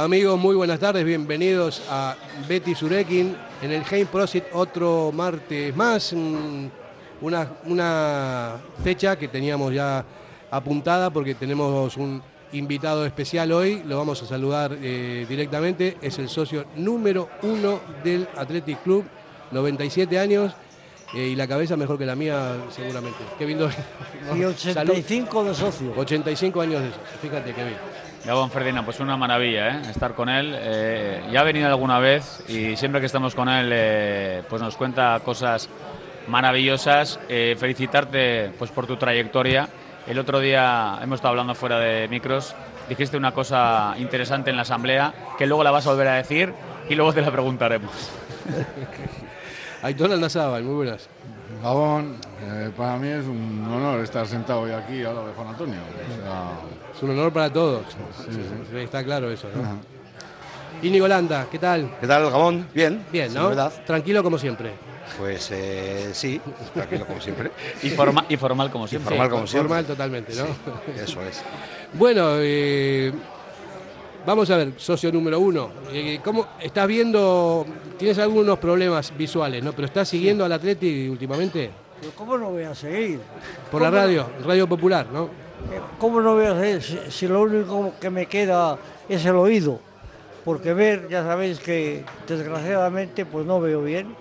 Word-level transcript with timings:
Amigos, 0.00 0.38
muy 0.40 0.56
buenas 0.56 0.78
tardes, 0.80 1.04
bienvenidos 1.04 1.82
a 1.90 2.16
Betty 2.48 2.74
Surekin 2.74 3.36
en 3.60 3.70
el 3.70 3.82
Heim 3.90 4.06
Prosit 4.06 4.44
otro 4.54 5.12
martes 5.12 5.76
más, 5.76 6.14
una 7.20 8.56
fecha 8.82 9.18
que 9.18 9.28
teníamos 9.28 9.74
ya 9.74 10.02
apuntada 10.50 11.10
porque 11.10 11.34
tenemos 11.34 11.98
un 11.98 12.22
invitado 12.52 13.06
especial 13.06 13.52
hoy, 13.52 13.82
lo 13.86 13.98
vamos 13.98 14.22
a 14.22 14.26
saludar 14.26 14.76
eh, 14.82 15.26
directamente, 15.28 15.96
es 16.02 16.18
el 16.18 16.28
socio 16.28 16.64
número 16.76 17.28
uno 17.42 17.80
del 18.02 18.28
Athletic 18.36 18.82
Club, 18.82 19.04
97 19.50 20.18
años 20.18 20.52
eh, 21.14 21.28
y 21.28 21.36
la 21.36 21.46
cabeza 21.46 21.76
mejor 21.76 21.98
que 21.98 22.06
la 22.06 22.14
mía 22.14 22.56
seguramente. 22.70 23.18
Kevin 23.38 23.58
Doyle. 23.58 23.76
Y 24.36 24.44
85 24.44 25.44
de 25.44 25.54
socio. 25.54 25.92
85 25.96 26.60
años 26.60 26.82
de 26.82 26.88
socio, 26.90 27.02
fíjate 27.20 27.52
Kevin. 27.52 27.76
Gabón 28.24 28.50
Ferdinand, 28.50 28.84
pues 28.84 29.00
una 29.00 29.16
maravilla 29.16 29.78
¿eh? 29.78 29.82
estar 29.90 30.14
con 30.14 30.28
él. 30.28 30.54
Eh, 30.58 31.22
ya 31.32 31.40
ha 31.40 31.44
venido 31.44 31.68
alguna 31.68 31.98
vez 31.98 32.44
y 32.48 32.76
siempre 32.76 33.00
que 33.00 33.06
estamos 33.06 33.34
con 33.34 33.48
él 33.48 33.70
eh, 33.72 34.42
pues 34.48 34.60
nos 34.60 34.76
cuenta 34.76 35.18
cosas 35.24 35.68
maravillosas. 36.28 37.18
Eh, 37.28 37.56
felicitarte 37.58 38.52
pues 38.58 38.70
por 38.70 38.86
tu 38.86 38.96
trayectoria. 38.96 39.68
El 40.10 40.18
otro 40.18 40.40
día 40.40 40.98
hemos 41.00 41.18
estado 41.18 41.30
hablando 41.30 41.54
fuera 41.54 41.78
de 41.78 42.08
micros, 42.08 42.56
dijiste 42.88 43.16
una 43.16 43.30
cosa 43.30 43.94
interesante 43.96 44.50
en 44.50 44.56
la 44.56 44.62
asamblea 44.62 45.14
que 45.38 45.46
luego 45.46 45.62
la 45.62 45.70
vas 45.70 45.86
a 45.86 45.90
volver 45.90 46.08
a 46.08 46.14
decir 46.14 46.52
y 46.88 46.96
luego 46.96 47.12
te 47.12 47.20
la 47.20 47.30
preguntaremos. 47.30 47.92
Aitor 49.82 50.10
Aldazábal, 50.10 50.64
muy 50.64 50.74
buenas. 50.74 51.08
Gabón, 51.62 52.16
eh, 52.42 52.72
para 52.76 52.96
mí 52.96 53.06
es 53.06 53.24
un 53.24 53.64
honor 53.72 54.00
estar 54.00 54.26
sentado 54.26 54.62
hoy 54.62 54.72
aquí 54.72 55.04
al 55.04 55.14
lado 55.14 55.28
de 55.28 55.32
Juan 55.32 55.46
Antonio. 55.46 55.78
O 55.78 56.24
sea, 56.24 56.92
Es 56.92 57.02
un 57.04 57.10
honor 57.10 57.32
para 57.32 57.52
todos. 57.52 57.84
Está 58.74 59.04
claro 59.04 59.30
eso, 59.30 59.46
¿no? 59.54 59.78
Íñigo 60.82 61.06
Landa, 61.06 61.46
¿qué 61.48 61.60
tal? 61.60 61.88
¿Qué 62.00 62.08
tal, 62.08 62.28
Gabón? 62.28 62.66
Bien. 62.74 63.04
Bien, 63.12 63.32
¿no? 63.32 63.52
Tranquilo 63.86 64.24
como 64.24 64.38
siempre. 64.38 64.89
Pues 65.18 65.50
eh, 65.52 66.10
sí, 66.12 66.40
tranquilo 66.74 67.06
como 67.06 67.20
siempre. 67.20 67.50
Y, 67.82 67.90
forma- 67.90 68.24
y 68.28 68.36
formal 68.36 68.70
como 68.70 68.86
siempre. 68.86 69.08
Formal 69.10 69.30
como 69.30 69.46
siempre. 69.46 69.68
Formal 69.68 69.84
totalmente, 69.86 70.32
¿no? 70.34 70.44
Eso 71.02 71.22
es. 71.22 71.42
Bueno, 71.94 72.34
eh, 72.38 73.12
vamos 74.24 74.48
a 74.50 74.56
ver, 74.56 74.72
socio 74.76 75.10
número 75.12 75.38
uno. 75.40 75.70
Eh, 75.92 76.20
¿Cómo 76.24 76.46
estás 76.60 76.86
viendo? 76.86 77.66
Tienes 77.98 78.18
algunos 78.18 78.58
problemas 78.58 79.12
visuales, 79.16 79.62
¿no? 79.62 79.72
Pero 79.72 79.86
estás 79.86 80.08
siguiendo 80.08 80.44
al 80.44 80.52
Atleti 80.52 81.06
últimamente 81.08 81.70
Pero 82.00 82.12
¿Cómo 82.14 82.38
no 82.38 82.50
voy 82.50 82.62
a 82.62 82.74
seguir? 82.74 83.20
por 83.70 83.82
la 83.82 83.88
¿Cómo 83.88 84.00
no- 84.00 84.06
radio, 84.06 84.26
Radio 84.46 84.66
Popular, 84.68 85.06
¿no? 85.12 85.28
¿Cómo 85.98 86.20
no 86.22 86.34
voy 86.36 86.46
a 86.46 86.58
seguir 86.58 86.82
si, 86.82 86.98
si 87.10 87.28
lo 87.28 87.42
único 87.42 87.92
que 88.00 88.08
me 88.08 88.24
queda 88.26 88.78
es 89.08 89.24
el 89.26 89.36
oído? 89.36 89.78
Porque 90.46 90.72
ver, 90.72 91.06
ya 91.10 91.22
sabéis 91.22 91.58
que 91.58 92.02
desgraciadamente 92.26 93.26
pues 93.26 93.44
no 93.44 93.60
veo 93.60 93.82
bien. 93.82 94.16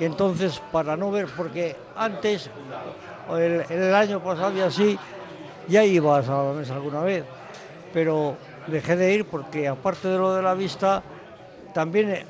Y 0.00 0.04
entonces 0.04 0.60
para 0.72 0.96
no 0.96 1.10
ver, 1.10 1.26
porque 1.36 1.74
antes, 1.96 2.50
el, 3.30 3.64
el 3.70 3.94
año 3.94 4.20
pasado 4.22 4.56
y 4.56 4.60
así, 4.60 4.98
ya 5.68 5.84
iba 5.84 6.18
a 6.18 6.22
Salamanca 6.22 6.74
alguna 6.74 7.00
vez. 7.02 7.24
Pero 7.92 8.36
dejé 8.66 8.96
de 8.96 9.14
ir 9.14 9.24
porque 9.24 9.66
aparte 9.68 10.08
de 10.08 10.18
lo 10.18 10.34
de 10.34 10.42
la 10.42 10.54
vista, 10.54 11.02
también 11.72 12.10
eh, 12.10 12.24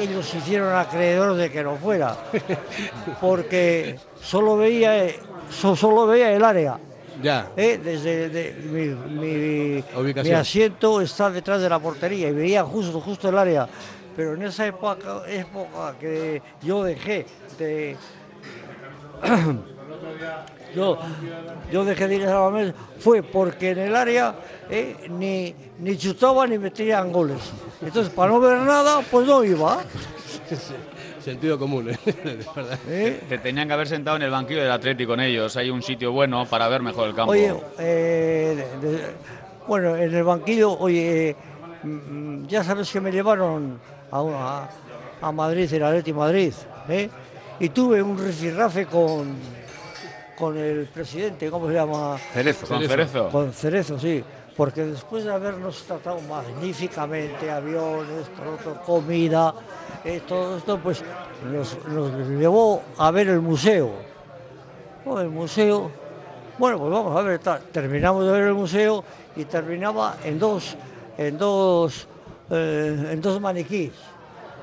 ellos 0.00 0.26
se 0.28 0.38
hicieron 0.38 0.74
acreedores 0.74 1.38
de 1.38 1.50
que 1.50 1.62
no 1.62 1.76
fuera, 1.76 2.14
porque 3.20 3.98
solo 4.22 4.56
veía, 4.56 5.04
eh, 5.06 5.18
so- 5.50 5.76
solo 5.76 6.06
veía 6.06 6.32
el 6.32 6.44
área. 6.44 6.78
Ya. 7.22 7.48
¿eh? 7.56 7.80
Desde 7.82 8.28
de- 8.28 8.52
mi, 9.18 9.82
mi 10.22 10.30
asiento 10.40 11.00
está 11.00 11.30
detrás 11.30 11.62
de 11.62 11.68
la 11.70 11.78
portería 11.78 12.28
y 12.28 12.32
veía 12.32 12.62
justo, 12.64 13.00
justo 13.00 13.28
el 13.30 13.38
área. 13.38 13.66
Pero 14.16 14.34
en 14.34 14.42
esa 14.42 14.66
época, 14.66 15.22
época 15.28 15.94
que 16.00 16.40
yo 16.62 16.82
dejé 16.82 17.26
de. 17.58 17.96
yo, 20.74 20.98
yo 21.70 21.84
dejé 21.84 22.08
de 22.08 22.16
ir 22.16 22.22
a 22.24 22.28
Salamanca 22.28 22.74
fue 22.98 23.22
porque 23.22 23.70
en 23.70 23.78
el 23.78 23.96
área 23.96 24.34
eh, 24.70 25.06
ni, 25.10 25.54
ni 25.78 25.96
chutaba 25.96 26.46
ni 26.46 26.58
metían 26.58 27.12
goles. 27.12 27.38
Entonces, 27.82 28.12
para 28.12 28.32
no 28.32 28.40
ver 28.40 28.58
nada, 28.58 29.00
pues 29.10 29.26
no 29.26 29.44
iba. 29.44 29.78
Sentido 31.20 31.58
común, 31.58 31.90
¿eh? 31.90 31.98
De 32.04 32.36
verdad. 32.54 32.78
¿eh? 32.88 33.20
Te 33.28 33.38
tenían 33.38 33.66
que 33.66 33.74
haber 33.74 33.88
sentado 33.88 34.16
en 34.16 34.22
el 34.22 34.30
banquillo 34.30 34.62
del 34.62 34.70
Atlético 34.70 35.12
con 35.12 35.20
ellos. 35.20 35.56
Hay 35.56 35.70
un 35.70 35.82
sitio 35.82 36.12
bueno 36.12 36.46
para 36.46 36.68
ver 36.68 36.82
mejor 36.82 37.08
el 37.08 37.14
campo. 37.14 37.32
Oye, 37.32 37.52
eh, 37.78 38.68
de- 38.80 38.88
de- 38.88 39.04
bueno, 39.66 39.96
en 39.96 40.14
el 40.14 40.22
banquillo, 40.22 40.70
oye, 40.78 41.30
eh, 41.30 41.36
mm, 41.82 42.46
ya 42.46 42.62
sabes 42.62 42.90
que 42.92 43.00
me 43.00 43.10
llevaron 43.10 43.80
a, 44.10 44.68
a, 45.20 45.26
a 45.28 45.32
Madrid, 45.32 45.72
el 45.72 45.82
Atleti 45.82 46.12
Madrid, 46.12 46.52
¿eh? 46.88 47.10
y 47.58 47.68
tuve 47.70 48.02
un 48.02 48.18
rifirrafe 48.18 48.86
con, 48.86 49.36
con 50.38 50.56
el 50.56 50.86
presidente, 50.86 51.50
¿cómo 51.50 51.68
se 51.68 51.74
llama? 51.74 52.18
Cerezo. 52.32 52.66
Con 52.66 52.82
Cerezo. 52.86 53.28
Con 53.30 53.52
Cerezo, 53.52 53.98
sí. 53.98 54.22
Porque 54.56 54.84
después 54.84 55.24
de 55.24 55.32
habernos 55.32 55.82
tratado 55.82 56.18
magníficamente, 56.22 57.50
aviones, 57.50 58.26
todo, 58.64 58.80
comida, 58.82 59.54
eh, 60.02 60.22
todo 60.26 60.56
esto, 60.56 60.78
pues 60.78 61.02
nos, 61.52 61.76
nos 61.88 62.28
llevó 62.28 62.82
a 62.96 63.10
ver 63.10 63.28
el 63.28 63.40
museo. 63.40 63.90
Oh, 65.04 65.20
el 65.20 65.28
museo, 65.28 65.90
bueno, 66.58 66.78
pues 66.78 66.90
vamos 66.90 67.16
a 67.16 67.22
ver, 67.22 67.38
terminamos 67.70 68.24
de 68.24 68.32
ver 68.32 68.44
el 68.44 68.54
museo 68.54 69.04
y 69.36 69.44
terminaba 69.44 70.16
en 70.24 70.38
dos, 70.38 70.74
en 71.18 71.36
dos, 71.36 72.08
eh, 72.50 73.10
en 73.12 73.20
dos 73.20 73.40
maniquís 73.40 73.92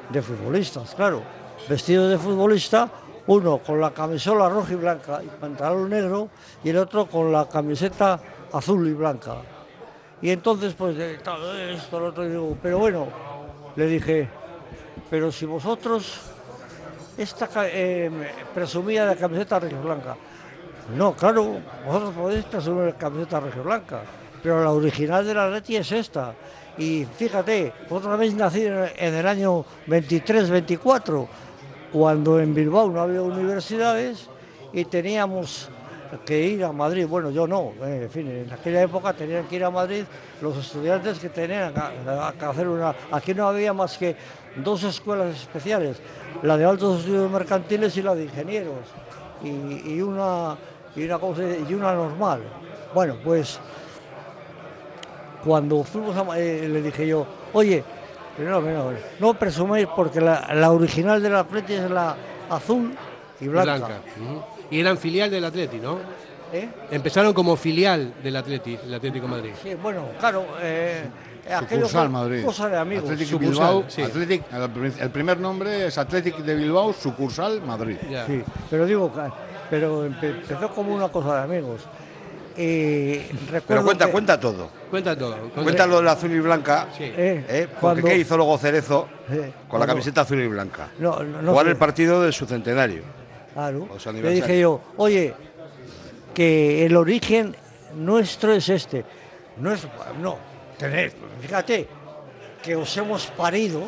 de 0.09 0.21
futbolistas, 0.21 0.95
claro, 0.95 1.21
vestidos 1.67 2.09
de 2.09 2.17
futbolista, 2.17 2.89
uno 3.27 3.59
con 3.59 3.79
la 3.79 3.91
camisola 3.91 4.49
roja 4.49 4.73
y 4.73 4.75
blanca 4.75 5.21
y 5.23 5.27
pantalón 5.27 5.89
negro 5.89 6.29
y 6.63 6.69
el 6.69 6.77
otro 6.77 7.05
con 7.05 7.31
la 7.31 7.47
camiseta 7.47 8.19
azul 8.51 8.87
y 8.87 8.93
blanca. 8.93 9.37
Y 10.21 10.29
entonces, 10.29 10.73
pues, 10.73 10.95
de 10.95 11.17
tal, 11.17 11.41
esto, 11.69 11.99
lo 11.99 12.07
otro, 12.07 12.27
digo, 12.27 12.57
pero 12.61 12.79
bueno, 12.79 13.07
le 13.75 13.87
dije, 13.87 14.29
pero 15.09 15.31
si 15.31 15.45
vosotros, 15.45 16.21
esta 17.17 17.49
eh, 17.65 18.09
presumía 18.53 19.05
de 19.05 19.15
camiseta 19.17 19.59
roja 19.59 19.73
y 19.73 19.83
blanca, 19.83 20.15
no, 20.95 21.13
claro, 21.13 21.57
vosotros 21.85 22.13
podéis 22.13 22.45
presumir 22.45 22.85
la 22.85 22.97
camiseta 22.97 23.39
roja 23.39 23.57
y 23.57 23.61
blanca, 23.61 24.01
pero 24.41 24.63
la 24.63 24.71
original 24.71 25.25
de 25.25 25.33
la 25.33 25.45
Atleti 25.45 25.77
es 25.77 25.91
esta. 25.91 26.33
Y 26.77 27.05
fíjate, 27.05 27.71
vosotros 27.89 28.13
habéis 28.13 28.33
nacido 28.33 28.85
en 28.97 29.13
el 29.13 29.27
año 29.27 29.63
23-24, 29.87 31.27
cuando 31.91 32.39
en 32.39 32.53
Bilbao 32.53 32.89
no 32.89 33.01
había 33.01 33.21
universidades 33.21 34.27
y 34.71 34.85
teníamos 34.85 35.69
que 36.25 36.39
ir 36.39 36.63
a 36.63 36.71
Madrid. 36.71 37.05
Bueno, 37.07 37.29
yo 37.29 37.45
no, 37.47 37.73
eh, 37.83 38.01
en 38.03 38.09
fin, 38.09 38.27
en 38.27 38.51
aquella 38.51 38.81
época 38.81 39.13
tenían 39.13 39.45
que 39.45 39.55
ir 39.55 39.63
a 39.63 39.69
Madrid 39.69 40.03
los 40.41 40.57
estudiantes 40.57 41.19
que 41.19 41.29
tenían 41.29 41.73
que- 41.73 42.45
hacer 42.45 42.67
una... 42.67 42.95
Aquí 43.11 43.33
no 43.33 43.47
había 43.47 43.73
más 43.73 43.97
que 43.97 44.15
dos 44.55 44.83
escuelas 44.83 45.35
especiales, 45.35 45.97
la 46.41 46.57
de 46.57 46.65
altos 46.65 46.99
estudios 47.01 47.29
mercantiles 47.31 47.95
y 47.97 48.01
la 48.01 48.15
de 48.15 48.23
ingenieros, 48.25 48.85
y, 49.43 50.01
una, 50.01 50.55
una, 50.95 51.19
¿cómo 51.19 51.35
se 51.35 51.45
dice? 51.57 51.71
y 51.71 51.73
una 51.73 51.93
normal. 51.93 52.41
Bueno, 52.93 53.17
pues 53.23 53.59
cuando 55.43 55.83
fuimos 55.83 56.15
a, 56.15 56.39
eh, 56.39 56.67
le 56.67 56.81
dije 56.81 57.07
yo, 57.07 57.25
oye, 57.53 57.83
no, 58.39 58.61
no, 58.61 58.91
no 59.19 59.33
presuméis 59.35 59.87
porque 59.95 60.19
la, 60.21 60.53
la 60.53 60.71
original 60.71 61.21
de 61.21 61.29
la 61.29 61.39
Atleti 61.41 61.73
es 61.73 61.89
la 61.89 62.15
azul 62.49 62.93
y 63.39 63.47
blanca. 63.47 63.99
Y 64.71 64.79
eran 64.79 64.97
filial 64.97 65.29
del 65.29 65.45
Atleti, 65.45 65.77
¿no? 65.77 65.97
¿Eh? 66.51 66.69
Empezaron 66.91 67.33
como 67.33 67.55
filial 67.55 68.13
del 68.23 68.35
Atleti, 68.35 68.77
el 68.83 68.93
Atlético 68.93 69.27
Madrid. 69.27 69.51
Sí, 69.61 69.73
bueno, 69.75 70.03
claro, 70.19 70.45
eh, 70.61 71.03
sucursal 71.59 72.09
Madrid. 72.09 72.45
cosa 72.45 72.69
de 72.69 72.77
amigos. 72.77 73.09
Athletic 73.09 73.39
Bilbao, 73.39 73.83
sí. 73.87 74.01
Athletic- 74.01 74.43
el, 74.51 74.69
prim- 74.69 74.93
el 74.99 75.09
primer 75.09 75.39
nombre 75.39 75.87
es 75.87 75.97
Athletic 75.97 76.37
de 76.37 76.55
Bilbao, 76.55 76.93
sucursal 76.93 77.61
Madrid. 77.63 77.97
Ya. 78.09 78.25
Sí, 78.27 78.41
pero 78.69 78.85
digo, 78.85 79.11
pero 79.69 80.05
empe- 80.07 80.41
empezó 80.41 80.69
como 80.69 80.93
una 80.93 81.09
cosa 81.09 81.35
de 81.37 81.41
amigos. 81.41 81.81
Y 82.57 83.17
recuerdo 83.49 83.63
Pero 83.67 83.83
cuenta, 83.83 84.05
que- 84.05 84.11
cuenta 84.11 84.39
todo. 84.39 84.69
Cuenta 84.89 85.17
todo. 85.17 85.35
Cuenta 85.55 85.87
lo 85.87 85.97
del 85.97 86.07
azul 86.07 86.31
y 86.31 86.39
blanca. 86.39 86.87
Sí. 86.95 87.03
eh, 87.05 87.45
¿eh? 87.49 87.67
Porque 87.67 87.79
cuando- 87.79 88.07
¿qué 88.07 88.17
hizo 88.17 88.37
luego 88.37 88.57
Cerezo 88.57 89.07
eh, 89.31 89.51
con 89.67 89.79
la 89.79 89.87
camiseta 89.87 90.21
azul 90.21 90.39
y 90.41 90.47
blanca? 90.47 90.89
No, 90.99 91.23
no, 91.23 91.41
no 91.41 91.51
Jugar 91.51 91.67
el 91.67 91.77
partido 91.77 92.21
de 92.21 92.31
su 92.31 92.45
centenario. 92.45 93.01
Claro. 93.53 93.87
O 93.93 93.99
su 93.99 94.09
Le 94.11 94.19
aniversario. 94.19 94.43
dije 94.47 94.59
yo, 94.59 94.81
oye, 94.97 95.33
que 96.33 96.85
el 96.85 96.95
origen 96.95 97.55
nuestro 97.95 98.53
es 98.53 98.69
este. 98.69 99.03
No 99.57 99.71
es, 99.71 99.87
no, 100.21 100.37
tener, 100.77 101.11
fíjate, 101.41 101.87
que 102.61 102.75
os 102.75 102.95
hemos 102.97 103.27
parido, 103.27 103.81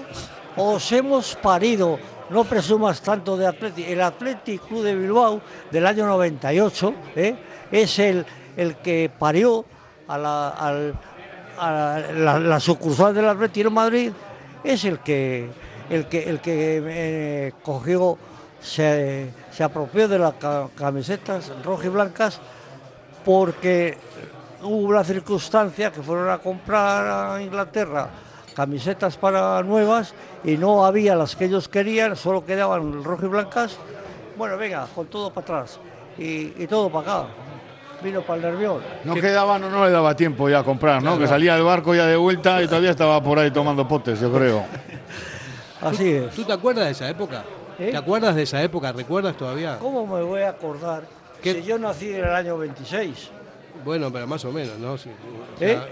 os 0.56 0.92
hemos 0.92 1.36
parido, 1.36 1.98
no 2.30 2.44
presumas 2.44 3.02
tanto 3.02 3.36
de 3.38 3.48
Atleti. 3.48 3.84
El 3.84 4.02
Athletic 4.02 4.62
Club 4.68 4.84
de 4.84 4.96
Bilbao 4.96 5.42
del 5.72 5.86
año 5.88 6.06
98 6.06 6.94
¿eh? 7.16 7.36
es 7.72 7.98
el, 8.00 8.26
el 8.58 8.76
que 8.78 9.12
parió 9.18 9.66
a 10.08 10.18
la, 10.18 10.50
al- 10.50 10.94
a 11.58 12.00
la, 12.40 12.60
sucursal 12.60 13.18
Atleti 13.28 13.62
en 13.62 13.74
Madrid, 13.74 14.12
es 14.64 14.84
el 14.86 15.00
que, 15.00 15.50
el 15.90 16.06
que, 16.08 16.30
el 16.30 16.40
que 16.42 16.82
eh, 16.86 17.54
cogió, 17.64 18.18
se, 18.60 19.30
se 19.52 19.64
apropió 19.64 20.08
de 20.08 20.20
las 20.20 20.34
ca- 20.34 20.68
camisetas 20.76 21.52
rojas 21.64 21.86
y 21.86 21.90
blancas 21.90 22.42
porque 23.24 23.98
hubo 24.62 24.88
una 24.88 25.04
circunstancia 25.04 25.92
que 25.92 26.02
fueron 26.02 26.30
a 26.30 26.38
comprar 26.40 27.36
a 27.36 27.42
Inglaterra 27.42 28.10
camisetas 28.56 29.18
para 29.18 29.62
nuevas 29.64 30.14
y 30.44 30.56
no 30.58 30.86
había 30.86 31.16
las 31.16 31.36
que 31.36 31.46
ellos 31.46 31.68
querían, 31.68 32.16
solo 32.16 32.46
quedaban 32.46 33.04
rojas 33.04 33.26
y 33.26 33.28
blancas. 33.28 33.78
Bueno, 34.38 34.58
venga, 34.58 34.88
con 34.96 35.08
todo 35.08 35.30
para 35.32 35.44
atrás 35.44 35.80
y, 36.18 36.54
y 36.64 36.68
todo 36.68 36.90
para 36.90 37.20
acá. 37.24 37.28
Vino 38.06 38.22
para 38.22 38.36
el 38.38 38.42
Nervión. 38.44 38.82
No 39.04 39.16
quedaba, 39.16 39.58
no, 39.58 39.70
no 39.70 39.84
le 39.84 39.92
daba 39.92 40.16
tiempo 40.16 40.48
ya 40.48 40.60
a 40.60 40.64
comprar, 40.64 41.02
¿no? 41.02 41.18
Que 41.18 41.28
salía 41.28 41.56
del 41.56 41.64
barco 41.64 41.96
ya 41.96 42.06
de 42.06 42.16
vuelta 42.16 42.62
y 42.62 42.68
todavía 42.68 42.92
estaba 42.92 43.22
por 43.22 43.40
ahí 43.40 43.50
tomando 43.50 43.88
potes, 43.88 44.20
yo 44.20 44.32
creo. 44.32 44.64
Así 45.82 46.12
es. 46.12 46.36
¿Tú 46.36 46.44
te 46.44 46.54
acuerdas 46.54 46.86
de 46.86 46.92
esa 46.92 47.10
época? 47.10 47.44
¿Eh? 47.80 47.90
¿Te 47.90 47.98
acuerdas 47.98 48.36
de 48.36 48.44
esa 48.44 48.62
época? 48.62 48.92
¿Recuerdas 48.92 49.36
todavía? 49.36 49.80
¿Cómo 49.80 50.06
me 50.06 50.24
voy 50.24 50.42
a 50.42 50.50
acordar 50.50 51.04
¿Qué? 51.42 51.56
si 51.56 51.64
yo 51.64 51.80
nací 51.80 52.14
en 52.14 52.24
el 52.24 52.34
año 52.36 52.58
26? 52.60 53.32
Bueno, 53.84 54.12
pero 54.14 54.28
más 54.28 54.46
o 54.46 54.52
menos, 54.52 54.78
¿no? 54.78 54.98
Sí, 54.98 55.10
o 55.10 55.64
¿eh? 55.64 55.74
sea, 55.74 55.88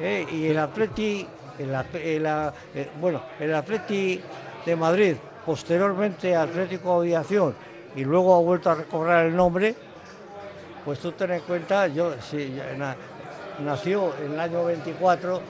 ¿Eh? 0.00 0.26
Y 0.32 0.46
el 0.46 0.58
Atleti, 0.58 1.26
el, 1.58 1.76
eh, 1.94 2.90
bueno, 2.98 3.22
el 3.38 3.54
Atleti 3.54 4.20
de 4.64 4.76
Madrid, 4.76 5.16
posteriormente 5.44 6.34
Atlético 6.34 7.00
Aviación, 7.00 7.54
y 7.94 8.04
luego 8.04 8.34
ha 8.34 8.40
vuelto 8.40 8.70
a 8.70 8.76
recobrar 8.76 9.26
el 9.26 9.36
nombre, 9.36 9.74
pues 10.84 10.98
tú 10.98 11.12
ten 11.12 11.30
en 11.32 11.40
cuenta, 11.40 11.86
yo 11.88 12.14
sí, 12.20 12.58
na- 12.76 12.96
nació 13.64 14.12
en 14.24 14.32
el 14.32 14.40
año 14.40 14.64
24, 14.64 15.40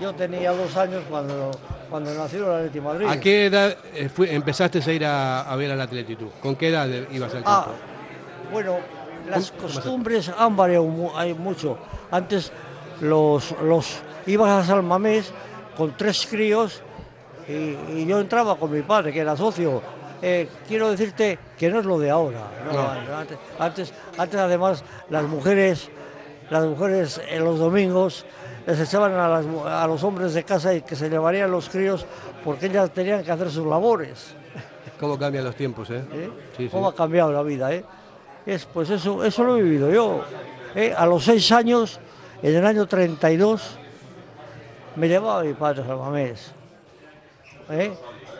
yo 0.00 0.12
tenía 0.14 0.52
dos 0.52 0.76
años 0.76 1.02
cuando, 1.08 1.50
cuando 1.90 2.12
nació 2.14 2.46
el 2.46 2.58
Atleti 2.58 2.78
de 2.78 2.84
Madrid. 2.84 3.06
¿A 3.08 3.20
qué 3.20 3.46
edad 3.46 3.76
eh, 3.94 4.08
fue- 4.08 4.32
empezaste 4.34 4.80
a 4.84 4.92
ir 4.92 5.04
a, 5.04 5.42
a 5.42 5.56
ver 5.56 5.70
al 5.72 5.80
Atleti 5.80 6.16
tú? 6.16 6.30
¿Con 6.40 6.56
qué 6.56 6.68
edad 6.68 6.88
ibas 7.10 7.34
al 7.34 7.42
Ah, 7.44 7.64
campo? 7.66 7.80
bueno, 8.52 8.76
las 9.28 9.50
¿Cómo- 9.50 9.62
cómo 9.62 9.74
costumbres 9.74 10.30
han 10.36 10.56
variado 10.56 11.12
hay 11.16 11.34
mucho. 11.34 11.78
Antes 12.10 12.50
los, 13.00 13.52
los 13.62 13.98
ibas 14.26 14.50
a 14.50 14.66
San 14.66 14.84
Mamés 14.84 15.32
con 15.76 15.96
tres 15.96 16.26
críos 16.28 16.82
y, 17.48 17.52
y 18.00 18.06
yo 18.06 18.20
entraba 18.20 18.56
con 18.56 18.70
mi 18.72 18.82
padre, 18.82 19.12
que 19.12 19.20
era 19.20 19.36
socio. 19.36 19.82
Eh, 20.24 20.48
quiero 20.68 20.88
decirte 20.90 21.36
que 21.58 21.68
no 21.68 21.80
es 21.80 21.84
lo 21.84 21.98
de 21.98 22.08
ahora. 22.10 22.42
¿no? 22.64 22.72
No. 22.72 22.88
Antes, 23.18 23.38
antes, 23.58 23.92
antes, 24.16 24.40
además, 24.40 24.84
las 25.10 25.24
mujeres, 25.24 25.90
las 26.48 26.64
mujeres 26.64 27.20
en 27.28 27.44
los 27.44 27.58
domingos 27.58 28.24
les 28.64 28.78
echaban 28.78 29.12
a, 29.14 29.28
las 29.28 29.46
a 29.66 29.84
los 29.88 30.04
hombres 30.04 30.34
de 30.34 30.44
casa 30.44 30.72
y 30.74 30.82
que 30.82 30.94
se 30.94 31.10
llevarían 31.10 31.50
los 31.50 31.68
críos 31.68 32.06
porque 32.44 32.66
ellas 32.66 32.90
tenían 32.92 33.24
que 33.24 33.32
hacer 33.32 33.50
sus 33.50 33.66
labores. 33.66 34.34
¿Cómo 35.00 35.18
cambian 35.18 35.44
los 35.44 35.56
tiempos, 35.56 35.90
eh? 35.90 36.04
¿eh? 36.12 36.30
Sí, 36.56 36.64
sí. 36.64 36.68
¿Cómo 36.68 36.86
ha 36.88 36.94
cambiado 36.94 37.32
la 37.32 37.42
vida? 37.42 37.72
¿eh? 37.74 37.84
Es, 38.46 38.64
pues 38.66 38.90
eso, 38.90 39.24
eso 39.24 39.42
lo 39.42 39.56
he 39.56 39.62
vivido 39.62 39.90
yo. 39.90 40.24
¿eh? 40.76 40.94
A 40.96 41.04
los 41.06 41.24
seis 41.24 41.50
años, 41.50 41.98
en 42.40 42.54
el 42.54 42.64
año 42.64 42.86
32, 42.86 43.78
me 44.94 45.08
llevaba 45.08 45.42
mi 45.42 45.54
padre 45.54 45.82
a 45.82 45.86
San 45.86 45.98
Mamés. 45.98 46.52
¿eh? 47.70 47.92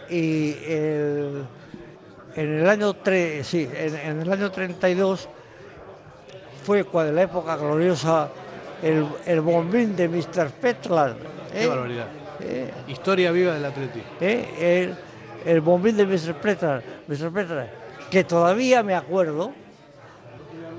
Y 0.09 0.53
el- 0.73 1.45
en 2.37 2.59
el 2.61 2.69
año 2.69 2.95
tre- 2.95 3.43
sí, 3.43 3.69
en, 3.75 3.97
en 3.97 4.21
el 4.23 4.33
año 4.33 4.51
32 4.51 5.29
fue 6.65 6.85
cuando 6.85 7.13
la 7.13 7.23
época 7.23 7.57
gloriosa 7.57 8.29
el, 8.83 9.07
el 9.27 9.41
bombín 9.41 9.97
de 9.97 10.09
Mr. 10.09 10.51
Petland. 10.51 11.17
Qué 11.53 11.65
¿eh? 11.65 11.67
barbaridad. 11.67 12.07
¿eh? 12.41 12.71
Historia 12.89 13.31
viva 13.33 13.55
del 13.55 13.65
Atleti. 13.65 14.03
¿eh? 14.21 14.95
el, 15.45 15.53
el 15.53 15.61
bombín 15.61 15.97
de 15.97 16.07
Mr. 16.07 16.35
Petra, 16.35 16.83
Mr. 17.09 17.33
Petra, 17.33 17.69
que 18.11 18.25
todavía 18.25 18.83
me 18.83 18.95
acuerdo 18.95 19.53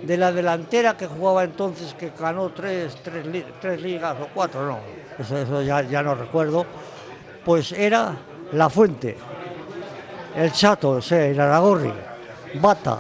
de 0.04 0.18
la 0.18 0.32
delantera 0.32 0.98
que 0.98 1.08
jugaba 1.08 1.44
entonces, 1.44 1.94
que 1.94 2.12
ganó 2.20 2.50
tres, 2.50 2.98
tres, 3.04 3.26
li- 3.26 3.46
tres 3.62 3.82
ligas 3.82 4.16
o 4.22 4.28
cuatro, 4.34 4.66
no, 4.66 4.80
eso, 5.18 5.38
eso 5.38 5.62
ya, 5.62 5.82
ya 5.82 6.04
no 6.04 6.14
recuerdo, 6.16 6.66
pues 7.46 7.72
era 7.72 8.14
La 8.52 8.70
Fuente, 8.70 9.16
el 10.36 10.52
Chato, 10.52 10.90
o 10.92 11.02
sea, 11.02 11.26
el 11.26 11.40
Aragorri, 11.40 11.94
Bata, 12.56 13.00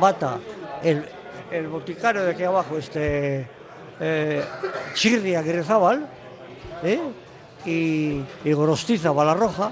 Bata, 0.00 0.38
el, 0.82 1.04
el 1.50 1.66
boticario 1.68 2.24
de 2.24 2.30
aquí 2.32 2.44
abajo, 2.44 2.78
este 2.78 3.48
eh, 4.00 4.44
Chirri 4.94 5.34
¿eh? 5.34 7.00
y, 7.66 8.22
y 8.44 8.52
Gorostiza 8.52 9.10
Balarroja. 9.12 9.70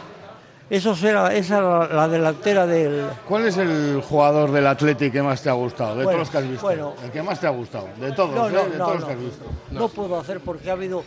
Eso 0.69 0.95
era, 1.03 1.35
esa 1.35 1.59
era 1.59 1.79
la, 1.89 1.95
la 1.95 2.09
delantera 2.09 2.65
del. 2.65 3.07
¿Cuál 3.29 3.49
es 3.49 3.57
el 3.57 4.01
jugador 4.09 4.53
del 4.53 4.69
Atleti 4.69 5.11
que 5.11 5.21
más 5.21 5.43
te 5.43 5.51
ha 5.51 5.55
gustado? 5.55 5.97
De 5.97 6.05
Bueno, 6.05 6.11
todos 6.11 6.19
los 6.21 6.31
que 6.31 6.39
has 6.39 6.49
visto. 6.49 6.63
bueno. 6.65 6.95
el 7.03 7.11
que 7.11 7.23
más 7.25 7.41
te 7.41 7.47
ha 7.49 7.51
gustado. 7.51 7.89
De 7.99 8.13
todos, 8.13 8.35
No, 8.37 8.47
¿eh? 8.49 8.53
de 8.71 8.79
no, 8.79 8.85
todos 8.85 9.01
los 9.01 9.05
que 9.05 9.13
has 9.15 9.21
visto. 9.21 9.45
No 9.73 9.89
puedo 9.89 10.21
hacer 10.21 10.39
porque 10.39 10.71
ha 10.71 10.75
habido 10.75 11.03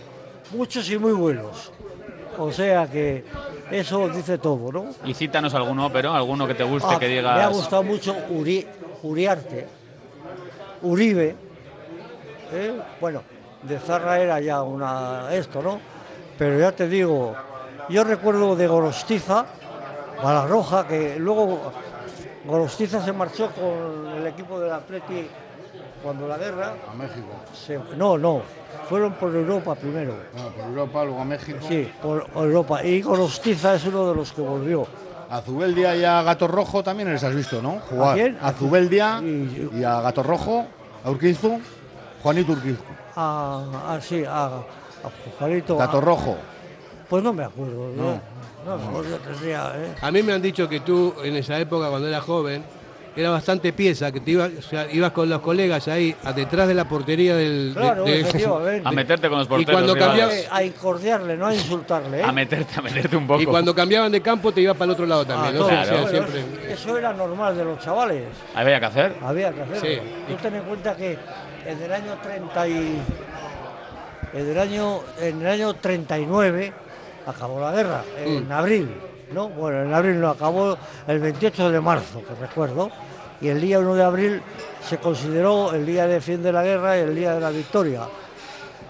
muchos 0.53 0.89
y 0.89 0.97
muy 0.97 1.13
buenos. 1.13 1.71
O 2.38 2.51
sea 2.51 2.88
que 2.89 3.24
eso 3.71 4.09
dice 4.09 4.38
todo, 4.38 4.71
¿no? 4.71 4.85
Y 5.06 5.13
cítanos 5.13 5.53
alguno, 5.53 5.91
pero 5.91 6.13
alguno 6.13 6.47
que 6.47 6.56
te 6.56 6.63
guste, 6.63 6.88
Ah, 6.91 7.00
que 7.00 7.07
Me 7.07 7.19
ha 7.19 7.21
digas. 7.38 7.51
gustado 7.53 7.83
mucho 7.83 8.15
Uri- 8.30 8.65
Uriarte, 9.03 9.68
Uribe. 10.81 11.35
¿eh? 12.51 12.80
Bueno, 13.00 13.21
de 13.63 13.80
Zarra 13.80 14.19
era 14.19 14.39
ya 14.39 14.62
una 14.63 15.27
esto, 15.33 15.62
¿no? 15.62 15.80
Pero 16.38 16.59
ya 16.59 16.71
te 16.71 16.88
digo, 16.88 17.35
yo 17.89 18.03
recuerdo 18.03 18.56
de 18.56 18.68
Gorostiza, 18.68 19.45
Balarroja, 20.21 20.88
que 20.88 21.18
luego 21.19 21.71
Gorostiza 22.45 23.03
se 23.03 23.13
marchó 23.13 23.50
con 23.51 24.12
el 24.18 24.27
equipo 24.27 24.59
del 24.59 24.71
Atleti 24.74 25.27
cuando 26.03 26.27
la 26.27 26.38
guerra. 26.38 26.73
A 26.91 26.94
México. 26.94 27.27
se- 27.53 27.79
no, 27.97 28.17
no, 28.17 28.41
fueron 28.89 29.13
por 29.13 29.33
Europa 29.33 29.73
primero. 29.75 30.13
Bueno, 30.33 30.50
por 30.50 30.65
Europa, 30.65 31.03
luego 31.05 31.21
a 31.21 31.25
México. 31.25 31.59
Sí, 31.67 31.89
por 32.01 32.27
Europa. 32.35 32.83
Y 32.83 33.01
Gorostiza 33.01 33.75
es 33.75 33.85
uno 33.85 34.09
de 34.09 34.15
los 34.15 34.31
que 34.33 34.41
volvió. 34.41 34.86
A 35.29 35.41
Zubeldia 35.41 35.95
y 35.95 36.03
a 36.03 36.22
Gato 36.22 36.48
Rojo 36.48 36.83
también 36.83 37.12
les 37.12 37.24
has 37.24 37.33
visto, 37.33 37.62
¿no? 37.62 37.79
Jugar. 37.89 38.12
¿A 38.12 38.13
quién? 38.13 38.38
A 38.41 38.51
Zubeldia 38.51 39.19
Y- 39.24 39.69
y 39.79 39.83
a 39.83 40.01
Gato 40.01 40.22
Rojo, 40.22 40.65
a 41.03 41.10
Urquizu, 41.10 41.60
Juanito 42.22 42.51
Urquizu. 42.51 42.83
A, 43.15 43.93
a- 43.95 44.01
sí, 44.01 44.24
a, 44.25 44.45
a 44.45 44.62
Juanito. 45.39 45.77
Gato 45.77 45.98
a- 45.98 46.01
Rojo. 46.01 46.36
Pues 47.10 47.24
no 47.24 47.33
me 47.33 47.43
acuerdo. 47.45 47.89
No, 47.95 48.19
no, 48.65 48.91
no, 48.91 49.03
yo 49.03 49.17
tendría, 49.17 49.74
¿eh? 49.75 49.95
A 50.01 50.12
mí 50.12 50.22
me 50.24 50.33
han 50.33 50.41
dicho 50.41 50.67
que 50.69 50.79
tú 50.81 51.13
en 51.24 51.36
esa 51.36 51.57
época, 51.60 51.89
cuando 51.89 52.07
eras 52.07 52.24
joven, 52.24 52.63
era 53.15 53.29
bastante 53.29 53.74
pieza, 53.74 54.12
que 54.12 54.20
te 54.20 54.32
ibas, 54.32 54.50
o 54.58 54.62
sea, 54.62 54.91
ibas 54.91 55.12
con 55.12 55.29
los 55.29 55.39
colegas 55.41 55.88
ahí 55.88 56.15
a 56.24 56.34
detrás 56.34 56.67
de 56.67 56.74
la 56.74 56.86
portería 56.89 57.36
del... 57.36 57.74
de- 57.74 57.79
Claro, 57.79 58.03
de-. 58.05 58.82
A 58.84 58.91
meterte 58.91 59.29
con 59.29 59.38
los 59.38 59.48
Y 59.48 59.50
porteros. 59.50 59.74
cuando 59.74 59.93
rivales. 59.93 60.25
cambiaba- 60.46 60.55
A 60.58 60.63
incordiarle, 60.63 61.38
no 61.38 61.46
a 61.48 61.53
insultarle. 61.53 62.20
¿eh? 62.20 62.24
A 62.24 62.32
meterte, 62.32 62.74
a 62.79 62.82
meterte 62.82 63.15
un 63.15 63.27
poco. 63.27 63.41
y 63.41 63.46
cuando 63.46 63.75
cambiaban 63.75 64.12
de 64.12 64.22
campo 64.22 64.51
te 64.51 64.62
ibas 64.62 64.75
para 64.75 64.86
el 64.86 64.91
otro 64.91 65.05
lado 65.05 65.22
Ah, 65.22 65.25
también, 65.27 65.53
¿no? 65.53 65.60
todo. 65.60 65.67
O 65.67 65.70
sea, 65.70 65.84
Claro. 65.84 66.01
Bueno, 66.03 66.27
siempre... 66.27 66.74
Eso 66.74 66.98
era 66.98 67.13
normal 67.13 67.55
de 67.58 67.65
los 67.65 67.79
chavales. 67.79 68.24
Había 68.55 68.79
que 68.79 68.86
hacer. 68.88 69.15
Había 69.22 69.51
que 69.53 69.62
hacerlo. 69.62 69.82
Sí. 69.82 70.00
Tú 70.27 70.36
ten 70.41 70.55
en 70.55 70.63
cuenta 70.63 70.96
que 70.96 71.17
en 71.67 71.82
el 71.84 71.93
año 71.93 72.17
30 72.24 72.67
y 72.67 73.01
en 74.34 74.50
el 74.50 74.58
año 74.60 75.00
en 75.22 75.41
el 75.41 75.48
año 75.48 75.74
39 75.75 76.74
acabó 77.27 77.60
la 77.62 77.72
guerra 77.72 78.03
en 78.25 78.51
abril, 78.51 78.89
¿no? 79.33 79.49
Bueno, 79.49 79.83
en 79.83 79.93
abril 79.93 80.19
no 80.19 80.29
acabó 80.29 80.77
el 81.07 81.19
28 81.19 81.71
de 81.71 81.81
marzo, 81.81 82.21
que 82.23 82.35
recuerdo, 82.39 82.89
y 83.41 83.47
el 83.49 83.59
día 83.59 83.79
1 83.79 83.95
de 83.95 84.03
abril 84.03 84.41
se 84.87 84.97
consideró 84.97 85.73
el 85.73 85.85
día 85.85 86.07
de 86.07 86.21
fin 86.21 86.41
de 86.41 86.51
la 86.51 86.63
guerra 86.63 86.97
y 86.97 87.01
el 87.01 87.15
día 87.15 87.33
de 87.33 87.41
la 87.41 87.49
victoria, 87.49 88.01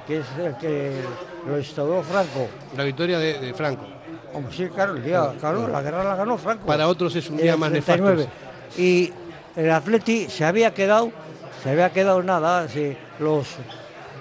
que 0.05 0.19
es 0.19 0.25
el 0.37 0.57
que 0.57 1.01
lo 1.47 1.57
instauró 1.57 2.03
Franco. 2.03 2.47
La 2.75 2.83
victoria 2.83 3.17
de, 3.19 3.39
de 3.39 3.53
Franco. 3.53 3.85
Hombre, 4.33 4.53
sí, 4.55 4.67
claro, 4.67 4.95
el 4.95 5.03
día, 5.03 5.31
claro, 5.39 5.67
la 5.67 5.81
guerra 5.81 6.03
la 6.03 6.15
ganó 6.15 6.37
Franco. 6.37 6.65
Para 6.65 6.87
otros 6.87 7.15
es 7.15 7.29
un 7.29 7.37
día 7.37 7.55
más 7.55 7.69
39. 7.69 8.15
nefasto. 8.15 8.81
Y 8.81 9.13
el 9.55 9.71
Atleti 9.71 10.27
se 10.29 10.43
había 10.43 10.73
quedado, 10.73 11.11
se 11.61 11.69
había 11.69 11.91
quedado 11.91 12.23
nada, 12.23 12.67
los 13.19 13.47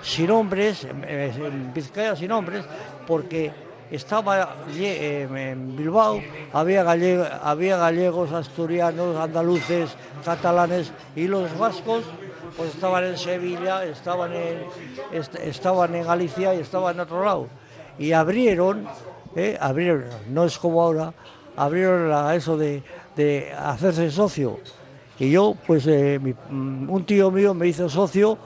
sin 0.02 0.30
hombres, 0.30 0.84
eh, 0.84 1.32
en 1.34 1.72
Vizcaya 1.72 2.14
sin 2.16 2.32
hombres, 2.32 2.64
porque 3.06 3.52
estaba 3.92 4.56
eh, 4.74 5.28
en 5.30 5.76
Bilbao, 5.76 6.20
había, 6.52 6.82
galle- 6.82 7.28
había 7.42 7.76
gallegos, 7.76 8.32
asturianos, 8.32 9.16
andaluces, 9.16 9.90
catalanes 10.24 10.92
y 11.14 11.28
los 11.28 11.56
vascos 11.58 12.04
pues 12.56 12.74
estaban 12.74 13.04
en 13.04 13.16
Sevilla, 13.16 13.84
estaban 13.84 14.32
en, 14.32 14.58
est- 15.12 15.34
estaban 15.36 15.94
en 15.94 16.04
Galicia 16.06 16.54
y 16.54 16.60
estaban 16.60 16.94
en 16.96 17.00
otro 17.00 17.24
lado. 17.24 17.46
y 17.98 18.12
abrieron, 18.12 18.86
¿eh? 19.36 19.56
abrieron, 19.60 20.04
no 20.30 20.44
es 20.44 20.58
como 20.58 20.82
ahora, 20.82 21.12
abrieron 21.56 22.08
la- 22.10 22.34
eso 22.34 22.56
de, 22.56 22.82
de 23.16 23.52
hacerse 23.58 24.10
socio. 24.10 24.58
Y 25.18 25.30
yo, 25.30 25.54
pues 25.66 25.86
eh, 25.86 26.18
mm, 26.50 26.90
un 26.90 27.04
tío 27.04 27.30
mío 27.30 27.54
me 27.54 27.68
hizo 27.68 27.88
socio 27.88 28.36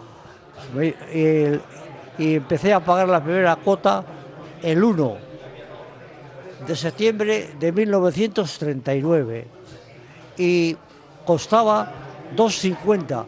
y 2.19 2.35
empecé 2.35 2.73
a 2.73 2.81
pagar 2.81 3.09
la 3.09 3.23
primera 3.23 3.57
cuota 3.57 4.05
el 4.62 4.83
1 4.83 5.25
de 6.67 6.77
septiembre 6.77 7.51
de 7.59 7.73
1939 7.73 9.47
y 10.39 10.77
costaba 11.25 11.93
2,50, 12.37 13.27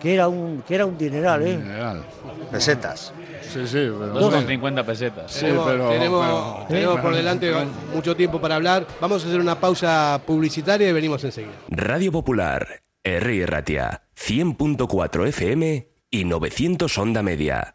que 0.00 0.14
era 0.14 0.28
un 0.28 0.62
que 0.66 0.74
era 0.74 0.86
un 0.86 0.96
dineral, 0.98 1.46
¿eh? 1.46 1.56
Mineral. 1.56 2.04
Pesetas. 2.50 3.12
Sí, 3.42 3.66
sí, 3.66 3.88
pero. 3.98 4.14
2,50 4.14 4.84
pesetas. 4.84 5.30
Sí, 5.32 5.40
tenemos 5.42 5.66
pero- 5.66 5.88
tenemos, 5.90 6.26
pero- 6.26 6.66
tenemos 6.68 7.00
por 7.00 7.14
delante 7.14 7.52
mucho 7.94 8.16
tiempo 8.16 8.40
para 8.40 8.56
hablar. 8.56 8.86
Vamos 9.00 9.24
a 9.24 9.28
hacer 9.28 9.40
una 9.40 9.58
pausa 9.60 10.20
publicitaria 10.26 10.88
y 10.88 10.92
venimos 10.92 11.22
enseguida. 11.24 11.52
Radio 11.68 12.10
Popular, 12.12 12.82
R. 13.04 13.46
Ratia, 13.46 14.02
100.4 14.16 15.26
FM 15.26 15.88
y 16.10 16.24
900 16.24 16.98
Onda 16.98 17.22
Media. 17.22 17.74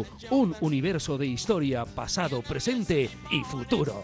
un 0.29 0.55
universo 0.61 1.17
de 1.17 1.27
historia, 1.27 1.85
pasado, 1.85 2.41
presente 2.41 3.09
y 3.31 3.43
futuro. 3.43 4.03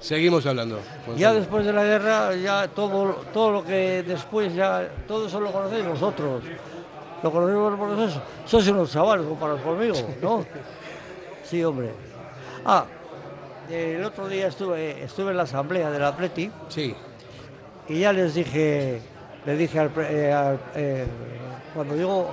Seguimos 0.00 0.46
hablando. 0.46 0.80
Ya 1.16 1.32
después 1.34 1.64
de 1.66 1.72
la 1.72 1.84
guerra, 1.84 2.34
ya 2.34 2.68
todo, 2.68 3.16
todo 3.34 3.52
lo 3.52 3.64
que 3.64 4.02
después, 4.02 4.54
ya 4.54 4.88
todo 5.06 5.26
eso 5.26 5.40
lo 5.40 5.52
conocéis 5.52 5.86
vosotros. 5.86 6.42
Lo 7.22 7.30
conocéis 7.30 7.58
vosotros. 7.58 8.22
Sois 8.46 8.68
unos 8.68 8.90
chavales 8.90 9.26
comparados 9.26 9.60
conmigo, 9.60 9.96
¿no? 10.22 10.44
Sí, 11.44 11.64
hombre. 11.64 11.90
Ah, 12.64 12.84
el 13.68 14.04
otro 14.04 14.28
día 14.28 14.46
estuve, 14.46 15.02
estuve 15.02 15.32
en 15.32 15.36
la 15.36 15.42
asamblea 15.42 15.90
del 15.90 16.04
Atleti 16.04 16.50
Sí, 16.68 16.94
y 17.88 18.00
ya 18.00 18.12
les 18.12 18.34
dije, 18.34 19.00
le 19.44 19.56
dije 19.56 19.78
al, 19.80 19.90
eh, 19.98 20.32
al- 20.32 20.60
eh, 20.76 21.06
cuando 21.74 21.94
digo, 21.94 22.32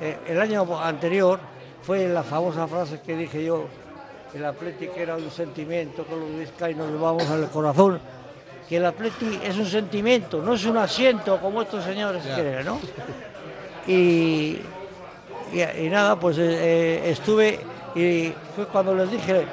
eh, 0.00 0.18
el 0.26 0.40
año 0.40 0.66
anterior 0.82 1.38
fue 1.82 2.08
la 2.08 2.24
famosa 2.24 2.66
frase 2.66 3.00
que 3.00 3.16
dije 3.16 3.44
yo, 3.44 3.66
el 4.34 4.44
Atleti 4.44 4.88
que 4.88 5.02
era 5.02 5.16
un 5.16 5.30
sentimiento, 5.30 6.04
que 6.06 6.16
los 6.16 6.38
vizcaínos 6.38 6.90
nos 6.90 7.00
vamos 7.00 7.28
al 7.28 7.48
corazón, 7.50 7.98
que 8.68 8.76
el 8.78 8.84
Atleti 8.86 9.38
es 9.44 9.56
un 9.56 9.66
sentimiento, 9.66 10.42
no 10.42 10.54
es 10.54 10.64
un 10.64 10.76
asiento 10.76 11.38
como 11.40 11.62
estos 11.62 11.84
señores 11.84 12.22
creen, 12.34 12.64
¿no? 12.66 12.78
Y, 13.86 14.58
y- 15.52 15.84
y 15.84 15.88
nada, 15.88 16.18
pues 16.18 16.38
eh, 16.38 16.42
eh, 16.50 17.10
estuve 17.10 17.60
y 17.94 18.32
fue 18.54 18.66
cuando 18.66 18.94
les 18.94 19.10
dije 19.10 19.46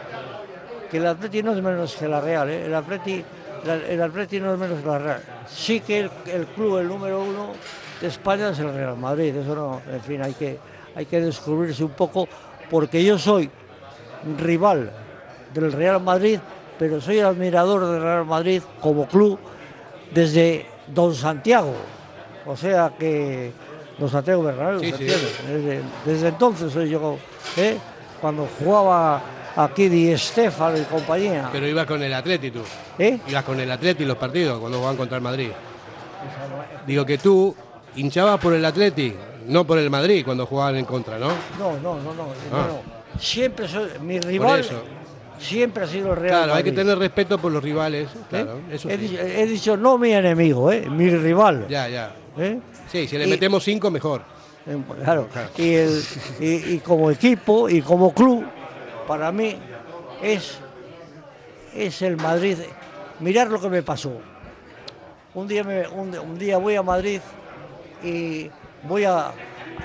que 0.89 0.97
el 0.97 1.07
Atleti 1.07 1.43
no 1.43 1.53
es 1.53 1.61
menos 1.61 1.95
que 1.95 2.07
la 2.07 2.19
Real, 2.19 2.49
¿eh? 2.49 2.65
el, 2.65 2.73
Atleti, 2.75 3.23
la- 3.65 3.75
el 3.75 4.01
Atleti 4.01 4.39
no 4.39 4.53
es 4.53 4.59
menos 4.59 4.79
que 4.81 4.87
la 4.87 4.97
Real. 4.99 5.21
Sí 5.47 5.79
que 5.81 5.99
el, 6.01 6.11
el 6.27 6.45
club, 6.47 6.79
el 6.79 6.87
número 6.87 7.21
uno 7.21 7.51
de 8.01 8.07
España 8.07 8.49
es 8.49 8.59
el 8.59 8.73
Real 8.73 8.97
Madrid, 8.97 9.35
eso 9.35 9.55
no, 9.55 9.81
en 9.91 10.01
fin, 10.01 10.21
hay 10.21 10.33
que, 10.33 10.57
hay 10.95 11.05
que 11.05 11.21
descubrirse 11.21 11.83
un 11.83 11.91
poco, 11.91 12.27
porque 12.69 13.03
yo 13.03 13.17
soy 13.19 13.49
rival 14.39 14.91
del 15.53 15.71
Real 15.71 16.01
Madrid, 16.01 16.39
pero 16.79 16.99
soy 17.01 17.19
admirador 17.19 17.85
del 17.85 18.01
Real 18.01 18.25
Madrid 18.25 18.61
como 18.81 19.07
club 19.07 19.39
desde 20.13 20.65
Don 20.87 21.13
Santiago, 21.15 21.73
o 22.45 22.55
sea 22.57 22.93
que 22.97 23.51
Don 23.97 24.09
Santiago 24.09 24.43
Bernabéu, 24.43 24.79
Sí, 24.79 24.91
¿se 24.91 24.97
sí. 24.97 25.03
Desde, 25.47 25.81
desde 26.05 26.27
entonces 26.29 26.71
soy 26.73 26.89
yo, 26.89 27.17
¿eh? 27.57 27.77
cuando 28.19 28.47
jugaba 28.59 29.21
aquí 29.55 29.87
Di 29.89 30.17
Stéfano 30.17 30.77
y 30.77 30.81
compañía. 30.81 31.49
pero 31.51 31.67
iba 31.67 31.85
con 31.85 32.01
el 32.01 32.13
Atleti 32.13 32.49
tú. 32.51 32.61
¿Eh? 32.97 33.19
Ibas 33.27 33.43
con 33.43 33.59
el 33.59 33.71
Atleti 33.71 34.03
los 34.05 34.17
partidos 34.17 34.59
cuando 34.59 34.77
jugaban 34.77 34.97
contra 34.97 35.17
el 35.17 35.23
Madrid. 35.23 35.49
Digo 36.87 37.05
que 37.05 37.17
tú 37.17 37.55
hinchabas 37.95 38.39
por 38.39 38.53
el 38.53 38.63
Atleti, 38.65 39.13
no 39.47 39.63
por 39.65 39.77
el 39.77 39.89
Madrid 39.89 40.23
cuando 40.25 40.45
jugaban 40.45 40.75
en 40.77 40.85
contra, 40.85 41.17
¿no? 41.19 41.27
No, 41.59 41.73
no, 41.81 41.95
no, 41.99 42.13
no, 42.13 42.23
Ah. 42.51 42.65
no. 42.67 43.02
Siempre 43.23 43.67
soy 43.69 43.89
mi 44.01 44.19
rival. 44.19 44.65
Siempre 45.39 45.83
ha 45.83 45.87
sido 45.87 46.11
el 46.11 46.17
Real 46.19 46.35
Claro, 46.43 46.53
hay 46.55 46.63
que 46.63 46.71
tener 46.73 46.97
respeto 46.97 47.37
por 47.37 47.51
los 47.51 47.63
rivales. 47.63 48.09
¿eh? 48.13 48.17
Claro, 48.29 48.59
eso 48.71 48.89
he, 48.89 48.97
sí. 48.97 48.97
dicho, 49.07 49.21
he 49.21 49.45
dicho 49.45 49.77
no 49.77 49.97
mi 49.97 50.11
enemigo, 50.11 50.71
¿eh? 50.71 50.87
mi 50.89 51.09
rival. 51.09 51.65
Ya, 51.69 51.87
ya. 51.87 52.13
¿eh? 52.37 52.59
Sí, 52.91 53.07
si 53.07 53.17
le 53.17 53.25
Y- 53.25 53.29
metemos 53.29 53.63
cinco, 53.63 53.89
mejor. 53.89 54.21
Claro. 55.03 55.27
Y, 55.57 55.73
el- 55.73 56.03
y- 56.39 56.73
y 56.75 56.79
como 56.79 57.11
equipo 57.11 57.67
y 57.69 57.81
como 57.81 58.13
club, 58.13 58.45
para 59.07 59.31
mí 59.31 59.55
es, 60.21 60.57
es 61.75 62.01
el 62.01 62.17
Madrid. 62.17 62.57
Mirar 63.19 63.47
lo 63.49 63.59
que 63.59 63.69
me 63.69 63.83
pasó. 63.83 64.11
Un 65.33 65.47
día, 65.47 65.63
me- 65.63 65.87
un, 65.87 66.17
un 66.17 66.37
día 66.37 66.57
voy 66.57 66.75
a 66.75 66.83
Madrid 66.83 67.19
y 68.03 68.49
voy 68.83 69.03
a, 69.05 69.31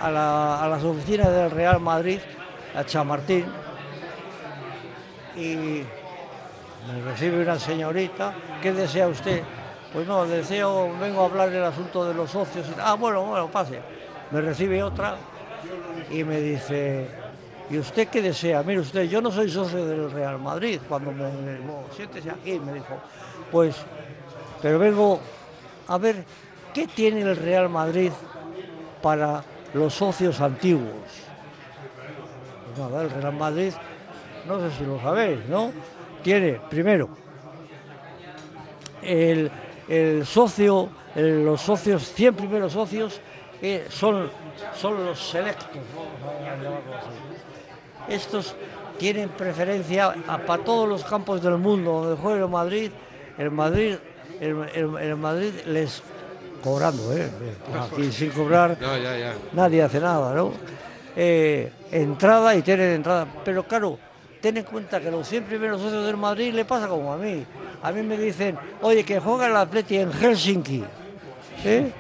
a, 0.00 0.11
la- 0.11 0.62
a 0.64 0.68
las 0.68 0.83
oficinas 0.85 1.30
del 1.33 1.50
Real 1.50 1.80
Madrid, 1.80 2.18
a 2.78 2.85
Chamartín, 2.85 3.44
y 5.37 5.82
me 6.87 7.02
recibe 7.04 7.42
una 7.42 7.58
señorita. 7.58 8.32
¿Qué 8.62 8.73
desea 8.73 9.08
usted? 9.08 9.42
Pues 9.92 10.06
no, 10.06 10.25
deseo, 10.26 10.97
vengo 11.00 11.23
a 11.23 11.25
hablar 11.25 11.50
del 11.50 11.64
asunto 11.64 12.04
de 12.04 12.14
los 12.14 12.30
socios. 12.30 12.66
Ah, 12.80 12.94
bueno, 12.94 13.25
bueno, 13.25 13.49
pase. 13.49 13.80
Me 14.30 14.40
recibe 14.40 14.80
otra 14.80 15.16
y 16.08 16.23
me 16.23 16.40
dice, 16.40 17.08
¿y 17.68 17.78
usted 17.78 18.06
qué 18.08 18.23
desea? 18.23 18.62
Mire 18.62 18.80
usted, 18.80 19.08
yo 19.08 19.20
no 19.20 19.32
soy 19.32 19.50
socio 19.50 19.85
del 19.85 20.12
Real 20.12 20.38
Madrid. 20.38 20.80
Cuando 20.88 21.11
me, 21.11 21.28
siéntese 21.97 22.30
aquí, 22.30 22.61
me 22.61 22.75
dijo, 22.75 22.97
pues, 23.50 23.75
pero 24.62 24.78
vengo 24.78 25.18
a 25.88 25.99
ver 25.99 26.25
qué 26.73 26.87
tiene 26.87 27.23
el 27.23 27.37
Real 27.37 27.68
Madrid 27.68 28.12
para 29.02 29.42
los 29.75 29.94
socios 29.94 30.40
antiguos. 30.40 31.27
Nada, 32.78 33.02
el 33.02 33.11
Real 33.11 33.32
Madrid 33.35 33.73
no 34.47 34.61
sé 34.61 34.76
si 34.78 34.85
lo 34.85 34.99
sabéis, 35.00 35.40
¿no? 35.49 35.73
Tiene, 36.23 36.61
primero, 36.70 37.08
el, 39.02 39.50
el 39.88 40.25
socio, 40.26 40.88
el- 41.14 41.44
los 41.44 41.61
socios, 41.61 42.02
100 42.12 42.35
primeros 42.35 42.73
socios, 42.73 43.20
eh, 43.61 43.87
son, 43.90 44.30
son 44.75 45.04
los 45.04 45.18
selectos. 45.30 45.66
Estos 48.08 48.54
tienen 48.99 49.28
preferencia 49.28 50.14
para 50.47 50.62
todos 50.64 50.88
los 50.88 51.04
campos 51.04 51.42
del 51.42 51.58
mundo 51.58 52.02
donde 52.02 52.20
juegue 52.23 52.40
el 52.42 52.49
Madrid. 52.49 52.90
El 53.37 53.50
Madrid, 53.50 53.97
el, 54.40 54.56
el- 54.75 54.97
el 54.99 55.16
Madrid 55.16 55.52
les 55.66 56.02
cobrando, 56.62 57.12
¿eh? 57.16 57.28
Aquí 57.92 58.11
sin 58.11 58.30
cobrar 58.30 58.76
No, 58.80 58.97
ya, 58.97 59.16
ya. 59.16 59.35
nadie 59.52 59.82
hace 59.82 60.00
nada, 60.00 60.35
¿no? 60.35 60.52
Eh, 61.14 61.70
entrada 61.92 62.54
y 62.54 62.62
tienen 62.62 62.92
entrada. 62.92 63.26
Pero 63.45 63.64
claro, 63.64 63.99
ten 64.40 64.57
en 64.57 64.64
cuenta 64.64 65.00
que 65.00 65.11
los 65.11 65.26
100 65.28 65.45
primeros 65.45 65.80
socios 65.80 66.07
del 66.07 66.16
Madrid 66.16 66.52
le 66.54 66.64
pasa 66.64 66.88
como 66.88 67.12
a 67.12 67.16
mí. 67.16 67.45
A 67.83 67.92
mí 67.92 68.02
me 68.02 68.16
dicen, 68.16 68.59
oye, 68.83 69.04
que 69.04 69.21
juega 69.21 69.47
el 69.47 69.57
Atleti 69.57 69.99
en 69.99 70.12
Helsinki. 70.12 70.85
¿Eh? 71.64 71.92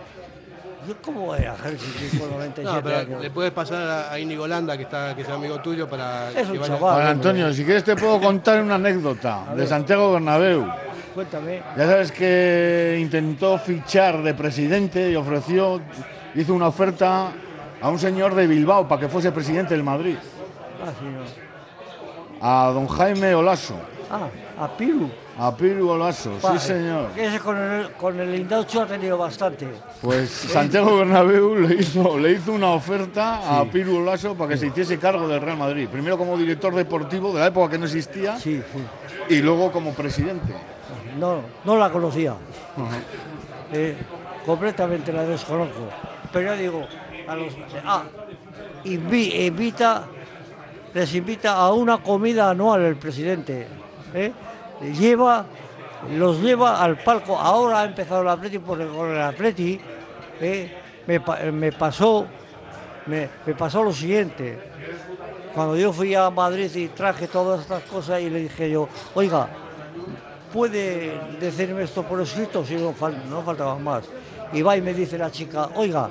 Yo, 0.86 0.94
¿Cómo 1.02 1.26
voy 1.26 1.40
a 1.40 1.54
Helsinki 1.54 2.18
con 2.18 2.30
97 2.30 2.64
No, 2.64 2.82
pero 2.82 2.98
años? 2.98 3.22
le 3.22 3.30
puedes 3.30 3.52
pasar 3.52 4.10
a, 4.10 4.18
Íñigo 4.18 4.46
Landa, 4.46 4.76
que, 4.76 4.84
está, 4.84 5.14
que 5.14 5.22
es 5.22 5.28
amigo 5.28 5.60
tuyo, 5.60 5.88
para 5.88 6.30
Es 6.30 6.48
que 6.48 6.60
chaval. 6.60 7.06
Antonio, 7.06 7.52
si 7.52 7.64
quieres 7.64 7.84
te 7.84 7.96
puedo 7.96 8.20
contar 8.20 8.62
una 8.62 8.76
anécdota 8.76 9.44
de 9.56 9.66
Santiago 9.66 10.12
Bernabéu. 10.12 10.66
Cuéntame. 11.14 11.62
Ya 11.76 11.86
sabes 11.86 12.12
que 12.12 12.98
intentó 13.00 13.58
fichar 13.58 14.22
de 14.22 14.34
presidente 14.34 15.10
y 15.10 15.16
ofreció, 15.16 15.80
hizo 16.34 16.54
una 16.54 16.68
oferta 16.68 17.32
a 17.80 17.88
un 17.88 17.98
señor 17.98 18.34
de 18.34 18.46
Bilbao 18.46 18.86
para 18.88 19.00
que 19.02 19.08
fuese 19.08 19.32
presidente 19.32 19.74
del 19.74 19.82
Madrid, 19.84 20.16
Ah, 20.84 20.92
no. 22.40 22.46
a 22.68 22.70
don 22.72 22.86
Jaime 22.88 23.34
Olaso, 23.34 23.74
Ah, 24.10 24.28
a 24.64 24.68
Piru. 24.76 25.08
a 25.38 25.54
Piru 25.54 25.90
Olaso, 25.90 26.32
sí 26.40 26.58
señor. 26.58 27.10
Ese 27.16 27.38
con 27.40 27.56
el, 27.58 27.90
con 27.92 28.18
el 28.18 28.34
Indaucho 28.34 28.82
ha 28.82 28.86
tenido 28.86 29.18
bastante. 29.18 29.68
Pues 30.00 30.30
Santiago 30.30 30.96
Bernabéu 30.98 31.54
le 31.56 31.74
hizo, 31.76 32.18
le 32.18 32.32
hizo 32.32 32.52
una 32.52 32.70
oferta 32.70 33.58
a 33.60 33.64
Piru 33.66 33.98
Olaso 33.98 34.34
para 34.34 34.50
que 34.50 34.56
se 34.56 34.66
hiciese 34.68 34.98
cargo 34.98 35.28
del 35.28 35.40
Real 35.40 35.58
Madrid. 35.58 35.88
Primero 35.88 36.16
como 36.16 36.36
director 36.38 36.74
deportivo 36.74 37.32
de 37.34 37.40
la 37.40 37.46
época 37.48 37.70
que 37.72 37.78
no 37.78 37.84
existía 37.84 38.36
Sí, 38.38 38.62
y 39.28 39.36
luego 39.40 39.70
como 39.70 39.92
presidente. 39.92 40.54
No, 41.18 41.40
no 41.64 41.76
la 41.76 41.90
conocía. 41.90 42.34
Eh, 43.72 43.96
completamente 44.46 45.12
la 45.12 45.24
desconozco. 45.24 45.88
Pero 46.32 46.54
yo 46.54 46.60
digo, 46.60 46.86
a 47.28 47.36
los. 47.36 47.52
Ah, 47.84 48.04
les 50.94 51.14
invita 51.14 51.52
a 51.52 51.72
una 51.72 51.98
comida 51.98 52.50
anual 52.50 52.82
el 52.82 52.96
presidente. 52.96 53.66
¿eh? 54.14 54.32
Lleva, 54.98 55.44
los 56.16 56.40
lleva 56.40 56.82
al 56.82 56.98
palco. 57.02 57.38
Ahora 57.38 57.80
ha 57.80 57.84
empezado 57.84 58.22
el 58.22 58.28
Atleti, 58.28 58.58
porque 58.58 58.86
con 58.86 59.10
el 59.10 59.20
Atleti 59.20 59.80
¿eh? 60.40 60.72
me, 61.06 61.20
me 61.52 61.72
pasó, 61.72 62.26
me, 63.06 63.28
pasó 63.56 63.82
lo 63.82 63.92
siguiente. 63.92 64.58
Cuando 65.54 65.76
yo 65.76 65.92
fui 65.92 66.14
a 66.14 66.30
Madrid 66.30 66.74
y 66.74 66.88
traje 66.88 67.26
todas 67.26 67.60
estas 67.60 67.82
cosas 67.84 68.20
y 68.20 68.30
le 68.30 68.40
dije 68.40 68.70
yo, 68.70 68.88
oiga, 69.14 69.48
¿puede 70.52 71.20
decirme 71.40 71.82
esto 71.82 72.02
por 72.02 72.20
escrito? 72.20 72.64
Si 72.64 72.74
no, 72.76 72.94
no 73.28 73.42
faltaba 73.42 73.78
más. 73.78 74.04
Y 74.52 74.62
va 74.62 74.76
y 74.76 74.80
me 74.80 74.94
dice 74.94 75.18
la 75.18 75.30
chica, 75.30 75.68
oiga, 75.74 76.08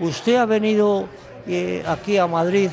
usted 0.00 0.36
ha 0.36 0.46
venido 0.46 1.06
eh, 1.46 1.82
aquí 1.86 2.18
a 2.18 2.26
Madrid 2.26 2.70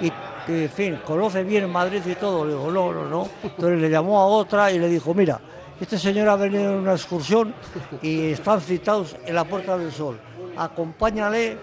y, 0.00 0.12
en 0.52 0.70
fin, 0.70 1.00
conoce 1.04 1.42
bien 1.44 1.70
Madrid 1.70 2.02
y 2.06 2.14
todo. 2.14 2.44
Le 2.44 2.52
digo, 2.52 2.70
no, 2.70 2.92
no, 2.92 3.04
no. 3.04 3.28
Entonces 3.42 3.80
le 3.80 3.90
llamó 3.90 4.18
a 4.18 4.26
otra 4.26 4.70
y 4.70 4.78
le 4.78 4.88
dijo, 4.88 5.12
mira, 5.14 5.40
este 5.80 5.98
señor 5.98 6.28
ha 6.28 6.36
venido 6.36 6.72
en 6.72 6.78
una 6.80 6.92
excursión 6.92 7.54
y 8.02 8.30
están 8.32 8.60
citados 8.60 9.16
en 9.26 9.34
la 9.34 9.44
Puerta 9.44 9.76
del 9.76 9.92
Sol. 9.92 10.18
Acompáñale 10.56 11.58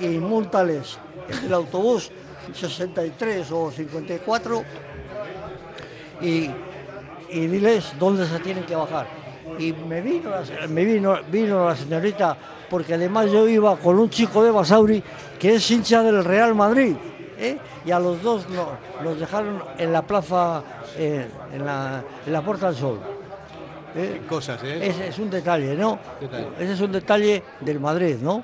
y 0.00 0.06
múltales 0.18 0.98
el 1.44 1.52
autobús 1.52 2.10
63 2.52 3.50
o 3.52 3.70
54 3.70 4.64
y, 6.20 6.50
y 7.30 7.46
diles 7.46 7.92
dónde 7.98 8.26
se 8.26 8.38
tienen 8.40 8.64
que 8.64 8.74
bajar. 8.74 9.06
Y 9.58 9.72
me 9.72 10.00
vino, 10.00 10.30
me 10.68 10.84
vino, 10.84 11.18
vino 11.30 11.68
la 11.68 11.76
señorita, 11.76 12.36
porque 12.70 12.94
además 12.94 13.30
yo 13.30 13.48
iba 13.48 13.76
con 13.76 13.98
un 13.98 14.10
chico 14.10 14.42
de 14.42 14.50
Basauri 14.50 15.02
que 15.38 15.54
es 15.56 15.70
hincha 15.70 16.02
del 16.02 16.24
Real 16.24 16.54
Madrid. 16.54 16.96
¿eh? 17.38 17.58
Y 17.84 17.90
a 17.90 17.98
los 18.00 18.22
dos 18.22 18.48
no- 18.48 18.70
nos 19.04 19.20
dejaron 19.20 19.62
en 19.78 19.92
la 19.92 20.02
plaza, 20.02 20.62
eh, 20.96 21.28
en, 21.52 21.64
la, 21.66 22.02
en 22.26 22.32
la 22.32 22.42
Puerta 22.42 22.66
del 22.68 22.76
Sol. 22.76 23.00
¿eh? 23.94 24.22
Cosas. 24.28 24.62
Ese 24.62 25.08
es 25.08 25.18
un 25.18 25.30
detalle, 25.30 25.74
¿no? 25.76 25.98
Detalle. 26.20 26.48
Ese 26.58 26.72
es 26.72 26.80
un 26.80 26.92
detalle 26.92 27.42
del 27.60 27.78
Madrid, 27.80 28.16
¿no? 28.20 28.42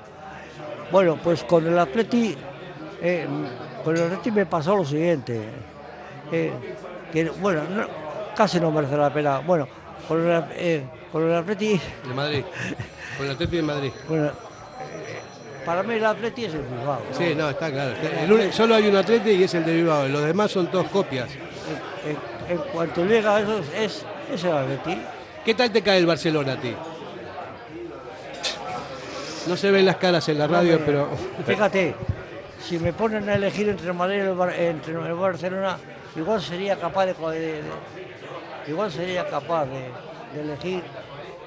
Bueno, 0.91 1.17
pues 1.23 1.43
con 1.43 1.65
el 1.65 1.77
Atleti, 1.79 2.37
con 3.83 3.95
el 3.97 4.03
Atleti 4.03 4.31
me 4.31 4.45
pasó 4.45 4.75
lo 4.75 4.85
siguiente. 4.85 5.41
que, 6.31 7.29
bueno, 7.41 7.61
no- 7.69 7.87
casi 8.35 8.59
no 8.59 8.71
merece 8.71 8.97
la 8.97 9.11
pena. 9.13 9.39
Bueno, 9.39 9.67
con 10.07 10.19
el, 10.27 10.83
con 11.13 11.23
el 11.29 11.33
Atleti, 11.35 11.79
De 12.07 12.13
Madrid. 12.13 12.43
Con 13.17 13.25
el 13.27 13.31
Atleti 13.33 13.55
de 13.55 13.61
Madrid. 13.63 13.91
bueno, 14.09 14.25
eh, 14.27 14.31
para 15.65 15.83
mí 15.83 15.93
el 15.93 16.05
Atleti 16.05 16.45
es 16.45 16.53
el 16.55 16.63
Bilbao. 16.63 16.99
¿no? 17.09 17.17
Sí, 17.17 17.33
no, 17.35 17.49
está 17.51 17.71
claro. 17.71 17.93
El 18.19 18.31
único- 18.31 18.51
solo 18.51 18.75
hay 18.75 18.87
un 18.87 18.95
Atleti 18.97 19.29
y 19.29 19.43
es 19.43 19.53
el 19.53 19.63
de 19.63 19.75
Bilbao. 19.75 20.07
Los 20.09 20.25
demás 20.25 20.51
son 20.51 20.67
todos 20.67 20.87
copias. 20.89 21.29
En, 22.05 22.51
en 22.51 22.57
cuanto 22.73 23.05
llega 23.05 23.35
a 23.37 23.41
eso, 23.41 23.59
es, 23.75 24.03
es 24.33 24.43
el 24.43 24.51
Atleti. 24.51 25.01
¿Qué 25.45 25.53
tal 25.53 25.71
te 25.71 25.81
cae 25.81 25.99
el 25.99 26.05
Barcelona 26.07 26.53
a 26.53 26.57
ti? 26.57 26.73
No 29.47 29.55
se 29.57 29.71
ven 29.71 29.85
las 29.85 29.97
caras 29.97 30.27
en 30.29 30.39
la 30.39 30.47
radio, 30.47 30.79
pero 30.85 31.09
Fíjate, 31.45 31.95
si 32.61 32.79
me 32.79 32.93
ponen 32.93 33.27
a 33.29 33.35
elegir 33.35 33.67
entre 33.69 33.91
Madrid 33.93 34.17
y 34.17 34.19
el, 34.21 34.33
Bar- 34.35 34.53
entre 34.57 34.93
el 34.93 35.13
Barcelona, 35.13 35.77
igual 36.15 36.41
sería 36.41 36.77
capaz 36.77 37.05
de, 37.07 37.13
de- 37.13 37.39
de- 37.61 37.61
igual 38.67 38.89
sería 38.91 39.27
capaz 39.27 39.65
de, 39.65 39.89
de 40.33 40.41
elegir 40.41 40.81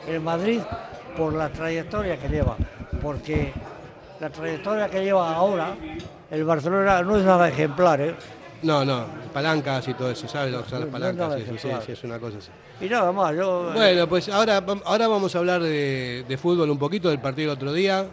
el 0.06 0.20
Madrid 0.20 0.60
por 1.16 1.32
la 1.34 1.48
trayectoria 1.48 2.16
que 2.18 2.28
lleva, 2.28 2.56
porque 3.02 3.52
la 4.20 4.30
trayectoria 4.30 4.88
que 4.88 5.02
lleva 5.04 5.34
ahora 5.34 5.74
el 6.30 6.44
Barcelona 6.44 7.02
no 7.02 7.16
es 7.16 7.24
nada 7.24 7.48
ejemplar, 7.48 8.00
¿eh? 8.00 8.14
no, 8.62 8.84
no, 8.84 9.04
palancas 9.32 9.86
y 9.88 9.94
todo 9.94 10.10
eso, 10.10 10.26
¿sabes 10.28 10.52
son 10.52 10.62
las 10.62 10.72
No, 10.72 10.78
no 10.80 10.86
es 10.86 10.92
palancas? 10.92 11.34
Sí, 11.60 11.68
sí, 11.86 11.92
es 11.92 12.04
una 12.04 12.18
cosa 12.18 12.38
así. 12.38 12.50
Y 12.80 12.88
nada 12.88 13.12
más, 13.12 13.34
yo, 13.34 13.70
Bueno, 13.74 14.06
pues 14.08 14.28
ahora, 14.28 14.62
ahora 14.84 15.08
vamos 15.08 15.34
a 15.34 15.38
hablar 15.38 15.62
de, 15.62 16.24
de 16.26 16.36
fútbol 16.36 16.70
un 16.70 16.78
poquito, 16.78 17.08
del 17.08 17.20
partido 17.20 17.50
del 17.50 17.56
otro 17.58 17.72
día. 17.72 18.06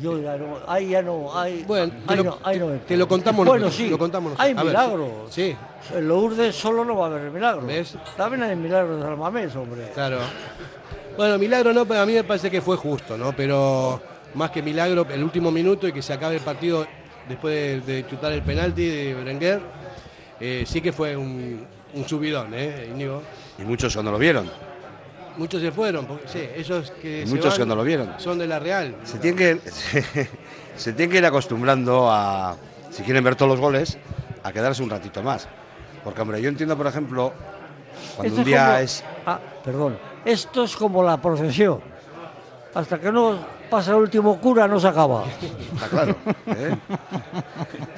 yo 0.00 0.18
ya 0.20 0.36
no, 0.36 0.58
ahí 0.68 0.90
ya 0.90 1.02
no, 1.02 1.36
ahí, 1.38 1.64
Bueno, 1.66 1.92
ahí 2.06 2.16
lo, 2.18 2.24
no, 2.24 2.38
ahí 2.44 2.58
no 2.58 2.68
te- 2.86 2.96
lo 2.96 3.08
contamos 3.08 3.46
Bueno, 3.46 3.70
sí, 3.70 3.88
lo 3.90 3.98
contamos 3.98 4.34
hay 4.38 4.54
milagros. 4.54 5.08
Sí, 5.30 5.56
En 5.94 6.08
Lourdes 6.08 6.54
solo 6.54 6.84
no 6.84 6.96
va 6.96 7.06
a 7.06 7.10
haber 7.10 7.30
milagros. 7.30 7.66
¿Ves? 7.66 7.96
También 8.16 8.42
hay 8.44 8.54
milagros 8.56 9.00
de 9.00 9.06
Almamés, 9.08 9.54
hombre. 9.56 9.90
claro. 9.94 10.18
Bueno, 11.16 11.38
milagro 11.38 11.72
no, 11.72 11.86
pero 11.86 12.00
a 12.00 12.06
mí 12.06 12.12
me 12.12 12.24
parece 12.24 12.50
que 12.50 12.60
fue 12.60 12.76
justo, 12.76 13.16
¿no? 13.16 13.34
Pero 13.34 14.00
más 14.34 14.50
que 14.50 14.62
milagro, 14.62 15.06
el 15.10 15.22
último 15.22 15.50
minuto 15.50 15.88
y 15.88 15.92
que 15.92 16.02
se 16.02 16.12
acabe 16.12 16.36
el 16.36 16.42
partido 16.42 16.86
después 17.28 17.86
de, 17.86 17.92
de 17.94 18.06
chutar 18.06 18.32
el 18.32 18.42
penalti 18.42 18.86
de 18.86 19.14
Berenguer, 19.14 19.60
eh, 20.40 20.64
sí 20.66 20.80
que 20.80 20.92
fue 20.92 21.16
un, 21.16 21.66
un 21.94 22.08
subidón, 22.08 22.52
¿eh, 22.54 22.88
Íñigo? 22.92 23.22
Y 23.58 23.62
muchos 23.62 23.94
cuando 23.94 24.12
lo 24.12 24.18
vieron. 24.18 24.50
Muchos 25.38 25.60
se 25.60 25.70
fueron, 25.70 26.06
porque, 26.06 26.28
sí, 26.28 26.40
esos 26.56 26.90
que 26.92 27.22
Y 27.22 27.26
se 27.26 27.34
muchos 27.34 27.50
van 27.50 27.58
que 27.58 27.66
no 27.66 27.76
lo 27.76 27.84
vieron. 27.84 28.14
Son 28.18 28.38
de 28.38 28.46
la 28.46 28.58
Real. 28.58 28.96
Se 29.04 29.18
tienen 29.18 29.60
que, 29.60 29.70
se, 29.70 30.02
se 30.76 30.92
tienen 30.92 31.10
que 31.10 31.18
ir 31.18 31.26
acostumbrando 31.26 32.10
a, 32.10 32.56
si 32.90 33.02
quieren 33.02 33.22
ver 33.24 33.36
todos 33.36 33.50
los 33.50 33.60
goles, 33.60 33.98
a 34.42 34.52
quedarse 34.52 34.82
un 34.82 34.90
ratito 34.90 35.22
más. 35.22 35.46
Porque, 36.04 36.20
hombre, 36.20 36.40
yo 36.40 36.48
entiendo, 36.48 36.76
por 36.76 36.86
ejemplo, 36.86 37.32
cuando 38.16 38.28
Esto 38.28 38.40
un 38.40 38.46
día 38.46 38.66
como- 38.66 38.78
es... 38.78 39.04
Ah, 39.26 39.40
perdón. 39.64 39.98
Esto 40.26 40.64
es 40.64 40.76
como 40.76 41.02
la 41.02 41.16
procesión. 41.22 41.80
Hasta 42.74 43.00
que 43.00 43.10
no 43.10 43.38
pasa 43.70 43.92
el 43.92 43.98
último 43.98 44.38
cura, 44.38 44.68
no 44.68 44.78
se 44.78 44.88
acaba. 44.88 45.24
Está 45.74 45.88
claro. 45.88 46.16
¿eh? 46.48 46.76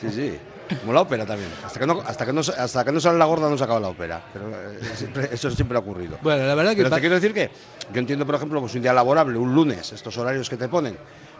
Sí, 0.00 0.10
sí. 0.10 0.38
Como 0.80 0.92
la 0.92 1.00
ópera 1.00 1.24
también. 1.24 1.48
Hasta 1.64 1.80
que, 1.80 1.86
no, 1.86 2.00
hasta, 2.06 2.26
que 2.26 2.32
no, 2.32 2.40
hasta 2.40 2.84
que 2.84 2.92
no 2.92 3.00
sale 3.00 3.18
la 3.18 3.24
gorda 3.24 3.48
no 3.48 3.56
se 3.56 3.64
acaba 3.64 3.80
la 3.80 3.88
ópera. 3.88 4.22
Pero 4.32 4.50
eh, 4.50 4.78
siempre- 4.94 5.30
eso 5.32 5.50
siempre 5.50 5.78
ha 5.78 5.80
ocurrido. 5.80 6.18
Bueno, 6.22 6.44
la 6.44 6.54
verdad 6.54 6.72
que... 6.72 6.82
Pero 6.82 6.94
te 6.94 7.00
quiero 7.00 7.14
decir 7.14 7.32
que 7.32 7.50
yo 7.92 7.98
entiendo, 7.98 8.26
por 8.26 8.34
ejemplo, 8.34 8.60
pues 8.60 8.74
un 8.74 8.82
día 8.82 8.92
laborable, 8.92 9.38
un 9.38 9.54
lunes, 9.54 9.90
estos 9.92 10.16
horarios 10.18 10.50
que 10.50 10.58
te 10.58 10.68
ponen, 10.68 10.96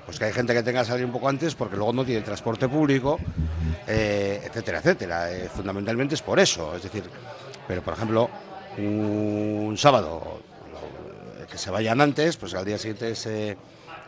pues 0.07 0.19
que 0.19 0.25
hay 0.25 0.33
gente 0.33 0.55
que 0.55 0.63
tenga 0.63 0.81
que 0.81 0.87
salir 0.87 1.05
un 1.05 1.13
poco 1.13 1.29
antes 1.29 1.55
porque 1.55 1.77
luego 1.77 1.93
no 1.93 2.05
tiene 2.07 2.23
transporte 2.23 2.69
público, 2.71 3.19
eh, 3.87 4.41
etcétera, 4.47 4.79
etcétera. 4.79 5.31
Eh, 5.31 5.51
fundamentalmente 5.55 6.15
es 6.15 6.23
por 6.23 6.41
eso. 6.41 6.75
Es 6.75 6.83
decir, 6.83 7.05
pero 7.69 7.83
por 7.83 7.93
ejemplo, 7.93 8.31
un 8.79 9.75
sábado 9.77 10.41
que 11.59 11.65
se 11.65 11.71
vayan 11.71 12.01
antes, 12.01 12.37
pues 12.37 12.55
al 12.55 12.65
día 12.65 12.79
siguiente 12.79 13.15
se, 13.15 13.57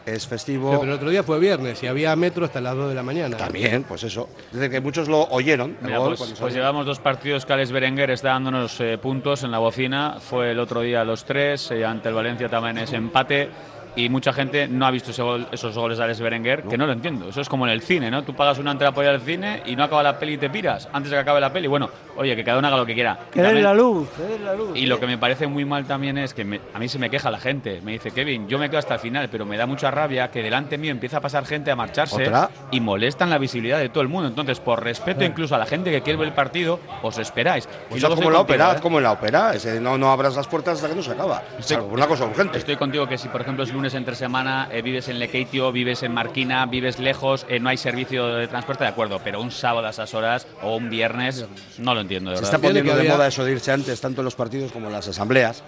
es 0.07 0.27
festivo. 0.27 0.71
Sí, 0.71 0.77
pero 0.81 0.93
el 0.93 0.97
otro 0.97 1.11
día 1.11 1.23
fue 1.23 1.39
viernes 1.39 1.83
y 1.83 1.87
había 1.87 2.15
metro 2.15 2.45
hasta 2.45 2.61
las 2.61 2.77
2 2.77 2.91
de 2.91 2.95
la 2.95 3.03
mañana. 3.03 3.37
También, 3.37 3.83
pues 3.85 4.05
eso. 4.05 4.29
Desde 4.53 4.71
que 4.71 4.81
muchos 4.81 5.09
lo 5.09 5.25
oyeron. 5.25 5.77
Mira, 5.83 5.99
gol, 5.99 6.15
pues, 6.17 6.35
pues 6.39 6.55
llevamos 6.55 6.87
dos 6.87 7.01
partidos 7.01 7.45
que 7.45 7.53
Alex 7.53 7.73
Berenguer 7.73 8.11
está 8.11 8.29
dándonos 8.31 8.81
eh, 8.81 8.99
puntos 8.99 9.43
en 9.43 9.51
la 9.51 9.59
bocina. 9.59 10.19
Fue 10.21 10.53
el 10.53 10.61
otro 10.61 10.81
día 10.81 11.05
los 11.05 11.25
tres, 11.25 11.71
eh, 11.73 11.85
ante 11.85 12.09
el 12.09 12.15
Valencia 12.15 12.49
también 12.49 12.79
es 12.79 12.93
empate. 12.93 13.51
Y 13.97 14.09
mucha 14.09 14.33
gente 14.33 14.69
no 14.69 14.87
ha 14.87 14.91
visto 14.91 15.11
ese 15.11 15.23
gol- 15.23 15.47
esos 15.53 15.77
goles 15.77 15.99
de 15.99 16.05
Alex 16.05 16.21
Berenguer, 16.21 16.63
que 16.63 16.79
no 16.79 16.87
lo 16.87 16.93
entiendo. 16.93 17.29
Eso 17.29 17.41
es 17.41 17.49
como 17.49 17.67
en 17.67 17.73
el 17.73 17.83
cine, 17.83 18.11
¿no? 18.11 18.23
Tú 18.23 18.35
pagas 18.35 18.59
una 18.59 18.71
entrada 18.73 18.93
por 18.93 19.05
ir 19.05 19.11
al 19.11 19.21
cine 19.21 19.63
y 19.67 19.75
no 19.77 19.85
acaba 19.85 20.03
la 20.03 20.19
peli 20.19 20.35
y 20.35 20.39
te 20.39 20.49
piras 20.51 20.89
antes 20.93 21.11
de 21.11 21.17
que 21.17 21.21
acabe 21.21 21.41
la 21.41 21.53
peli. 21.53 21.67
Bueno, 21.67 21.89
oye, 22.17 22.35
que 22.37 22.45
cada 22.45 22.59
uno 22.59 22.69
haga 22.69 22.77
lo 22.77 22.87
que 22.87 22.95
quiera. 22.95 23.19
Que 23.33 23.43
la 23.43 23.75
luz, 23.75 24.09
que 24.17 24.23
den 24.23 24.45
la 24.45 24.55
luz. 24.55 24.71
y 24.77 24.87
lo 24.87 24.99
que 25.01 25.07
me 25.07 25.19
parece 25.19 25.47
muy 25.47 25.65
mal 25.65 25.85
también 25.87 26.19
es 26.19 26.35
que 26.35 26.45
me- 26.45 26.61
a 26.73 26.79
mí 26.79 26.89
se 26.89 26.99
me 26.99 27.11
queja 27.11 27.31
la 27.31 27.39
gente. 27.41 27.81
Me 27.83 27.93
dice, 27.93 28.11
Kevin, 28.13 28.49
yo 28.49 28.59
me 28.59 28.69
quedo 28.69 28.79
hasta 28.79 28.95
el 28.95 29.01
final, 29.01 29.29
pero 29.31 29.45
me 29.45 29.57
da 29.57 29.67
mucha 29.67 29.91
rabia 29.91 30.31
que 30.31 30.43
delante 30.43 30.79
mío 30.79 30.91
empieza 30.93 31.19
a 31.19 31.21
pasar 31.21 31.45
gente 31.45 31.71
a 31.71 31.77
marcharse 31.77 32.23
¿Otra? 32.23 32.51
y 32.71 32.81
molestan 32.81 33.29
la 33.31 33.39
visibilidad 33.39 33.79
de 33.79 33.89
todo 33.89 34.03
el 34.03 34.09
mundo. 34.09 34.29
Entonces, 34.29 34.61
por 34.61 34.83
respeto 34.83 35.25
incluso 35.25 35.55
a 35.55 35.59
la 35.59 35.67
gente 35.67 35.91
que 35.91 36.01
quiere 36.03 36.19
ver 36.19 36.29
el 36.29 36.35
partido, 36.35 36.79
os 37.03 37.19
esperáis. 37.19 37.67
Pues 37.89 37.99
Y 37.99 38.01
luego 38.01 38.15
haz 38.15 38.21
como 38.21 38.21
estoy 38.21 38.27
en 38.27 38.33
la 38.33 38.39
contigo, 38.39 38.41
ópera, 38.65 38.79
¿eh? 38.79 38.81
como 38.83 38.99
en 38.99 39.05
la 39.05 39.13
ópera. 39.13 39.53
no, 39.81 39.99
no 39.99 40.11
abras 40.13 40.37
las 40.37 40.47
puertas 40.47 40.75
hasta 40.77 40.89
que 40.89 40.95
no 40.95 41.03
se 41.03 41.13
acaba. 41.13 41.43
Estoy- 41.59 41.77
una 41.91 42.07
cosa 42.07 42.25
urgente. 42.27 42.59
Estoy 42.59 42.77
contigo 42.77 43.07
que 43.07 43.19
si, 43.19 43.29
por 43.29 43.41
ejemplo, 43.41 43.65
es 43.65 43.73
lunes 43.81 43.95
entre 43.95 44.15
semana, 44.15 44.69
eh, 44.71 44.83
vives 44.83 45.09
en 45.09 45.19
Lekeitio, 45.19 45.73
vives 45.73 46.03
en 46.03 46.13
Marquina, 46.13 46.67
vives 46.67 46.99
lejos, 46.99 47.47
eh, 47.49 47.59
no 47.61 47.71
hay 47.71 47.79
servicio 47.79 48.27
de 48.27 48.47
transporte, 48.47 48.85
de 48.85 48.91
acuerdo, 48.91 49.23
pero 49.25 49.41
un 49.41 49.51
sábado 49.51 49.87
a 49.87 49.91
esas 49.91 50.13
horas 50.13 50.47
o 50.61 50.77
un 50.77 50.91
viernes, 50.91 51.47
no 51.79 51.95
lo 51.95 52.03
entiendo, 52.03 52.31
de 52.31 52.37
Se 52.37 52.43
verdad. 52.43 52.55
está 52.57 52.69
poniendo 52.69 52.95
de 52.95 53.09
moda 53.09 53.27
eso 53.27 53.43
de 53.43 53.53
irse 53.53 53.73
antes, 53.73 53.99
tanto 53.99 54.21
en 54.21 54.27
los 54.27 54.35
partidos 54.35 54.71
como 54.71 54.89
en 54.89 54.93
las 54.93 55.09
asambleas. 55.09 55.63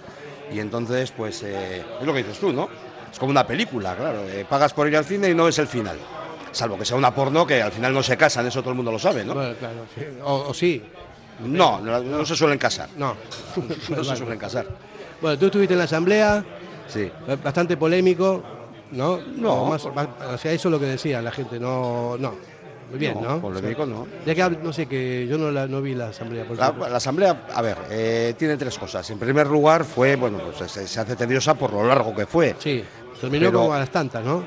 Y 0.52 0.58
entonces, 0.60 1.10
pues, 1.10 1.42
eh, 1.42 1.82
es 2.00 2.06
lo 2.06 2.12
que 2.12 2.18
dices 2.22 2.38
tú, 2.38 2.52
¿no? 2.52 2.68
Es 3.10 3.18
como 3.18 3.30
una 3.30 3.46
película, 3.46 3.96
claro. 3.96 4.28
eh, 4.28 4.44
pagas 4.46 4.74
por 4.74 4.86
ir 4.86 4.96
al 4.98 5.06
cine 5.06 5.30
y 5.30 5.34
no 5.34 5.48
es 5.48 5.58
el 5.58 5.66
final. 5.68 5.96
Salvo 6.50 6.76
que 6.76 6.84
sea 6.84 6.98
una 6.98 7.14
porno 7.14 7.46
que 7.46 7.62
al 7.62 7.72
final 7.72 7.94
no 7.94 8.02
se 8.02 8.18
casan, 8.18 8.46
eso 8.46 8.60
todo 8.60 8.72
el 8.72 8.76
mundo 8.76 8.92
lo 8.92 8.98
sabe, 8.98 9.24
¿no? 9.24 9.32
Bueno, 9.32 9.54
claro, 9.58 9.86
sí. 9.94 10.02
O, 10.22 10.34
o 10.50 10.52
sí. 10.52 10.82
No, 11.46 11.80
no, 11.80 11.98
no 12.00 12.26
se 12.26 12.36
suelen 12.36 12.58
casar. 12.58 12.90
No. 12.98 13.16
No 13.88 14.04
se 14.04 14.16
suelen 14.16 14.38
casar. 14.38 14.66
Bueno, 15.22 15.38
tú 15.38 15.46
estuviste 15.46 15.72
en 15.72 15.78
la 15.78 15.84
asamblea, 15.84 16.44
Sí. 16.92 17.10
bastante 17.42 17.76
polémico, 17.76 18.42
¿no? 18.92 19.18
No. 19.36 19.66
Más- 19.66 19.86
más- 19.94 20.08
o 20.34 20.38
sea, 20.38 20.52
eso 20.52 20.68
es 20.68 20.72
lo 20.72 20.78
que 20.80 20.86
decía 20.86 21.22
la 21.22 21.30
gente, 21.32 21.58
no. 21.58 22.16
no. 22.18 22.34
Muy 22.90 22.98
bien, 22.98 23.16
¿no? 23.22 23.40
Polémico, 23.40 23.86
no. 23.86 24.06
Ya 24.26 24.34
que 24.34 24.56
no 24.62 24.70
sé, 24.70 24.84
que 24.86 25.26
yo 25.26 25.38
no, 25.38 25.50
la, 25.50 25.66
no 25.66 25.80
vi 25.80 25.94
la 25.94 26.08
asamblea. 26.08 26.44
por 26.44 26.58
La, 26.58 26.72
la 26.90 26.98
asamblea, 26.98 27.46
a 27.54 27.62
ver, 27.62 27.78
eh, 27.90 28.34
tiene 28.36 28.58
tres 28.58 28.78
cosas. 28.78 29.08
En 29.08 29.18
primer 29.18 29.46
lugar, 29.46 29.84
fue, 29.84 30.16
bueno, 30.16 30.38
pues 30.38 30.70
se, 30.70 30.86
se 30.86 31.00
hace 31.00 31.16
tediosa 31.16 31.54
por 31.54 31.72
lo 31.72 31.86
largo 31.86 32.14
que 32.14 32.26
fue. 32.26 32.54
Sí, 32.58 32.84
terminó 33.18 33.46
Pero- 33.46 33.60
como 33.60 33.72
a 33.72 33.78
las 33.78 33.88
tantas, 33.90 34.22
¿no? 34.22 34.44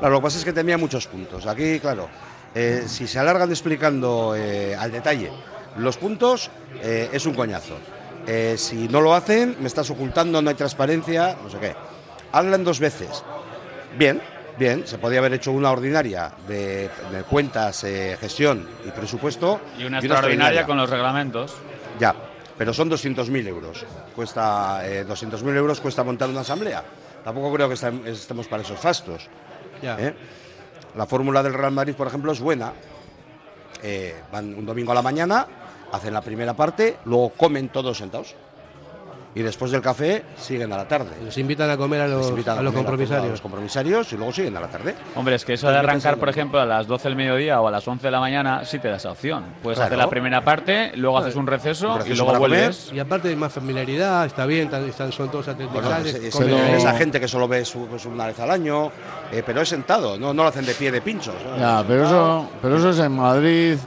Claro, 0.00 0.14
lo 0.14 0.18
que 0.20 0.24
pasa 0.24 0.38
es 0.38 0.44
que 0.44 0.52
tenía 0.52 0.76
muchos 0.76 1.06
puntos. 1.06 1.46
Aquí, 1.46 1.78
claro, 1.78 2.08
eh, 2.52 2.82
si 2.88 3.06
se 3.06 3.20
alargan 3.20 3.48
explicando 3.50 4.34
eh, 4.36 4.74
al 4.74 4.90
detalle 4.90 5.30
los 5.76 5.96
puntos, 5.98 6.50
eh, 6.82 7.08
es 7.12 7.26
un 7.26 7.34
coñazo. 7.34 7.74
Eh, 8.30 8.56
si 8.58 8.88
no 8.88 9.00
lo 9.00 9.14
hacen, 9.14 9.56
me 9.58 9.66
estás 9.68 9.88
ocultando, 9.90 10.42
no 10.42 10.50
hay 10.50 10.54
transparencia, 10.54 11.36
no 11.42 11.48
sé 11.48 11.58
qué. 11.58 11.74
Hablan 12.32 12.62
dos 12.62 12.78
veces. 12.78 13.24
Bien, 13.96 14.20
bien, 14.58 14.86
se 14.86 14.98
podía 14.98 15.20
haber 15.20 15.32
hecho 15.32 15.50
una 15.50 15.70
ordinaria 15.70 16.30
de, 16.46 16.90
de 17.10 17.22
cuentas, 17.28 17.82
eh, 17.84 18.18
gestión 18.20 18.68
y 18.86 18.90
presupuesto. 18.90 19.60
Y 19.78 19.84
una 19.84 19.98
extraordinaria 19.98 20.66
con 20.66 20.76
los 20.76 20.90
reglamentos. 20.90 21.54
Ya, 21.98 22.14
pero 22.58 22.74
son 22.74 22.90
200.000 22.90 23.46
euros. 23.48 23.86
Cuesta 24.14 24.82
eh, 24.86 25.06
200.000 25.08 25.56
euros 25.56 25.80
cuesta 25.80 26.04
montar 26.04 26.28
una 26.28 26.40
asamblea. 26.42 26.84
Tampoco 27.24 27.50
creo 27.54 27.66
que 27.68 27.76
estem- 27.76 28.04
estemos 28.06 28.46
para 28.46 28.62
esos 28.62 28.78
fastos. 28.78 29.26
Ya. 29.82 29.96
¿eh? 29.98 30.14
La 30.96 31.06
fórmula 31.06 31.42
del 31.42 31.54
Real 31.54 31.72
Madrid, 31.72 31.94
por 31.94 32.06
ejemplo, 32.08 32.30
es 32.32 32.40
buena. 32.40 32.72
Eh, 33.82 34.14
van 34.30 34.54
un 34.54 34.66
domingo 34.66 34.92
a 34.92 34.94
la 34.96 35.02
mañana, 35.02 35.46
hacen 35.92 36.12
la 36.14 36.20
primera 36.20 36.54
parte, 36.54 36.96
luego 37.04 37.30
comen 37.30 37.68
todos 37.68 37.98
sentados. 37.98 38.34
Y 39.34 39.42
después 39.42 39.70
del 39.70 39.82
café 39.82 40.24
siguen 40.36 40.72
a 40.72 40.76
la 40.78 40.88
tarde. 40.88 41.10
Les 41.22 41.36
invitan 41.38 41.70
a 41.70 41.76
comer 41.76 42.00
a 42.00 42.08
los, 42.08 42.30
invitan 42.30 42.58
a 42.58 42.62
los 42.62 42.72
comer 42.72 42.86
A 42.86 42.88
compromisarios. 42.88 43.30
los 43.30 43.40
compromisarios 43.40 44.12
y 44.12 44.16
luego 44.16 44.32
siguen 44.32 44.56
a 44.56 44.60
la 44.60 44.66
tarde. 44.68 44.94
Hombre, 45.14 45.36
es 45.36 45.44
que 45.44 45.52
eso 45.52 45.70
de 45.70 45.76
arrancar, 45.76 46.16
por 46.16 46.28
ejemplo, 46.28 46.58
a 46.58 46.64
las 46.66 46.86
12 46.88 47.08
del 47.08 47.14
mediodía 47.16 47.60
o 47.60 47.68
a 47.68 47.70
las 47.70 47.86
11 47.86 48.06
de 48.06 48.10
la 48.10 48.18
mañana, 48.20 48.64
sí 48.64 48.80
te 48.80 48.88
da 48.88 48.96
esa 48.96 49.12
opción. 49.12 49.44
Puedes 49.62 49.76
Claro. 49.78 49.88
hacer 49.94 49.98
la 49.98 50.10
primera 50.10 50.42
parte, 50.42 50.90
luego 50.96 51.18
haces 51.18 51.36
un 51.36 51.46
receso, 51.46 51.92
Un 51.92 51.98
receso 51.98 52.14
y 52.14 52.16
luego 52.16 52.32
comer. 52.32 52.48
vuelves. 52.48 52.90
Y 52.92 52.98
aparte 52.98 53.28
hay 53.28 53.36
más 53.36 53.52
familiaridad, 53.52 54.24
está 54.26 54.44
bien, 54.46 54.64
están, 54.64 54.88
están- 54.88 55.12
son 55.12 55.30
todos 55.30 55.46
Bueno, 55.46 55.68
atleticales. 55.68 56.14
es- 56.14 56.40
ahí. 56.40 56.72
esa 56.74 56.94
gente 56.94 57.20
que 57.20 57.28
solo 57.28 57.46
ve 57.46 57.64
su- 57.64 57.86
pues, 57.86 58.06
una 58.06 58.26
vez 58.26 58.40
al 58.40 58.50
año, 58.50 58.90
eh, 59.30 59.42
pero 59.46 59.60
es 59.60 59.68
sentado, 59.68 60.18
no, 60.18 60.34
no 60.34 60.42
lo 60.42 60.48
hacen 60.48 60.64
de 60.64 60.74
pie 60.74 60.90
de 60.90 61.00
pinchos. 61.02 61.34
¿no? 61.48 61.56
Ya, 61.58 61.84
pero 61.86 62.04
eso, 62.06 62.48
pero 62.60 62.78
eso 62.78 62.90
es 62.90 62.98
en 62.98 63.12
Madrid. 63.12 63.78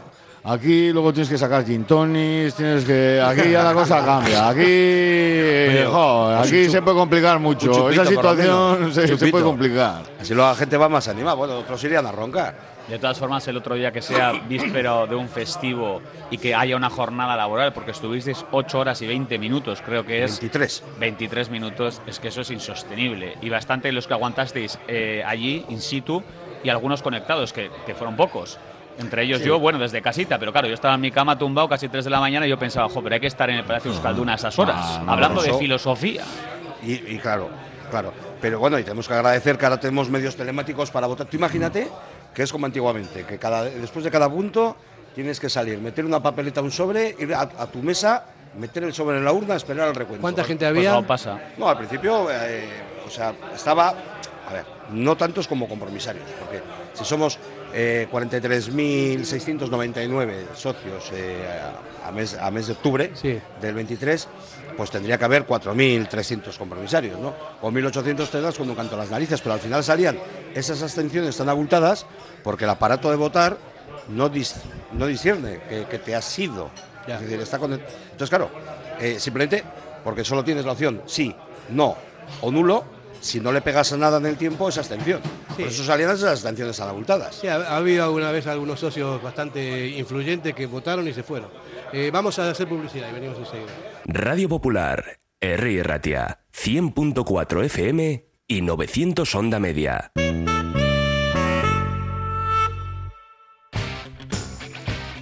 Aquí 0.44 0.92
luego 0.92 1.14
tienes 1.14 1.30
que 1.30 1.38
sacar 1.38 1.64
gin 1.64 1.84
tonics, 1.84 2.56
tienes 2.56 2.84
que 2.84 3.22
aquí 3.24 3.52
ya 3.52 3.62
la 3.62 3.74
cosa 3.76 4.04
cambia. 4.04 4.50
Aquí, 4.50 5.84
jo, 5.88 6.30
aquí 6.30 6.68
se 6.68 6.82
puede 6.82 6.98
complicar 6.98 7.38
mucho. 7.40 7.68
chupito, 7.72 7.90
Esa 7.92 8.06
situación 8.06 8.92
se, 8.92 9.18
se 9.18 9.28
puede 9.28 9.44
complicar. 9.44 10.02
Así 10.20 10.34
la 10.34 10.56
gente 10.56 10.78
va 10.78 10.90
más 10.90 11.08
animada. 11.08 11.36
Bueno, 11.36 11.60
otros 11.60 11.84
irían 11.84 12.08
a 12.08 12.12
roncar. 12.12 12.72
De 12.88 12.98
todas 12.98 13.20
formas, 13.20 13.48
el 13.48 13.56
otro 13.56 13.76
día 13.76 13.92
que 13.92 14.02
sea 14.02 14.32
víspero 14.50 15.06
de 15.06 15.16
un 15.16 15.30
festivo 15.30 16.02
y 16.32 16.40
que 16.40 16.56
haya 16.56 16.76
una 16.76 16.90
jornada 16.90 17.36
laboral, 17.38 17.72
porque 17.72 17.92
estuvisteis 17.92 18.44
8 18.52 18.80
horas 18.80 19.02
y 19.04 19.08
20 19.08 19.38
minutos, 19.38 19.82
creo 19.86 20.04
que 20.04 20.24
es 20.24 20.40
23. 20.42 20.84
23 21.00 21.50
minutos, 21.52 22.02
es 22.08 22.20
que 22.20 22.30
eso 22.30 22.42
es 22.42 22.50
insostenible. 22.50 23.38
Y 23.42 23.50
bastante 23.50 23.92
los 23.92 24.08
que 24.08 24.14
aguantasteis 24.16 24.80
eh, 24.88 25.24
allí, 25.26 25.64
in 25.70 25.80
situ, 25.80 26.24
y 26.64 26.70
algunos 26.70 27.04
conectados, 27.04 27.54
que, 27.54 27.70
que 27.86 27.94
fueron 27.94 28.16
pocos. 28.16 28.58
Entre 29.00 29.24
ellos 29.24 29.42
yo, 29.44 29.60
bueno, 29.60 29.80
desde 29.80 30.02
casita, 30.02 30.38
pero 30.38 30.52
claro, 30.52 30.68
yo 30.68 30.74
estaba 30.74 30.94
en 30.96 31.02
mi 31.02 31.12
cama 31.12 31.38
tumbado 31.38 31.68
casi 31.68 31.88
3 31.90 32.04
de 32.04 32.10
la 32.12 32.20
mañana 32.20 32.46
y 32.46 32.50
yo 32.50 32.60
pensaba, 32.60 32.88
jo, 32.90 33.02
pero 33.02 33.16
hay 33.16 33.22
que 33.22 33.28
estar 33.28 33.50
en 33.50 33.58
el 33.58 33.64
Palacio 33.64 33.92
Euskalduna 33.92 34.34
a 34.34 34.36
esas 34.36 34.58
horas, 34.60 34.76
Ah, 34.80 35.02
no, 35.06 35.12
hablando 35.14 35.42
de 35.42 35.54
filosofía. 35.54 36.24
Y, 36.84 36.94
y 36.94 37.18
claro, 37.20 37.50
claro. 37.90 38.14
Pero 38.42 38.60
bueno, 38.60 38.78
y 38.78 38.84
tenemos 38.84 39.08
que 39.08 39.14
agradecer 39.14 39.58
que 39.58 39.66
ahora 39.66 39.80
tenemos 39.80 40.10
medios 40.10 40.36
telemáticos 40.36 40.92
para 40.92 41.08
votar. 41.08 41.28
Tú 41.28 41.38
imagínate 41.38 41.88
que 42.34 42.44
es 42.44 42.52
como 42.52 42.66
antiguamente, 42.66 43.24
que 43.26 43.38
cada, 43.38 43.64
después 43.64 44.04
de 44.06 44.12
cada 44.12 44.30
punto 44.30 44.76
tienes 45.16 45.40
que 45.40 45.50
salir, 45.50 45.80
meter 45.80 46.06
una 46.06 46.22
papeleta, 46.22 46.62
un 46.62 46.72
sobre, 46.72 47.16
ir 47.20 47.34
a, 47.34 47.42
a 47.42 47.68
tu 47.68 47.80
mesa, 47.84 48.26
meter 48.58 48.84
el 48.84 48.94
sobre 48.94 49.18
en 49.18 49.26
la 49.26 49.32
urna, 49.32 49.56
esperar 49.56 49.88
el 49.90 49.96
recuento. 49.96 50.22
¿Cuánta 50.22 50.44
gente 50.44 50.66
Pues 50.66 50.78
había? 50.78 50.92
no 50.94 51.06
pasa. 51.08 51.40
No, 51.58 51.68
al 51.70 51.78
principio, 51.78 52.28
eh, 52.32 52.68
o 53.06 53.10
sea, 53.10 53.34
estaba, 53.54 53.90
a 53.90 54.54
ver, 54.54 54.66
no 54.92 55.16
tantos 55.16 55.48
como 55.48 55.68
compromisarios, 55.68 56.26
porque 56.40 56.62
si 56.94 57.04
somos 57.06 57.38
eh, 57.74 58.08
43.699 58.12 60.54
socios 60.56 61.12
eh, 61.14 61.48
a, 62.06 62.12
mes, 62.12 62.36
a 62.38 62.52
mes 62.52 62.68
de 62.68 62.74
octubre 62.74 63.12
Sí. 63.16 63.40
del 63.62 63.74
23, 63.76 64.28
pues 64.78 64.92
tendría 64.92 65.18
que 65.18 65.26
haber 65.26 65.46
4.300 65.46 66.58
compromisarios, 66.58 67.20
¿no? 67.20 67.34
O 67.62 67.72
1.800 67.72 68.30
te 68.30 68.42
das 68.42 68.56
cuando 68.56 68.76
canto 68.76 68.98
las 68.98 69.10
narices, 69.12 69.42
pero 69.42 69.54
al 69.54 69.60
final 69.60 69.84
salían 69.84 70.18
esas 70.54 70.82
abstenciones 70.82 71.38
tan 71.38 71.50
abultadas 71.50 72.06
porque 72.44 72.64
el 72.66 72.70
aparato 72.70 73.10
de 73.10 73.16
votar 73.18 73.58
no, 74.10 74.30
dis- 74.32 74.56
no 74.94 75.08
discierne 75.08 75.60
que, 75.70 75.86
que 75.86 76.00
te 76.00 76.16
has 76.16 76.26
sido. 76.26 76.70
Ya. 77.08 77.16
Es 77.16 77.22
decir, 77.22 77.40
está 77.40 77.58
con 77.60 77.74
Entonces, 77.74 78.30
claro, 78.30 78.50
eh, 79.00 79.20
simplemente 79.20 79.64
porque 80.04 80.24
solo 80.24 80.44
tienes 80.44 80.66
la 80.66 80.72
opción 80.74 81.02
sí, 81.06 81.36
no 81.70 81.96
o 82.42 82.52
nulo, 82.52 82.84
si 83.22 83.40
no 83.40 83.52
le 83.54 83.62
pegas 83.62 83.94
a 83.94 83.98
nada 83.98 84.18
en 84.18 84.26
el 84.26 84.36
tiempo, 84.38 84.68
es 84.68 84.78
abstención. 84.78 85.22
Sí. 85.56 85.64
Por 85.64 85.72
eso 85.72 85.84
salían 85.86 86.12
esas 86.12 86.32
abstenciones 86.32 86.76
tan 86.76 86.90
abultadas. 86.90 87.36
Sí, 87.36 87.48
ha, 87.48 87.56
ha 87.56 87.78
habido 87.78 88.04
alguna 88.04 88.32
vez 88.32 88.48
algunos 88.48 88.80
socios 88.80 89.22
bastante 89.24 89.88
influyentes 89.90 90.54
que 90.54 90.66
votaron 90.66 91.08
y 91.08 91.14
se 91.14 91.24
fueron. 91.24 91.50
Eh, 91.94 92.10
vamos 92.12 92.38
a 92.40 92.50
hacer 92.50 92.68
publicidad 92.68 93.10
y 93.10 93.14
venimos 93.14 93.38
enseguida. 93.38 93.72
Radio 94.06 94.50
Popular, 94.50 95.20
Herri 95.40 95.82
Ratia, 95.82 96.40
100.4 96.54 97.66
FM 97.66 98.26
y 98.48 98.62
900 98.62 99.36
Onda 99.36 99.60
Media. 99.60 100.12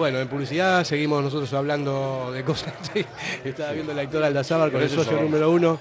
Bueno, 0.00 0.18
en 0.18 0.28
publicidad 0.28 0.82
seguimos 0.84 1.22
nosotros 1.22 1.52
hablando 1.52 2.30
de 2.32 2.42
cosas. 2.42 2.72
sí. 2.94 3.04
Estaba 3.44 3.72
viendo 3.72 3.92
la 3.92 4.00
actora 4.00 4.28
Aldazábal 4.28 4.72
con 4.72 4.80
el 4.80 4.86
eso. 4.86 5.04
socio 5.04 5.20
número 5.20 5.50
uno. 5.50 5.78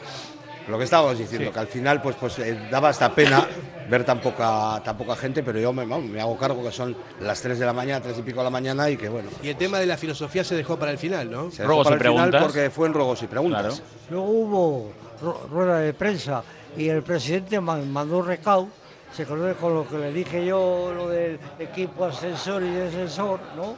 Lo 0.68 0.78
que 0.78 0.84
estábamos 0.84 1.18
diciendo, 1.18 1.48
Sí. 1.48 1.54
que 1.54 1.60
al 1.62 1.68
final 1.68 2.02
pues, 2.02 2.18
pues 2.20 2.38
eh, 2.40 2.68
daba 2.70 2.90
hasta 2.90 3.16
pena 3.16 3.48
ver 3.90 4.04
tan 4.04 4.20
poca, 4.20 4.82
tan 4.84 4.98
poca 4.98 5.16
gente, 5.16 5.42
pero 5.42 5.58
yo 5.58 5.72
me, 5.72 5.86
me 5.86 6.20
hago 6.20 6.38
cargo 6.38 6.62
que 6.62 6.70
son 6.74 6.98
las 7.22 7.42
3 7.42 7.60
de 7.60 7.66
la 7.66 7.72
mañana, 7.72 8.02
3 8.02 8.18
y 8.20 8.22
pico 8.24 8.40
de 8.40 8.44
la 8.44 8.50
mañana 8.50 8.90
y 8.90 8.98
que 8.98 9.08
bueno. 9.08 9.30
Y 9.42 9.48
el 9.48 9.56
tema 9.56 9.80
de 9.80 9.86
la 9.86 9.96
filosofía 9.96 10.44
se 10.44 10.54
dejó 10.54 10.78
para 10.78 10.92
el 10.92 10.98
final, 10.98 11.32
¿no? 11.32 11.50
Se 11.50 11.62
dejó 11.62 11.82
para 11.82 11.96
el 11.96 12.02
final 12.02 12.38
porque 12.42 12.70
fue 12.70 12.88
en 12.88 12.94
ruegos 12.94 13.24
y 13.24 13.28
preguntas. 13.28 13.82
Luego 14.10 14.26
hubo 14.28 14.92
ru- 15.24 15.48
rueda 15.50 15.80
de 15.80 15.94
prensa 15.94 16.44
y 16.76 16.90
el 16.90 17.04
presidente 17.04 17.58
man- 17.62 17.90
mandó 17.90 18.18
un 18.18 18.28
recado, 18.28 18.68
se 19.16 19.24
acordó 19.24 19.56
con 19.56 19.74
lo 19.74 19.88
que 19.88 19.98
le 19.98 20.12
dije 20.12 20.46
yo, 20.46 20.92
lo 20.94 21.08
del 21.08 21.40
equipo 21.58 22.04
ascensor 22.04 22.62
y 22.64 22.70
descensor, 22.70 23.40
¿no? 23.56 23.76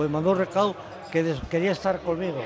Pues 0.00 0.08
mandó 0.10 0.30
un 0.30 0.38
recado 0.38 0.74
que 1.12 1.22
des- 1.22 1.38
quería 1.50 1.72
estar 1.72 1.98
conmigo. 2.00 2.38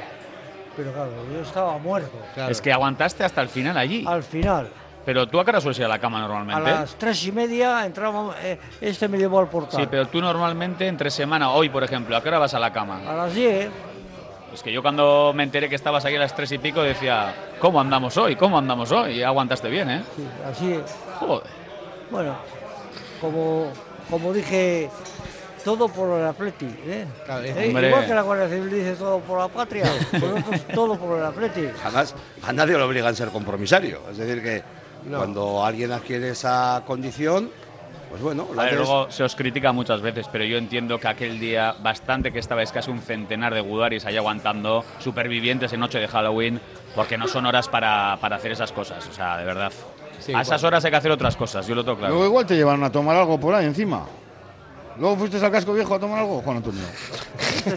Pero 0.77 0.93
claro, 0.93 1.13
yo 1.33 1.41
estaba 1.41 1.79
muerto. 1.79 2.11
Es 2.49 2.61
que 2.61 2.73
aguantaste 2.73 3.23
hasta 3.23 3.41
el 3.43 3.49
final 3.49 3.79
allí. 3.79 4.05
Al 4.09 4.25
final, 4.25 4.69
Pero 5.05 5.29
tú 5.29 5.39
a 5.39 5.45
qué 5.45 5.51
hora 5.53 5.61
sueles 5.61 5.79
ir 5.79 5.85
a 5.85 5.89
la 5.89 6.01
cama 6.01 6.19
a 6.19 6.23
normalmente. 6.23 6.69
las 6.69 6.97
tres 6.97 7.25
y 7.25 7.31
media 7.31 7.87
entramos, 7.87 8.35
eh, 8.43 8.59
este 8.81 9.07
me 9.07 9.19
llevó 9.19 9.39
al 9.39 9.49
portal. 9.49 9.81
Sí, 9.83 9.87
pero 9.89 10.09
tú 10.09 10.21
normalmente 10.21 10.89
entre 10.89 11.13
semana, 11.13 11.51
hoy 11.53 11.69
por 11.69 11.85
ejemplo, 11.85 12.17
¿a 12.17 12.23
qué 12.25 12.29
hora 12.29 12.41
vas 12.41 12.55
a 12.55 12.59
la 12.59 12.73
cama? 12.73 13.01
A 13.09 13.15
las 13.15 13.33
10, 13.33 13.71
Es 14.53 14.61
que 14.65 14.73
yo 14.73 14.83
cuando 14.83 15.31
me 15.33 15.45
enteré 15.45 15.69
que 15.69 15.77
estabas 15.77 16.05
aquí 16.05 16.17
a 16.17 16.19
las 16.19 16.35
tres 16.35 16.51
y 16.51 16.59
pico 16.59 16.83
decía, 16.83 17.33
¿cómo 17.61 17.81
andamos 17.81 18.17
hoy? 18.17 18.35
¿Cómo 18.35 18.59
andamos 18.59 18.91
hoy? 18.91 19.13
Y 19.19 19.23
aguantaste 19.23 19.69
bien, 19.69 19.89
¿eh? 19.91 20.03
sí, 20.17 20.27
así 20.45 20.73
es. 20.73 20.97
Joder. 21.21 21.45
Bueno, 22.11 22.35
como, 23.21 23.69
como 24.11 24.33
dije, 24.33 24.91
todo 25.65 25.89
por 25.89 26.21
el 26.21 26.27
Atleti. 26.27 26.67
¿eh? 26.87 27.07
Eh. 27.29 27.73
Igual 27.89 28.07
que 28.07 28.15
la 28.15 28.23
Guardia 28.23 28.49
Civil 28.49 28.71
dice 28.71 28.95
todo 28.95 29.19
por 29.21 29.39
la 29.39 29.49
patria, 29.49 29.85
nosotros 30.13 30.61
todo 30.75 30.97
por 30.97 31.19
el 31.19 31.25
Atleti. 31.25 31.67
Además, 31.83 32.15
a 32.43 32.53
nadie 32.53 32.77
le 32.77 32.83
obligan 32.83 33.13
a 33.13 33.17
ser 33.17 33.31
compromisario. 33.31 34.01
Es 34.11 34.19
decir, 34.19 34.43
que 34.43 34.63
cuando 35.09 35.65
alguien 35.65 35.93
adquiere 35.93 36.31
esa 36.31 36.83
condición, 36.87 37.51
pues 38.11 38.23
bueno, 38.23 38.47
lo 38.55 38.61
A 38.61 38.65
ver, 38.67 38.75
luego 38.77 39.11
se 39.11 39.25
os 39.25 39.35
critica 39.35 39.73
muchas 39.73 40.01
veces, 40.01 40.29
pero 40.31 40.45
yo 40.45 40.57
entiendo 40.57 41.01
que 41.01 41.09
aquel 41.09 41.41
día, 41.41 41.75
bastante 41.83 42.31
que 42.31 42.39
estabais 42.39 42.71
casi 42.71 42.91
un 42.91 43.01
centenar 43.01 43.53
de 43.55 43.61
gudaris 43.61 44.05
ahí 44.05 44.17
aguantando, 44.17 44.85
supervivientes 45.01 45.73
en 45.73 45.81
noche 45.81 45.99
de 45.99 46.07
Halloween, 46.07 46.61
porque 46.95 47.19
no 47.19 47.27
son 47.27 47.47
horas 47.47 47.69
para, 47.69 48.17
para 48.21 48.37
hacer 48.37 48.53
esas 48.53 48.71
cosas, 48.71 49.09
o 49.09 49.13
sea, 49.13 49.37
de 49.39 49.45
verdad. 49.45 49.73
a 49.73 50.43
esas 50.43 50.61
bueno. 50.61 50.69
horas 50.69 50.85
hay 50.85 50.91
que 50.93 50.97
hacer 50.97 51.11
otras 51.11 51.37
cosas, 51.37 51.67
yo 51.67 51.75
lo 51.75 51.83
tengo 51.85 51.99
claro. 51.99 52.15
Luego 52.15 52.29
igual 52.29 52.47
te 52.47 52.55
llevaron 52.55 52.85
a 52.85 52.93
tomar 52.93 53.17
algo 53.17 53.41
por 53.41 53.55
ahí 53.55 53.67
encima. 53.67 54.07
Luego 54.99 55.17
fuiste 55.17 55.45
al 55.45 55.51
casco 55.51 55.73
viejo 55.73 55.95
a 55.95 55.99
tomar 55.99 56.21
algo, 56.21 56.41
Juan 56.43 56.59
Antonio. 56.59 56.83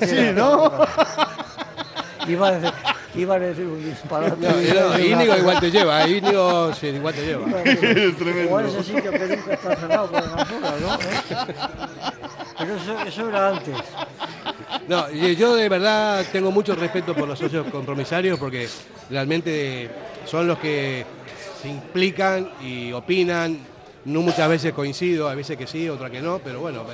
sí, 0.06 0.32
¿no? 0.34 0.72
Iba 2.28 2.48
a 2.50 2.52
decir, 2.52 2.74
iba 3.16 3.36
a 3.36 3.40
decir 3.40 3.66
un 3.66 3.84
disparate. 3.84 4.36
No, 4.38 4.90
no, 4.90 5.00
Íñigo 5.00 5.38
igual 5.38 5.60
te 5.62 5.72
lleva, 5.72 6.08
Íñigo 6.08 6.74
sí, 6.74 6.88
igual 6.88 7.14
te 7.14 7.26
lleva. 7.26 7.46
Igual 8.44 8.66
ese 8.66 8.84
sitio 8.84 9.12
que 9.12 9.20
nunca 9.20 9.54
está 9.54 9.76
cerrado 9.78 10.12
por 10.12 10.22
las 10.22 10.52
horas, 10.52 10.82
¿no? 10.82 10.96
¿Eh? 10.96 11.56
Pero 12.58 12.76
eso, 12.76 13.00
eso 13.08 13.30
era 13.30 13.50
antes. 13.50 13.76
No, 14.88 15.10
y 15.10 15.36
yo 15.36 15.56
de 15.56 15.70
verdad 15.70 16.26
tengo 16.32 16.52
mucho 16.52 16.76
respeto 16.76 17.14
por 17.14 17.28
los 17.28 17.40
socios 17.40 17.68
compromisarios 17.72 18.38
porque 18.38 18.68
realmente 19.10 19.90
son 20.26 20.48
los 20.48 20.60
que 20.60 21.06
se 21.62 21.70
implican 21.70 22.52
y 22.62 22.92
opinan. 22.92 23.77
No 24.06 24.22
muchas 24.22 24.48
veces 24.48 24.74
coincido, 24.74 25.30
a 25.30 25.36
veces 25.36 25.58
que 25.58 25.68
sí, 25.68 25.90
otras 25.90 26.12
que 26.12 26.22
no, 26.22 26.40
pero 26.40 26.62
bueno, 26.62 26.86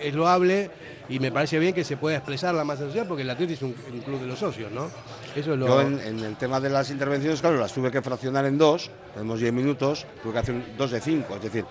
es, 0.00 0.14
loable 0.14 0.70
y 1.08 1.18
me 1.18 1.32
parece 1.32 1.58
bien 1.58 1.72
que 1.72 1.84
se 1.84 1.96
pueda 1.96 2.16
expresar 2.16 2.54
la 2.54 2.64
masa 2.64 2.86
social 2.86 3.06
porque 3.06 3.22
el 3.22 3.30
Atleti 3.30 3.54
es 3.54 3.62
un, 3.62 3.72
club 3.72 4.20
de 4.20 4.26
los 4.26 4.38
socios, 4.38 4.70
¿no? 4.70 4.90
Eso 5.34 5.54
es 5.54 5.58
lo... 5.58 5.66
Yo 5.66 5.80
en, 5.80 6.18
el 6.20 6.36
tema 6.36 6.60
de 6.60 6.68
las 6.68 6.90
intervenciones, 6.90 7.40
claro, 7.40 7.56
las 7.56 7.72
tuve 7.72 7.90
que 7.90 8.02
fraccionar 8.02 8.44
en 8.44 8.58
dos, 8.58 8.90
tenemos 9.14 9.40
10 9.40 9.52
minutos, 9.52 10.06
tuve 10.22 10.34
que 10.34 10.38
hacer 10.40 10.76
dos 10.76 10.90
de 10.90 11.00
cinco, 11.00 11.36
es 11.36 11.42
decir, 11.42 11.64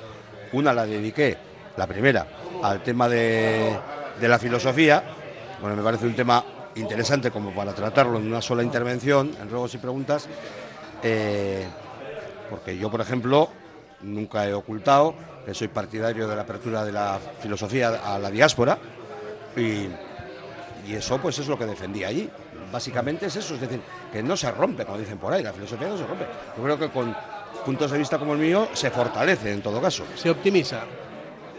una 0.53 0.73
la 0.73 0.85
dediqué, 0.85 1.37
la 1.75 1.85
primera, 1.85 2.25
al 2.63 2.81
tema 2.81 3.07
de, 3.07 3.77
de 4.19 4.27
la 4.27 4.39
filosofía, 4.39 5.03
bueno, 5.61 5.75
me 5.75 5.83
parece 5.83 6.05
un 6.05 6.15
tema 6.15 6.43
interesante 6.75 7.31
como 7.31 7.51
para 7.53 7.73
tratarlo 7.73 8.17
en 8.17 8.27
una 8.27 8.41
sola 8.41 8.63
intervención, 8.63 9.31
en 9.41 9.49
ruegos 9.49 9.73
y 9.73 9.77
preguntas, 9.77 10.27
eh, 11.03 11.65
porque 12.49 12.77
yo, 12.77 12.89
por 12.89 13.01
ejemplo, 13.01 13.49
nunca 14.01 14.47
he 14.47 14.53
ocultado 14.53 15.15
que 15.45 15.53
soy 15.53 15.67
partidario 15.69 16.27
de 16.27 16.35
la 16.35 16.41
apertura 16.41 16.83
de 16.83 16.91
la 16.91 17.19
filosofía 17.41 17.89
a 18.03 18.19
la 18.19 18.29
diáspora 18.29 18.77
y, 19.55 19.87
y 20.87 20.93
eso 20.95 21.17
pues 21.19 21.39
es 21.39 21.47
lo 21.47 21.57
que 21.57 21.65
defendí 21.65 22.03
allí. 22.03 22.29
Básicamente 22.71 23.27
es 23.27 23.35
eso, 23.37 23.55
es 23.55 23.61
decir, 23.61 23.79
que 24.11 24.21
no 24.21 24.35
se 24.35 24.51
rompe, 24.51 24.85
como 24.85 24.97
dicen 24.97 25.17
por 25.17 25.31
ahí, 25.31 25.41
la 25.41 25.53
filosofía 25.53 25.87
no 25.87 25.97
se 25.97 26.05
rompe. 26.05 26.25
Yo 26.57 26.63
creo 26.63 26.77
que 26.77 26.89
con 26.89 27.15
puntos 27.65 27.91
de 27.91 27.97
vista 27.97 28.17
como 28.19 28.33
el 28.33 28.39
mío 28.39 28.67
se 28.73 28.91
fortalece 28.91 29.53
en 29.53 29.61
todo 29.61 29.81
caso. 29.81 30.03
Se 30.15 30.29
optimiza. 30.29 30.81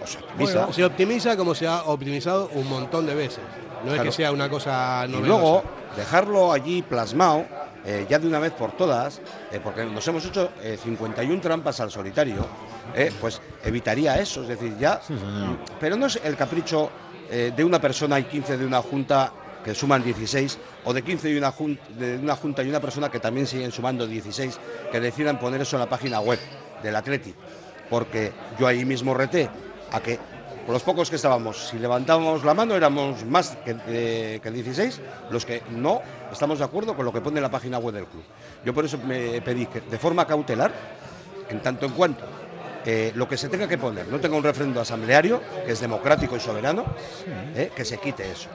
se 0.04 0.18
optimiza. 0.18 0.58
Bueno, 0.58 0.72
se 0.72 0.84
optimiza 0.84 1.36
como 1.36 1.54
se 1.54 1.66
ha 1.66 1.84
optimizado 1.84 2.50
un 2.54 2.68
montón 2.68 3.06
de 3.06 3.14
veces. 3.14 3.40
No 3.84 3.94
es 3.94 4.02
que 4.02 4.12
sea 4.12 4.32
una 4.32 4.50
cosa 4.50 5.04
Y 5.06 5.12
novedosa. 5.12 5.28
luego 5.28 5.62
dejarlo 5.96 6.52
allí 6.52 6.82
plasmado, 6.82 7.46
eh, 7.84 8.06
ya 8.08 8.18
de 8.18 8.26
una 8.26 8.38
vez 8.38 8.52
por 8.52 8.72
todas, 8.72 9.20
eh, 9.52 9.60
porque 9.62 9.84
nos 9.84 10.06
hemos 10.08 10.24
hecho 10.24 10.52
eh, 10.62 10.78
51 10.82 11.40
trampas 11.40 11.80
al 11.80 11.90
solitario, 11.90 12.46
eh, 12.94 13.12
pues 13.20 13.40
evitaría 13.64 14.18
eso, 14.18 14.42
es 14.42 14.48
decir, 14.48 14.76
ya... 14.78 15.00
Pero 15.80 15.96
no 15.96 16.06
es 16.06 16.20
el 16.22 16.36
capricho 16.36 16.90
eh, 17.30 17.52
de 17.54 17.64
una 17.64 17.80
persona 17.80 18.18
y 18.18 18.24
15 18.24 18.56
de 18.58 18.66
una 18.66 18.82
junta 18.82 19.32
que 19.64 19.74
suman 19.74 20.02
16, 20.02 20.58
o 20.84 20.94
de 20.94 21.02
15 21.02 21.28
de 21.28 21.38
una, 21.38 21.52
jun- 21.52 21.78
de 21.98 22.16
una 22.16 22.36
junta 22.36 22.62
y 22.62 22.68
una 22.68 22.80
persona 22.80 23.10
que 23.10 23.20
también 23.20 23.46
siguen 23.46 23.70
sumando 23.72 24.06
16, 24.06 24.58
que 24.90 25.00
decidan 25.00 25.38
poner 25.38 25.60
eso 25.60 25.76
en 25.76 25.80
la 25.80 25.88
página 25.88 26.20
web 26.20 26.38
del 26.82 26.94
Atleti. 26.96 27.34
Porque 27.90 28.32
yo 28.58 28.66
ahí 28.66 28.84
mismo 28.84 29.14
reté 29.14 29.48
a 29.92 30.00
que, 30.00 30.18
con 30.68 30.74
los 30.74 30.82
pocos 30.82 31.08
que 31.08 31.16
estábamos, 31.16 31.68
si 31.68 31.78
levantábamos 31.78 32.44
la 32.44 32.52
mano 32.52 32.74
éramos 32.76 33.24
más 33.24 33.56
que, 33.64 33.74
eh, 33.88 34.38
que 34.42 34.50
16, 34.50 35.00
los 35.30 35.46
que 35.46 35.62
no 35.70 36.02
estamos 36.30 36.58
de 36.58 36.66
acuerdo 36.66 36.94
con 36.94 37.06
lo 37.06 37.12
que 37.14 37.22
pone 37.22 37.38
en 37.38 37.42
la 37.42 37.50
página 37.50 37.78
web 37.78 37.94
del 37.94 38.04
club. 38.04 38.22
Yo 38.66 38.74
por 38.74 38.84
eso 38.84 38.98
me 38.98 39.40
pedí 39.40 39.64
que 39.64 39.80
de 39.80 39.98
forma 39.98 40.26
cautelar, 40.26 40.70
en 41.48 41.60
tanto 41.62 41.86
en 41.86 41.92
cuanto 41.92 42.22
eh, 42.84 43.12
lo 43.14 43.26
que 43.26 43.38
se 43.38 43.48
tenga 43.48 43.66
que 43.66 43.78
poner 43.78 44.08
no 44.08 44.20
tenga 44.20 44.36
un 44.36 44.42
referendo 44.44 44.78
asambleario, 44.82 45.40
que 45.64 45.72
es 45.72 45.80
democrático 45.80 46.36
y 46.36 46.40
soberano, 46.40 46.84
eh, 47.54 47.70
que 47.74 47.86
se 47.86 47.96
quite 47.96 48.30
eso. 48.30 48.50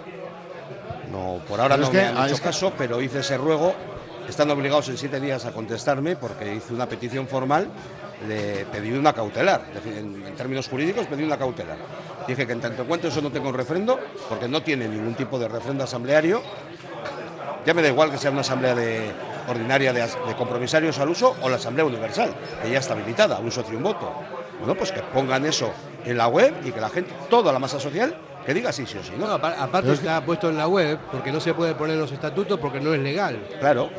No, 1.11 1.41
por 1.49 1.59
ahora 1.61 1.77
Pero 1.77 1.81
no 1.81 1.83
es 1.85 1.89
que- 1.89 2.11
me 2.13 2.19
han 2.19 2.25
hecho 2.27 2.35
es 2.35 2.41
que- 2.41 2.45
caso, 2.45 2.73
pero 2.77 3.01
hice 3.01 3.21
ese 3.21 3.37
ruego. 3.39 3.73
Están 4.29 4.51
obligados 4.51 4.87
en 4.89 4.97
siete 4.99 5.19
días 5.19 5.45
a 5.45 5.51
contestarme 5.51 6.15
porque 6.15 6.53
hice 6.53 6.75
una 6.75 6.85
petición 6.87 7.27
formal 7.27 7.67
de 8.27 8.65
pedir 8.71 8.97
una 8.97 9.13
cautelar. 9.13 9.65
En, 9.85 10.35
términos 10.35 10.67
jurídicos, 10.67 11.05
pedí 11.07 11.23
una 11.23 11.37
cautelar. 11.37 11.77
Dije 12.27 12.47
que 12.47 12.53
en 12.53 12.61
tanto 12.61 12.81
en 12.81 12.87
cuanto 12.87 13.07
eso 13.07 13.21
no 13.21 13.31
tenga 13.31 13.49
un 13.49 13.53
refrendo, 13.53 13.99
porque 14.29 14.47
no 14.47 14.63
tiene 14.63 14.87
ningún 14.87 15.13
tipo 15.15 15.37
de 15.37 15.47
refrendo 15.47 15.83
asambleario, 15.83 16.41
ya 17.65 17.73
me 17.73 17.81
da 17.81 17.89
igual 17.89 18.11
que 18.11 18.17
sea 18.17 18.31
una 18.31 18.41
asamblea 18.41 18.75
ordinaria 19.47 19.93
de 19.93 20.35
compromisarios 20.37 20.99
al 20.99 21.09
uso 21.09 21.35
o 21.41 21.49
la 21.49 21.57
asamblea 21.57 21.85
universal, 21.85 22.33
que 22.61 22.69
ya 22.71 22.79
está 22.79 22.93
habilitada, 22.93 23.39
un 23.39 23.51
socio 23.51 23.73
y 23.73 23.77
un 23.77 23.83
voto. 23.83 24.11
Bueno, 24.59 24.75
pues 24.75 24.91
que 24.91 25.01
pongan 25.01 25.45
eso 25.45 25.71
en 26.05 26.17
la 26.17 26.27
web 26.27 26.53
y 26.63 26.71
que 26.71 26.79
la 26.79 26.89
gente, 26.89 27.11
toda 27.29 27.51
la 27.51 27.59
masa 27.59 27.79
social, 27.79 28.15
que 28.45 28.53
diga 28.53 28.71
sí, 28.71 28.85
sí 28.85 28.97
o 28.97 29.03
sí, 29.03 29.13
¿no? 29.17 29.27
No, 29.27 29.33
apar- 29.39 29.55
aparte 29.59 29.91
está 29.93 30.21
puesto 30.23 30.49
en 30.49 30.57
la 30.57 30.67
web, 30.67 30.97
porque 31.11 31.31
no 31.31 31.39
se 31.39 31.53
puede 31.53 31.75
poner 31.75 31.95
en 31.95 32.01
los 32.01 32.11
estatutos 32.11 32.59
porque 32.59 32.79
no 32.79 32.93
es 32.93 32.99
legal. 32.99 33.39
Claro. 33.59 33.89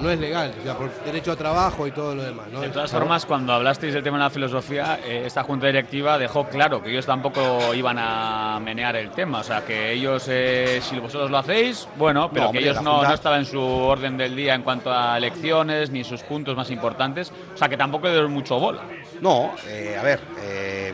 No 0.00 0.10
es 0.10 0.18
legal, 0.18 0.52
o 0.60 0.62
sea, 0.62 0.74
por 0.76 0.90
derecho 1.04 1.32
a 1.32 1.36
trabajo 1.36 1.86
y 1.86 1.90
todo 1.92 2.14
lo 2.14 2.22
demás. 2.22 2.46
¿no? 2.52 2.60
De 2.60 2.68
todas 2.68 2.90
formas, 2.90 3.24
cuando 3.26 3.52
hablasteis 3.52 3.94
del 3.94 4.02
tema 4.02 4.18
de 4.18 4.24
la 4.24 4.30
filosofía, 4.30 4.98
eh, 5.04 5.22
esta 5.26 5.42
junta 5.44 5.66
directiva 5.66 6.18
dejó 6.18 6.44
claro 6.48 6.82
que 6.82 6.90
ellos 6.90 7.06
tampoco 7.06 7.72
iban 7.74 7.96
a 7.98 8.58
menear 8.62 8.96
el 8.96 9.10
tema. 9.10 9.40
O 9.40 9.42
sea, 9.44 9.64
que 9.64 9.92
ellos, 9.92 10.24
eh, 10.28 10.80
si 10.82 10.98
vosotros 10.98 11.30
lo 11.30 11.38
hacéis, 11.38 11.88
bueno, 11.96 12.28
pero 12.32 12.46
No, 12.46 12.52
que 12.52 12.58
hombre, 12.58 12.70
ellos 12.70 12.82
no, 12.82 12.92
Junta- 12.94 13.08
no 13.08 13.14
estaba 13.14 13.36
en 13.38 13.44
su 13.46 13.60
orden 13.60 14.16
del 14.16 14.34
día 14.36 14.54
en 14.54 14.62
cuanto 14.62 14.92
a 14.92 15.16
elecciones 15.18 15.90
ni 15.90 16.04
sus 16.04 16.22
puntos 16.22 16.56
más 16.56 16.70
importantes. 16.70 17.32
O 17.54 17.56
sea, 17.56 17.68
que 17.68 17.76
tampoco 17.76 18.06
le 18.06 18.12
dieron 18.14 18.32
mucho 18.32 18.58
bola. 18.58 18.82
No, 19.20 19.52
eh, 19.68 19.96
a 19.98 20.02
ver, 20.02 20.20
eh, 20.42 20.92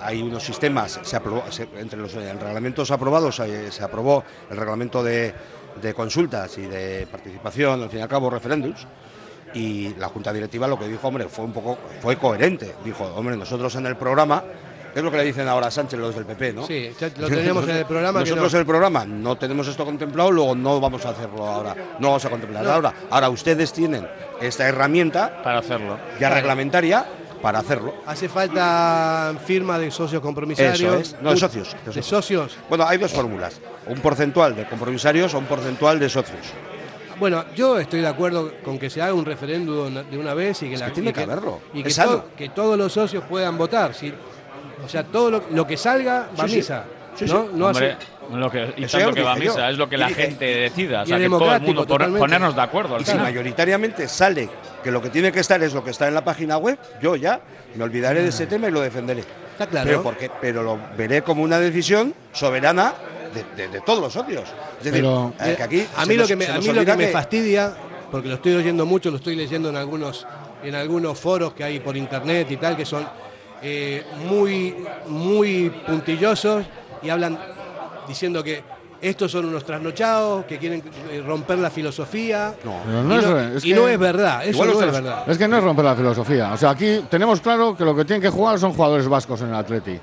hay 0.00 0.22
unos 0.22 0.42
sistemas, 0.42 1.00
se 1.02 1.16
aprobó, 1.16 1.44
se- 1.50 1.68
entre 1.78 1.98
los 1.98 2.12
reglamentos 2.14 2.90
aprobados 2.90 3.38
eh, 3.40 3.70
se 3.70 3.82
aprobó 3.84 4.24
el 4.50 4.56
reglamento 4.56 5.02
de, 5.02 5.34
de 5.80 5.94
consultas 5.94 6.56
y 6.58 6.62
de 6.62 7.06
participación, 7.10 7.82
al 7.82 7.90
fin 7.90 8.00
y 8.00 8.02
al 8.02 8.08
cabo, 8.08 8.30
referéndums, 8.30 8.86
y 9.54 9.94
la 9.96 10.08
Junta 10.08 10.32
Directiva 10.32 10.66
lo 10.66 10.78
que 10.78 10.88
dijo, 10.88 11.08
hombre, 11.08 11.28
fue 11.28 11.44
un 11.44 11.52
poco, 11.52 11.78
fue 12.02 12.16
coherente. 12.16 12.74
Dijo, 12.84 13.04
hombre, 13.14 13.36
nosotros 13.36 13.74
en 13.76 13.86
el 13.86 13.96
programa, 13.96 14.42
es 14.94 15.02
lo 15.02 15.10
que 15.10 15.16
le 15.18 15.24
dicen 15.24 15.46
ahora 15.48 15.68
a 15.68 15.70
Sánchez 15.70 15.98
los 16.00 16.14
del 16.14 16.24
PP, 16.26 16.52
¿no? 16.54 16.66
Sí, 16.66 16.90
lo 17.18 17.28
teníamos 17.28 17.64
en 17.64 17.76
el 17.76 17.84
programa. 17.86 18.20
Nosotros 18.20 18.52
no. 18.52 18.56
en 18.58 18.60
el 18.60 18.66
programa 18.66 19.04
no 19.04 19.36
tenemos 19.36 19.68
esto 19.68 19.84
contemplado, 19.84 20.30
luego 20.30 20.54
no 20.54 20.80
vamos 20.80 21.04
a 21.06 21.10
hacerlo 21.10 21.46
ahora, 21.46 21.74
no 21.98 22.08
vamos 22.08 22.24
a 22.24 22.30
contemplar 22.30 22.64
No. 22.64 22.70
ahora. 22.72 22.92
Ahora 23.10 23.28
ustedes 23.30 23.72
tienen 23.72 24.06
esta 24.40 24.66
herramienta 24.66 25.42
para 25.42 25.58
hacerlo, 25.60 25.98
ya 26.18 26.28
reglamentaria 26.30 27.06
para 27.42 27.58
hacerlo. 27.60 27.94
Hace 28.06 28.28
falta 28.28 29.34
firma 29.44 29.78
de 29.78 29.90
socios 29.90 30.20
compromisarios. 30.22 30.80
Eso 30.80 30.94
es, 31.16 31.16
no 31.22 31.30
de 31.30 31.36
socios. 31.36 31.76
De 31.94 32.02
socios. 32.02 32.56
Bueno, 32.68 32.84
hay 32.86 32.98
dos 32.98 33.12
fórmulas, 33.12 33.60
un 33.86 34.00
porcentual 34.00 34.54
de 34.56 34.66
compromisarios 34.66 35.32
o 35.34 35.38
un 35.38 35.46
porcentual 35.46 35.98
de 35.98 36.08
socios. 36.08 36.46
Bueno, 37.18 37.44
yo 37.54 37.78
estoy 37.78 38.00
de 38.00 38.08
acuerdo 38.08 38.52
con 38.62 38.78
que 38.78 38.90
se 38.90 39.00
haga 39.00 39.14
un 39.14 39.24
referéndum 39.24 39.94
de 40.10 40.18
una 40.18 40.34
vez 40.34 40.62
y 40.62 40.68
que, 40.68 40.74
Es 40.74 40.80
la, 40.80 40.86
que 40.88 40.92
tiene 40.92 41.10
y 41.10 41.12
que 41.14 41.22
haberlo, 41.22 41.60
y 41.72 41.82
que, 41.82 41.94
to- 41.94 42.24
que 42.36 42.48
todos 42.50 42.76
los 42.76 42.92
socios 42.92 43.24
puedan 43.28 43.56
votar. 43.56 43.94
si- 43.94 44.12
o 44.84 44.88
sea, 44.88 45.02
todo 45.04 45.30
lo, 45.30 45.42
lo 45.52 45.66
que 45.66 45.78
salga 45.78 46.28
va 46.38 46.44
a 46.44 46.46
Sí, 46.46 46.52
sí. 46.52 46.56
misa. 46.58 46.84
Sí, 46.84 46.95
¿no? 47.24 47.42
sí. 47.44 47.48
No 47.54 47.66
Hombre, 47.68 47.92
hace- 47.92 48.36
lo 48.36 48.50
que, 48.50 48.74
y 48.76 48.86
tanto 48.86 49.12
que 49.14 49.22
va 49.22 49.32
a 49.32 49.38
yo. 49.38 49.40
misa, 49.52 49.70
es 49.70 49.78
lo 49.78 49.88
que 49.88 49.94
Y 49.94 49.98
la 49.98 50.08
dije- 50.08 50.22
gente 50.22 50.44
decida. 50.44 51.02
O 51.02 51.06
sea, 51.06 51.18
que 51.18 51.28
todo 51.28 51.54
el 51.54 51.60
mundo, 51.62 51.86
totalmente. 51.86 52.18
ponernos 52.20 52.54
de 52.56 52.62
acuerdo. 52.62 52.96
al 52.96 53.02
Y 53.02 53.04
si 53.04 53.14
mayoritariamente 53.16 54.08
sale 54.08 54.48
que 54.82 54.90
lo 54.90 55.00
que 55.00 55.10
tiene 55.10 55.32
que 55.32 55.40
estar 55.40 55.62
es 55.62 55.72
lo 55.72 55.82
que 55.84 55.90
está 55.90 56.08
en 56.08 56.14
la 56.14 56.24
página 56.24 56.58
web, 56.58 56.78
yo 57.00 57.16
ya 57.16 57.40
me 57.74 57.84
olvidaré 57.84 58.22
de 58.22 58.28
ese 58.28 58.46
tema 58.46 58.68
y 58.68 58.70
lo 58.72 58.80
defenderé. 58.80 59.24
Está 59.52 59.66
claro. 59.68 59.86
Pero, 59.86 60.02
porque, 60.02 60.30
pero 60.40 60.62
lo 60.62 60.78
veré 60.98 61.22
como 61.22 61.42
una 61.42 61.58
decisión 61.58 62.12
soberana 62.32 62.92
de, 63.32 63.44
de- 63.62 63.68
de 63.68 63.80
todos 63.80 64.00
los 64.00 64.12
socios. 64.12 64.44
Es 64.78 64.84
decir, 64.84 65.00
Pero- 65.00 65.32
eh, 65.40 65.54
que 65.56 65.62
aquí 65.62 65.86
a 65.96 66.04
mí 66.04 66.14
lo 66.16 66.26
que 66.26 66.36
me, 66.36 66.46
a 66.46 66.58
mí 66.58 66.66
lo 66.72 66.84
que 66.84 66.96
me 66.96 67.06
fastidia, 67.08 67.74
porque 68.10 68.28
lo 68.28 68.34
estoy 68.34 68.54
oyendo 68.54 68.84
mucho, 68.84 69.10
lo 69.10 69.16
estoy 69.16 69.34
leyendo 69.36 69.68
en 69.70 69.76
algunos, 69.76 70.26
en 70.62 70.74
algunos 70.74 71.18
foros 71.18 71.52
que 71.54 71.64
hay 71.64 71.80
por 71.80 71.96
internet 71.96 72.50
y 72.50 72.56
tal, 72.56 72.76
que 72.76 72.84
son 72.84 73.06
eh, 73.62 74.04
muy, 74.28 74.76
muy 75.08 75.70
puntillosos 75.86 76.66
y 77.02 77.08
hablan 77.08 77.38
diciendo 78.08 78.42
que 78.42 78.62
estos 79.00 79.30
son 79.30 79.44
unos 79.44 79.64
trasnochados, 79.64 80.46
que 80.46 80.58
quieren 80.58 80.82
eh, 81.10 81.22
romper 81.24 81.58
la 81.58 81.70
filosofía. 81.70 82.54
No 82.64 83.14
y, 83.14 83.18
es 83.18 83.24
no, 83.26 83.38
es 83.40 83.64
y 83.64 83.68
que- 83.70 83.74
no 83.76 83.88
es 83.88 83.98
verdad, 83.98 84.44
eso 84.46 84.64
no 84.64 84.72
es 84.72 84.92
verdad. 84.92 85.24
Es 85.28 85.36
que 85.38 85.46
no 85.46 85.58
es 85.58 85.64
romper 85.64 85.84
la 85.84 85.94
filosofía. 85.96 86.52
O 86.52 86.56
sea, 86.56 86.70
aquí 86.70 87.04
tenemos 87.10 87.40
claro 87.40 87.76
que 87.76 87.84
lo 87.84 87.94
que 87.94 88.04
tienen 88.04 88.22
que 88.22 88.30
jugar 88.30 88.58
son 88.58 88.72
jugadores 88.72 89.06
vascos 89.08 89.40
en 89.42 89.48
el 89.48 89.54
Atleti. 89.54 89.98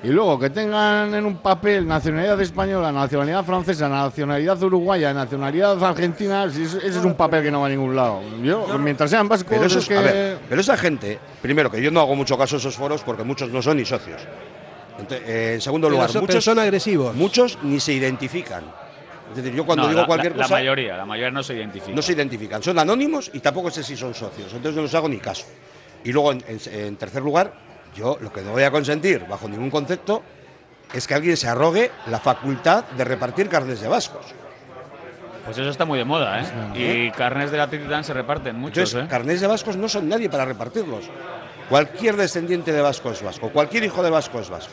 Y 0.00 0.08
luego 0.10 0.38
que 0.38 0.48
tengan 0.50 1.12
en 1.12 1.26
un 1.26 1.38
papel 1.38 1.84
nacionalidad 1.86 2.40
española, 2.40 2.92
nacionalidad 2.92 3.44
francesa, 3.44 3.88
nacionalidad 3.88 4.62
uruguaya, 4.62 5.12
nacionalidad 5.12 5.82
argentina, 5.84 6.44
ese 6.44 6.86
es 6.86 6.96
un 7.04 7.14
papel 7.14 7.42
que 7.42 7.50
no 7.50 7.60
va 7.62 7.66
a 7.66 7.70
ningún 7.70 7.96
lado. 7.96 8.20
Yo, 8.40 8.78
mientras 8.78 9.10
sean 9.10 9.26
vascos, 9.28 9.48
Pero, 9.50 9.64
es 9.64 9.72
esos- 9.72 9.88
que... 9.88 9.96
a 9.96 10.00
ver, 10.00 10.38
pero 10.48 10.60
esa 10.60 10.76
gente, 10.76 11.18
primero 11.42 11.68
que 11.68 11.82
yo 11.82 11.90
no 11.90 12.00
hago 12.00 12.14
mucho 12.14 12.38
caso 12.38 12.54
a 12.54 12.58
esos 12.60 12.76
foros 12.76 13.02
porque 13.02 13.24
muchos 13.24 13.50
no 13.50 13.60
son 13.60 13.76
ni 13.76 13.84
socios. 13.84 14.22
Eh, 15.10 15.52
en 15.54 15.60
segundo 15.60 15.88
lugar, 15.88 16.10
son- 16.10 16.22
muchos 16.22 16.44
son 16.44 16.58
agresivos. 16.58 17.14
Muchos 17.14 17.58
ni 17.62 17.78
se 17.80 17.92
identifican. 17.92 18.64
Es 19.30 19.36
decir, 19.36 19.54
yo 19.54 19.64
cuando 19.66 19.82
No, 19.84 19.88
digo 19.90 20.00
la- 20.00 20.06
cualquier 20.06 20.32
la, 20.36 20.42
cosa 20.44 20.54
La 20.54 20.60
mayoría, 20.60 20.96
la 20.96 21.04
mayoría 21.04 21.30
no 21.30 21.42
se 21.42 21.54
identifica. 21.54 21.94
no 21.94 22.00
se 22.02 22.12
identifican, 22.12 22.62
son 22.62 22.78
anónimos 22.78 23.30
y 23.32 23.40
tampoco 23.40 23.70
sé 23.70 23.82
si 23.84 23.94
son 23.96 24.14
socios, 24.14 24.46
entonces 24.52 24.74
no 24.74 24.82
les 24.82 24.94
hago 24.94 25.08
ni 25.08 25.18
caso. 25.18 25.44
Y 26.02 26.12
luego, 26.12 26.32
en, 26.32 26.42
en- 26.48 26.60
en 26.74 26.96
tercer 26.96 27.22
lugar, 27.22 27.52
yo 27.94 28.16
lo 28.20 28.32
que 28.32 28.40
no 28.40 28.52
voy 28.52 28.62
a 28.62 28.70
consentir, 28.70 29.26
bajo 29.28 29.46
ningún 29.48 29.70
concepto, 29.70 30.22
es 30.94 31.06
que 31.06 31.14
alguien 31.14 31.36
se 31.36 31.46
arrogue 31.46 31.90
la 32.06 32.18
facultad 32.18 32.84
de 32.96 33.04
repartir 33.04 33.48
carnes 33.50 33.80
de 33.82 33.88
vascos. 33.88 34.24
Pues 35.44 35.58
eso 35.58 35.68
está 35.70 35.84
muy 35.84 35.98
de 35.98 36.04
moda, 36.06 36.40
¿eh? 36.40 36.46
Y 36.74 37.10
carnes 37.10 37.50
de 37.50 37.58
la 37.58 37.68
Titán 37.68 38.04
se 38.04 38.14
reparten 38.14 38.56
muchos, 38.56 38.78
Entonces, 38.94 39.04
¿eh? 39.04 39.08
carnes 39.10 39.40
de 39.42 39.46
vascos 39.46 39.76
no 39.76 39.88
son 39.88 40.08
nadie 40.08 40.28
para 40.30 40.44
repartirlos. 40.46 41.04
Cualquier 41.68 42.16
descendiente 42.16 42.72
de 42.72 42.80
vasco 42.80 43.10
es 43.10 43.22
vasco, 43.22 43.50
cualquier 43.50 43.84
hijo 43.84 44.02
de 44.02 44.08
vasco 44.10 44.40
es 44.40 44.48
vasco. 44.48 44.72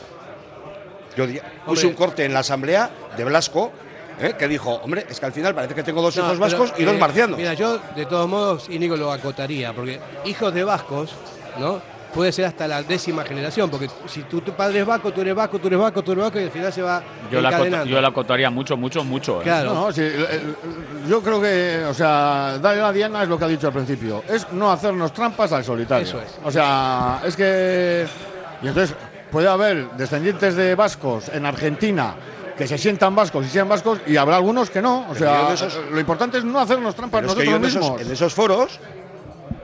Yo 1.16 1.26
di- 1.26 1.40
puse 1.64 1.86
un 1.86 1.94
corte 1.94 2.24
en 2.24 2.32
la 2.34 2.40
asamblea 2.40 2.90
de 3.16 3.24
Blasco 3.24 3.72
¿eh? 4.20 4.34
que 4.38 4.46
dijo, 4.48 4.74
hombre, 4.82 5.06
es 5.08 5.18
que 5.18 5.26
al 5.26 5.32
final 5.32 5.54
parece 5.54 5.74
que 5.74 5.82
tengo 5.82 6.02
dos 6.02 6.16
No, 6.16 6.22
hijos 6.24 6.38
pero, 6.38 6.58
vascos 6.60 6.80
y 6.80 6.84
dos 6.84 6.94
eh, 6.94 6.98
marcianos. 6.98 7.36
Mira, 7.38 7.54
yo 7.54 7.78
de 7.94 8.06
todos 8.06 8.28
modos, 8.28 8.66
Íñigo 8.68 8.96
lo 8.96 9.12
acotaría, 9.12 9.72
porque 9.72 9.98
hijos 10.24 10.52
de 10.54 10.64
vascos, 10.64 11.12
¿no? 11.58 11.80
Puede 12.14 12.32
ser 12.32 12.46
hasta 12.46 12.66
la 12.66 12.82
décima 12.82 13.24
generación, 13.24 13.68
porque 13.68 13.90
si 14.06 14.22
tu, 14.22 14.40
tu 14.40 14.52
padre 14.52 14.80
es 14.80 14.86
vasco, 14.86 15.12
tú 15.12 15.20
eres 15.20 15.34
vasco, 15.34 15.58
tú 15.58 15.66
eres 15.66 15.78
vasco, 15.78 16.02
tú 16.02 16.12
eres 16.12 16.24
vasco, 16.24 16.40
y 16.40 16.44
al 16.44 16.50
final 16.50 16.72
se 16.72 16.80
va 16.80 17.02
Yo 17.30 17.42
la, 17.42 17.84
yo 17.84 18.00
la 18.00 18.08
acotaría 18.08 18.48
mucho, 18.48 18.74
mucho, 18.74 19.04
mucho. 19.04 19.40
¿eh? 19.40 19.44
Claro. 19.44 19.74
No, 19.74 19.92
sí, 19.92 20.02
yo 21.06 21.20
creo 21.20 21.42
que, 21.42 21.84
o 21.86 21.92
sea, 21.92 22.56
darle 22.58 22.80
a 22.80 22.92
Diana 22.92 23.22
es 23.22 23.28
lo 23.28 23.38
que 23.38 23.44
ha 23.44 23.48
dicho 23.48 23.66
al 23.66 23.74
principio, 23.74 24.22
es 24.30 24.50
no 24.52 24.72
hacernos 24.72 25.12
trampas 25.12 25.52
al 25.52 25.62
solitario. 25.64 26.06
Eso 26.06 26.22
es. 26.22 26.38
O 26.42 26.50
sea, 26.50 27.20
es 27.26 27.36
que. 27.36 28.06
Y 28.62 28.68
entonces, 28.68 28.96
puede 29.36 29.48
haber 29.48 29.90
descendientes 29.98 30.54
de 30.56 30.74
vascos 30.74 31.28
en 31.28 31.44
Argentina 31.44 32.14
que 32.56 32.66
se 32.66 32.78
sientan 32.78 33.14
vascos 33.14 33.44
y 33.44 33.50
sean 33.50 33.68
vascos, 33.68 33.98
y 34.06 34.16
habrá 34.16 34.36
algunos 34.36 34.70
que 34.70 34.80
no. 34.80 35.04
O 35.10 35.14
sea, 35.14 35.52
esos- 35.52 35.78
lo 35.90 36.00
importante 36.00 36.38
es 36.38 36.44
no 36.44 36.58
hacernos 36.58 36.94
trampas 36.94 37.20
Pero 37.20 37.32
es 37.32 37.38
que 37.38 37.44
nosotros 37.44 37.54
en 37.54 37.62
mismos. 37.82 37.84
esos, 38.00 38.06
en 38.06 38.12
esos 38.14 38.32
foros, 38.32 38.80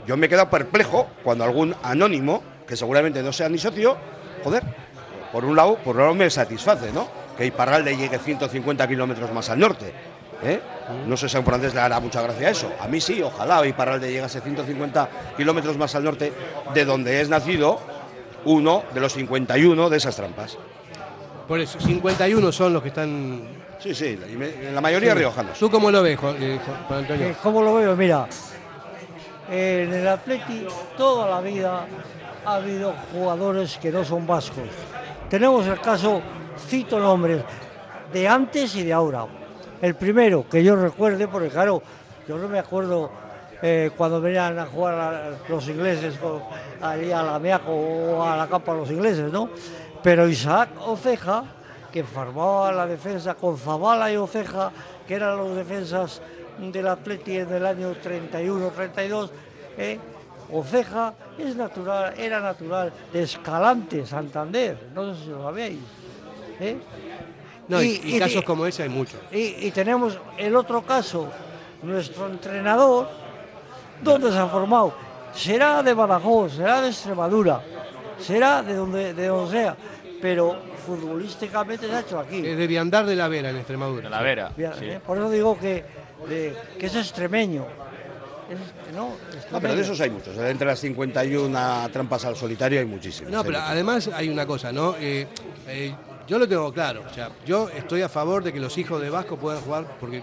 yo 0.07 0.15
me 0.19 0.27
he 0.27 0.29
quedado 0.29 0.51
perplejo 0.51 1.07
cuando 1.25 1.45
algún 1.45 1.75
anónimo, 1.83 2.43
que 2.67 2.77
seguramente 2.77 3.23
no 3.23 3.33
sea 3.33 3.49
ni 3.49 3.57
socio, 3.57 3.97
joder, 4.45 4.63
por 5.33 5.43
un 5.47 5.57
lado, 5.57 5.77
por 5.77 5.97
un 5.97 6.03
lado 6.03 6.15
me 6.17 6.29
satisface, 6.29 6.93
¿no? 6.93 7.09
Que 7.39 7.47
Iparralde 7.47 7.97
llegue 7.97 8.19
150 8.19 8.87
kilómetros 8.87 9.33
más 9.33 9.49
al 9.49 9.59
norte. 9.59 9.91
¿eh? 10.45 10.61
No 11.07 11.17
sé 11.17 11.31
si 11.31 11.37
a 11.39 11.41
un 11.41 11.47
francés 11.47 11.73
le 11.73 11.81
hará 11.81 11.99
mucha 11.99 12.21
gracia 12.21 12.51
eso. 12.51 12.71
A 12.79 12.89
mí 12.89 13.01
sí, 13.01 13.23
ojalá 13.23 13.67
Iparralde 13.67 14.13
llegase 14.13 14.43
150 14.43 15.09
kilómetros 15.35 15.79
más 15.79 15.95
al 15.95 16.05
norte 16.05 16.31
de 16.75 16.85
donde 16.85 17.23
es 17.23 17.31
nacido 17.31 17.81
uno 18.45 18.83
de 18.93 19.01
los 19.01 19.13
51 19.13 19.89
de 19.91 19.97
esas 19.97 20.17
trampas. 20.17 20.59
Por 21.49 21.61
eso, 21.61 21.79
51 21.81 22.53
son 22.53 22.73
los 22.73 22.83
que 22.83 22.89
están. 22.89 23.43
Sí, 23.79 23.95
sí, 23.95 24.19
la, 24.73 24.81
mayoría 24.81 25.13
Sí. 25.13 25.19
riojanos. 25.19 25.59
¿Tú 25.59 25.71
cómo 25.71 25.91
lo 25.91 26.03
ves, 26.03 26.19
Juan, 26.19 26.37
eh, 26.41 26.59
Juan- 26.65 26.85
Juan 26.87 26.99
Antonio? 27.01 27.27
Eh, 27.27 27.37
¿Cómo 27.43 27.63
lo 27.63 27.75
veo? 27.75 27.97
Mira, 27.97 28.27
en 29.51 29.93
el 29.93 30.07
Atleti 30.09 30.67
toda 30.97 31.29
la 31.29 31.41
vida 31.41 31.87
ha 32.45 32.55
habido 32.55 32.95
jugadores 33.13 33.77
que 33.79 33.91
no 33.91 34.05
son 34.05 34.27
vascos. 34.27 34.65
Tenemos 35.29 35.67
el 35.67 35.81
caso, 35.81 36.21
cito 36.69 36.99
nombres, 36.99 37.43
de 38.13 38.29
antes 38.29 38.75
y 38.77 38.85
de 38.85 38.93
ahora. 38.93 39.27
El 39.81 39.95
primero 39.97 40.47
que 40.49 40.63
yo 40.63 40.77
recuerde, 40.77 41.27
porque 41.27 41.49
claro, 41.49 41.83
yo 42.29 42.39
no 42.39 42.47
me 42.49 42.59
acuerdo 42.61 43.11
eh, 43.63 43.91
cuando 43.97 44.21
venían 44.21 44.59
a 44.59 44.67
jugar 44.67 44.95
a- 44.99 45.31
los 45.49 45.69
ingleses 45.69 46.19
con, 46.19 46.43
allí 46.81 47.13
a 47.13 47.23
la 47.23 47.39
Meaco 47.39 47.71
o 47.73 48.23
a 48.23 48.37
la 48.37 48.49
Campa 48.49 48.75
los 48.75 48.91
ingleses, 48.91 49.33
¿no? 49.33 49.49
Pero 50.03 50.27
Isaac 50.29 50.71
Oceja, 50.85 51.45
que 51.93 52.03
formaba 52.05 52.73
la 52.73 52.87
defensa 52.87 53.35
con 53.35 53.57
Zabala 53.57 54.11
y 54.13 54.17
Oceja, 54.17 54.73
que 55.07 55.15
eran 55.15 55.37
los 55.37 55.55
defensas 55.55 56.21
del 56.59 56.89
Atleti 56.89 57.39
en 57.39 57.53
el 57.53 57.65
año 57.67 57.95
31-32, 57.95 59.31
¿eh? 59.79 59.99
Oceja 60.53 61.15
es 61.39 61.57
natural, 61.57 62.13
era 62.19 62.41
natural 62.41 62.93
de 63.13 63.23
Escalante, 63.23 64.05
Santander, 64.05 64.77
no 64.95 65.15
sé 65.15 65.23
si 65.25 65.31
lo 65.31 65.43
sabéis. 65.45 65.79
¿eh? 66.61 66.77
No, 67.69 67.83
y, 67.83 68.01
y 68.05 68.19
casos 68.19 68.45
como 68.45 68.67
ese 68.67 68.83
hay 68.83 68.89
muchos. 68.91 69.19
y 69.31 69.71
tenemos 69.71 70.19
el 70.37 70.55
otro 70.57 70.83
caso, 70.83 71.29
nuestro 71.83 72.27
entrenador, 72.27 73.09
¿dónde 74.03 74.31
se 74.31 74.39
ha 74.39 74.47
formado? 74.47 74.95
Será 75.35 75.83
de 75.83 75.95
Badajoz, 75.95 76.55
será 76.57 76.81
de 76.83 76.89
Extremadura, 76.89 77.61
será 78.19 78.63
de 78.63 78.75
donde, 78.75 79.15
de 79.15 79.27
donde 79.29 79.51
sea, 79.51 79.77
pero 80.21 80.57
futbolísticamente 80.87 81.87
se 81.89 81.95
ha 81.95 82.01
hecho 82.01 82.19
aquí. 82.19 82.47
Es 82.47 82.57
de 82.57 82.67
Viandar 82.67 83.07
de 83.07 83.17
la 83.17 83.29
Vera 83.29 83.51
en 83.51 83.57
Extremadura. 83.57 84.03
De 84.03 84.11
la 84.11 84.23
Vera. 84.23 84.53
Sí. 84.57 84.85
¿eh? 84.85 85.01
Por 85.05 85.17
eso 85.19 85.31
digo 85.31 85.59
que, 85.59 85.85
de- 86.29 86.55
que 86.79 86.87
es 86.87 86.95
extremeño. 86.97 87.65
No, 88.95 89.13
pero 89.61 89.75
de 89.75 89.81
esos 89.81 89.99
hay 90.01 90.11
muchos. 90.11 90.37
Entre 90.37 90.67
las 90.67 90.79
51 90.81 91.89
trampas 91.91 92.25
al 92.27 92.37
solitario 92.37 92.81
hay 92.81 92.85
muchísimos. 92.87 93.33
No, 93.33 93.43
pero 93.43 93.59
además 93.61 94.11
hay 94.13 94.29
una 94.29 94.47
cosa, 94.47 94.71
¿no? 94.73 94.95
Eh, 95.01 95.27
eh, 95.69 95.95
yo 96.27 96.39
lo 96.39 96.47
tengo 96.47 96.73
claro, 96.73 97.03
o 97.11 97.15
sea, 97.15 97.31
yo 97.47 97.69
estoy 97.71 98.03
a 98.03 98.09
favor 98.09 98.45
de 98.45 98.53
que 98.53 98.61
los 98.61 98.77
hijos 98.79 99.01
de 99.01 99.11
Vasco 99.11 99.37
puedan 99.37 99.61
jugar, 99.63 99.87
porque 99.99 100.23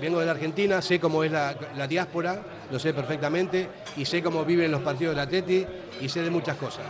vengo 0.00 0.20
de 0.20 0.26
la 0.26 0.32
Argentina, 0.32 0.80
sé 0.82 0.98
cómo 0.98 1.22
es 1.22 1.30
la, 1.30 1.54
la 1.76 1.86
diáspora, 1.86 2.40
lo 2.70 2.78
sé 2.78 2.94
perfectamente, 2.94 3.68
y 3.96 4.04
sé 4.04 4.22
cómo 4.22 4.44
viven 4.44 4.70
los 4.70 4.82
partidos 4.82 5.14
del 5.14 5.24
Atleti, 5.24 5.66
y 6.00 6.08
sé 6.08 6.22
de 6.22 6.30
muchas 6.30 6.56
cosas 6.56 6.84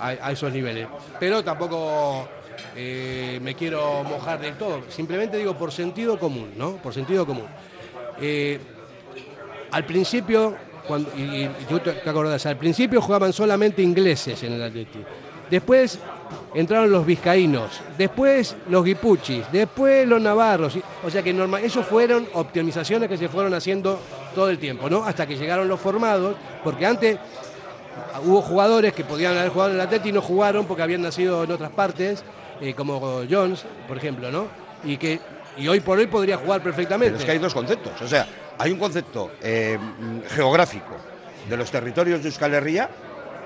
a, 0.00 0.30
esos 0.30 0.52
niveles. 0.52 0.86
Pero 1.18 1.42
tampoco 1.42 2.28
eh, 2.74 3.38
me 3.42 3.54
quiero 3.54 4.04
mojar 4.04 4.40
del 4.40 4.56
todo, 4.56 4.82
simplemente 4.88 5.36
digo 5.36 5.54
por 5.54 5.72
sentido 5.72 6.18
común, 6.18 6.52
¿no? 6.56 6.76
Por 6.76 6.92
sentido 6.94 7.26
común. 7.26 7.46
Eh, 8.20 8.58
al 9.70 9.84
principio, 9.84 10.56
cuando, 10.86 11.10
y, 11.16 11.44
y 11.44 11.66
tú 11.68 11.80
te, 11.80 12.08
acordás, 12.08 12.46
al 12.46 12.56
principio 12.56 13.00
jugaban 13.00 13.32
solamente 13.32 13.82
ingleses 13.82 14.42
en 14.42 14.54
el 14.54 14.62
Atleti. 14.62 15.00
Después 15.50 16.00
entraron 16.54 16.90
los 16.90 17.06
vizcaínos, 17.06 17.80
después 17.96 18.56
los 18.68 18.84
guipuchis, 18.84 19.44
después 19.52 20.06
los 20.08 20.20
navarros. 20.20 20.76
O 21.04 21.10
sea 21.10 21.22
que 21.22 21.32
normal, 21.32 21.62
esos 21.64 21.86
fueron 21.86 22.26
optimizaciones 22.32 23.08
que 23.08 23.16
se 23.16 23.28
fueron 23.28 23.54
haciendo 23.54 24.00
todo 24.36 24.50
el 24.50 24.58
tiempo, 24.58 24.90
¿no? 24.90 25.02
Hasta 25.02 25.26
que 25.26 25.34
llegaron 25.34 25.66
los 25.66 25.80
formados, 25.80 26.36
porque 26.62 26.84
antes 26.84 27.18
hubo 28.22 28.42
jugadores 28.42 28.92
que 28.92 29.02
podían 29.02 29.34
haber 29.36 29.48
jugado 29.48 29.70
en 29.70 29.76
el 29.76 29.80
Atleti 29.80 30.10
y 30.10 30.12
no 30.12 30.20
jugaron 30.20 30.66
porque 30.66 30.82
habían 30.82 31.00
nacido 31.00 31.42
en 31.42 31.50
otras 31.50 31.70
partes, 31.70 32.22
eh, 32.60 32.74
como 32.74 33.22
Jones, 33.28 33.64
por 33.88 33.96
ejemplo, 33.96 34.30
¿no? 34.30 34.46
Y 34.84 34.98
que 34.98 35.18
y 35.56 35.66
hoy 35.68 35.80
por 35.80 35.98
hoy 35.98 36.06
podría 36.06 36.36
jugar 36.36 36.62
perfectamente. 36.62 37.12
Pero 37.12 37.20
es 37.20 37.24
que 37.24 37.32
hay 37.32 37.38
dos 37.38 37.54
conceptos. 37.54 37.94
O 38.02 38.06
sea, 38.06 38.28
hay 38.58 38.72
un 38.72 38.78
concepto 38.78 39.32
eh, 39.40 39.78
geográfico 40.28 40.96
de 41.48 41.56
los 41.56 41.70
territorios 41.70 42.22
de 42.22 42.28
Euskal 42.28 42.52
Herria, 42.52 42.90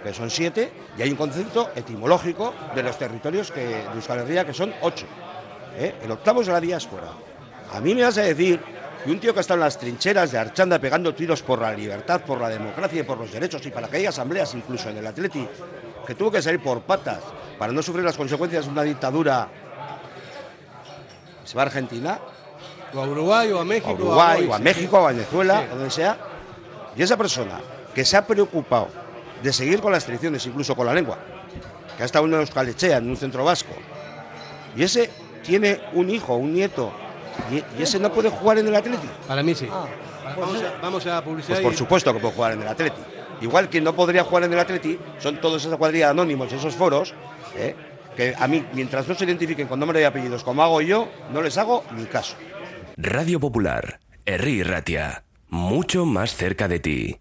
que 0.02 0.12
son 0.12 0.28
siete, 0.28 0.72
y 0.98 1.02
hay 1.02 1.10
un 1.10 1.16
concepto 1.16 1.70
etimológico 1.76 2.52
de 2.74 2.82
los 2.82 2.98
territorios 2.98 3.52
que, 3.52 3.60
de 3.60 3.94
Euskal 3.94 4.18
Herria, 4.18 4.44
que 4.44 4.54
son 4.54 4.74
ocho. 4.82 5.06
¿eh? 5.78 5.94
El 6.02 6.10
octavo 6.10 6.42
es 6.42 6.48
la 6.48 6.60
diáspora. 6.60 7.12
A 7.72 7.80
mí 7.80 7.94
me 7.94 8.02
vas 8.02 8.18
a 8.18 8.22
decir 8.22 8.60
que 9.04 9.10
un 9.10 9.18
tío 9.18 9.32
que 9.32 9.40
ha 9.40 9.42
estado 9.42 9.58
en 9.60 9.64
las 9.64 9.78
trincheras 9.78 10.30
de 10.32 10.38
Archanda 10.38 10.78
pegando 10.78 11.14
tiros 11.14 11.42
por 11.42 11.60
la 11.60 11.72
libertad, 11.72 12.20
por 12.20 12.40
la 12.40 12.48
democracia 12.48 13.00
y 13.00 13.02
por 13.02 13.18
los 13.18 13.32
derechos, 13.32 13.64
y 13.66 13.70
para 13.70 13.88
que 13.88 13.96
haya 13.98 14.10
asambleas 14.10 14.54
incluso 14.54 14.90
en 14.90 14.98
el 14.98 15.06
Atleti, 15.06 15.46
que 16.06 16.14
tuvo 16.14 16.30
que 16.30 16.42
salir 16.42 16.62
por 16.62 16.82
patas 16.82 17.20
para 17.58 17.72
no 17.72 17.82
sufrir 17.82 18.04
las 18.04 18.16
consecuencias 18.16 18.66
de 18.66 18.70
una 18.72 18.82
dictadura, 18.82 19.48
se 21.44 21.56
va 21.56 21.62
a 21.62 21.66
Argentina, 21.66 22.18
O 22.92 23.00
a 23.00 23.06
Uruguay, 23.06 23.52
o 23.52 23.60
a 23.60 23.64
México. 23.64 23.88
a 23.90 23.94
Uruguay, 23.94 24.46
o 24.50 24.54
a 24.54 24.58
México, 24.58 24.98
o 24.98 25.06
a 25.06 25.12
Venezuela, 25.12 25.60
Sí. 25.60 25.66
o 25.72 25.74
donde 25.76 25.90
sea, 25.90 26.16
y 26.96 27.02
esa 27.02 27.16
persona 27.16 27.60
que 27.94 28.04
se 28.04 28.16
ha 28.16 28.26
preocupado 28.26 28.88
de 29.42 29.52
seguir 29.52 29.80
con 29.80 29.92
las 29.92 30.04
tradiciones, 30.04 30.44
incluso 30.46 30.74
con 30.76 30.86
la 30.86 30.92
lengua, 30.94 31.16
que 31.96 32.02
ha 32.02 32.06
estado 32.06 32.26
en 32.26 32.34
Euskalechea, 32.34 32.98
en 32.98 33.08
un 33.08 33.16
centro 33.16 33.44
vasco, 33.44 33.72
y 34.76 34.82
ese 34.82 35.10
tiene 35.42 35.80
un 35.94 36.10
hijo, 36.10 36.34
un 36.34 36.52
nieto, 36.52 36.92
y, 37.50 37.56
y 37.78 37.82
ese 37.82 37.98
no 37.98 38.12
puede 38.12 38.28
jugar 38.30 38.58
en 38.58 38.68
el 38.68 38.74
Atleti. 38.76 39.08
Para 39.26 39.42
mí 39.42 39.54
sí. 39.54 39.68
Ah, 39.70 39.86
vamos, 40.38 40.62
a, 40.62 40.80
vamos 40.80 41.06
a 41.06 41.22
publicidad. 41.24 41.56
Pues 41.56 41.62
por 41.64 41.72
y- 41.72 41.76
supuesto 41.76 42.12
que 42.14 42.20
puede 42.20 42.34
jugar 42.34 42.52
en 42.52 42.62
el 42.62 42.68
Atleti. 42.68 43.00
Igual 43.40 43.68
que 43.70 43.80
no 43.80 43.94
podría 43.94 44.22
jugar 44.24 44.44
en 44.44 44.52
el 44.52 44.58
Atleti, 44.58 44.98
son 45.18 45.40
todos 45.40 45.64
esa 45.64 45.76
cuadrilla 45.76 46.06
de 46.06 46.10
anónimos, 46.12 46.52
esos 46.52 46.74
foros, 46.74 47.14
¿eh? 47.56 47.74
que 48.16 48.34
a 48.38 48.46
mí, 48.48 48.64
mientras 48.74 49.08
no 49.08 49.14
se 49.14 49.24
identifiquen 49.24 49.66
con 49.66 49.80
nombre 49.80 50.00
y 50.00 50.04
apellidos 50.04 50.44
como 50.44 50.62
hago 50.62 50.80
yo, 50.82 51.08
no 51.32 51.40
les 51.40 51.56
hago 51.56 51.84
ni 51.96 52.04
caso. 52.04 52.34
Radio 52.96 53.40
Popular, 53.40 54.00
Herri 54.26 54.62
Ratia, 54.62 55.24
mucho 55.48 56.04
más 56.04 56.34
cerca 56.34 56.68
de 56.68 56.80
ti. 56.80 57.20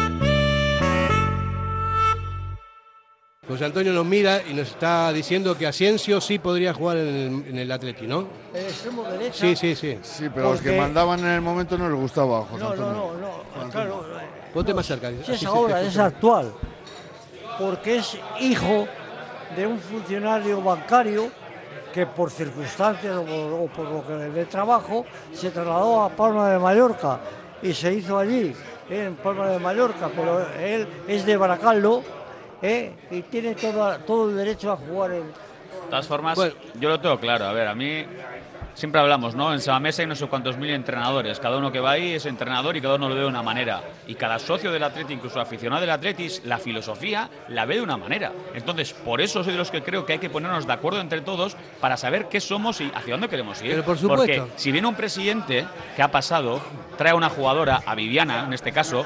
José 3.51 3.65
Antonio 3.65 3.91
nos 3.93 4.05
mira 4.05 4.41
y 4.49 4.53
nos 4.53 4.69
está 4.69 5.11
diciendo 5.11 5.57
que 5.57 5.67
Asensio 5.67 6.21
sí 6.21 6.39
podría 6.39 6.73
jugar 6.73 6.97
en 6.97 7.07
el, 7.07 7.47
en 7.49 7.57
el 7.59 7.71
Atleti, 7.71 8.07
¿no? 8.07 8.25
El 8.53 8.63
extremo 8.65 9.03
derecha. 9.03 9.33
Sí, 9.39 9.55
sí, 9.55 9.75
sí. 9.75 9.99
Sí, 10.01 10.29
pero 10.33 10.51
los 10.51 10.61
que 10.61 10.69
Porque- 10.69 10.79
mandaban 10.81 11.19
en 11.19 11.25
el 11.31 11.41
momento 11.41 11.77
no 11.77 11.89
les 11.89 11.99
gustaba 11.99 12.39
a 12.39 12.41
José 12.43 12.63
No, 12.63 12.75
no, 12.75 12.83
Antonio. 12.85 13.11
no, 13.57 13.63
no, 13.65 13.69
claro. 13.69 14.05
Ponte 14.53 14.73
más 14.73 14.85
cerca. 14.85 15.11
Si 15.25 15.31
es 15.33 15.45
ahora, 15.45 15.81
es 15.81 15.97
actual. 15.97 16.51
Porque 17.59 17.97
es 17.97 18.17
hijo 18.39 18.87
de 19.55 19.67
un 19.67 19.79
funcionario 19.79 20.61
bancario 20.61 21.29
que 21.93 22.05
por 22.05 22.31
circunstancias 22.31 23.15
o 23.17 23.23
por, 23.25 23.35
o 23.35 23.65
por 23.67 23.85
lo 23.89 24.07
que 24.07 24.13
de 24.13 24.45
trabajo 24.45 25.05
se 25.33 25.51
trasladó 25.51 26.03
a 26.03 26.09
Palma 26.09 26.49
de 26.49 26.57
Mallorca 26.57 27.19
y 27.61 27.73
se 27.73 27.93
hizo 27.93 28.17
allí, 28.17 28.55
en 28.89 29.15
Palma 29.17 29.47
de 29.49 29.59
Mallorca, 29.59 30.09
pero 30.15 30.39
él 30.57 30.87
es 31.07 31.25
de 31.25 31.35
Baracaldo 31.37 32.01
¿eh? 32.61 32.93
y 33.11 33.21
tiene 33.23 33.55
toda- 33.55 33.97
todo 33.99 34.29
el 34.29 34.35
derecho 34.35 34.71
a 34.71 34.77
jugar 34.77 35.11
en, 35.11 35.23
De 35.27 35.89
todas 35.89 36.07
formas, 36.07 36.39
yo 36.79 36.89
lo 36.89 36.99
tengo 36.99 37.19
claro. 37.19 37.45
A 37.45 37.53
ver, 37.53 37.67
a 37.67 37.75
mí 37.75 38.05
siempre 38.75 39.01
hablamos, 39.01 39.35
¿no? 39.35 39.51
En 39.53 39.59
Sabamesa 39.59 40.01
hay 40.03 40.07
no 40.07 40.15
sé 40.15 40.25
cuántos 40.27 40.55
mil 40.57 40.69
entrenadores. 40.69 41.37
Cada 41.39 41.57
uno 41.57 41.69
que 41.71 41.81
va 41.81 41.91
ahí 41.91 42.13
es 42.13 42.25
entrenador 42.25 42.77
y 42.77 42.81
cada 42.81 42.95
uno 42.95 43.09
lo 43.09 43.15
ve 43.15 43.21
de 43.21 43.27
una 43.27 43.43
manera. 43.43 43.81
Y 44.07 44.15
cada 44.15 44.39
socio 44.39 44.71
del 44.71 44.83
Atleti, 44.83 45.11
incluso 45.13 45.41
aficionado 45.41 45.81
del 45.81 45.89
Atletis, 45.89 46.43
la 46.45 46.59
filosofía 46.59 47.29
la 47.49 47.65
ve 47.65 47.75
de 47.75 47.81
una 47.81 47.97
manera. 47.97 48.31
Entonces, 48.53 48.93
por 48.93 49.19
eso 49.19 49.43
soy 49.43 49.51
de 49.53 49.59
los 49.59 49.69
que 49.69 49.83
creo 49.83 50.05
que 50.05 50.13
hay 50.13 50.19
que 50.19 50.29
ponernos 50.29 50.65
de 50.65 50.71
acuerdo 50.73 51.01
entre 51.01 51.19
todos 51.21 51.57
para 51.81 51.97
saber 51.97 52.27
qué 52.29 52.39
somos 52.39 52.79
y 52.79 52.89
hacia 52.95 53.13
dónde 53.15 53.27
queremos 53.27 53.61
ir. 53.61 53.71
Pero 53.71 53.83
por 53.83 53.97
supuesto. 53.97 54.25
Porque 54.25 54.43
si 54.55 54.71
viene 54.71 54.87
un 54.87 54.95
presidente 54.95 55.65
que 55.97 56.01
ha 56.01 56.09
pasado, 56.11 56.61
trae 56.97 57.11
a 57.11 57.15
una 57.15 57.29
jugadora, 57.29 57.81
a 57.85 57.95
Viviana 57.95 58.45
en 58.45 58.53
este 58.53 58.71
caso, 58.71 59.05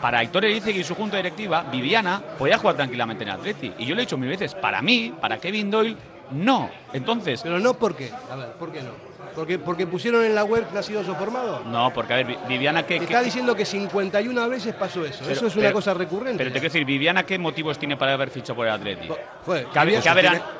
para 0.00 0.22
Héctor 0.22 0.44
Elizegui 0.44 0.80
y 0.80 0.84
su 0.84 0.94
junta 0.94 1.16
directiva, 1.16 1.62
Viviana 1.70 2.20
podía 2.38 2.58
jugar 2.58 2.76
tranquilamente 2.76 3.24
en 3.24 3.30
el 3.30 3.34
Atleti. 3.36 3.72
Y 3.78 3.86
yo 3.86 3.94
le 3.94 4.02
he 4.02 4.04
dicho 4.04 4.16
mil 4.18 4.28
veces, 4.28 4.54
para 4.54 4.80
mí, 4.82 5.12
para 5.20 5.38
Kevin 5.38 5.70
Doyle, 5.70 5.96
no. 6.32 6.70
Entonces, 6.92 7.40
Pero 7.42 7.58
no 7.58 7.74
porque, 7.74 8.10
a 8.30 8.36
ver, 8.36 8.52
¿por 8.52 8.70
qué 8.72 8.82
no? 8.82 9.08
Porque, 9.34 9.58
porque 9.58 9.86
pusieron 9.86 10.24
en 10.24 10.34
la 10.34 10.42
web 10.42 10.66
nacidos 10.74 11.08
o 11.08 11.14
formados. 11.14 11.64
no, 11.66 11.92
porque 11.94 12.12
a 12.12 12.16
ver, 12.16 12.26
Vi- 12.26 12.38
Viviana, 12.48 12.82
¿qué, 12.82 12.94
Te 12.94 12.98
qué- 13.00 13.04
está 13.12 13.22
diciendo 13.22 13.54
que 13.54 13.64
51 13.64 14.48
veces 14.48 14.74
pasó 14.74 15.04
eso. 15.04 15.18
pero- 15.20 15.32
eso 15.32 15.46
es 15.46 15.54
una 15.54 15.64
pero- 15.66 15.74
cosa 15.74 15.94
recurrente. 15.94 16.38
Pero 16.38 16.50
te 16.50 16.58
quiero 16.58 16.72
decir, 16.72 16.84
Viviana, 16.84 17.22
¿qué 17.24 17.38
motivos 17.38 17.78
tiene 17.78 17.96
para 17.96 18.14
haber 18.14 18.30
fichado 18.30 18.56
por 18.56 18.66
el 18.66 18.72
Atleti? 18.72 19.06
¿Que 19.06 19.12
ha- 19.12 19.66
que 19.72 19.78
ha 19.78 20.02
que 20.02 20.08
ha 20.08 20.14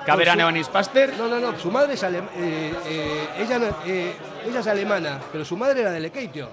por 0.06 0.16
veraneado 0.18 0.50
su- 0.50 0.54
en 0.56 0.60
Ispaster? 0.60 1.14
No, 1.18 1.26
no, 1.28 1.40
no. 1.40 1.58
Su 1.58 1.70
madre 1.72 1.94
es 1.94 2.04
alemana. 2.04 2.30
ella, 3.38 3.58
na- 3.58 3.76
eh, 3.86 4.12
ella 4.46 4.60
es 4.60 4.66
alemana, 4.66 5.18
pero 5.32 5.44
su 5.44 5.56
madre 5.56 5.80
era 5.80 5.90
de 5.90 6.00
Lekeitio. 6.00 6.48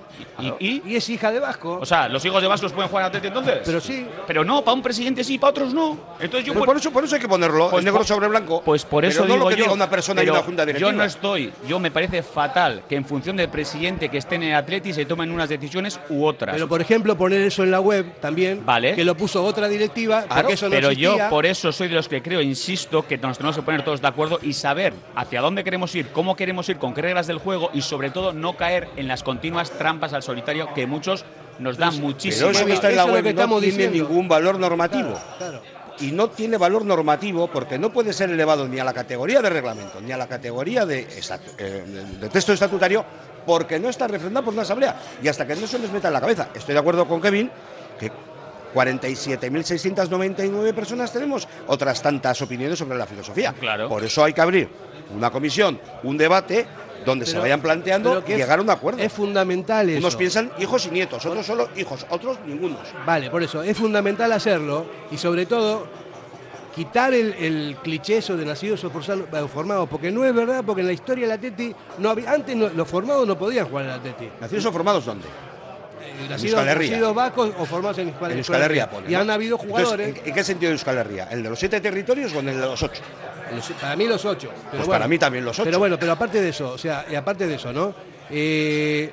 ¿Y, 0.60 0.82
y? 0.86 0.96
es 0.96 1.10
hija 1.10 1.32
de 1.32 1.40
Vasco. 1.40 1.78
O 1.82 1.86
sea, 1.86 2.08
¿los 2.10 2.24
hijos 2.26 2.42
de 2.42 2.48
Vascos 2.48 2.72
pueden 2.74 2.90
jugar 2.90 3.06
Atleti 3.06 3.28
entonces? 3.28 3.60
Pero 3.66 3.80
sí. 3.80 4.06
Pero 4.28 4.44
no, 4.44 4.64
para 4.64 4.76
un 4.76 4.82
presidente 4.82 5.24
sí, 5.24 5.38
para 5.38 5.52
otros 5.52 5.74
no. 5.74 5.98
Entonces 6.20 6.46
yo 6.46 6.54
Pero 6.54 6.66
por 6.66 6.78
eso, 6.78 6.92
por 6.92 7.04
eso 7.04 7.16
hay 7.16 7.22
que 7.22 7.28
ponerlo 7.28 7.70
Pues 7.70 7.82
en 7.82 7.86
negro 7.86 8.00
por- 8.00 8.08
sobre 8.08 8.28
blanco. 8.28 8.62
Pues 8.64 8.86
por 8.86 9.06
eso 9.06 9.22
pero 9.24 9.28
no 9.28 9.34
digo 9.36 9.46
lo 9.46 9.50
que 9.50 9.58
yo, 9.58 9.64
diga 9.66 9.74
una 9.74 9.90
persona 9.90 10.24
y 10.24 10.30
una 10.30 10.42
junta 10.42 10.66
directiva. 10.66 10.92
Yo 10.92 10.98
no 10.98 11.04
estoy, 11.04 11.54
yo 11.68 11.80
me 11.80 11.92
parece 11.92 12.24
fatal 12.24 12.84
que 12.88 12.96
en 12.96 13.06
función 13.06 13.36
del 13.38 13.50
presidente 13.50 14.10
que 14.10 14.18
esté 14.18 14.36
en 14.36 14.44
el 14.44 14.56
Atleti 14.56 14.94
se 14.94 15.06
tomen 15.06 15.32
unas 15.32 15.50
decisiones 15.50 16.00
u 16.10 16.26
otras. 16.26 16.54
Pero 16.56 16.68
por 16.68 16.82
ejemplo, 16.82 17.16
poner 17.18 17.42
eso 17.42 17.64
en 17.64 17.72
la 17.72 17.80
web 17.80 18.20
también, 18.20 18.66
Vale. 18.66 18.96
que 18.96 19.06
lo 19.06 19.16
puso 19.16 19.44
otra 19.44 19.68
directiva, 19.68 20.26
porque 20.28 20.54
eso 20.54 20.66
no 20.68 20.72
pero 20.72 20.92
yo 20.92 21.18
por 21.30 21.46
eso 21.46 21.72
soy 21.72 21.88
de 21.88 21.96
los 21.96 22.08
que 22.08 22.22
creo, 22.22 22.42
insisto, 22.42 23.06
que 23.08 23.18
nos 23.18 23.38
tenemos 23.38 23.56
que 23.56 23.62
poner 23.62 23.84
todos 23.84 24.02
de 24.02 24.08
acuerdo 24.08 24.40
y 24.42 24.54
saber 24.54 24.94
hacia 25.16 25.42
dónde 25.42 25.64
queremos 25.64 25.94
ir, 25.96 26.08
cómo 26.10 26.36
queremos 26.36 26.68
ir, 26.70 26.78
con 26.78 26.94
qué 26.94 27.02
reglas 27.02 27.28
del 27.28 27.38
juego 27.38 27.70
y 27.76 27.82
sobre 27.84 28.10
todo 28.10 28.34
no 28.34 28.58
caer 28.58 28.88
en 28.96 29.08
las 29.08 29.22
continuas 29.22 29.70
trampas 29.72 30.14
al 30.14 30.24
solitario 30.24 30.74
que 30.74 30.88
muchos 30.88 31.26
nos 31.60 31.78
dan 31.78 32.00
muchísimo. 32.02 32.48
Pero 32.48 32.58
eso 32.58 32.66
que 32.66 32.74
está 32.74 32.90
en 32.90 32.96
la 32.96 33.06
web 33.06 33.36
no 33.36 33.60
tiene 33.60 33.88
ningún 33.90 34.28
valor 34.28 34.58
normativo. 34.58 35.14
Claro. 35.38 35.62
Y 36.00 36.12
no 36.12 36.30
tiene 36.30 36.58
valor 36.58 36.84
normativo 36.84 37.48
porque 37.48 37.80
no 37.80 37.92
puede 37.94 38.12
ser 38.12 38.30
elevado 38.30 38.68
ni 38.68 38.80
a 38.80 38.84
la 38.84 38.92
categoría 38.94 39.42
de 39.42 39.50
reglamento 39.50 40.02
ni 40.02 40.12
a 40.12 40.18
la 40.18 40.28
categoría 40.28 40.86
de, 40.86 41.08
estatu- 41.08 41.54
eh, 41.58 41.84
de 42.20 42.28
texto 42.30 42.52
estatutario 42.52 43.06
porque 43.46 43.80
no 43.80 43.88
está 43.90 44.06
refrendado 44.08 44.44
por 44.44 44.54
una 44.54 44.64
asamblea. 44.64 45.00
Y 45.24 45.28
hasta 45.30 45.46
que 45.48 45.56
no 45.56 45.66
se 45.68 45.80
les 45.80 45.90
meta 45.92 46.08
en 46.10 46.14
la 46.16 46.20
cabeza. 46.22 46.50
Estoy 46.54 46.74
de 46.74 46.80
acuerdo 46.80 47.08
con 47.08 47.22
Kevin 47.22 47.50
que 48.00 48.12
47.699 48.74 50.74
personas 50.74 51.12
tenemos 51.14 51.48
otras 51.68 52.02
tantas 52.02 52.42
opiniones 52.42 52.78
sobre 52.80 52.98
la 52.98 53.06
filosofía. 53.06 53.54
Claro. 53.54 53.88
Por 53.88 54.04
eso 54.04 54.22
hay 54.24 54.34
que 54.34 54.42
abrir 54.42 54.68
una 55.16 55.30
comisión, 55.30 55.80
un 56.04 56.18
debate 56.18 56.66
donde 57.06 57.26
se 57.26 57.38
vayan 57.38 57.62
planteando 57.62 58.24
y 58.28 58.32
llegar 58.38 58.60
a 58.60 58.62
un 58.62 58.70
acuerdo. 58.70 59.00
Es 59.02 59.12
fundamental 59.14 59.90
eso. 59.90 60.00
Unos 60.00 60.16
piensan 60.16 60.52
hijos 60.60 60.86
y 60.88 60.92
nietos, 60.92 61.26
otros 61.26 61.46
solo 61.46 61.70
hijos, 61.76 62.06
otros 62.10 62.38
ningunos. 62.46 62.80
Vale, 63.06 63.30
por 63.30 63.44
eso 63.44 63.62
es 63.64 63.78
fundamental 63.78 64.32
hacerlo 64.32 64.86
y 65.12 65.18
sobre 65.18 65.46
todo 65.46 65.88
quitar 66.76 67.14
el, 67.14 67.34
el 67.36 67.78
cliché 67.82 68.18
eso 68.18 68.36
de 68.36 68.44
nacidos 68.46 68.84
o 68.84 68.90
forzados- 68.92 69.28
eh, 69.32 69.48
formados, 69.48 69.88
porque 69.88 70.12
no 70.12 70.26
es 70.26 70.34
verdad, 70.36 70.62
porque 70.66 70.82
en 70.82 70.88
la 70.88 70.94
historia 70.94 71.26
del 71.26 71.32
Atleti 71.38 71.74
no 72.00 72.10
había, 72.10 72.32
antes 72.32 72.54
no- 72.56 72.68
los 72.70 72.88
formados 72.88 73.26
no 73.26 73.38
podían 73.38 73.68
jugar 73.70 73.86
en 73.86 73.92
el 73.92 73.98
Atleti. 74.00 74.30
¿Nacidos 74.42 74.66
o 74.66 74.72
formados 74.74 75.06
dónde? 75.06 75.26
En 76.24 76.30
nacidos, 76.30 76.60
Euskal 76.60 76.68
Herria. 76.70 77.12
vascos 77.12 77.52
o 77.60 77.66
formados 77.66 77.98
en 78.00 78.08
Euskal, 78.10 78.32
En 78.32 78.38
Euskal 78.38 78.56
Euskal 78.56 78.62
Herria 78.72 78.84
Herria. 78.84 78.90
pone, 78.98 79.10
Y 79.10 79.14
¿no? 79.14 79.20
han 79.20 79.30
habido 79.30 79.56
Entonces, 79.56 79.72
jugadores, 79.72 80.08
¿en, 80.20 80.28
en 80.28 80.34
qué 80.34 80.44
sentido 80.44 80.70
de 80.70 80.74
Euskal 80.74 80.98
Herria? 80.98 81.28
¿El 81.32 81.44
de 81.44 81.50
los 81.50 81.60
siete 81.60 81.82
territorios 81.82 82.34
o 82.34 82.40
en 82.40 82.50
el 82.50 82.56
de 82.62 82.66
los 82.66 82.82
ocho? 82.84 83.02
los- 83.54 83.70
para 83.80 83.96
mí 83.96 84.08
los 84.08 84.26
ocho. 84.26 84.50
Pero 84.50 84.62
Pues 84.72 84.78
bueno, 84.80 84.92
para 84.92 85.08
mí 85.08 85.18
también 85.20 85.46
los 85.46 85.58
ocho. 85.58 85.66
Pero 85.66 85.80
bueno, 85.80 85.98
pero 86.00 86.12
aparte 86.14 86.42
de 86.42 86.50
eso, 86.50 86.72
o 86.72 86.78
sea, 86.78 87.06
y 87.10 87.16
aparte 87.16 87.46
de 87.48 87.56
eso, 87.56 87.72
¿no? 87.72 87.94
Eh, 88.30 89.12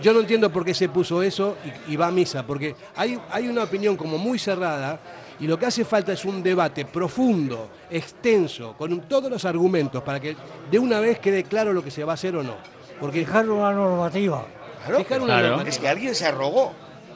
yo 0.00 0.12
no 0.12 0.20
entiendo 0.20 0.50
por 0.50 0.64
qué 0.64 0.74
se 0.74 0.88
puso 0.88 1.22
eso 1.22 1.56
y, 1.88 1.92
y 1.92 1.96
va 1.96 2.08
a 2.08 2.10
misa, 2.10 2.44
porque 2.46 2.74
hay, 2.96 3.18
hay 3.30 3.46
una 3.48 3.62
opinión 3.64 3.96
como 3.96 4.18
muy 4.18 4.38
cerrada 4.38 4.98
y 5.38 5.46
lo 5.46 5.58
que 5.58 5.66
hace 5.66 5.84
falta 5.84 6.12
es 6.12 6.24
un 6.24 6.42
debate 6.42 6.84
profundo, 6.84 7.68
extenso, 7.90 8.74
con 8.76 8.92
un- 8.92 9.02
todos 9.02 9.30
los 9.30 9.44
argumentos 9.44 10.02
para 10.02 10.18
que 10.18 10.34
de 10.70 10.78
una 10.78 10.98
vez 11.00 11.18
quede 11.20 11.44
claro 11.44 11.72
lo 11.72 11.84
que 11.84 11.90
se 11.90 12.02
va 12.04 12.12
a 12.12 12.14
hacer 12.14 12.34
o 12.36 12.42
no. 12.42 12.56
Porque 12.98 13.20
Fijar 13.24 13.48
una 13.48 13.70
normativa. 13.72 14.46
Claro, 14.86 14.98
fijar 14.98 15.20
una 15.20 15.26
claro. 15.34 15.48
normativa. 15.48 15.70
Es 15.70 15.78
que 15.78 15.88
alguien 15.88 16.14
se 16.14 16.26
arrogó 16.26 16.72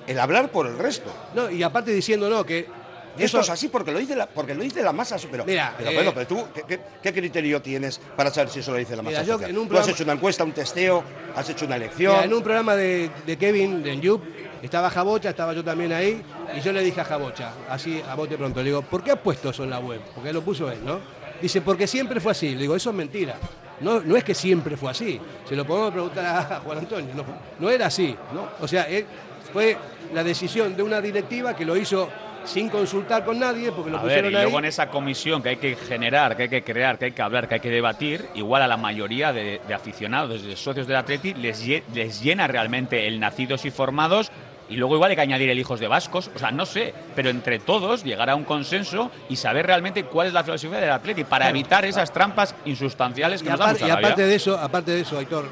el 0.06 0.18
hablar 0.18 0.50
por 0.50 0.66
el 0.66 0.78
resto. 0.78 1.10
No, 1.34 1.50
y 1.50 1.62
aparte 1.62 1.90
diciendo 1.92 2.28
no, 2.30 2.44
que 2.44 2.60
Esto 3.18 3.38
eso- 3.38 3.40
es 3.40 3.50
así 3.50 3.68
porque 3.68 3.90
lo 3.92 3.98
dice 3.98 4.14
la, 4.14 4.26
porque 4.26 4.54
lo 4.54 4.62
dice 4.62 4.82
la 4.82 4.92
masa. 4.92 5.16
Pero, 5.30 5.44
Mira, 5.44 5.74
pero, 5.76 5.90
eh, 5.90 5.94
bueno, 5.94 6.12
pero 6.14 6.26
tú, 6.26 6.46
¿qué, 6.54 6.62
qué, 6.68 6.80
qué 7.02 7.12
criterio 7.12 7.60
tienes 7.60 8.00
para 8.16 8.30
saber 8.30 8.48
si 8.50 8.60
eso 8.60 8.70
lo 8.72 8.78
dice 8.78 8.94
la 8.96 9.02
masa? 9.02 9.10
Mira, 9.20 9.22
yo 9.24 9.32
social? 9.34 9.50
en 9.50 9.58
un 9.58 9.68
Tú 9.68 9.76
has 9.76 9.88
hecho 9.88 10.04
una 10.04 10.12
encuesta, 10.12 10.44
un 10.44 10.52
testeo, 10.52 11.02
has 11.34 11.48
hecho 11.48 11.66
una 11.66 11.76
elección. 11.76 12.12
Mira, 12.12 12.24
en 12.24 12.32
un 12.34 12.42
programa 12.42 12.76
de, 12.76 13.10
de 13.26 13.36
Kevin, 13.36 13.82
de 13.82 13.98
Yup, 14.00 14.22
estaba 14.62 14.88
Jabocha, 14.90 15.30
estaba 15.30 15.52
yo 15.52 15.64
también 15.64 15.92
ahí, 15.92 16.22
y 16.56 16.60
yo 16.60 16.72
le 16.72 16.82
dije 16.82 17.00
a 17.00 17.04
Jabocha, 17.04 17.52
así 17.68 18.00
a 18.08 18.14
bote 18.14 18.36
pronto, 18.38 18.60
le 18.60 18.66
digo, 18.66 18.82
¿por 18.82 19.02
qué 19.02 19.10
has 19.12 19.18
puesto 19.18 19.50
eso 19.50 19.64
en 19.64 19.70
la 19.70 19.78
web? 19.80 20.00
Porque 20.14 20.32
lo 20.32 20.42
puso 20.42 20.70
él, 20.70 20.78
¿no? 20.84 21.00
Dice, 21.40 21.60
porque 21.60 21.86
siempre 21.86 22.20
fue 22.20 22.32
así. 22.32 22.54
Le 22.54 22.62
digo, 22.62 22.74
eso 22.76 22.90
es 22.90 22.96
mentira. 22.96 23.34
No, 23.80 24.00
no 24.00 24.16
es 24.16 24.24
que 24.24 24.34
siempre 24.34 24.76
fue 24.76 24.90
así. 24.90 25.20
Se 25.48 25.54
lo 25.54 25.64
podemos 25.64 25.92
preguntar 25.92 26.26
a 26.26 26.60
Juan 26.64 26.78
Antonio. 26.78 27.14
No, 27.14 27.24
no 27.58 27.70
era 27.70 27.86
así. 27.86 28.16
¿no? 28.34 28.48
O 28.60 28.66
sea, 28.68 28.82
él- 28.84 29.06
fue 29.52 29.76
la 30.12 30.22
decisión 30.22 30.76
de 30.76 30.82
una 30.82 31.00
directiva 31.00 31.54
que 31.56 31.64
lo 31.64 31.74
hizo 31.76 32.08
sin 32.44 32.68
consultar 32.68 33.24
con 33.24 33.38
nadie, 33.38 33.72
porque 33.72 33.90
lo 33.90 33.98
A 33.98 34.02
ver, 34.02 34.08
pusieron 34.10 34.32
y 34.32 34.36
ahí. 34.36 34.42
luego 34.42 34.58
en 34.58 34.64
esa 34.66 34.88
comisión 34.90 35.42
que 35.42 35.50
hay 35.50 35.56
que 35.56 35.74
generar, 35.76 36.36
que 36.36 36.44
hay 36.44 36.48
que 36.48 36.62
crear, 36.62 36.98
que 36.98 37.06
hay 37.06 37.12
que 37.12 37.22
hablar, 37.22 37.46
que 37.48 37.54
hay 37.56 37.60
que 37.60 37.70
debatir, 37.70 38.26
igual 38.34 38.62
a 38.62 38.66
la 38.66 38.76
mayoría 38.76 39.32
de, 39.32 39.60
de 39.66 39.74
aficionados, 39.74 40.42
de 40.42 40.56
socios 40.56 40.86
del 40.86 40.96
Atleti, 40.96 41.34
les, 41.34 41.62
les 41.94 42.22
llena 42.22 42.46
realmente 42.46 43.06
el 43.06 43.20
nacidos 43.20 43.64
y 43.66 43.70
formados 43.70 44.30
y 44.68 44.76
luego 44.76 44.94
igual 44.94 45.10
hay 45.10 45.16
que 45.16 45.22
añadir 45.22 45.48
el 45.50 45.58
hijos 45.58 45.80
de 45.80 45.88
vascos, 45.88 46.30
o 46.34 46.38
sea, 46.38 46.50
no 46.50 46.66
sé, 46.66 46.92
pero 47.16 47.30
entre 47.30 47.58
todos 47.58 48.04
llegar 48.04 48.28
a 48.30 48.34
un 48.36 48.44
consenso 48.44 49.10
y 49.28 49.36
saber 49.36 49.66
realmente 49.66 50.04
cuál 50.04 50.26
es 50.28 50.32
la 50.32 50.44
filosofía 50.44 50.78
del 50.78 50.90
Atleti 50.90 51.24
para 51.24 51.46
Claro. 51.46 51.56
evitar 51.58 51.84
esas 51.84 52.12
trampas 52.12 52.54
insustanciales 52.66 53.42
que 53.42 53.48
y 53.48 53.50
nos 53.50 53.58
dan 53.60 53.68
aparte, 53.70 53.84
mucha 53.84 53.94
y 53.94 53.98
aparte 54.04 54.26
de 54.26 54.34
eso, 54.34 54.58
aparte 54.58 54.90
de 54.92 55.00
eso, 55.00 55.18
Aitor, 55.18 55.46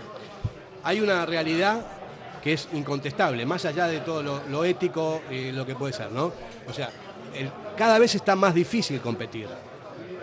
hay 0.84 1.00
una 1.00 1.24
realidad 1.26 1.80
que 2.42 2.52
es 2.52 2.68
incontestable, 2.74 3.44
más 3.46 3.64
allá 3.64 3.86
de 3.88 4.00
todo 4.00 4.22
lo, 4.22 4.42
lo 4.48 4.64
ético 4.64 5.22
y 5.30 5.50
lo 5.52 5.66
que 5.66 5.74
puede 5.74 5.92
ser, 5.92 6.12
¿no? 6.12 6.32
O 6.68 6.72
sea, 6.72 6.90
el- 7.34 7.50
cada 7.76 7.98
vez 7.98 8.14
está 8.14 8.36
más 8.36 8.54
difícil 8.54 9.00
competir. 9.00 9.48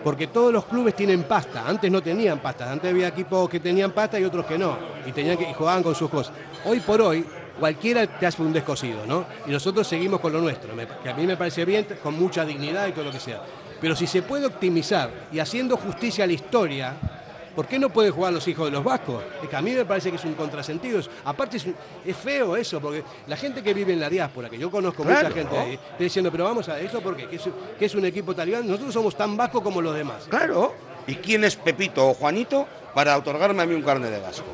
Porque 0.03 0.27
todos 0.27 0.51
los 0.51 0.65
clubes 0.65 0.95
tienen 0.95 1.23
pasta. 1.23 1.63
Antes 1.65 1.89
no 1.89 2.01
tenían 2.01 2.39
pasta. 2.39 2.69
Antes 2.69 2.91
había 2.91 3.07
equipos 3.07 3.49
que 3.49 3.61
tenían 3.61 3.91
pasta 3.91 4.19
y 4.19 4.25
otros 4.25 4.45
que 4.45 4.57
no. 4.57 4.77
Y 5.05 5.13
tenían 5.13 5.37
que 5.37 5.49
y 5.49 5.53
jugaban 5.53 5.81
con 5.81 5.95
sus 5.95 6.09
cosas. 6.09 6.33
Hoy 6.65 6.81
por 6.81 7.01
hoy, 7.01 7.25
cualquiera 7.59 8.05
te 8.07 8.25
hace 8.25 8.41
un 8.41 8.53
descosido, 8.53 9.05
¿no? 9.05 9.25
Y 9.47 9.51
nosotros 9.51 9.87
seguimos 9.87 10.19
con 10.19 10.33
lo 10.33 10.41
nuestro, 10.41 10.73
que 11.03 11.09
a 11.09 11.13
mí 11.13 11.25
me 11.25 11.37
parece 11.37 11.65
bien, 11.65 11.85
con 12.01 12.17
mucha 12.17 12.45
dignidad 12.45 12.87
y 12.87 12.91
todo 12.91 13.05
lo 13.05 13.11
que 13.11 13.19
sea. 13.19 13.41
Pero 13.79 13.95
si 13.95 14.07
se 14.07 14.21
puede 14.21 14.45
optimizar 14.45 15.09
y 15.31 15.39
haciendo 15.39 15.75
justicia 15.77 16.23
a 16.23 16.27
la 16.27 16.33
historia, 16.33 16.93
¿por 17.55 17.67
qué 17.67 17.77
no 17.77 17.89
pueden 17.89 18.13
jugar 18.13 18.31
los 18.33 18.47
hijos 18.47 18.65
de 18.65 18.71
los 18.71 18.83
vascos? 18.83 19.21
Es 19.43 19.49
que 19.49 19.55
a 19.55 19.61
mí 19.61 19.71
me 19.71 19.83
parece 19.85 20.09
que 20.09 20.15
es 20.15 20.23
un 20.23 20.33
contrasentido. 20.35 21.01
Aparte 21.25 21.57
es, 21.57 21.65
un- 21.65 21.75
es 22.05 22.15
feo 22.15 22.55
eso, 22.55 22.79
porque 22.79 23.03
la 23.27 23.35
gente 23.35 23.61
que 23.61 23.73
vive 23.73 23.91
en 23.93 23.99
la 23.99 24.09
diáspora, 24.09 24.49
que 24.49 24.57
yo 24.57 24.71
conozco 24.71 25.03
Claro. 25.03 25.27
mucha 25.27 25.35
gente, 25.39 25.57
ahí, 25.57 25.73
está 25.73 25.97
diciendo, 26.03 26.31
pero 26.31 26.45
vamos 26.45 26.69
a 26.69 26.79
esto 26.79 27.01
porque 27.01 27.27
¿Qué 27.27 27.35
es, 27.35 27.43
qué 27.77 27.85
es 27.85 27.95
un 27.95 28.05
equipo 28.05 28.33
talibán? 28.33 28.65
Nosotros 28.65 28.93
somos 28.93 29.15
tan 29.17 29.35
vascos 29.35 29.61
como 29.61 29.81
los 29.81 29.93
demás. 29.95 30.23
Claro. 30.29 30.73
¿Y 31.05 31.15
quién 31.15 31.43
es 31.43 31.57
Pepito 31.57 32.07
o 32.07 32.13
Juanito 32.13 32.65
para 32.95 33.17
otorgarme 33.17 33.63
a 33.63 33.65
mí 33.65 33.73
un 33.75 33.81
carne 33.81 34.09
de 34.09 34.19
vasco? 34.21 34.45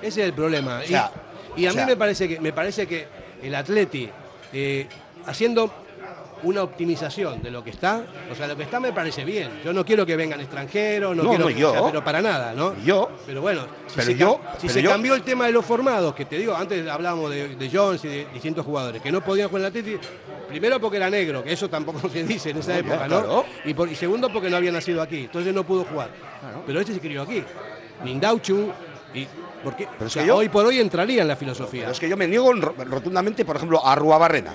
Ese 0.00 0.20
es 0.22 0.26
el 0.28 0.32
problema. 0.32 0.80
O 0.84 0.86
sea, 0.86 1.10
y, 1.12 1.27
y 1.56 1.66
a 1.66 1.72
o 1.72 1.74
mí 1.74 1.82
me 1.86 1.96
parece 1.96 2.28
que 2.28 2.40
me 2.40 2.52
parece 2.52 2.86
que 2.86 3.06
el 3.42 3.54
Atleti 3.54 4.08
eh, 4.52 4.86
haciendo 5.26 5.72
una 6.44 6.62
optimización 6.62 7.42
de 7.42 7.50
lo 7.50 7.64
que 7.64 7.70
está, 7.70 8.04
o 8.30 8.34
sea, 8.36 8.46
lo 8.46 8.56
que 8.56 8.62
está 8.62 8.78
me 8.78 8.92
parece 8.92 9.24
bien. 9.24 9.50
Yo 9.64 9.72
no 9.72 9.84
quiero 9.84 10.06
que 10.06 10.14
vengan 10.14 10.38
extranjeros, 10.40 11.16
no, 11.16 11.24
No, 11.24 11.28
quiero 11.30 11.44
no, 11.48 11.54
que- 11.54 11.60
yo. 11.60 11.72
sea, 11.72 11.82
pero 11.86 12.04
para 12.04 12.22
nada, 12.22 12.52
¿no? 12.54 12.76
Yo. 12.84 13.10
Pero 13.26 13.40
bueno, 13.40 13.62
si 13.88 13.94
Pero 13.96 14.06
se, 14.06 14.14
yo- 14.14 14.40
si 14.54 14.60
pero 14.68 14.72
se 14.74 14.82
yo- 14.82 14.90
cambió 14.90 15.14
el 15.14 15.22
tema 15.22 15.46
de 15.46 15.52
los 15.52 15.64
formados, 15.64 16.14
que 16.14 16.26
te 16.26 16.38
digo, 16.38 16.54
antes 16.54 16.88
hablábamos 16.88 17.30
de, 17.32 17.56
de 17.56 17.70
Jones 17.72 18.04
y 18.04 18.08
de 18.08 18.26
distintos 18.32 18.64
jugadores 18.64 19.02
que 19.02 19.10
no 19.10 19.20
podían 19.20 19.48
jugar 19.48 19.62
en 19.62 19.66
el 19.66 19.80
Atleti, 19.80 20.06
primero 20.48 20.80
porque 20.80 20.98
era 20.98 21.10
negro, 21.10 21.42
que 21.42 21.52
eso 21.52 21.68
tampoco 21.68 22.08
se 22.08 22.22
dice 22.22 22.50
en 22.50 22.58
esa 22.58 22.72
No, 22.74 22.78
época, 22.78 22.96
ya, 22.98 23.08
¿no? 23.08 23.20
claro. 23.20 23.44
Y, 23.64 23.74
por- 23.74 23.88
y 23.88 23.96
segundo 23.96 24.32
porque 24.32 24.48
no 24.48 24.56
había 24.58 24.70
nacido 24.70 25.02
aquí, 25.02 25.22
entonces 25.24 25.52
no 25.52 25.64
pudo 25.64 25.84
jugar. 25.86 26.10
Pero 26.64 26.78
este 26.80 26.94
se 26.94 27.00
crió 27.00 27.22
aquí. 27.22 27.42
Nindauchu 28.04 28.70
y 29.12 29.26
porque 29.62 29.86
Pero 29.86 30.06
es 30.06 30.12
o 30.12 30.14
sea, 30.14 30.22
que 30.22 30.28
yo- 30.28 30.36
hoy 30.36 30.48
por 30.48 30.64
hoy 30.66 30.80
entraría 30.80 31.22
en 31.22 31.28
la 31.28 31.36
filosofía. 31.36 31.82
Pero 31.82 31.92
es 31.92 32.00
que 32.00 32.08
yo 32.08 32.16
me 32.16 32.26
niego 32.26 32.50
en- 32.52 32.62
rotundamente, 32.62 33.44
por 33.44 33.56
ejemplo, 33.56 33.84
a 33.84 33.94
Ruabarrena, 33.94 34.52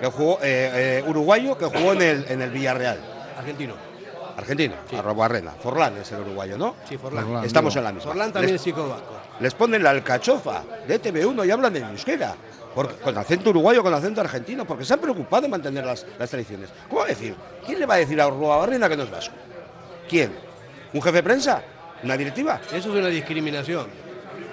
que 0.00 0.06
jugó, 0.06 0.38
eh, 0.42 1.00
eh, 1.02 1.04
uruguayo 1.06 1.56
que 1.56 1.66
jugó 1.66 1.92
en 1.92 2.02
el, 2.02 2.26
en 2.28 2.42
el 2.42 2.50
Villarreal. 2.50 2.98
Argentino. 3.38 3.74
Argentino, 4.36 4.74
Arruabarrena. 4.96 5.52
Forlán 5.62 5.98
es 5.98 6.10
el 6.12 6.20
uruguayo, 6.20 6.56
¿no? 6.56 6.74
Sí, 6.88 6.96
Forlán. 6.96 7.24
Forlán, 7.24 7.44
Estamos 7.44 7.76
en 7.76 7.84
la 7.84 7.92
misma. 7.92 8.10
Forlán 8.12 8.32
también 8.32 8.52
Les- 8.54 8.60
es 8.62 8.64
chico 8.64 8.88
vasco. 8.88 9.12
les 9.40 9.52
ponen 9.54 9.82
la 9.82 9.90
alcachofa 9.90 10.62
de 10.88 10.98
TV1 10.98 11.44
y 11.44 11.50
hablan 11.50 11.76
en 11.76 11.84
euskera. 11.84 12.34
Porque, 12.74 12.94
con 12.96 13.16
acento 13.18 13.50
uruguayo, 13.50 13.82
con 13.82 13.92
acento 13.92 14.22
argentino, 14.22 14.64
porque 14.64 14.86
se 14.86 14.94
han 14.94 15.00
preocupado 15.00 15.42
de 15.42 15.48
mantener 15.48 15.84
las, 15.84 16.06
las 16.18 16.30
tradiciones. 16.30 16.70
¿Cómo 16.88 17.00
va 17.00 17.04
a 17.04 17.08
decir? 17.10 17.34
¿Quién 17.66 17.78
le 17.78 17.84
va 17.84 17.94
a 17.94 17.96
decir 17.98 18.18
a 18.18 18.26
Barrena 18.28 18.88
que 18.88 18.96
no 18.96 19.02
es 19.02 19.10
vasco? 19.10 19.34
¿Quién? 20.08 20.32
¿Un 20.94 21.02
jefe 21.02 21.16
de 21.16 21.22
prensa? 21.22 21.62
¿Una 22.02 22.16
directiva? 22.16 22.58
Eso 22.68 22.76
es 22.76 22.86
una 22.86 23.08
discriminación. 23.08 23.86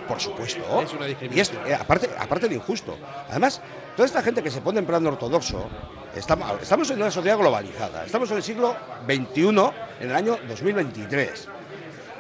Por 0.10 0.20
supuesto. 0.20 0.82
Es 0.82 0.92
una 0.94 1.08
Y 1.08 1.40
es, 1.40 1.52
eh, 1.66 1.74
aparte, 1.80 2.10
aparte 2.20 2.50
de 2.50 2.56
injusto. 2.56 2.98
Además, 3.30 3.62
toda 3.96 4.06
esta 4.06 4.22
gente 4.22 4.44
que 4.44 4.50
se 4.52 4.60
pone 4.60 4.80
en 4.80 4.86
plan 4.86 5.06
ortodoxo, 5.06 5.70
estamos, 6.16 6.62
estamos 6.62 6.90
en 6.90 6.98
una 7.02 7.12
sociedad 7.12 7.38
globalizada. 7.38 8.06
Estamos 8.06 8.30
en 8.32 8.38
el 8.38 8.44
siglo 8.44 8.76
XXI, 9.08 9.40
en 10.02 10.10
el 10.10 10.16
año 10.16 10.38
2023. 10.50 11.48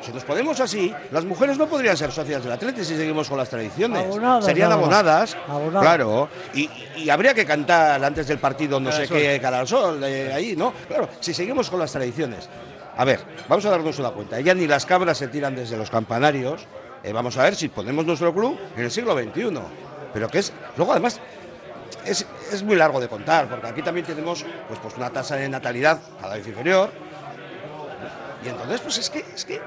Si 0.01 0.13
nos 0.13 0.23
ponemos 0.23 0.57
así, 0.61 0.93
las 1.11 1.25
mujeres 1.25 1.57
no 1.57 1.67
podrían 1.67 1.97
ser 1.97 2.11
socias 2.13 2.41
del 2.41 2.53
Atleti 2.53 2.85
si 2.85 2.95
seguimos 2.95 3.27
con 3.27 3.37
las 3.37 3.49
tradiciones. 3.49 4.05
Abonadas, 4.05 4.45
Serían 4.45 4.71
abonadas, 4.71 5.35
Abonadas. 5.47 5.81
claro. 5.81 6.29
Y, 6.53 6.69
y 6.95 7.09
habría 7.09 7.33
que 7.33 7.45
cantar 7.45 8.01
antes 8.05 8.27
del 8.27 8.37
partido 8.39 8.79
no 8.79 8.89
Cara 8.91 9.01
sé 9.01 9.07
sol. 9.07 9.17
qué, 9.17 9.39
cara 9.41 9.59
al 9.59 9.67
sol, 9.67 10.01
eh, 10.05 10.31
ahí, 10.33 10.55
¿no? 10.55 10.71
Claro, 10.87 11.09
si 11.19 11.33
seguimos 11.33 11.69
con 11.69 11.79
las 11.79 11.91
tradiciones. 11.91 12.47
A 12.95 13.03
ver, 13.03 13.19
vamos 13.49 13.65
a 13.65 13.69
darnos 13.71 13.99
una 13.99 14.11
cuenta. 14.11 14.39
Ya 14.39 14.53
ni 14.53 14.67
las 14.67 14.85
cabras 14.85 15.17
se 15.17 15.27
tiran 15.27 15.55
desde 15.55 15.75
los 15.75 15.89
campanarios. 15.89 16.65
Eh, 17.03 17.13
vamos 17.13 17.37
a 17.37 17.43
ver 17.43 17.55
si 17.55 17.69
ponemos 17.69 18.05
nuestro 18.05 18.33
club 18.33 18.57
en 18.75 18.83
el 18.83 18.91
siglo 18.91 19.17
XXI. 19.17 19.51
Pero 20.13 20.27
que 20.27 20.39
es. 20.39 20.51
Luego, 20.75 20.91
además, 20.91 21.19
es, 22.05 22.25
es 22.51 22.63
muy 22.63 22.75
largo 22.75 22.99
de 22.99 23.07
contar, 23.07 23.47
porque 23.49 23.67
aquí 23.67 23.81
también 23.81 24.05
tenemos 24.05 24.43
pues, 24.67 24.79
pues 24.79 24.95
una 24.97 25.09
tasa 25.09 25.35
de 25.35 25.47
natalidad 25.49 25.99
cada 26.19 26.35
vez 26.35 26.47
inferior. 26.47 26.89
Y 28.43 28.49
entonces, 28.49 28.81
pues 28.81 28.97
es 28.97 29.09
que 29.09 29.19
es 29.35 29.45
que 29.45 29.61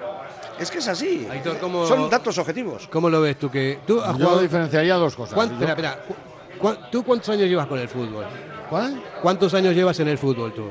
es 0.58 0.70
que 0.70 0.78
es 0.78 0.88
así. 0.88 1.26
Aitor, 1.30 1.58
¿cómo- 1.58 1.86
Son 1.86 2.08
datos 2.10 2.36
objetivos. 2.38 2.88
¿Cómo 2.88 3.08
lo 3.10 3.20
ves 3.20 3.38
tú? 3.38 3.50
Que 3.50 3.80
tú 3.86 4.00
has 4.00 4.16
Yo 4.18 4.24
jugado- 4.24 4.40
diferenciaría 4.40 4.94
dos 4.96 5.14
cosas. 5.16 5.34
¿Cuán- 5.34 5.48
Yo- 5.58 5.66
espera, 5.66 5.72
espera. 5.72 5.98
Cu- 6.58 6.76
¿Tú 6.90 7.02
cuántos 7.04 7.28
años 7.30 7.48
llevas 7.48 7.66
con 7.66 7.78
el 7.78 7.88
fútbol? 7.88 8.24
¿Cuál? 8.70 9.02
¿Cuántos 9.20 9.52
años 9.54 9.74
llevas 9.74 9.98
en 10.00 10.08
el 10.08 10.18
fútbol 10.18 10.52
tú? 10.54 10.70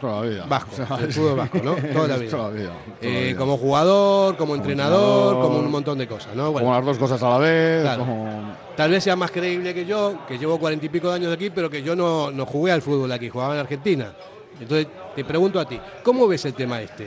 Toda 0.00 0.22
la 0.22 0.28
vida. 0.28 0.46
Vasco, 0.48 0.70
O 0.72 0.76
sea, 0.86 0.96
el 1.00 1.12
fútbol 1.12 1.36
vasco, 1.36 1.58
¿no? 1.62 1.74
Toda 1.92 2.08
la 2.08 2.16
vida. 2.16 2.30
Toda 2.30 2.48
la 2.48 2.54
vida, 2.54 2.68
toda 2.70 3.10
la 3.10 3.16
Eh, 3.18 3.24
vida. 3.28 3.38
como 3.38 3.56
jugador, 3.58 4.36
como 4.36 4.54
entrenador, 4.54 4.98
entrenador, 5.34 5.42
como 5.46 5.58
un 5.58 5.70
montón 5.70 5.98
de 5.98 6.06
cosas, 6.08 6.34
¿no? 6.34 6.52
Bueno, 6.52 6.66
Como 6.66 6.76
las 6.78 6.86
dos 6.86 6.98
cosas 6.98 7.22
a 7.22 7.28
la 7.28 7.38
vez. 7.38 7.82
Claro. 7.82 7.98
como- 8.00 8.54
Tal 8.76 8.90
vez 8.90 9.04
sea 9.04 9.14
más 9.16 9.30
creíble 9.30 9.74
que 9.74 9.84
yo, 9.84 10.14
que 10.26 10.38
llevo 10.38 10.58
cuarenta 10.58 10.86
y 10.86 10.88
pico 10.88 11.08
de 11.10 11.16
años 11.16 11.32
aquí, 11.34 11.50
pero 11.50 11.68
que 11.68 11.82
yo 11.82 11.94
no, 11.94 12.30
no 12.30 12.46
jugué 12.46 12.72
al 12.72 12.80
fútbol 12.80 13.12
aquí, 13.12 13.28
jugaba 13.28 13.54
en 13.54 13.60
Argentina. 13.60 14.12
Entonces, 14.58 14.86
te 15.14 15.24
pregunto 15.24 15.60
a 15.60 15.64
ti, 15.66 15.78
¿cómo 16.02 16.26
ves 16.26 16.44
el 16.46 16.54
tema 16.54 16.80
este? 16.80 17.06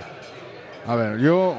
A 0.85 0.95
ver, 0.95 1.17
yo. 1.19 1.55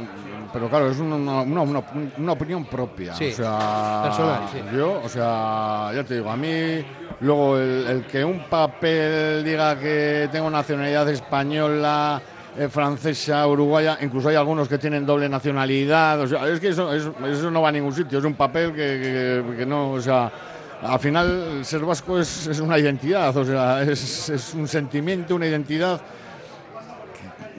Pero 0.55 0.69
claro, 0.71 0.89
es 0.91 0.99
una, 1.01 1.17
una- 1.17 1.43
una- 1.43 1.83
una 2.17 2.33
opinión 2.33 2.65
propia. 2.65 3.13
Sí, 3.15 3.31
o 3.33 3.37
sea, 3.37 4.01
personal, 4.05 4.41
sí. 4.53 4.59
Yo, 4.75 5.01
o 5.05 5.09
sea, 5.09 5.91
ya 5.95 6.05
te 6.05 6.15
digo, 6.15 6.31
a 6.31 6.37
mí, 6.37 6.83
luego 7.21 7.59
el, 7.59 7.87
el 7.89 8.05
que 8.07 8.25
un 8.25 8.45
papel 8.49 9.43
diga 9.45 9.77
que 9.79 10.29
tengo 10.33 10.49
nacionalidad 10.49 11.09
española, 11.11 12.23
eh, 12.57 12.69
francesa, 12.69 13.45
uruguaya, 13.49 13.99
incluso 14.01 14.29
hay 14.29 14.37
algunos 14.37 14.69
que 14.69 14.79
tienen 14.79 15.05
doble 15.05 15.29
nacionalidad, 15.29 16.21
o 16.21 16.27
sea, 16.29 16.49
es 16.49 16.61
que 16.61 16.69
eso, 16.69 16.93
es- 16.95 17.11
eso 17.27 17.51
no 17.51 17.61
va 17.61 17.71
a 17.71 17.73
ningún 17.73 17.93
sitio, 17.93 18.21
es 18.21 18.25
un 18.25 18.35
papel 18.35 18.71
que, 18.73 19.43
que- 19.51 19.57
que 19.59 19.67
no, 19.67 19.91
o 19.91 20.01
sea. 20.01 20.31
Al 20.83 21.01
final, 21.01 21.61
ser 21.65 21.81
vasco 21.81 22.19
es, 22.19 22.47
es 22.47 22.61
una 22.61 22.79
identidad, 22.79 23.35
o 23.35 23.45
sea, 23.45 23.83
es, 23.83 24.29
es 24.29 24.53
un 24.55 24.69
sentimiento, 24.69 25.35
una 25.35 25.47
identidad. 25.47 25.99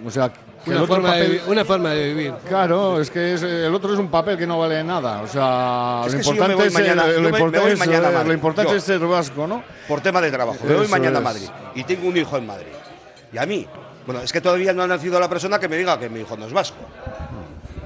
O 0.06 0.12
sea, 0.12 0.32
Una 0.72 0.82
otro 0.84 0.96
forma, 0.96 1.16
de, 1.16 1.22
papel- 1.26 1.32
vi- 1.32 1.52
una 1.52 1.66
forma 1.66 1.90
de 1.92 2.08
vivir. 2.14 2.34
Claro, 2.48 3.00
es 3.02 3.10
que 3.12 3.34
es- 3.34 3.44
el 3.44 3.74
otro 3.74 3.94
es 3.94 4.00
un 4.00 4.10
papel 4.10 4.38
que 4.38 4.48
no 4.48 4.58
vale 4.60 4.84
nada. 4.84 5.22
O 5.22 5.28
sea, 5.28 6.02
Es 6.08 6.14
lo 6.16 6.24
si 6.24 6.30
importante 6.30 6.66
es, 6.68 6.76
eh, 6.76 6.96
lo 7.22 7.30
importante 7.30 7.72
es, 7.74 7.80
mañana 7.80 8.08
a 8.08 8.12
eh, 8.12 8.14
Madrid. 8.14 8.28
lo 8.28 8.34
importante 8.34 8.72
Yo. 8.72 8.78
es 8.78 8.84
ser 8.84 9.00
vasco, 9.00 9.46
¿no? 9.48 9.64
Por 9.88 10.02
tema 10.02 10.22
de 10.22 10.32
trabajo. 10.32 10.60
Me 10.68 10.74
voy 10.76 10.88
mañana 10.88 11.20
a. 11.20 11.22
Madrid 11.22 11.48
y 11.76 11.84
tengo 11.84 12.08
un 12.08 12.18
hijo 12.18 12.38
en 12.38 12.48
Madrid. 12.48 12.68
Y 13.34 13.38
a 13.38 13.46
mí, 13.46 13.68
bueno, 14.06 14.22
es 14.22 14.32
que 14.32 14.42
todavía 14.42 14.74
no 14.74 14.84
ha 14.84 14.88
nacido 14.88 15.20
la 15.20 15.28
persona 15.30 15.60
que 15.60 15.68
me 15.68 15.76
diga 15.78 16.00
que 16.00 16.10
mi 16.10 16.22
hijo 16.22 16.36
no 16.38 16.46
es 16.48 16.54
vasco. 16.54 16.78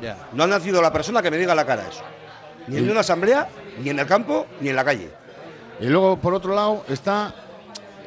Ya. 0.01 0.15
No 0.34 0.43
ha 0.43 0.47
nacido 0.47 0.82
la 0.82 0.93
persona 0.93 1.21
que 1.21 1.30
me 1.32 1.38
diga 1.38 1.53
la 1.55 1.65
cara 1.65 1.84
eso. 1.89 2.03
Ni 2.67 2.77
en 2.77 2.89
una 2.89 2.99
asamblea, 3.01 3.47
ni 3.84 3.89
en 3.89 3.99
el 3.99 4.05
campo, 4.05 4.45
ni 4.61 4.69
en 4.69 4.75
la 4.75 4.86
calle. 4.86 5.09
Y 5.82 5.88
luego, 5.88 6.17
por 6.17 6.34
otro 6.34 6.53
lado, 6.53 6.84
está 6.88 7.34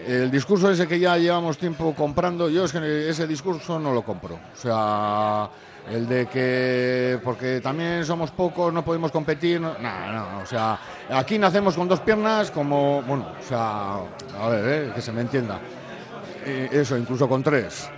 el 0.07 0.31
discurso 0.31 0.71
ese 0.71 0.87
que 0.87 0.99
ya 0.99 1.17
llevamos 1.17 1.59
tiempo 1.59 1.95
comprando. 1.95 2.49
Yo 2.49 2.65
es 2.65 2.73
que 2.73 3.09
ese 3.09 3.27
discurso 3.27 3.79
no 3.79 3.93
lo 3.93 4.03
compro. 4.03 4.35
O 4.35 4.57
sea, 4.57 5.49
el 5.91 6.09
de 6.09 6.27
que 6.27 7.19
porque 7.25 7.61
también 7.61 8.05
somos 8.05 8.31
pocos, 8.31 8.73
no 8.73 8.85
podemos 8.85 9.11
competir. 9.11 9.61
No, 9.61 9.75
no, 9.79 10.41
O 10.43 10.47
sea, 10.47 10.79
aquí 11.11 11.39
nacemos 11.39 11.75
con 11.75 11.89
dos 11.89 12.01
piernas, 12.01 12.51
como. 12.51 13.03
Bueno, 13.03 13.33
o 13.39 13.43
sea, 13.47 13.95
a 14.41 14.49
ver, 14.49 14.65
eh, 14.89 14.93
que 14.95 15.01
se 15.01 15.13
me 15.13 15.23
entienda. 15.23 15.61
Eh, 16.45 16.69
eso, 16.73 16.97
incluso 16.97 17.29
con 17.29 17.43
tres. 17.43 17.89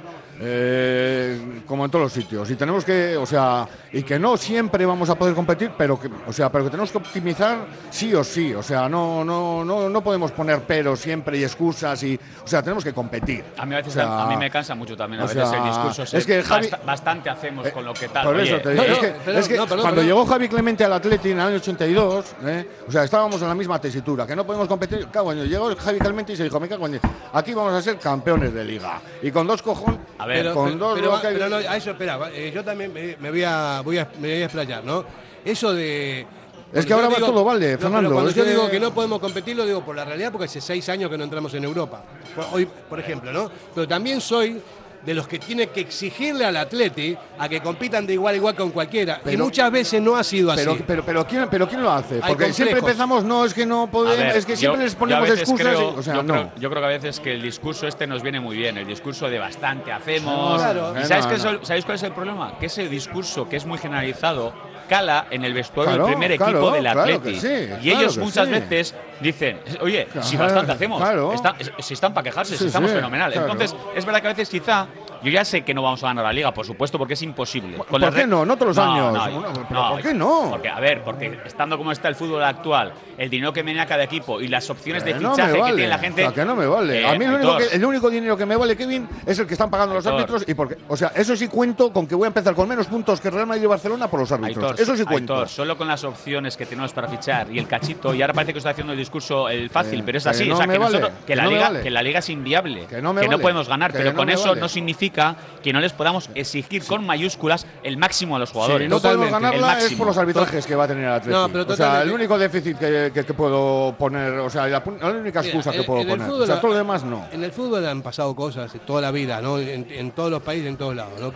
Eh, 0.41 1.63
como 1.67 1.85
en 1.85 1.91
todos 1.91 2.05
los 2.05 2.13
sitios 2.13 2.51
y 2.51 2.57
tenemos 2.57 2.85
que 2.85 3.17
o 3.17 3.25
sea 3.27 3.67
y 3.93 4.03
que 4.03 4.19
no 4.19 4.37
siempre 4.37 4.85
vamos 4.85 5.09
a 5.11 5.15
poder 5.15 5.35
competir 5.35 5.71
pero 5.77 5.99
que 5.99 6.09
o 6.27 6.33
sea 6.33 6.51
pero 6.51 6.65
que 6.65 6.71
tenemos 6.71 6.91
que 6.91 6.99
optimizar 6.99 7.67
sí 7.91 8.15
o 8.15 8.23
sí 8.25 8.53
o 8.55 8.63
sea 8.63 8.89
no 8.89 9.25
no 9.25 9.65
no 9.65 9.89
no 9.89 10.01
podemos 10.03 10.33
poner 10.33 10.61
pero 10.67 10.97
siempre 10.97 11.39
y 11.39 11.45
excusas 11.45 12.03
y 12.03 12.19
o 12.43 12.47
sea 12.47 12.63
tenemos 12.63 12.85
que 12.85 12.93
competir 12.93 13.45
A 13.59 13.67
mí 13.67 13.75
a 13.75 13.79
veces 13.79 13.93
O 13.93 13.95
sea, 13.97 14.25
a 14.25 14.27
mí 14.29 14.37
me 14.37 14.51
cansa 14.51 14.75
mucho 14.75 14.97
también 14.97 15.23
a 15.23 15.27
veces 15.27 15.49
sea, 15.49 15.59
el 15.59 15.65
discurso. 15.69 16.03
es 16.17 16.27
que 16.27 16.43
Javi- 16.45 16.71
bastante 16.85 17.31
hacemos 17.31 17.69
con 17.71 17.85
lo 17.85 17.93
que 17.95 18.09
tal. 18.09 18.25
por 18.27 18.39
eso 18.41 18.59
te 18.61 18.71
digo, 18.71 18.83
eh, 18.83 18.93
es 18.93 18.99
que, 18.99 19.09
perdón, 19.09 19.41
es 19.41 19.49
que 19.49 19.57
no, 19.57 19.63
perdón, 19.65 19.81
cuando 19.81 20.01
perdón. 20.01 20.07
llegó 20.07 20.27
Javi 20.27 20.49
Clemente 20.49 20.85
al 20.85 20.93
Atleti 20.93 21.31
en 21.31 21.41
el 21.41 21.47
año 21.47 21.57
82, 21.57 22.25
¿eh? 22.45 22.69
o 22.87 22.93
sea, 22.93 23.05
estábamos 23.05 23.41
en 23.43 23.49
la 23.49 23.55
misma 23.55 23.81
tesitura, 23.81 24.27
que 24.27 24.37
no 24.37 24.45
podemos 24.47 24.69
competir. 24.69 25.09
Cago 25.09 25.33
llegó 25.33 25.75
Javi 25.77 25.99
Clemente 25.99 26.33
y 26.33 26.37
se 26.37 26.45
dijo, 26.45 26.61
me 26.61 26.69
cago 26.69 26.87
aquí 27.33 27.55
vamos 27.55 27.73
a 27.73 27.83
ser 27.83 27.99
campeones 27.99 28.53
de 28.53 28.65
liga. 28.65 29.01
Y 29.23 29.31
con 29.31 29.47
dos 29.47 29.63
cojones, 29.63 30.01
A 30.25 30.27
ver, 30.27 30.53
con 30.53 30.67
pero, 30.67 30.79
dos 30.79 31.51
no, 31.51 31.57
a 31.57 31.77
eso, 31.77 31.91
espera, 31.91 32.19
eh, 32.33 32.51
yo 32.55 32.65
también 32.65 32.93
me, 32.93 33.17
me 33.19 33.31
voy 33.31 33.45
a, 33.45 33.81
voy 33.85 33.99
a, 33.99 34.09
me 34.21 34.29
voy 34.29 34.43
a 34.43 34.45
explayar, 34.45 34.83
¿no? 34.85 35.05
Eso 35.45 35.73
de... 35.73 36.27
Es 36.73 36.85
que 36.87 36.93
ahora 36.93 37.09
va 37.09 37.15
digo- 37.17 37.27
todo 37.29 37.45
no, 37.45 37.77
pero 37.77 37.83
Fernando, 37.83 38.11
cuando 38.15 38.31
yo 38.33 38.45
que- 38.45 38.51
digo 38.51 38.71
que 38.71 38.81
no 38.81 38.93
podemos 38.93 39.21
competir, 39.21 39.55
lo 39.57 39.65
digo 39.65 39.85
por 39.85 39.95
la 39.95 40.05
realidad, 40.05 40.33
porque 40.33 40.47
hace 40.47 40.61
seis 40.61 40.89
años 40.89 41.09
que 41.11 41.17
no 41.17 41.23
entramos 41.25 41.55
en 41.55 41.63
Europa. 41.65 42.03
Por- 42.35 42.47
Hoy, 42.53 42.67
por 42.67 42.99
ejemplo, 42.99 43.33
¿no? 43.33 43.49
Pero 43.75 43.87
también 43.87 44.21
soy 44.21 44.61
de 45.05 45.15
los 45.15 45.29
que 45.29 45.39
tiene 45.39 45.67
que 45.69 45.81
exigirle 45.81 46.45
al 46.45 46.57
Atleti 46.57 47.17
a 47.39 47.49
que 47.49 47.61
compitan 47.61 48.07
de 48.07 48.15
igual 48.15 48.35
a 48.35 48.37
igual 48.37 48.55
con 48.55 48.71
cualquiera. 48.71 49.19
y 49.21 49.25
Pero- 49.25 49.45
muchas 49.45 49.71
veces 49.71 50.01
no 50.01 50.17
ha 50.17 50.25
sido 50.25 50.51
así. 50.51 50.63
Pero, 50.65 50.79
pero, 50.87 51.05
pero, 51.05 51.27
¿quién, 51.27 51.47
pero 51.51 51.69
¿quién 51.69 51.83
lo 51.83 51.91
hace? 51.91 52.17
Hay 52.23 52.35
Porque 52.35 52.53
siempre 52.53 52.79
empezamos, 52.79 53.25
no, 53.25 53.45
es 53.45 53.53
que 53.55 53.67
no 53.67 53.87
podemos, 53.91 54.17
ver, 54.19 54.37
es 54.37 54.47
que 54.47 54.57
siempre 54.57 54.83
les 54.83 54.93
yo 54.95 54.99
ponemos 54.99 55.29
excusas. 55.29 55.67
creo- 55.67 55.93
y- 55.95 55.99
o 55.99 56.03
sea, 56.03 56.15
yo, 56.15 56.23
no. 56.23 56.33
creo, 56.35 56.53
yo 56.59 56.71
creo 56.71 56.81
que 56.83 56.87
a 56.87 56.91
veces 56.91 57.21
que 57.21 57.33
el 57.33 57.43
discurso 57.43 57.87
este 57.87 58.07
nos 58.07 58.23
viene 58.23 58.41
muy 58.41 58.57
bien, 58.57 58.79
el 58.79 58.87
discurso 58.87 59.29
de 59.29 59.39
bastante 59.39 59.93
hacemos. 59.93 60.59
Claro. 60.61 60.93
¿Y 60.97 61.01
No, 61.01 61.07
sabéis, 61.07 61.25
no, 61.25 61.31
qué 61.31 61.37
es 61.37 61.45
no. 61.45 61.51
el- 61.51 61.67
¿sabéis 61.67 61.85
cuál 61.85 61.97
es 61.97 62.03
el 62.03 62.13
problema? 62.13 62.59
Que 62.59 62.67
ese 62.67 62.89
discurso 62.89 63.49
que 63.49 63.57
es 63.57 63.67
muy 63.67 63.79
generalizado 63.79 64.53
cala 64.85 65.27
en 65.31 65.45
el 65.45 65.53
vestuario 65.55 65.93
Claro, 65.95 66.07
del 66.07 66.15
primer 66.17 66.37
claro, 66.37 66.53
equipo 66.59 66.73
del 66.73 66.83
claro 66.83 67.01
Atleti. 67.03 67.41
sí, 67.41 67.47
y 67.49 67.67
claro 67.91 68.01
ellos 68.01 68.19
muchas 68.19 68.47
sí. 68.47 68.53
veces 68.53 68.95
dicen, 69.21 69.61
oye, 69.81 70.07
si 70.23 70.37
Claro, 70.37 70.45
bastante 70.53 70.73
hacemos, 70.73 71.01
claro. 71.01 71.33
está- 71.33 71.55
si 71.79 71.95
están 71.95 72.13
para 72.15 72.25
quejarse, 72.25 72.53
Sí, 72.53 72.59
si 72.59 72.67
estamos 72.67 72.91
fenomenal. 72.91 73.33
claro. 73.33 73.51
Entonces, 73.53 73.77
es 73.95 74.05
verdad 74.05 74.21
que 74.21 74.27
a 74.29 74.31
veces 74.31 74.49
quizá, 74.49 74.87
yo 75.25 75.31
ya 75.31 75.45
sé 75.45 75.63
que 75.63 75.75
no 75.75 75.83
vamos 75.83 76.03
a 76.05 76.09
ganar 76.09 76.25
la 76.25 76.33
liga, 76.33 76.53
por 76.55 76.67
supuesto, 76.67 76.99
porque 76.99 77.15
es 77.15 77.23
imposible. 77.23 77.77
Con 77.79 78.01
¿Por 78.01 78.15
qué 78.15 78.27
no? 78.27 78.45
No 78.45 78.57
todos 78.57 78.77
los 78.77 78.79
años. 78.79 79.13
no, 79.13 79.25
pero 79.25 79.81
no, 79.81 79.91
¿por 79.91 80.03
qué 80.03 80.15
no? 80.15 80.47
Porque, 80.51 80.69
a 80.69 80.79
ver, 80.81 81.03
porque 81.03 81.39
estando 81.45 81.77
como 81.79 81.91
está 81.93 82.09
el 82.09 82.15
fútbol 82.15 82.43
actual, 82.45 82.93
el 83.19 83.31
dinero 83.31 83.53
que 83.53 83.63
viene 83.63 83.81
a 83.81 83.87
cada 83.87 84.05
equipo 84.05 84.41
y 84.41 84.49
las 84.49 84.69
opciones 84.71 85.05
de 85.05 85.15
Que 85.15 85.21
no 85.21 85.31
fichaje 85.35 85.53
vale. 85.59 85.65
que 85.73 85.77
tiene 85.77 85.89
la 85.89 85.99
gente. 85.99 86.23
O 86.27 86.27
sea, 86.33 86.35
que 86.35 86.45
no 86.49 86.55
me 86.57 86.67
vale. 86.67 87.01
Eh, 87.01 87.07
a 87.09 87.19
mí 87.19 87.25
lo 87.27 87.35
único 87.37 87.53
Aitor, 87.55 87.69
que- 87.71 87.77
el 87.77 87.85
único 87.85 88.11
dinero 88.11 88.37
que 88.37 88.47
me 88.47 88.57
vale, 88.57 88.77
Kevin, 88.77 89.09
es 89.27 89.39
el 89.39 89.47
que 89.47 89.55
están 89.55 89.71
pagando 89.71 89.95
los 89.95 90.07
Aitor. 90.07 90.21
árbitros. 90.21 90.45
y 90.49 90.55
porque, 90.55 90.77
O 90.89 90.97
sea, 90.97 91.13
eso 91.15 91.35
sí 91.37 91.49
cuento 91.49 91.93
con 91.93 92.07
que 92.07 92.15
voy 92.15 92.25
a 92.25 92.29
empezar 92.29 92.55
con 92.55 92.69
menos 92.69 92.87
puntos 92.87 93.21
que 93.21 93.31
Real 93.31 93.47
Madrid 93.47 93.63
y 93.63 93.67
Barcelona 93.67 94.09
por 94.09 94.21
los 94.21 94.31
árbitros. 94.33 94.65
Aitor, 94.65 94.81
eso 94.81 94.97
sí 94.97 95.05
cuento. 95.05 95.35
Aitor, 95.35 95.49
solo 95.49 95.77
con 95.79 95.89
las 95.89 96.05
opciones 96.05 96.57
que 96.57 96.67
tenemos 96.67 96.93
para 96.93 97.09
fichar 97.09 97.51
y 97.51 97.59
el 97.59 97.67
cachito, 97.67 98.13
y 98.15 98.21
ahora 98.23 98.35
parece 98.35 98.53
que 98.53 98.59
está 98.59 98.71
haciendo 98.71 98.93
el 98.93 98.99
discurso 98.99 99.49
el 99.49 99.71
fácil, 99.71 100.01
Eh, 100.01 100.03
pero 100.05 100.19
es 100.19 100.25
que 100.25 100.31
así. 100.31 100.49
no 100.49 100.55
o 100.55 100.57
sea, 100.57 100.67
que, 100.67 100.79
vale, 100.79 100.99
nosotros- 100.99 101.19
que 101.21 101.25
que 101.27 101.37
la 101.37 101.45
no 101.45 101.51
liga, 101.51 101.63
vale. 101.63 101.83
que 101.83 101.91
la 101.91 102.03
liga 102.03 102.19
es 102.19 102.29
inviable, 102.31 102.87
Que 102.87 103.01
no 103.01 103.13
me 103.13 103.27
vale, 103.27 103.39
podemos 103.39 103.69
ganar, 103.69 103.93
que 103.93 103.99
pero 103.99 104.11
no 104.13 104.17
con 104.17 104.31
eso 104.31 104.55
no 104.55 104.69
significa 104.69 105.14
que 105.63 105.73
no 105.73 105.81
les 105.81 105.93
podamos 105.93 106.29
exigir 106.35 106.85
con 106.85 107.07
mayúsculas 107.07 107.67
el 107.83 107.97
máximo 107.97 108.37
a 108.37 108.39
los 108.39 108.51
jugadores. 108.51 108.89
No 108.91 109.01
podemos 109.01 109.31
ganarla 109.31 109.79
es 109.79 109.93
por 109.95 110.07
los 110.09 110.19
arbitrajes 110.19 110.67
que 110.67 110.75
va 110.75 110.85
a 110.85 110.89
tener 110.89 111.05
el 111.05 111.11
Atlético. 111.13 111.39
No, 111.41 111.49
pero 111.53 111.73
o 111.73 111.77
sea, 111.77 112.03
el 112.03 112.11
único 112.11 112.37
déficit 112.39 112.77
que, 112.79 113.11
que- 113.15 113.25
que 113.25 113.35
puedo 113.35 113.95
poner, 113.99 114.33
o 114.41 114.51
sea, 114.51 114.67
la, 114.67 114.83
única 114.85 115.41
Mira, 115.41 115.41
excusa 115.43 115.71
que 115.73 115.79
en- 115.79 115.85
puedo 115.87 116.01
en 116.01 116.09
el 116.11 116.15
poner. 116.17 116.27
fútbol 116.29 116.43
o 116.43 116.47
sea, 116.47 116.61
todo 116.61 116.71
lo 116.73 116.77
demás 116.79 117.05
no. 117.05 117.27
En 117.33 117.45
el 117.45 117.53
fútbol 117.53 117.87
han 117.87 118.03
pasado 118.03 118.35
cosas 118.37 118.73
toda 118.87 119.01
la 119.01 119.11
vida, 119.11 119.41
¿no? 119.41 119.59
En, 119.59 119.87
en 119.91 120.11
todos 120.11 120.31
los 120.31 120.43
países, 120.43 120.67
en 120.69 120.77
todos 120.77 120.95
lados. 120.97 121.19
¿no? 121.21 121.33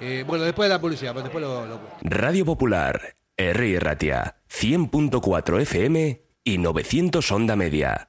Eh, 0.00 0.24
bueno, 0.26 0.44
después 0.44 0.68
de 0.68 0.74
la 0.74 0.80
publicidad, 0.80 1.12
pero 1.12 1.24
después 1.24 1.42
lo, 1.42 1.66
lo- 1.66 1.80
Radio 2.02 2.44
Popular, 2.44 3.14
R. 3.36 3.80
Ratia, 3.80 4.36
100.4 4.50 5.60
FM 5.62 6.22
y 6.44 6.58
900 6.58 7.30
Onda 7.32 7.56
Media. 7.56 8.08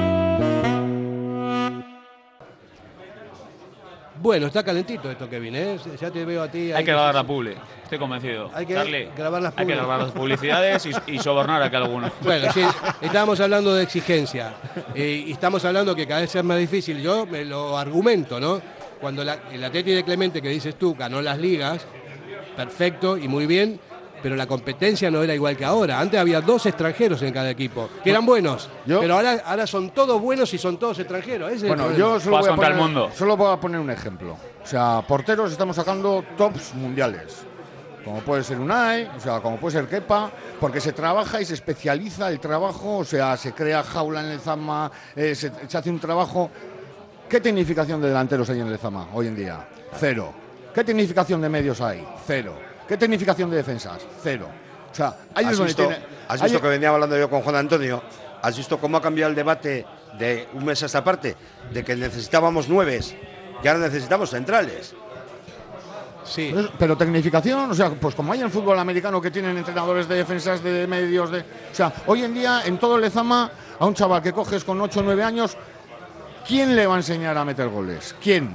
Bueno, 4.21 4.47
está 4.47 4.63
calentito 4.63 5.09
esto, 5.09 5.27
Kevin, 5.27 5.55
¿eh? 5.55 5.77
Ya 5.99 6.11
te 6.11 6.23
veo 6.25 6.43
a 6.43 6.47
ti. 6.51 6.65
Hay 6.71 6.73
ahí 6.73 6.83
que 6.85 6.91
grabar 6.91 7.15
la 7.15 7.23
publi, 7.23 7.55
estoy 7.83 7.97
convencido. 7.97 8.51
Hay 8.53 8.67
que 8.67 8.75
Charlie, 8.75 9.09
grabar 9.17 9.41
las 9.41 9.53
hay 9.57 9.65
que 9.65 9.73
grabar 9.75 9.99
las 9.99 10.11
publicidades 10.11 10.85
y, 10.85 10.91
y 11.13 11.17
sobornar 11.19 11.61
a 11.63 11.69
que 11.71 11.77
alguno. 11.77 12.11
Bueno, 12.21 12.51
sí, 12.53 12.61
estábamos 13.01 13.39
hablando 13.39 13.73
de 13.73 13.81
exigencia 13.83 14.53
eh, 14.93 15.23
y 15.25 15.31
estamos 15.31 15.65
hablando 15.65 15.95
que 15.95 16.05
cada 16.05 16.21
vez 16.21 16.35
es 16.35 16.43
más 16.43 16.59
difícil. 16.59 17.01
Yo 17.01 17.25
me 17.25 17.43
lo 17.45 17.77
argumento, 17.77 18.39
¿no? 18.39 18.61
Cuando 18.99 19.23
la- 19.23 19.39
el 19.51 19.63
Atleti 19.63 19.91
de 19.91 20.03
Clemente 20.03 20.39
que 20.39 20.49
dices 20.49 20.75
tú 20.75 20.93
ganó 20.93 21.19
las 21.21 21.39
ligas, 21.39 21.83
perfecto 22.55 23.17
y 23.17 23.27
muy 23.27 23.47
bien, 23.47 23.79
pero 24.21 24.35
la 24.35 24.47
competencia 24.47 25.09
no 25.09 25.23
era 25.23 25.33
igual 25.33 25.57
que 25.57 25.65
ahora. 25.65 25.99
Antes 25.99 26.19
había 26.19 26.41
dos 26.41 26.65
extranjeros 26.65 27.21
en 27.21 27.33
cada 27.33 27.49
equipo, 27.49 27.89
que 28.03 28.09
eran 28.09 28.25
buenos, 28.25 28.69
pero 28.85 29.15
ahora, 29.15 29.41
ahora 29.45 29.67
son 29.67 29.91
todos 29.91 30.21
buenos 30.21 30.53
y 30.53 30.57
son 30.57 30.77
todos 30.77 30.99
extranjeros. 30.99 31.51
Ese 31.51 31.67
Bueno, 31.67 31.91
yo 31.93 32.19
solo 32.19 32.39
voy, 32.39 32.49
a 32.49 32.55
poner, 32.55 33.13
solo 33.13 33.37
voy 33.37 33.53
a 33.53 33.57
poner 33.57 33.79
un 33.79 33.89
ejemplo. 33.89 34.37
O 34.63 34.67
sea, 34.67 35.03
porteros 35.07 35.51
estamos 35.51 35.75
sacando 35.75 36.23
tops 36.37 36.73
mundiales. 36.75 37.45
Como 38.03 38.19
puede 38.21 38.43
ser 38.43 38.59
Unai, 38.59 39.11
o 39.15 39.19
sea, 39.19 39.39
como 39.41 39.57
puede 39.57 39.77
ser 39.77 39.87
Kepa, 39.87 40.31
porque 40.59 40.81
se 40.81 40.91
trabaja 40.91 41.39
y 41.39 41.45
se 41.45 41.53
especializa 41.53 42.29
el 42.29 42.39
trabajo, 42.39 42.97
o 42.97 43.05
sea, 43.05 43.37
se 43.37 43.53
crea 43.53 43.83
jaula 43.83 44.21
en 44.21 44.31
el 44.31 44.39
Zama, 44.39 44.91
eh, 45.15 45.35
se, 45.35 45.51
se 45.67 45.77
hace 45.77 45.89
un 45.89 45.99
trabajo. 45.99 46.49
¿Qué 47.29 47.39
tecnificación 47.39 48.01
de 48.01 48.07
delanteros 48.07 48.49
hay 48.49 48.59
en 48.59 48.67
el 48.67 48.77
Zama 48.79 49.07
hoy 49.13 49.27
en 49.27 49.35
día? 49.35 49.67
Cero. 49.99 50.33
¿Qué 50.73 50.83
tecnificación 50.83 51.41
de 51.41 51.49
medios 51.49 51.79
hay? 51.81 52.05
Cero. 52.25 52.70
¿Qué 52.91 52.97
tecnificación 52.97 53.49
de 53.49 53.55
defensas? 53.55 54.01
Cero. 54.21 54.49
O 54.91 54.93
sea, 54.93 55.15
ahí 55.33 55.45
es 55.45 55.51
¿Has 55.51 55.57
donde 55.59 55.69
visto, 55.69 55.87
tiene. 55.87 56.03
has 56.27 56.41
ahí- 56.41 56.49
visto 56.49 56.61
que 56.61 56.67
venía 56.67 56.89
hablando 56.89 57.17
yo 57.17 57.29
con 57.29 57.39
Juan 57.41 57.55
Antonio? 57.55 58.03
¿Has 58.41 58.57
visto 58.57 58.77
cómo 58.79 58.97
ha 58.97 59.01
cambiado 59.01 59.29
el 59.29 59.35
debate 59.37 59.85
de 60.19 60.49
un 60.55 60.65
mes 60.65 60.83
a 60.83 60.87
esta 60.87 61.01
parte? 61.01 61.37
De 61.71 61.85
que 61.85 61.95
necesitábamos 61.95 62.67
nueves 62.67 63.15
y 63.63 63.67
ahora 63.69 63.79
necesitamos 63.79 64.29
centrales. 64.31 64.93
Sí. 66.25 66.51
Pero, 66.53 66.69
pero 66.77 66.97
tecnificación, 66.97 67.71
o 67.71 67.73
sea, 67.73 67.91
pues 67.91 68.13
como 68.13 68.33
hay 68.33 68.39
en 68.39 68.47
el 68.47 68.51
fútbol 68.51 68.77
americano 68.77 69.21
que 69.21 69.31
tienen 69.31 69.57
entrenadores 69.57 70.09
de 70.09 70.15
defensas, 70.15 70.61
de 70.61 70.85
medios, 70.85 71.31
de. 71.31 71.39
O 71.39 71.43
sea, 71.73 71.93
hoy 72.07 72.25
en 72.25 72.33
día 72.33 72.63
en 72.65 72.77
todo 72.77 72.97
el 72.97 73.03
Lezama, 73.03 73.49
a 73.79 73.85
un 73.85 73.93
chaval 73.93 74.21
que 74.21 74.33
coges 74.33 74.65
con 74.65 74.81
8 74.81 74.99
o 74.99 75.03
9 75.03 75.23
años, 75.23 75.55
¿quién 76.45 76.75
le 76.75 76.85
va 76.87 76.95
a 76.95 76.97
enseñar 76.97 77.37
a 77.37 77.45
meter 77.45 77.69
goles? 77.69 78.13
¿Quién? 78.21 78.53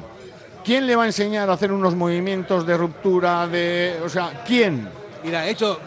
¿Quién 0.66 0.86
le 0.86 0.96
va 0.96 1.04
a 1.04 1.06
enseñar 1.06 1.48
a 1.48 1.52
hacer 1.52 1.70
unos 1.70 1.94
movimientos 1.94 2.66
de 2.66 2.76
ruptura, 2.76 3.46
de. 3.46 4.00
O 4.04 4.08
sea, 4.08 4.42
¿quién? 4.46 4.88
Mira, 5.24 5.46
eso. 5.48 5.78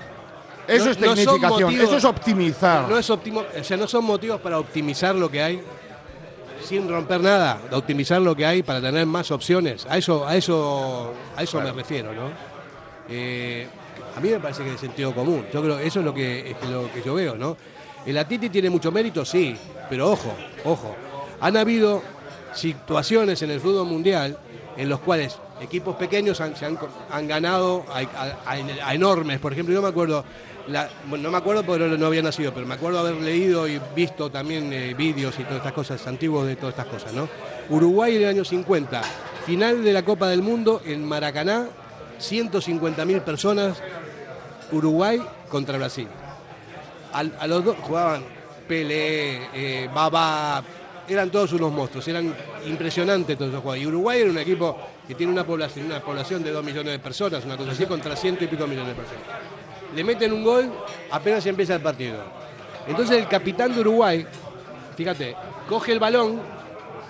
Eso 0.67 0.85
no- 0.85 0.91
es 0.91 0.99
no 0.99 1.07
tecnificación, 1.15 1.63
motivos- 1.63 1.83
eso 1.87 1.97
es 1.97 2.05
optimizar. 2.05 2.87
No 2.87 2.97
es 2.97 3.09
optimo, 3.09 3.43
o 3.59 3.63
sea, 3.63 3.75
no 3.75 3.87
son 3.87 4.05
motivos 4.05 4.39
para 4.39 4.57
optimizar 4.59 5.15
lo 5.15 5.29
que 5.29 5.41
hay 5.41 5.61
sin 6.63 6.87
romper 6.87 7.19
nada, 7.21 7.59
de 7.69 7.75
optimizar 7.75 8.21
lo 8.21 8.35
que 8.35 8.45
hay 8.45 8.61
para 8.63 8.79
tener 8.79 9.05
más 9.07 9.31
opciones. 9.31 9.85
A 9.89 9.97
eso, 9.97 10.27
a 10.27 10.35
eso, 10.37 11.11
a 11.35 11.41
eso 11.43 11.59
me 11.59 11.71
refiero, 11.71 12.13
¿no? 12.13 12.29
Eh, 13.09 13.67
a 14.15 14.19
mí 14.19 14.29
me 14.29 14.39
parece 14.39 14.63
que 14.63 14.75
es 14.75 14.79
sentido 14.79 15.13
común. 15.15 15.45
Yo 15.51 15.61
creo 15.63 15.79
eso 15.79 15.99
es 15.99 16.05
lo 16.05 16.13
que, 16.13 16.51
es 16.51 16.69
lo 16.69 16.91
que 16.93 17.01
yo 17.01 17.15
veo, 17.15 17.35
¿no? 17.35 17.57
El 18.05 18.17
Atiti 18.17 18.49
tiene 18.49 18.69
mucho 18.69 18.91
mérito, 18.91 19.25
sí, 19.25 19.57
pero 19.89 20.11
ojo, 20.11 20.31
ojo. 20.65 20.95
Han 21.41 21.57
habido 21.57 22.01
situaciones 22.53 23.41
en 23.41 23.51
el 23.51 23.59
fútbol 23.59 23.87
mundial 23.87 24.37
en 24.79 24.87
los 24.87 25.01
cuales 25.01 25.37
equipos 25.59 25.97
pequeños 25.97 26.39
han, 26.39 26.55
se 26.55 26.65
han, 26.65 27.27
ganado 27.27 27.83
a, 27.93 28.93
enormes. 28.93 29.37
Por 29.39 29.51
ejemplo, 29.51 29.75
yo 29.75 29.81
me 29.81 29.89
acuerdo, 29.89 30.23
no 31.05 31.31
me 31.31 31.37
acuerdo 31.37 31.63
porque 31.63 31.85
no 31.85 32.05
había 32.05 32.21
nacido, 32.21 32.53
pero 32.53 32.65
me 32.65 32.75
acuerdo 32.75 32.99
haber 32.99 33.15
leído 33.15 33.67
y 33.67 33.81
visto 33.93 34.31
también 34.31 34.71
eh, 34.71 34.93
vídeos 34.93 35.37
y 35.37 35.43
todas 35.43 35.57
estas 35.57 35.73
cosas 35.73 36.07
antiguos 36.07 36.47
de 36.47 36.55
todas 36.55 36.75
estas 36.79 36.85
cosas, 36.85 37.11
¿no? 37.11 37.27
Uruguay 37.67 38.15
en 38.15 38.21
el 38.21 38.29
año 38.29 38.45
50, 38.45 39.01
final 39.45 39.83
de 39.83 39.91
la 39.91 40.05
Copa 40.05 40.29
del 40.29 40.41
Mundo 40.41 40.81
en 40.85 41.05
Maracaná, 41.05 41.67
150.000 42.21 43.21
personas, 43.21 43.83
Uruguay 44.71 45.21
contra 45.49 45.77
Brasil. 45.77 46.07
A 47.11 47.47
los 47.47 47.65
dos 47.65 47.75
jugaban 47.81 48.23
Pelé, 48.65 49.49
eh, 49.53 49.89
Baba, 49.93 50.63
eran 51.09 51.29
todos 51.31 51.51
unos 51.53 51.71
monstruos, 51.71 52.07
eran 52.07 52.33
impresionantes 52.67 53.37
todos 53.37 53.49
esos 53.51 53.61
jugadores. 53.61 53.83
Y 53.83 53.87
Uruguay 53.87 54.21
era 54.21 54.29
un 54.29 54.37
equipo 54.37 54.77
que 55.07 55.15
tiene 55.15 55.31
una 55.33 55.43
población, 55.45 55.87
una 55.87 55.99
población 55.99 56.43
de 56.43 56.51
2 56.51 56.63
millones 56.63 56.93
de 56.93 56.99
personas, 56.99 57.43
una 57.45 57.57
cosa 57.57 57.71
así, 57.71 57.85
contra 57.85 58.15
ciento 58.15 58.43
y 58.43 58.47
pico 58.47 58.67
millones 58.67 58.89
de 58.95 59.01
personas. 59.01 59.23
Le 59.95 60.03
meten 60.03 60.31
un 60.33 60.43
gol 60.43 60.71
apenas 61.11 61.45
empieza 61.45 61.75
el 61.75 61.81
partido. 61.81 62.17
Entonces 62.87 63.17
el 63.17 63.27
capitán 63.27 63.73
de 63.73 63.81
Uruguay, 63.81 64.25
fíjate, 64.95 65.35
coge 65.67 65.91
el 65.91 65.99
balón, 65.99 66.39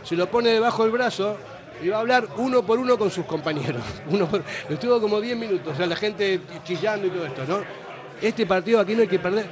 se 0.04 0.16
lo 0.16 0.28
pone 0.30 0.50
debajo 0.50 0.84
del 0.84 0.92
brazo 0.92 1.36
y 1.84 1.88
va 1.90 1.98
a 1.98 2.00
hablar 2.02 2.28
uno 2.38 2.64
por 2.64 2.80
uno 2.80 2.98
con 2.98 3.10
sus 3.12 3.26
compañeros. 3.26 3.82
Uno 4.10 4.28
por- 4.28 4.44
Estuvo 4.70 5.00
como 5.00 5.22
10 5.22 5.38
minutos, 5.38 5.74
o 5.74 5.76
sea, 5.78 5.86
la 5.88 5.96
gente 5.96 6.42
chillando 6.66 7.08
y 7.08 7.10
todo 7.10 7.26
esto, 7.26 7.44
¿no? 7.48 7.60
Este 8.22 8.46
partido 8.46 8.82
aquí 8.82 8.96
no 8.96 9.02
hay 9.04 9.08
que 9.08 9.20
perder, 9.20 9.46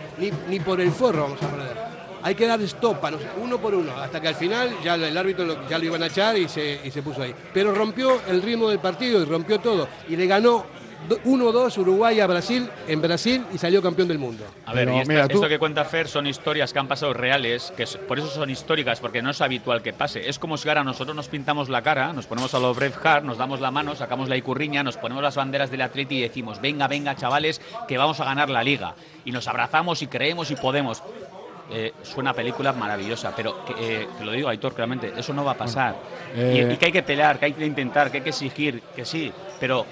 ni 0.49 0.59
por 0.59 0.81
el 0.81 0.91
forro 0.91 1.23
vamos 1.23 1.41
a 1.41 1.47
perder. 1.47 1.86
Hay 2.27 2.35
que 2.35 2.45
dar 2.45 2.59
stop, 2.63 3.05
a 3.05 3.11
nos- 3.11 3.21
uno 3.41 3.57
por 3.57 3.73
uno, 3.73 3.95
hasta 3.95 4.19
que 4.19 4.27
al 4.27 4.35
final 4.35 4.69
ya 4.83 4.95
el 4.95 5.17
árbitro 5.17 5.45
lo- 5.45 5.69
ya 5.69 5.79
lo 5.79 5.85
iban 5.85 6.03
a 6.03 6.07
echar 6.07 6.37
y 6.37 6.49
se, 6.49 6.81
y 6.83 6.91
se 6.91 7.01
puso 7.01 7.21
ahí. 7.21 7.33
Pero 7.53 7.73
rompió 7.73 8.19
el 8.27 8.41
ritmo 8.41 8.67
del 8.67 8.79
partido 8.79 9.21
y 9.21 9.25
rompió 9.25 9.59
todo. 9.59 9.87
Y 10.09 10.17
le 10.17 10.27
ganó 10.27 10.65
do- 11.07 11.19
1-2 11.23 11.77
Uruguay 11.77 12.19
a 12.19 12.27
Brasil 12.27 12.67
en 12.85 13.01
Brasil 13.01 13.45
y 13.53 13.57
salió 13.57 13.81
campeón 13.81 14.09
del 14.09 14.19
mundo. 14.19 14.43
A 14.65 14.73
ver, 14.73 14.89
y 14.89 14.97
esta- 14.97 15.07
mira, 15.13 15.27
tú- 15.29 15.35
esto 15.37 15.47
que 15.47 15.57
cuenta 15.57 15.85
Fer 15.85 16.09
son 16.09 16.27
historias 16.27 16.73
que 16.73 16.79
han 16.79 16.89
pasado 16.89 17.13
reales, 17.13 17.71
que 17.77 17.83
es- 17.83 17.95
por 17.95 18.19
eso 18.19 18.27
son 18.27 18.49
históricas, 18.49 18.99
porque 18.99 19.21
no 19.21 19.29
es 19.29 19.39
habitual 19.39 19.81
que 19.81 19.93
pase. 19.93 20.27
Es 20.27 20.37
como 20.37 20.57
si 20.57 20.67
ahora 20.67 20.83
nosotros 20.83 21.15
nos 21.15 21.29
pintamos 21.29 21.69
la 21.69 21.81
cara, 21.81 22.11
nos 22.11 22.25
ponemos 22.25 22.53
a 22.53 22.59
lo 22.59 22.73
Braveheart, 22.73 23.23
nos 23.23 23.37
damos 23.37 23.61
la 23.61 23.71
mano, 23.71 23.95
sacamos 23.95 24.27
la 24.27 24.35
icurriña, 24.35 24.83
nos 24.83 24.97
ponemos 24.97 25.23
las 25.23 25.37
banderas 25.37 25.71
del 25.71 25.79
Atleti 25.81 26.17
y 26.17 26.21
decimos, 26.23 26.59
venga, 26.59 26.89
venga, 26.89 27.15
chavales, 27.15 27.61
que 27.87 27.97
vamos 27.97 28.19
a 28.19 28.25
ganar 28.25 28.49
la 28.49 28.63
Liga. 28.63 28.95
Y 29.23 29.31
nos 29.31 29.47
abrazamos 29.47 30.01
y 30.01 30.07
creemos 30.07 30.51
y 30.51 30.57
podemos. 30.57 31.01
Eh, 31.69 31.93
suena 32.01 32.29
a 32.29 32.33
película 32.33 32.71
maravillosa, 32.71 33.33
pero 33.35 33.65
que, 33.65 33.73
eh, 34.03 34.07
que 34.17 34.23
lo 34.23 34.31
digo, 34.31 34.47
Aitor, 34.47 34.73
claramente, 34.73 35.11
eso 35.17 35.33
no 35.33 35.43
va 35.43 35.51
a 35.51 35.57
pasar. 35.57 35.95
Y- 36.35 36.39
eh, 36.39 36.69
y 36.73 36.77
que 36.77 36.85
hay 36.85 36.91
que 36.93 37.03
pelear, 37.03 37.37
que 37.39 37.45
hay 37.47 37.53
que 37.53 37.65
intentar, 37.65 38.09
que 38.09 38.17
hay 38.17 38.23
que 38.23 38.29
exigir, 38.29 38.81
que 38.95 39.03
sí, 39.03 39.31
pero 39.59 39.85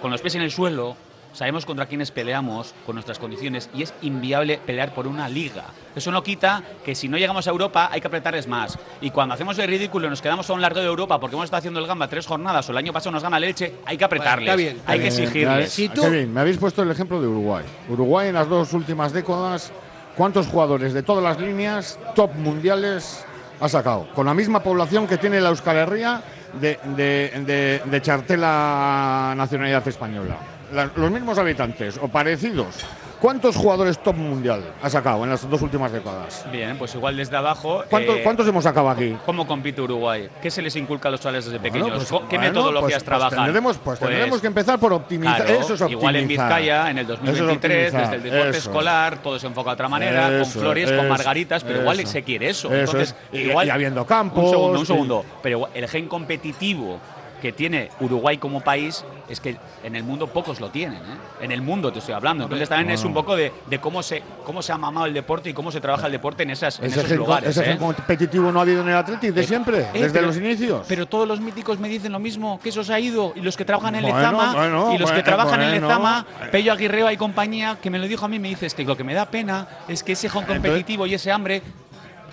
con 0.00 0.10
los 0.12 0.20
pies 0.20 0.36
en 0.36 0.42
el 0.42 0.52
suelo, 0.52 0.96
sabemos 1.32 1.66
contra 1.66 1.84
quiénes 1.86 2.12
peleamos, 2.12 2.74
con 2.86 2.94
nuestras 2.94 3.18
condiciones, 3.18 3.68
y 3.74 3.82
es 3.82 3.92
inviable 4.02 4.58
pelear 4.64 4.94
por 4.94 5.06
una 5.08 5.28
liga. 5.28 5.64
Eso 5.96 6.10
no 6.12 6.22
quita 6.22 6.62
que 6.84 6.94
si 6.94 7.08
no 7.08 7.18
llegamos 7.18 7.46
a 7.46 7.50
Europa 7.50 7.88
hay 7.92 8.00
que 8.00 8.06
apretarles 8.06 8.46
más. 8.46 8.78
Y 9.00 9.10
cuando 9.10 9.34
hacemos 9.34 9.58
el 9.58 9.66
ridículo 9.68 10.06
y 10.06 10.10
nos 10.10 10.22
quedamos 10.22 10.48
a 10.48 10.52
un 10.54 10.62
largo 10.62 10.78
de 10.80 10.86
Europa 10.86 11.18
porque 11.18 11.34
hemos 11.34 11.44
estado 11.46 11.58
haciendo 11.58 11.80
el 11.80 11.86
gamba 11.88 12.06
tres 12.08 12.24
jornadas 12.26 12.66
o 12.68 12.72
el 12.72 12.78
año 12.78 12.92
pasado 12.92 13.10
nos 13.10 13.22
gana 13.22 13.38
leche, 13.40 13.74
hay 13.84 13.98
que 13.98 14.04
apretarles. 14.04 14.46
está 14.48 14.56
bien, 14.56 14.76
está 14.76 14.92
hay 14.92 14.98
que 15.00 15.08
bien. 15.10 15.22
exigirles. 15.22 15.78
Eh, 15.78 15.90
Qué 15.92 16.08
bien, 16.10 16.32
me 16.32 16.40
habéis 16.40 16.56
puesto 16.56 16.82
el 16.82 16.90
ejemplo 16.90 17.20
de 17.20 17.26
Uruguay. 17.26 17.64
Uruguay 17.90 18.28
en 18.28 18.34
las 18.34 18.48
dos 18.48 18.72
últimas 18.72 19.12
décadas 19.12 19.72
¿cuántos 20.16 20.46
jugadores 20.46 20.92
de 20.92 21.02
todas 21.02 21.22
las 21.22 21.38
líneas 21.40 21.98
top 22.14 22.34
mundiales 22.34 23.24
ha 23.60 23.68
sacado? 23.68 24.08
Con 24.14 24.26
la 24.26 24.34
misma 24.34 24.60
población 24.62 25.06
que 25.06 25.18
tiene 25.18 25.40
la 25.40 25.50
Euskal 25.50 25.76
Herria 25.76 26.22
de, 26.60 26.78
de, 26.96 27.82
de, 27.84 28.02
chartela 28.02 29.34
nacionalidad 29.36 29.86
española. 29.86 30.36
La- 30.72 30.90
los 30.96 31.10
mismos 31.10 31.38
habitantes 31.38 31.98
o 32.02 32.08
parecidos. 32.08 32.74
¿Cuántos 33.20 33.56
jugadores 33.56 33.98
top 34.02 34.14
mundial 34.14 34.62
ha 34.82 34.90
sacado 34.90 35.24
en 35.24 35.30
las 35.30 35.48
dos 35.48 35.62
últimas 35.62 35.90
décadas? 35.90 36.44
Bien, 36.52 36.76
pues 36.76 36.94
igual 36.94 37.16
desde 37.16 37.34
abajo. 37.36 37.82
¿Cuántos, 37.88 38.16
eh, 38.18 38.20
cuántos 38.22 38.46
hemos 38.46 38.62
sacado 38.64 38.90
aquí? 38.90 39.16
¿Cómo 39.24 39.46
compite 39.46 39.80
Uruguay? 39.80 40.28
¿Qué 40.42 40.50
se 40.50 40.60
les 40.60 40.76
inculca 40.76 41.08
a 41.08 41.12
los 41.12 41.20
chavales 41.20 41.46
desde 41.46 41.58
pequeños? 41.58 41.88
Bueno, 41.88 41.96
pues, 41.98 42.10
¿Co- 42.10 42.28
¿Qué 42.28 42.36
bueno, 42.36 42.52
metodologías 42.52 42.82
pues- 42.82 42.94
pues 42.94 43.04
trabajan? 43.04 43.44
tendremos, 43.44 43.78
pues 43.78 43.98
tendremos 43.98 44.40
que 44.40 44.46
empezar 44.46 44.78
por 44.78 44.92
optimizar. 44.92 45.36
Claro, 45.36 45.50
eso 45.60 45.74
es 45.74 45.80
optimizar. 45.80 45.90
Igual 45.92 46.16
en 46.16 46.28
Vizcaya, 46.28 46.90
en 46.90 46.98
el 46.98 47.04
Eso 47.06 47.14
es 47.14 47.20
2023, 47.24 47.86
optimizar, 47.86 48.00
desde 48.12 48.16
el 48.28 48.32
deporte 48.34 48.58
escolar, 48.58 49.18
todo 49.22 49.38
se 49.38 49.46
enfoca 49.46 49.70
de 49.70 49.74
otra 49.74 49.88
manera, 49.88 50.22
con 50.26 50.40
Eso, 50.42 50.60
flores, 50.60 50.92
con 50.92 51.08
margaritas, 51.08 51.64
pero 51.64 51.80
igual 51.80 52.06
se 52.06 52.22
quiere 52.22 52.50
eso. 52.50 52.72
Entonces, 52.72 53.14
es. 53.32 53.40
Y- 53.40 53.48
igual, 53.48 53.66
y 53.66 53.70
habiendo 53.70 54.04
campos, 54.04 54.44
Un 54.44 54.50
segundo, 54.50 54.78
un 54.78 54.82
y- 54.82 54.86
segundo. 54.86 55.24
Pero 55.42 55.56
igual 55.56 55.70
el 55.74 55.88
gen 55.88 56.06
competitivo 56.06 56.98
que 57.46 57.52
tiene 57.52 57.90
Uruguay 58.00 58.38
como 58.38 58.60
país 58.60 59.04
es 59.28 59.38
que 59.38 59.56
en 59.84 59.94
el 59.94 60.02
mundo 60.02 60.26
pocos 60.26 60.58
lo 60.58 60.68
tienen. 60.70 60.98
¿eh? 60.98 61.42
En 61.44 61.52
el 61.52 61.62
mundo 61.62 61.92
te 61.92 62.00
estoy 62.00 62.12
hablando. 62.14 62.42
Entonces 62.42 62.68
también 62.68 62.90
es 62.90 63.04
un 63.04 63.14
poco 63.14 63.36
de, 63.36 63.52
de 63.66 63.78
cómo 63.78 64.02
se 64.02 64.20
cómo 64.44 64.62
se 64.62 64.72
ha 64.72 64.78
mamado 64.78 65.06
el 65.06 65.14
deporte 65.14 65.50
y 65.50 65.52
cómo 65.52 65.70
se 65.70 65.80
trabaja 65.80 66.06
el 66.06 66.12
deporte 66.12 66.42
en, 66.42 66.50
esas, 66.50 66.80
en 66.80 66.86
esos 66.86 67.08
lugares. 67.12 67.56
ese 67.56 67.70
¿eh? 67.72 67.76
competitivo 67.78 68.50
no 68.50 68.58
ha 68.58 68.62
habido 68.62 68.80
en 68.80 68.88
el 68.88 68.96
Atleti 68.96 69.30
de 69.30 69.42
Eh, 69.42 69.44
siempre, 69.46 69.78
eh, 69.82 69.88
desde 69.92 70.10
pero- 70.10 70.26
los 70.26 70.36
inicios. 70.38 70.86
Pero 70.88 71.06
todos 71.06 71.28
los 71.28 71.40
míticos 71.40 71.78
me 71.78 71.88
dicen 71.88 72.10
lo 72.10 72.18
mismo, 72.18 72.58
que 72.60 72.70
eso 72.70 72.82
se 72.82 72.92
ha 72.92 72.98
ido. 72.98 73.32
Y 73.36 73.40
los 73.42 73.56
que 73.56 73.64
trabajan 73.64 73.94
en 73.94 74.02
Bueno, 74.02 74.18
Lezama, 74.18 74.54
bueno, 74.54 74.92
y 74.92 74.98
los 74.98 75.12
que 75.12 75.22
trabajan 75.22 75.62
en. 75.62 75.80
Lezama, 75.80 76.26
Pello 76.50 76.72
Aguirreo 76.72 77.12
y 77.12 77.16
compañía, 77.16 77.78
que 77.80 77.90
me 77.90 78.00
lo 78.00 78.08
dijo 78.08 78.24
a 78.24 78.28
mí, 78.28 78.40
me 78.40 78.48
dice, 78.48 78.66
es 78.66 78.74
que 78.74 78.82
lo 78.84 78.96
que 78.96 79.04
me 79.04 79.14
da 79.14 79.26
pena 79.26 79.68
es 79.86 80.02
que 80.02 80.12
ese 80.12 80.28
competitivo 80.28 81.06
y 81.06 81.14
ese 81.14 81.30
hambre... 81.30 81.62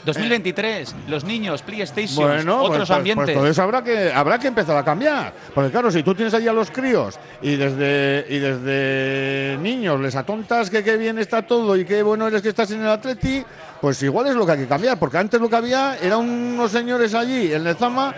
2023, 0.06 0.96
los 1.08 1.24
niños, 1.24 1.62
PlayStation, 1.62 2.28
Bueno, 2.28 2.60
pues- 2.60 2.70
otros 2.70 2.88
pues, 2.88 2.98
ambientes. 2.98 3.26
Pues 3.26 3.38
todo 3.38 3.48
eso 3.48 3.64
habrá 3.64 3.84
que, 3.84 4.12
habrá 4.12 4.40
que 4.40 4.48
empezar 4.48 4.78
a 4.78 4.84
cambiar. 4.84 5.34
Porque 5.54 5.72
claro, 5.72 5.92
si 5.92 6.04
tú 6.04 6.14
tienes 6.14 6.34
allí 6.34 6.48
a 6.48 6.54
los 6.54 6.72
críos 6.72 7.20
y 7.42 7.56
desde, 7.56 8.26
y 8.30 8.40
desde 8.40 9.58
niños 9.62 10.00
les 10.00 10.16
atontas 10.16 10.70
que 10.70 10.84
qué 10.84 10.98
bien 10.98 11.20
está 11.20 11.42
todo 11.42 11.76
y 11.78 11.86
qué 11.86 12.04
bueno 12.04 12.28
eres 12.28 12.42
que 12.42 12.50
estás 12.50 12.72
en 12.72 12.82
el 12.82 12.88
Atleti, 12.88 13.44
pues 13.80 14.02
igual 14.04 14.28
es 14.28 14.36
lo 14.36 14.46
que 14.46 14.54
hay 14.54 14.60
que 14.60 14.68
cambiar. 14.68 15.00
Porque 15.00 15.18
antes 15.18 15.40
lo 15.40 15.50
que 15.50 15.56
había 15.56 15.98
eran 15.98 16.20
unos 16.20 16.72
señores 16.72 17.14
allí 17.14 17.54
en 17.54 17.64
Lezama 17.64 18.14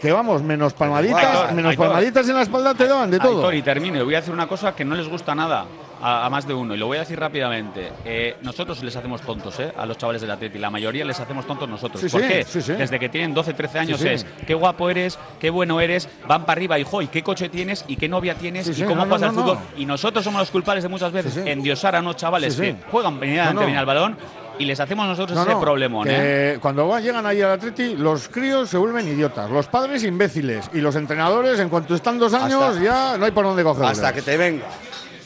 que 0.00 0.12
vamos, 0.12 0.42
menos 0.42 0.74
palmaditas, 0.74 1.24
Aitor, 1.24 1.52
menos 1.54 1.70
Aitor. 1.70 1.86
palmaditas 1.86 2.28
en 2.28 2.34
la 2.34 2.42
espalda 2.42 2.74
te 2.74 2.86
daban 2.86 3.10
de 3.10 3.18
todo. 3.18 3.38
Aitor, 3.38 3.54
y 3.54 3.62
termino. 3.62 4.04
Voy 4.04 4.14
a 4.14 4.18
decir 4.18 4.34
una 4.34 4.46
cosa 4.46 4.74
que 4.74 4.84
no 4.84 4.94
les 4.94 5.08
gusta 5.08 5.34
nada 5.34 5.66
a, 6.04 6.26
a 6.26 6.30
más 6.30 6.46
de 6.46 6.52
uno, 6.54 6.74
y 6.74 6.78
lo 6.78 6.86
voy 6.86 6.98
a 6.98 7.00
decir 7.00 7.18
rápidamente. 7.18 7.90
Eh, 8.04 8.36
nosotros 8.42 8.82
les 8.82 8.94
hacemos 8.94 9.22
tontos 9.22 9.58
¿eh? 9.58 9.72
a 9.76 9.86
los 9.86 9.96
chavales 9.96 10.20
del 10.22 10.30
Atleti. 10.30 10.58
La 10.58 10.70
mayoría 10.70 11.04
les 11.04 11.18
hacemos 11.18 11.46
tontos 11.46 11.68
nosotros. 11.68 12.00
Sí, 12.00 12.08
¿Por 12.08 12.20
sí, 12.22 12.28
qué? 12.28 12.44
sí, 12.44 12.60
sí. 12.62 12.72
Desde 12.74 12.98
que 12.98 13.08
tienen 13.08 13.32
12, 13.32 13.54
13 13.54 13.78
años 13.78 13.98
Sí, 14.00 14.08
sí. 14.08 14.14
es 14.14 14.26
qué 14.46 14.54
guapo 14.54 14.90
eres, 14.90 15.18
qué 15.40 15.48
bueno 15.50 15.80
eres, 15.80 16.08
van 16.28 16.42
para 16.42 16.52
arriba 16.58 16.78
y, 16.78 16.84
jo, 16.84 17.00
¿y 17.02 17.08
qué 17.08 17.22
coche 17.22 17.48
tienes? 17.48 17.84
¿Y 17.88 17.96
qué 17.96 18.08
novia 18.08 18.34
tienes? 18.34 18.66
Sí, 18.66 18.72
¿Y 18.72 18.74
sí, 18.74 18.82
cómo 18.84 19.04
no, 19.06 19.14
al 19.14 19.20
no, 19.20 19.32
fútbol? 19.32 19.54
no. 19.56 19.78
Y 19.80 19.86
nosotros 19.86 20.22
somos 20.22 20.40
los 20.40 20.50
culpables 20.50 20.82
de 20.82 20.88
muchas 20.90 21.10
veces 21.10 21.32
Sí, 21.34 21.40
sí. 21.42 21.48
endiosar 21.50 21.96
a 21.96 22.00
unos 22.00 22.16
chavales 22.16 22.54
Sí, 22.54 22.60
sí. 22.66 22.72
que 22.74 22.90
juegan 22.90 23.18
venidamente 23.18 23.54
No, 23.54 23.60
no. 23.62 23.66
bien 23.66 23.78
al 23.78 23.86
balón 23.86 24.16
y 24.58 24.66
les 24.66 24.78
hacemos 24.78 25.06
nosotros 25.06 25.34
No, 25.36 25.42
ese 25.42 25.52
no, 25.52 25.60
problemón. 25.60 26.06
¿eh? 26.08 26.58
Cuando 26.60 26.96
llegan 27.00 27.26
ahí 27.26 27.40
al 27.42 27.52
Atleti, 27.52 27.96
los 27.96 28.28
críos 28.28 28.68
se 28.68 28.76
vuelven 28.76 29.08
idiotas, 29.08 29.50
los 29.50 29.66
padres 29.66 30.04
imbéciles 30.04 30.70
y 30.72 30.78
los 30.80 30.94
entrenadores, 30.96 31.58
en 31.58 31.68
cuanto 31.68 31.94
están 31.94 32.18
dos 32.18 32.34
años, 32.34 32.62
Hasta- 32.62 32.82
ya 32.82 33.16
no 33.18 33.24
hay 33.24 33.30
por 33.32 33.44
dónde 33.44 33.64
cogerlos. 33.64 33.90
Hasta 33.92 34.12
que 34.12 34.22
te 34.22 34.36
venga 34.36 34.64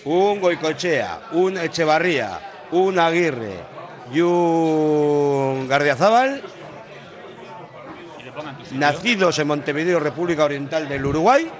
un 0.09 0.41
Goicochea, 0.41 1.21
un 1.33 1.59
Echevarría, 1.59 2.41
un 2.73 2.99
Aguirre 2.99 3.57
y 4.11 4.21
un 4.23 5.67
Gardiazabal, 5.69 6.43
nacidos 8.73 9.39
en 9.39 9.47
Montevideo, 9.49 10.01
República 10.01 10.45
Oriental 10.45 10.89
del 10.89 11.05
Uruguay, 11.05 11.51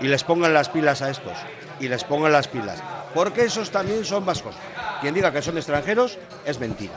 y 0.00 0.06
les 0.08 0.24
pongan 0.24 0.54
las 0.54 0.70
pilas 0.70 1.02
a 1.02 1.10
estos. 1.10 1.36
Y 1.78 1.88
les 1.88 2.04
pongan 2.04 2.32
las 2.32 2.48
pilas. 2.48 2.82
Porque 3.14 3.44
esos 3.44 3.70
también 3.70 4.04
son 4.06 4.24
vascos. 4.24 4.54
Quien 5.02 5.12
diga 5.12 5.30
que 5.30 5.42
son 5.42 5.56
extranjeros 5.58 6.18
es 6.46 6.58
mentira. 6.58 6.94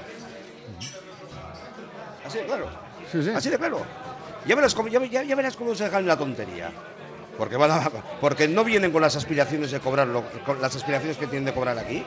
Así 2.26 2.38
de 2.38 2.46
claro. 2.46 2.68
Así 3.36 3.50
de 3.50 3.58
claro. 3.58 3.82
Ya 4.46 4.56
verás 4.56 4.74
cómo, 4.74 4.88
ya, 4.88 5.04
ya- 5.04 5.24
ya 5.24 5.36
verás 5.36 5.58
cómo 5.58 5.76
se 5.76 5.84
dejan 5.86 6.08
la 6.08 6.16
tontería. 6.18 6.72
Porque, 7.40 7.56
van 7.56 7.72
a- 7.72 7.90
porque 8.22 8.48
no 8.48 8.64
vienen 8.64 8.92
con 8.92 9.02
las 9.02 9.16
aspiraciones 9.16 9.72
de 9.72 9.80
cobrar 9.80 10.06
lo- 10.08 10.24
con 10.46 10.62
las 10.62 10.76
aspiraciones 10.76 11.18
que 11.18 11.26
tienen 11.26 11.46
de 11.46 11.54
cobrar 11.54 11.80
aquí. 11.80 12.04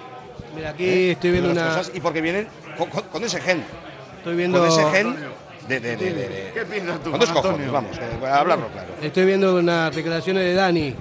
Mira, 0.55 0.71
aquí 0.71 0.85
¿Eh? 0.85 1.11
estoy 1.13 1.31
viendo 1.33 1.51
una. 1.51 1.69
cosas- 1.69 1.91
y 1.95 2.01
porque 2.01 2.21
vienen 2.21 2.47
con, 2.79 2.89
con- 2.91 3.03
con 3.05 3.25
ese 3.25 3.41
gen. 3.41 3.65
Estoy 4.19 4.37
viendo. 4.37 4.59
Con 4.61 4.69
ese 4.69 4.85
gen 4.91 5.17
de. 5.67 5.81
de, 5.81 5.97
de, 5.97 6.13
de- 6.13 6.29
de- 6.29 6.51
¿Qué 6.55 6.65
piensas 6.67 7.03
tú, 7.03 7.11
con 7.11 7.19
dos 7.19 7.31
Juan 7.31 7.43
cojones, 7.43 7.67
Antonio? 7.67 7.73
vamos, 7.73 7.97
eh, 7.99 8.27
a 8.27 8.39
hablarlo 8.41 8.69
claro. 8.69 8.89
Estoy 9.01 9.25
viendo 9.25 9.57
unas 9.57 9.97
declaraciones 9.97 10.45
de 10.45 10.55
Dani 10.55 10.95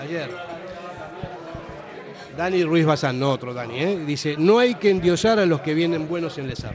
ayer. 0.00 0.30
Dani 2.36 2.64
Ruiz 2.64 2.84
Bazán, 2.84 3.18
no 3.18 3.30
otro 3.30 3.54
Dani, 3.54 3.78
¿eh? 3.80 3.98
Dice, 4.04 4.34
no 4.36 4.58
hay 4.58 4.74
que 4.74 4.90
endiosar 4.90 5.38
a 5.38 5.46
los 5.46 5.60
que 5.62 5.72
vienen 5.74 6.06
buenos 6.08 6.36
en 6.38 6.48
Lezama. 6.48 6.74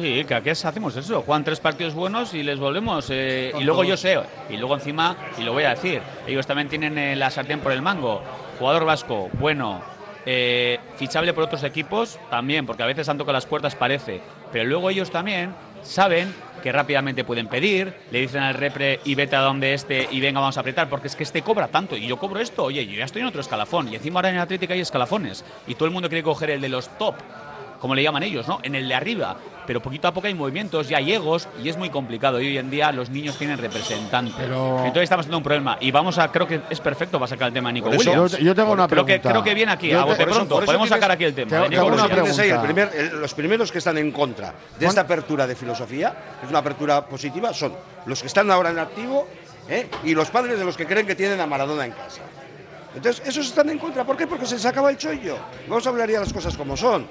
Sí, 0.00 0.24
que 0.24 0.34
aquí 0.34 0.48
hacemos 0.48 0.96
eso, 0.96 1.20
juegan 1.20 1.44
tres 1.44 1.60
partidos 1.60 1.92
buenos 1.92 2.32
y 2.32 2.42
les 2.42 2.58
volvemos. 2.58 3.08
eh, 3.10 3.52
y 3.58 3.64
luego 3.64 3.84
yo 3.84 3.98
sé, 3.98 4.18
y 4.48 4.56
luego 4.56 4.74
encima, 4.74 5.14
y 5.36 5.42
lo 5.42 5.52
voy 5.52 5.64
a 5.64 5.70
decir, 5.70 6.00
ellos 6.26 6.46
también 6.46 6.70
tienen 6.70 6.96
eh, 6.96 7.16
la 7.16 7.30
sartén 7.30 7.60
por 7.60 7.70
el 7.70 7.82
mango. 7.82 8.22
Jugador 8.58 8.86
vasco, 8.86 9.28
bueno, 9.34 9.82
eh, 10.24 10.78
fichable 10.96 11.34
por 11.34 11.44
otros 11.44 11.64
equipos, 11.64 12.18
también, 12.30 12.64
porque 12.64 12.82
a 12.82 12.86
veces 12.86 13.10
han 13.10 13.18
tocado 13.18 13.34
las 13.34 13.44
puertas, 13.44 13.76
parece. 13.76 14.22
Pero 14.50 14.64
luego 14.64 14.88
ellos 14.88 15.10
también 15.10 15.54
saben 15.82 16.34
que 16.62 16.72
rápidamente 16.72 17.22
pueden 17.22 17.48
pedir, 17.48 17.94
le 18.10 18.20
dicen 18.20 18.42
al 18.42 18.54
repre 18.54 19.00
y 19.04 19.14
vete 19.14 19.36
a 19.36 19.40
donde 19.40 19.74
esté 19.74 20.08
y 20.10 20.20
venga, 20.20 20.40
vamos 20.40 20.56
a 20.56 20.60
apretar, 20.60 20.88
porque 20.88 21.08
es 21.08 21.16
que 21.16 21.24
este 21.24 21.42
cobra 21.42 21.68
tanto 21.68 21.94
y 21.94 22.06
yo 22.06 22.16
cobro 22.16 22.40
esto, 22.40 22.64
oye, 22.64 22.86
yo 22.86 22.96
ya 22.96 23.04
estoy 23.04 23.20
en 23.20 23.28
otro 23.28 23.42
escalafón. 23.42 23.88
Y 23.92 23.96
encima 23.96 24.20
ahora 24.20 24.30
en 24.30 24.38
Atlética 24.38 24.72
hay 24.72 24.80
escalafones 24.80 25.44
y 25.66 25.74
todo 25.74 25.84
el 25.84 25.90
mundo 25.90 26.08
quiere 26.08 26.22
coger 26.22 26.50
el 26.50 26.62
de 26.62 26.70
los 26.70 26.88
top 26.96 27.16
como 27.80 27.94
le 27.94 28.02
llaman 28.02 28.22
ellos, 28.22 28.46
¿no? 28.46 28.60
En 28.62 28.74
el 28.74 28.86
de 28.88 28.94
arriba. 28.94 29.36
Pero 29.66 29.80
poquito 29.80 30.08
a 30.08 30.12
poco 30.12 30.26
hay 30.26 30.34
movimientos, 30.34 30.88
ya 30.88 30.98
hay 30.98 31.12
egos 31.12 31.48
y 31.62 31.68
es 31.68 31.76
muy 31.76 31.90
complicado. 31.90 32.40
Y 32.40 32.46
hoy 32.48 32.58
en 32.58 32.70
día 32.70 32.90
los 32.92 33.08
niños 33.08 33.36
tienen 33.36 33.56
representantes. 33.56 34.34
Pero- 34.36 34.78
Entonces 34.78 35.04
estamos 35.04 35.26
teniendo 35.26 35.38
un 35.38 35.44
problema. 35.44 35.76
Y 35.80 35.90
vamos 35.92 36.18
a, 36.18 36.30
creo 36.32 36.46
que 36.46 36.60
es 36.70 36.80
perfecto 36.80 37.18
para 37.18 37.28
sacar 37.28 37.48
el 37.48 37.54
tema 37.54 37.68
de 37.68 37.74
Nico 37.74 37.88
eso- 37.90 37.98
Williams. 38.10 38.32
Yo, 38.32 38.38
yo 38.38 38.54
tengo 38.54 38.72
una 38.72 38.88
creo 38.88 39.04
pregunta. 39.04 39.28
Que, 39.28 39.32
creo 39.32 39.44
que 39.44 39.54
viene 39.54 39.72
aquí, 39.72 39.88
Yo 39.90 40.00
a 40.00 40.04
te- 40.04 40.10
bote 40.10 40.24
pronto. 40.26 40.54
Podemos 40.56 40.74
tienes- 40.74 40.88
sacar 40.90 41.10
aquí 41.12 41.24
el 41.24 41.34
tema. 41.34 41.48
te- 41.50 41.56
de 41.56 41.62
te 41.62 41.68
Nico 41.70 41.86
una 41.86 42.02
ahí 42.04 42.10
el 42.10 42.16
pregunta. 42.16 42.62
primer- 42.62 42.90
el- 42.96 43.20
los 43.20 43.34
primeros 43.34 43.70
que 43.72 43.78
están 43.78 43.96
en 43.98 44.10
contra 44.10 44.52
de 44.78 44.86
esta 44.86 45.02
apertura 45.02 45.46
de 45.46 45.54
filosofía, 45.54 46.14
que 46.40 46.46
es 46.46 46.50
una 46.50 46.58
apertura 46.58 47.06
positiva, 47.06 47.54
son 47.54 47.72
los 48.06 48.20
que 48.20 48.26
están 48.26 48.50
ahora 48.50 48.70
en 48.70 48.78
activo 48.80 49.26
¿eh? 49.68 49.88
y 50.04 50.14
los 50.14 50.28
padres 50.30 50.58
de 50.58 50.64
los 50.64 50.76
que 50.76 50.84
creen 50.86 51.06
que 51.06 51.14
tienen 51.14 51.40
a 51.40 51.46
Maradona 51.46 51.84
en 51.86 51.92
casa. 51.92 52.22
Entonces, 52.94 53.22
esos 53.24 53.46
están 53.46 53.70
en 53.70 53.78
contra. 53.78 54.02
¿Por 54.04 54.16
qué? 54.16 54.26
Porque 54.26 54.44
se 54.46 54.56
les 54.56 54.66
acaba 54.66 54.90
el 54.90 54.96
chollo. 54.96 55.36
Vamos 55.68 55.86
a 55.86 55.90
hablar 55.90 56.10
ya 56.10 56.18
las 56.18 56.32
cosas 56.32 56.56
como 56.56 56.76
son. 56.76 57.06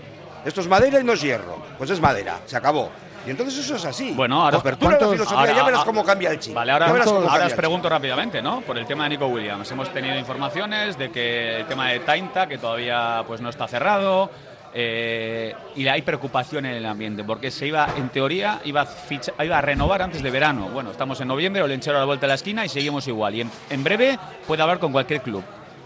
Esto 0.45 0.61
es 0.61 0.67
madera 0.67 0.99
y 0.99 1.03
no 1.03 1.13
es 1.13 1.21
hierro. 1.21 1.57
Pues 1.77 1.89
es 1.89 1.99
madera, 1.99 2.39
se 2.45 2.55
acabó. 2.57 2.89
Y 3.27 3.31
entonces 3.31 3.57
eso 3.59 3.75
es 3.75 3.83
así. 3.85 4.13
Bueno, 4.13 4.43
ahora 4.43 4.57
apertura 4.57 4.91
de 4.91 4.93
la 4.93 4.97
¿cuántos- 5.07 5.13
filosofía, 5.27 5.39
ahora- 5.39 5.53
ya 5.53 5.63
verás 5.63 5.81
ah, 5.81 5.85
cómo 5.85 6.03
cambia 6.05 6.31
el 6.31 6.39
chip. 6.39 6.53
Vale, 6.53 6.71
ahora, 6.71 6.87
ahora 6.87 7.45
os 7.47 7.53
pregunto 7.53 7.89
rápidamente, 7.89 8.41
¿no? 8.41 8.61
Por 8.61 8.77
el 8.77 8.85
tema 8.85 9.03
de 9.03 9.09
Nico 9.11 9.27
Williams. 9.27 9.69
Hemos 9.71 9.91
tenido 9.91 10.17
informaciones 10.17 10.97
de 10.97 11.11
que 11.11 11.57
el 11.57 11.65
tema 11.67 11.89
de 11.89 11.99
Tainta, 11.99 12.47
que 12.47 12.57
todavía 12.57 13.21
pues 13.27 13.41
no 13.41 13.49
está 13.49 13.67
cerrado, 13.67 14.31
eh, 14.73 15.53
y 15.75 15.87
hay 15.87 16.01
preocupación 16.03 16.65
en 16.65 16.75
el 16.75 16.85
ambiente, 16.85 17.23
porque 17.23 17.51
se 17.51 17.67
iba, 17.67 17.87
en 17.97 18.07
teoría, 18.09 18.61
iba 18.63 18.81
a, 18.81 18.85
ficha- 18.85 19.33
iba 19.43 19.57
a 19.57 19.61
renovar 19.61 20.01
antes 20.01 20.23
de 20.23 20.31
verano. 20.31 20.69
Bueno, 20.69 20.91
estamos 20.91 21.19
en 21.19 21.27
noviembre, 21.27 21.61
Olenchero 21.61 21.97
a 21.97 21.99
la 21.99 22.05
vuelta 22.05 22.21
de 22.25 22.29
la 22.29 22.35
esquina 22.35 22.63
y 22.65 22.69
seguimos 22.69 23.05
igual. 23.07 23.35
Y 23.35 23.41
en, 23.41 23.51
en 23.69 23.83
breve 23.83 24.17
puede 24.47 24.61
hablar 24.61 24.79
con 24.79 24.91
cualquier 24.93 25.21
club. 25.21 25.43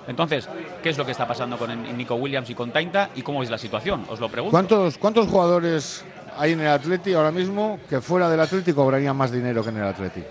Entonces, 0.08 0.50
¿qué 0.82 0.90
es 0.90 0.98
lo 0.98 1.06
que 1.06 1.12
está 1.12 1.28
pasando 1.28 1.58
con 1.58 1.98
Nico 1.98 2.16
Williams 2.16 2.50
y 2.50 2.56
con 2.56 2.72
Tainta 2.72 3.10
y 3.16 3.22
cómo 3.22 3.42
es 3.42 3.50
la 3.50 3.58
situación? 3.58 4.06
Os 4.10 4.20
lo 4.20 4.30
pregunto. 4.30 4.52
¿Cuántos, 4.52 4.98
¿Cuántos 4.98 5.28
jugadores 5.28 6.04
hay 6.38 6.54
en 6.54 6.62
el 6.62 6.68
Atleti 6.68 7.14
ahora 7.14 7.32
mismo 7.32 7.80
que 7.90 8.02
fuera 8.02 8.30
del 8.30 8.40
Atleti 8.40 8.74
cobrarían 8.74 9.16
más 9.16 9.32
dinero 9.32 9.64
que 9.64 9.70
en 9.70 9.78
el 9.78 9.86
Atleti? 9.86 10.24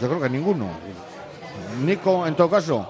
Yo 0.00 0.08
creo 0.08 0.20
que 0.20 0.30
ninguno. 0.30 0.68
Nico, 1.84 2.26
en 2.26 2.34
todo 2.34 2.50
caso. 2.50 2.88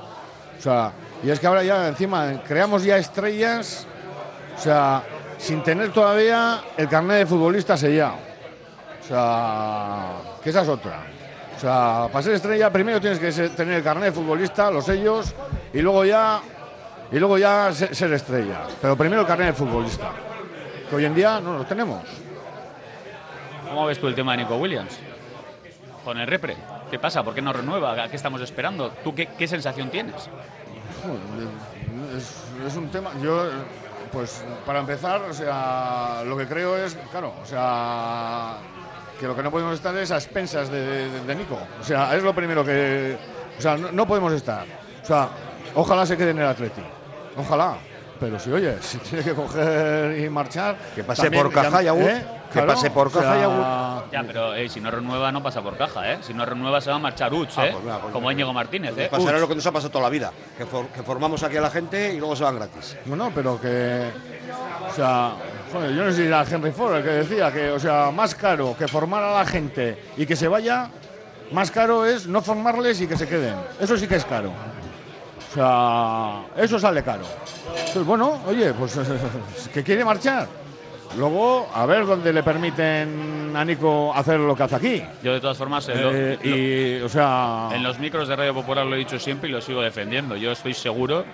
O 0.59 0.63
sea, 0.63 0.93
y 1.23 1.31
es 1.31 1.41
que 1.41 1.47
ahora 1.47 1.63
ya 1.63 1.89
encima 1.89 2.43
creamos 2.47 2.85
ya 2.85 2.97
estrellas, 2.99 3.87
o 4.57 4.61
sea, 4.61 5.03
sin 5.39 5.63
tener 5.63 5.93
todavía 5.93 6.61
el 6.77 6.89
carnet 6.89 7.19
de 7.19 7.27
futbolista 7.27 7.77
sellado. 7.77 8.17
O 9.03 9.07
sea, 9.07 10.13
que 10.43 10.51
esa 10.51 10.63
es 10.63 10.69
otra. 10.69 11.16
O 11.57 11.61
sea, 11.61 12.09
para 12.13 12.23
ser 12.23 12.35
estrella 12.35 12.71
primero 12.71 13.01
tienes 13.01 13.19
que 13.19 13.33
ser- 13.33 13.51
tener 13.57 13.79
el 13.79 13.83
carnet 13.83 14.05
de 14.07 14.13
futbolista, 14.13 14.71
los 14.71 14.85
sellos, 14.85 15.35
y 15.73 15.81
luego 15.81 16.05
ya 16.05 16.41
y 17.11 17.19
luego 17.19 17.39
ya 17.39 17.73
se- 17.73 17.95
ser 17.95 18.13
estrella. 18.13 18.63
Pero 18.81 18.97
primero 18.97 19.23
el 19.23 19.27
carnet 19.27 19.49
de 19.49 19.53
futbolista. 19.55 20.11
Que 20.91 20.97
hoy 20.97 21.05
en 21.05 21.15
día 21.15 21.41
no 21.41 21.59
lo 21.59 21.65
tenemos. 21.65 22.03
¿Cómo 23.69 23.87
ves 23.87 23.99
tú 23.99 24.07
el 24.07 24.15
tema 24.15 24.33
de 24.33 24.39
Nico 24.39 24.57
Williams? 24.57 24.99
Con 26.05 26.19
el 26.19 26.27
repre. 26.27 26.57
¿Qué 26.91 26.99
pasa? 26.99 27.23
¿Por 27.25 27.35
qué 27.35 27.43
no 27.43 27.53
renueva? 27.53 27.93
¿A 28.05 28.09
qué 28.09 28.17
estamos 28.17 28.41
esperando? 28.41 28.91
¿Tú 29.03 29.15
qué, 29.15 29.27
qué 29.27 29.49
sensación 29.49 29.91
tienes? 29.91 30.15
Joder, 31.03 31.49
Es, 32.17 32.35
es 32.67 32.77
un 32.77 32.89
tema. 32.91 33.11
Yo, 33.21 33.45
pues 34.13 34.45
para 34.65 34.79
empezar, 34.81 35.23
o 35.23 35.33
sea, 35.35 36.23
lo 36.25 36.37
que 36.37 36.47
creo 36.47 36.77
es, 36.77 36.97
claro, 37.11 37.33
o 37.43 37.47
sea, 37.47 38.59
que 39.19 39.27
lo 39.27 39.35
que 39.37 39.43
no 39.43 39.51
podemos 39.51 39.75
estar 39.75 39.97
es 39.97 40.11
a 40.11 40.17
expensas 40.17 40.71
de, 40.71 40.81
de- 41.09 41.21
de 41.25 41.35
Nico. 41.35 41.59
O 41.81 41.85
sea, 41.85 42.14
es 42.17 42.23
lo 42.23 42.35
primero 42.35 42.64
que. 42.64 43.17
O 43.59 43.61
sea, 43.61 43.77
no, 43.77 43.91
no 43.93 44.07
podemos 44.07 44.33
estar. 44.33 44.64
O 45.03 45.07
sea, 45.07 45.29
ojalá 45.75 46.05
se 46.07 46.17
quede 46.17 46.31
en 46.31 46.39
el 46.41 46.47
Atleti. 46.47 46.83
Ojalá. 47.37 47.77
Pero 48.19 48.39
si, 48.39 48.51
oye, 48.51 48.77
si 48.81 48.97
tiene 48.99 49.23
que 49.25 49.35
coger 49.35 50.19
y 50.19 50.29
marchar. 50.31 50.77
Que 50.95 51.05
pase 51.05 51.31
por 51.31 51.53
caja 51.53 51.83
y 51.83 51.87
agur. 51.89 52.11
Que 52.53 52.62
pase 52.62 52.91
por 52.91 53.12
caja 53.12 53.39
y 53.39 53.43
agur. 53.43 54.07
Ya, 54.11 54.23
pero 54.27 54.55
eh, 54.55 54.69
si 54.71 54.81
no 54.81 54.91
renueva, 54.91 55.31
no 55.33 55.43
pasa 55.43 55.61
por 55.61 55.77
caja, 55.77 56.12
¿eh? 56.12 56.19
Si 56.23 56.33
no 56.33 56.47
renueva, 56.47 56.81
se 56.81 56.89
va 56.89 56.97
a 56.97 56.99
marchar 56.99 57.35
Uch, 57.35 57.51
Ah, 57.59 57.67
¿eh? 57.67 57.71
pues 57.73 57.85
mira, 57.85 57.99
pues 57.99 58.12
Como 58.14 58.31
Íñigo 58.33 58.53
Martínez, 58.55 58.97
¿eh? 58.97 59.09
Pasará 59.11 59.35
Uch. 59.35 59.41
lo 59.41 59.49
que 59.49 59.55
nos 59.57 59.67
ha 59.67 59.73
pasado 59.73 59.91
toda 59.91 60.05
la 60.05 60.11
vida, 60.11 60.33
que, 60.57 60.64
for- 60.64 60.87
que 60.89 61.03
formamos 61.03 61.43
aquí 61.43 61.57
a 61.59 61.61
la 61.61 61.71
gente 61.71 62.14
y 62.14 62.19
luego 62.19 62.35
se 62.37 62.45
van 62.45 62.55
gratis. 62.57 62.97
Bueno, 63.05 63.31
pero 63.35 63.61
que. 63.61 64.07
O 64.91 64.95
sea, 64.95 65.33
joder, 65.73 65.93
yo 65.95 66.05
no 66.05 66.11
sé 66.11 66.17
si 66.19 66.23
era 66.25 66.45
Henry 66.51 66.71
Ford 66.73 66.97
el 66.97 67.03
que 67.05 67.11
decía 67.11 67.53
que, 67.53 67.71
o 67.71 67.79
sea, 67.79 68.11
más 68.11 68.35
caro 68.35 68.75
que 68.79 68.87
formar 68.89 69.23
a 69.23 69.35
la 69.35 69.45
gente 69.47 69.99
y 70.17 70.27
que 70.27 70.37
se 70.37 70.49
vaya, 70.49 70.89
más 71.53 71.71
caro 71.71 72.05
es 72.07 72.27
no 72.27 72.43
formarles 72.43 73.01
y 73.01 73.07
que 73.07 73.17
se 73.17 73.29
queden. 73.29 73.55
Eso 73.81 73.97
sí 73.97 74.07
que 74.07 74.17
es 74.17 74.25
caro. 74.25 74.51
O 75.51 75.55
sea, 75.55 76.43
eso 76.62 76.79
sale 76.79 77.03
caro. 77.03 77.25
Entonces, 77.79 78.05
bueno, 78.05 78.41
oye, 78.47 78.73
pues 78.75 78.99
que 79.73 79.83
quiere 79.83 80.05
marchar. 80.05 80.47
Luego, 81.17 81.69
a 81.73 81.87
ver 81.87 82.05
dónde 82.05 82.31
le 82.33 82.43
permiten 82.43 83.53
a 83.55 83.64
Nico 83.64 84.12
hacer 84.14 84.39
lo 84.39 84.55
que 84.55 84.62
hace 84.64 84.75
aquí. 84.75 85.03
Yo, 85.23 85.33
de 85.33 85.41
todas 85.41 85.57
formas, 85.57 85.89
en, 85.89 86.03
lo- 86.03 86.11
Eh, 86.14 86.39
lo- 86.43 86.57
y, 86.57 87.03
o 87.03 87.09
sea. 87.09 87.71
en 87.73 87.83
los 87.83 87.99
micros 87.99 88.29
de 88.29 88.37
Radio 88.37 88.53
Popular 88.53 88.85
lo 88.85 88.95
he 88.97 88.99
dicho 88.99 89.19
siempre 89.19 89.49
y 89.49 89.53
lo 89.53 89.61
sigo 89.62 89.81
defendiendo. 89.81 90.37
Yo 90.37 90.51
estoy 90.53 90.75
seguro 90.75 91.25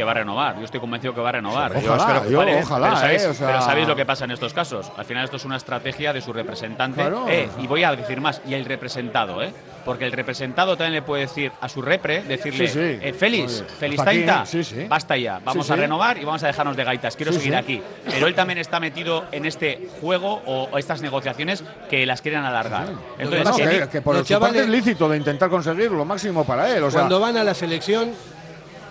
que 0.00 0.04
va 0.04 0.12
a 0.12 0.14
renovar. 0.14 0.58
Yo 0.58 0.64
estoy 0.64 0.80
convencido 0.80 1.14
que 1.14 1.20
va 1.20 1.28
a 1.28 1.32
renovar. 1.32 1.76
Ojalá, 1.76 2.24
yo 2.24 2.30
yo 2.30 2.38
vale, 2.38 2.62
ojalá, 2.62 2.86
Pero 2.88 3.00
sabéis, 3.00 3.22
eh, 3.24 3.28
o 3.28 3.34
sea- 3.34 3.46
pero 3.48 3.60
sabéis 3.60 3.86
lo 3.86 3.94
que 3.96 4.06
pasa 4.06 4.24
en 4.24 4.30
estos 4.30 4.54
casos. 4.54 4.90
Al 4.96 5.04
final 5.04 5.24
esto 5.24 5.36
es 5.36 5.44
una 5.44 5.56
estrategia 5.58 6.14
de 6.14 6.22
su 6.22 6.32
representante. 6.32 7.02
Claro. 7.02 7.26
Eh, 7.28 7.50
y 7.58 7.66
voy 7.66 7.84
a 7.84 7.94
decir 7.94 8.18
más, 8.22 8.40
y 8.46 8.54
el 8.54 8.64
representado, 8.64 9.42
¿eh? 9.42 9.52
Porque 9.84 10.04
el 10.06 10.12
representado 10.12 10.76
también 10.76 10.94
le 10.94 11.02
puede 11.02 11.22
decir 11.22 11.52
a 11.60 11.68
su 11.68 11.82
repre, 11.82 12.22
decirle, 12.22 12.66
Sí, 12.68 12.72
sí. 12.74 12.80
eh, 13.02 13.14
Félix, 13.18 13.64
Félix 13.78 14.02
sí, 14.46 14.62
sí. 14.64 14.86
basta 14.88 15.16
ya, 15.16 15.40
vamos 15.44 15.66
Sí, 15.66 15.72
a 15.72 15.76
renovar 15.76 16.16
y 16.18 16.24
vamos 16.24 16.42
a 16.42 16.46
dejarnos 16.48 16.76
de 16.76 16.84
gaitas, 16.84 17.16
quiero 17.16 17.32
Sí, 17.32 17.38
seguir 17.38 17.52
sí. 17.54 17.58
aquí. 17.58 17.82
Pero 18.10 18.26
él 18.26 18.34
también 18.34 18.58
está 18.58 18.78
metido 18.80 19.24
en 19.32 19.44
este 19.46 19.88
juego 20.00 20.42
o, 20.46 20.68
o 20.72 20.78
estas 20.78 21.00
negociaciones 21.02 21.62
que 21.90 22.04
las 22.06 22.20
quieren 22.22 22.42
alargar. 22.44 22.88
Entonces, 23.18 23.44
No, 23.80 23.88
que 23.90 24.00
por 24.02 24.14
su 24.16 24.20
parte 24.22 24.28
chavales- 24.34 24.62
es 24.62 24.68
lícito 24.68 25.08
de 25.08 25.16
intentar 25.18 25.48
conseguir 25.50 25.90
lo 25.90 26.04
máximo 26.04 26.44
para 26.44 26.74
él. 26.74 26.82
O 26.84 26.90
sea, 26.90 27.00
Cuando 27.00 27.18
van 27.20 27.36
a 27.36 27.44
la 27.44 27.54
selección, 27.54 28.12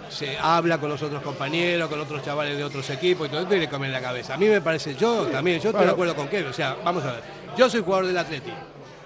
se 0.09 0.37
habla 0.37 0.77
con 0.79 0.89
los 0.89 1.01
otros 1.01 1.21
compañeros, 1.21 1.87
con 1.89 1.99
otros 1.99 2.23
chavales 2.23 2.57
de 2.57 2.63
otros 2.63 2.89
equipos 2.89 3.27
y 3.27 3.29
todo 3.31 3.41
esto 3.41 3.55
y 3.55 3.59
le 3.59 3.69
comen 3.69 3.91
la 3.91 4.01
cabeza. 4.01 4.33
A 4.33 4.37
mí 4.37 4.47
me 4.47 4.61
parece, 4.61 4.95
yo 4.95 5.27
también, 5.27 5.59
yo 5.59 5.69
estoy 5.69 5.85
de 5.85 5.91
acuerdo 5.91 6.15
con 6.15 6.27
Kevin. 6.27 6.47
O 6.49 6.53
sea, 6.53 6.75
vamos 6.83 7.03
a 7.03 7.13
ver. 7.13 7.21
Yo 7.57 7.69
soy 7.69 7.81
jugador 7.81 8.07
del 8.07 8.17
Atleti, 8.17 8.51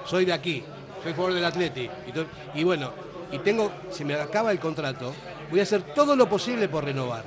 soy 0.05 0.25
de 0.25 0.33
aquí, 0.33 0.63
soy 1.03 1.13
jugador 1.13 1.35
del 1.35 1.45
Atleti. 1.45 1.89
Y, 2.55 2.63
bueno, 2.63 2.91
y 3.31 3.39
tengo, 3.39 3.71
si 3.91 4.03
me 4.05 4.13
acaba 4.15 4.51
el 4.51 4.59
contrato, 4.59 5.13
voy 5.49 5.59
a 5.59 5.63
hacer 5.63 5.81
todo 5.93 6.15
lo 6.15 6.27
posible 6.29 6.67
por 6.69 6.83
renovar. 6.85 7.23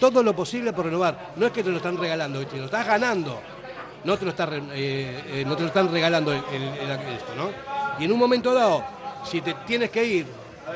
Todo 0.00 0.22
lo 0.22 0.34
posible 0.34 0.72
por 0.72 0.84
renovar. 0.86 1.32
No 1.36 1.46
es 1.46 1.52
que 1.52 1.62
te 1.62 1.70
lo 1.70 1.76
están 1.78 1.96
regalando, 1.98 2.46
te 2.46 2.56
lo 2.56 2.66
estás 2.66 2.86
ganando. 2.86 3.40
No 4.04 4.16
te 4.16 4.24
lo, 4.24 4.30
está 4.30 4.48
eh, 4.52 5.24
eh, 5.26 5.44
no 5.46 5.56
te 5.56 5.62
lo 5.62 5.68
están 5.68 5.90
regalando 5.90 6.32
el- 6.32 6.42
el- 6.52 6.62
el- 6.78 6.90
esto, 7.16 7.34
¿no? 7.36 7.50
Y 7.98 8.04
en 8.04 8.12
un 8.12 8.18
momento 8.18 8.54
dado, 8.54 8.84
si 9.24 9.40
te 9.40 9.54
tienes 9.66 9.90
que 9.90 10.04
ir, 10.04 10.26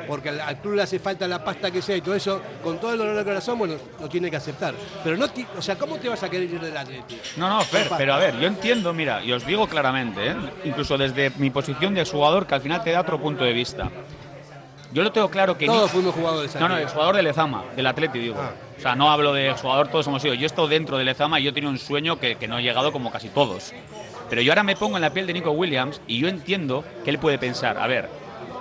porque 0.07 0.29
al, 0.31 0.41
al 0.41 0.57
club 0.59 0.75
le 0.75 0.83
hace 0.83 0.99
falta 0.99 1.27
la 1.29 1.43
pasta 1.45 1.71
que 1.71 1.81
sea 1.83 1.97
y 1.97 2.01
todo 2.01 2.15
eso, 2.15 2.41
con 2.63 2.79
todo 2.79 2.93
el 2.93 2.99
dolor 2.99 3.17
del 3.17 3.25
corazón, 3.25 3.59
bueno, 3.59 3.75
lo 4.01 4.09
tiene 4.09 4.31
que 4.31 4.37
aceptar. 4.37 4.75
Pero 5.05 5.17
no, 5.17 5.29
ti- 5.29 5.47
o 5.57 5.63
sea, 5.63 5.77
¿cómo 5.77 5.97
te 5.97 6.09
vas 6.09 6.23
a 6.23 6.29
querer 6.31 6.51
ir 6.51 6.61
del 6.61 6.77
Atleti? 6.77 7.19
No, 7.37 7.49
no, 7.49 7.61
Fer, 7.63 7.89
pero 7.97 8.15
a 8.15 8.19
ver, 8.19 8.39
yo 8.39 8.47
entiendo, 8.47 8.93
mira, 8.93 9.23
y 9.23 9.33
os 9.33 9.47
digo 9.47 9.67
claramente, 9.67 10.29
¿eh? 10.29 10.37
incluso 10.65 10.97
desde 10.99 11.31
mi 11.37 11.51
posición 11.51 11.95
de 11.95 12.01
exjugador, 12.03 12.47
que 12.47 12.55
al 12.55 12.61
final 12.61 12.83
te 12.83 12.91
da 12.91 13.01
otro 13.01 13.21
punto 13.21 13.45
de 13.45 13.53
vista. 13.53 13.91
Yo 14.93 15.03
lo 15.03 15.11
tengo 15.11 15.31
claro 15.31 15.57
que... 15.57 15.65
Todos 15.67 15.85
Nick- 15.85 15.93
fuimos 15.93 16.15
jugadores 16.15 16.55
No, 16.57 16.69
no, 16.69 16.77
el 16.77 16.87
jugador 16.87 17.17
del 17.17 17.25
Lezama, 17.25 17.65
del 17.75 17.87
Atleti, 17.87 18.19
digo. 18.19 18.37
Ah. 18.39 18.51
O 18.77 18.81
sea, 18.83 18.95
no 18.95 19.11
hablo 19.11 19.33
de 19.33 19.53
jugador, 19.55 19.89
todos 19.89 20.07
hemos 20.07 20.21
sido. 20.21 20.35
Yo 20.35 20.43
he 20.43 20.47
estado 20.47 20.69
dentro 20.69 20.99
del 20.99 21.07
Lezama 21.07 21.41
y 21.41 21.45
yo 21.45 21.55
tenido 21.55 21.71
un 21.71 21.79
sueño 21.79 22.19
que, 22.19 22.35
que 22.37 22.47
no 22.47 22.59
he 22.59 22.63
llegado 22.63 22.93
como 22.93 23.11
casi 23.11 23.29
todos. 23.29 23.73
Pero 24.29 24.43
yo 24.43 24.53
ahora 24.53 24.63
me 24.65 24.77
pongo 24.77 24.97
en 24.97 25.03
la 25.03 25.11
piel 25.11 25.27
de 25.27 25.33
Nico 25.33 25.51
Williams 25.53 26.01
y 26.07 26.19
yo 26.21 26.29
entiendo 26.29 26.85
que 27.05 27.11
él 27.11 27.19
puede 27.19 27.39
pensar, 27.39 27.79
a 27.79 27.87
ver, 27.87 28.09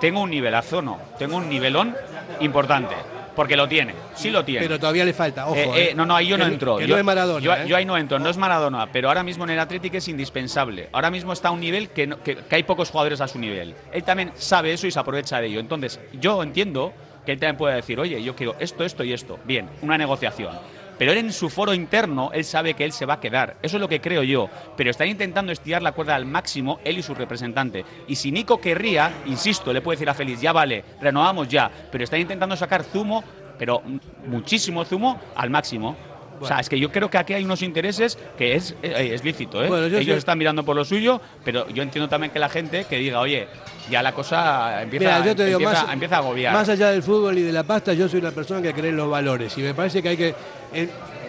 tengo 0.02 0.20
un 0.20 0.30
nivelazo, 0.30 0.82
no, 0.82 0.98
tengo 1.16 1.36
un 1.36 1.48
nivelón 1.48 1.94
importante, 2.40 2.96
porque 3.36 3.56
lo 3.56 3.68
tiene, 3.68 3.94
sí 4.16 4.30
lo 4.32 4.44
tiene. 4.44 4.66
Pero 4.66 4.80
todavía 4.80 5.04
le 5.04 5.12
falta, 5.12 5.46
ojo. 5.46 5.54
Eh, 5.54 5.62
eh, 5.62 5.88
eh. 5.90 5.94
no, 5.94 6.04
no, 6.04 6.16
ahí 6.16 6.26
yo 6.26 6.36
Que 6.36 6.42
no 6.42 6.48
entro. 6.48 6.76
Que 6.76 6.88
yo, 6.88 6.94
no 6.96 6.98
es 6.98 7.04
Maradona. 7.04 7.40
Yo, 7.40 7.54
eh. 7.54 7.64
yo 7.68 7.76
ahí 7.76 7.84
no 7.84 7.96
entro, 7.96 8.18
no 8.18 8.28
es 8.28 8.36
Maradona, 8.36 8.88
pero 8.90 9.06
ahora 9.06 9.22
mismo 9.22 9.44
en 9.44 9.50
el 9.50 9.60
Atlético 9.60 9.98
es 9.98 10.08
indispensable. 10.08 10.88
Ahora 10.90 11.08
mismo 11.08 11.32
está 11.32 11.48
a 11.48 11.50
un 11.52 11.60
nivel 11.60 11.90
que, 11.90 12.08
no- 12.08 12.20
que, 12.20 12.34
que 12.34 12.56
hay 12.56 12.64
pocos 12.64 12.90
jugadores 12.90 13.20
a 13.20 13.28
su 13.28 13.38
nivel. 13.38 13.76
Él 13.92 14.02
también 14.02 14.32
sabe 14.34 14.72
eso 14.72 14.88
y 14.88 14.90
se 14.90 14.98
aprovecha 14.98 15.40
de 15.40 15.46
ello. 15.46 15.60
Entonces, 15.60 16.00
yo 16.14 16.42
entiendo 16.42 16.92
que 17.24 17.30
él 17.30 17.38
también 17.38 17.56
puede 17.56 17.76
decir, 17.76 18.00
oye, 18.00 18.20
yo 18.24 18.34
quiero 18.34 18.56
esto, 18.58 18.82
esto 18.82 19.04
y 19.04 19.12
esto. 19.12 19.38
Bien, 19.44 19.68
una 19.82 19.96
negociación. 19.96 20.58
Pero 21.02 21.10
él 21.10 21.18
en 21.18 21.32
su 21.32 21.50
foro 21.50 21.74
interno, 21.74 22.30
él 22.32 22.44
sabe 22.44 22.74
que 22.74 22.84
él 22.84 22.92
se 22.92 23.04
va 23.06 23.14
a 23.14 23.20
quedar. 23.20 23.56
Eso 23.60 23.76
es 23.76 23.80
lo 23.80 23.88
que 23.88 24.00
creo 24.00 24.22
yo. 24.22 24.48
Pero 24.76 24.88
están 24.88 25.08
intentando 25.08 25.50
estirar 25.50 25.82
la 25.82 25.90
cuerda 25.90 26.14
al 26.14 26.26
máximo 26.26 26.78
él 26.84 26.96
y 26.96 27.02
su 27.02 27.12
representante. 27.12 27.84
Y 28.06 28.14
si 28.14 28.30
Nico 28.30 28.60
querría, 28.60 29.10
insisto, 29.26 29.72
le 29.72 29.80
puede 29.80 29.96
decir 29.96 30.08
a 30.08 30.14
Félix, 30.14 30.40
ya 30.40 30.52
vale, 30.52 30.84
renovamos 31.00 31.48
ya. 31.48 31.68
Pero 31.90 32.04
están 32.04 32.20
intentando 32.20 32.54
sacar 32.54 32.84
zumo, 32.84 33.24
pero 33.58 33.82
muchísimo 34.28 34.84
zumo, 34.84 35.20
al 35.34 35.50
máximo. 35.50 35.96
O 36.40 36.46
sea, 36.46 36.58
es 36.60 36.68
que 36.68 36.78
yo 36.78 36.90
creo 36.92 37.10
que 37.10 37.18
aquí 37.18 37.34
hay 37.34 37.44
unos 37.44 37.62
intereses 37.62 38.16
que 38.38 38.54
es, 38.54 38.76
eh, 38.82 39.10
es 39.12 39.24
lícito, 39.24 39.62
¿eh? 39.62 39.68
Bueno, 39.68 39.86
Ellos 39.86 40.04
sé- 40.04 40.16
están 40.16 40.38
mirando 40.38 40.64
por 40.64 40.74
lo 40.76 40.84
suyo, 40.84 41.20
pero 41.44 41.68
yo 41.68 41.82
entiendo 41.82 42.08
también 42.08 42.32
que 42.32 42.38
la 42.40 42.48
gente 42.48 42.84
que 42.84 42.96
diga, 42.98 43.20
oye, 43.20 43.46
ya 43.90 44.02
la 44.02 44.12
cosa 44.12 44.82
empieza, 44.82 45.04
Mira, 45.04 45.24
yo 45.26 45.36
te 45.36 45.44
digo, 45.46 45.58
empieza, 45.60 45.84
más, 45.84 45.92
empieza 45.92 46.14
a 46.16 46.18
agobiar. 46.18 46.52
más 46.52 46.68
allá 46.68 46.90
del 46.90 47.02
fútbol 47.04 47.38
y 47.38 47.42
de 47.42 47.52
la 47.52 47.62
pasta, 47.64 47.92
yo 47.92 48.08
soy 48.08 48.18
una 48.20 48.32
persona 48.32 48.60
que 48.62 48.72
cree 48.72 48.90
en 48.90 48.96
los 48.96 49.08
valores. 49.08 49.56
Y 49.58 49.62
me 49.62 49.72
parece 49.74 50.00
que 50.02 50.08
hay 50.08 50.16
que. 50.16 50.34
Es, 50.72 50.88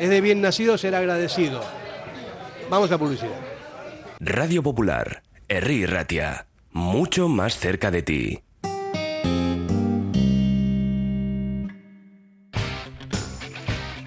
de 0.09 0.21
bien 0.21 0.41
nacido 0.41 0.77
ser 0.77 0.95
agradecido. 0.95 1.63
Vamos 2.69 2.91
a 2.91 2.97
publicidad. 2.97 3.39
Radio 4.19 4.63
Popular, 4.63 5.23
Herri 5.47 5.85
Ratia, 5.85 6.47
mucho 6.71 7.27
más 7.27 7.57
cerca 7.57 7.91
de 7.91 8.01
ti. 8.03 8.43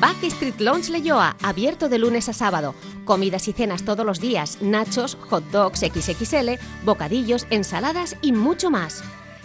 Backstreet 0.00 0.60
Lounge 0.60 0.90
Leyoa, 0.90 1.36
abierto 1.42 1.88
de 1.88 1.98
lunes 1.98 2.28
a 2.28 2.34
sábado. 2.34 2.74
Comidas 3.06 3.48
y 3.48 3.54
cenas 3.54 3.82
todos 3.82 4.04
los 4.04 4.20
días, 4.20 4.58
nachos, 4.60 5.16
hot 5.30 5.42
dogs 5.50 5.80
XXL, 5.80 6.58
bocadillos, 6.84 7.46
ensaladas 7.48 8.16
y 8.20 8.32
mucho 8.32 8.70
más. 8.70 9.02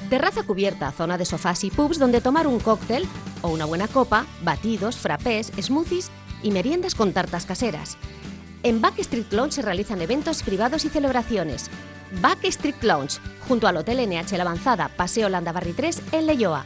Terraza 0.10 0.44
cubierta, 0.44 0.92
zona 0.92 1.18
de 1.18 1.24
sofás 1.24 1.64
y 1.64 1.72
pubs 1.72 2.00
donde 2.00 2.20
tomar 2.20 2.48
un 2.48 2.60
cóctel 2.60 3.08
o 3.42 3.48
una 3.48 3.64
buena 3.64 3.88
copa, 3.88 4.26
batidos, 4.44 4.98
frappés, 4.98 5.54
smoothies 5.62 6.12
y 6.44 6.52
meriendas 6.52 6.96
con 6.96 7.14
tartas 7.14 7.46
caseras. 7.46 7.98
En 8.64 8.82
Backstreet 8.82 9.32
Lounge 9.32 9.54
se 9.54 9.62
realizan 9.62 10.02
eventos 10.02 10.44
privados 10.44 10.84
y 10.84 10.90
celebraciones. 10.90 11.70
Backstreet 12.22 12.84
Lounge, 12.84 13.20
junto 13.48 13.70
al 13.70 13.78
Hotel 13.78 14.06
NH 14.06 14.36
La 14.36 14.44
Avanzada, 14.44 14.90
Paseo 14.90 15.30
Landabarri 15.30 15.72
3 15.72 16.02
en 16.12 16.26
Leyoa. 16.26 16.66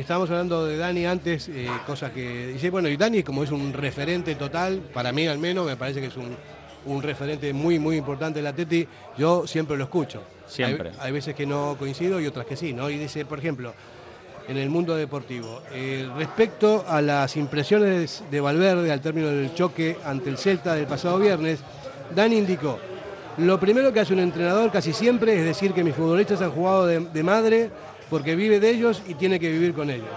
Estábamos 0.00 0.30
hablando 0.30 0.66
de 0.66 0.76
Dani 0.76 1.06
antes, 1.06 1.48
eh, 1.48 1.68
cosa 1.86 2.12
que 2.12 2.48
dice, 2.48 2.70
bueno, 2.70 2.88
y 2.88 2.96
Dani 2.96 3.22
como 3.22 3.42
es 3.42 3.50
un 3.50 3.72
referente 3.72 4.34
total, 4.34 4.80
para 4.92 5.12
mí 5.12 5.26
al 5.26 5.38
menos, 5.38 5.66
me 5.66 5.76
parece 5.76 6.00
que 6.00 6.06
es 6.06 6.16
un, 6.16 6.36
un 6.86 7.02
referente 7.02 7.52
muy, 7.52 7.78
muy 7.78 7.96
importante 7.96 8.38
del 8.38 8.46
Atleti, 8.46 8.86
yo 9.16 9.46
siempre 9.46 9.76
lo 9.76 9.84
escucho. 9.84 10.22
Siempre. 10.46 10.90
Hay, 10.90 11.06
hay 11.06 11.12
veces 11.12 11.34
que 11.34 11.44
no 11.44 11.76
coincido 11.78 12.20
y 12.20 12.26
otras 12.26 12.46
que 12.46 12.56
sí, 12.56 12.72
¿no? 12.72 12.88
Y 12.88 12.98
dice, 12.98 13.24
por 13.24 13.38
ejemplo, 13.38 13.74
en 14.48 14.56
el 14.56 14.70
mundo 14.70 14.94
deportivo, 14.94 15.62
eh, 15.72 16.08
respecto 16.16 16.84
a 16.86 17.02
las 17.02 17.36
impresiones 17.36 18.22
de 18.30 18.40
Valverde 18.40 18.92
al 18.92 19.00
término 19.00 19.28
del 19.28 19.54
choque 19.54 19.96
ante 20.04 20.30
el 20.30 20.38
Celta 20.38 20.74
del 20.74 20.86
pasado 20.86 21.18
viernes, 21.18 21.60
Dani 22.14 22.36
indicó, 22.36 22.78
lo 23.38 23.58
primero 23.58 23.92
que 23.92 24.00
hace 24.00 24.12
un 24.12 24.20
entrenador 24.20 24.70
casi 24.70 24.92
siempre 24.92 25.36
es 25.36 25.44
decir 25.44 25.72
que 25.72 25.82
mis 25.82 25.94
futbolistas 25.94 26.40
han 26.40 26.52
jugado 26.52 26.86
de, 26.86 27.00
de 27.00 27.22
madre 27.22 27.70
porque 28.10 28.34
vive 28.36 28.60
de 28.60 28.70
ellos 28.70 29.02
y 29.06 29.14
tiene 29.14 29.38
que 29.40 29.50
vivir 29.50 29.74
con 29.74 29.90
ellos. 29.90 30.08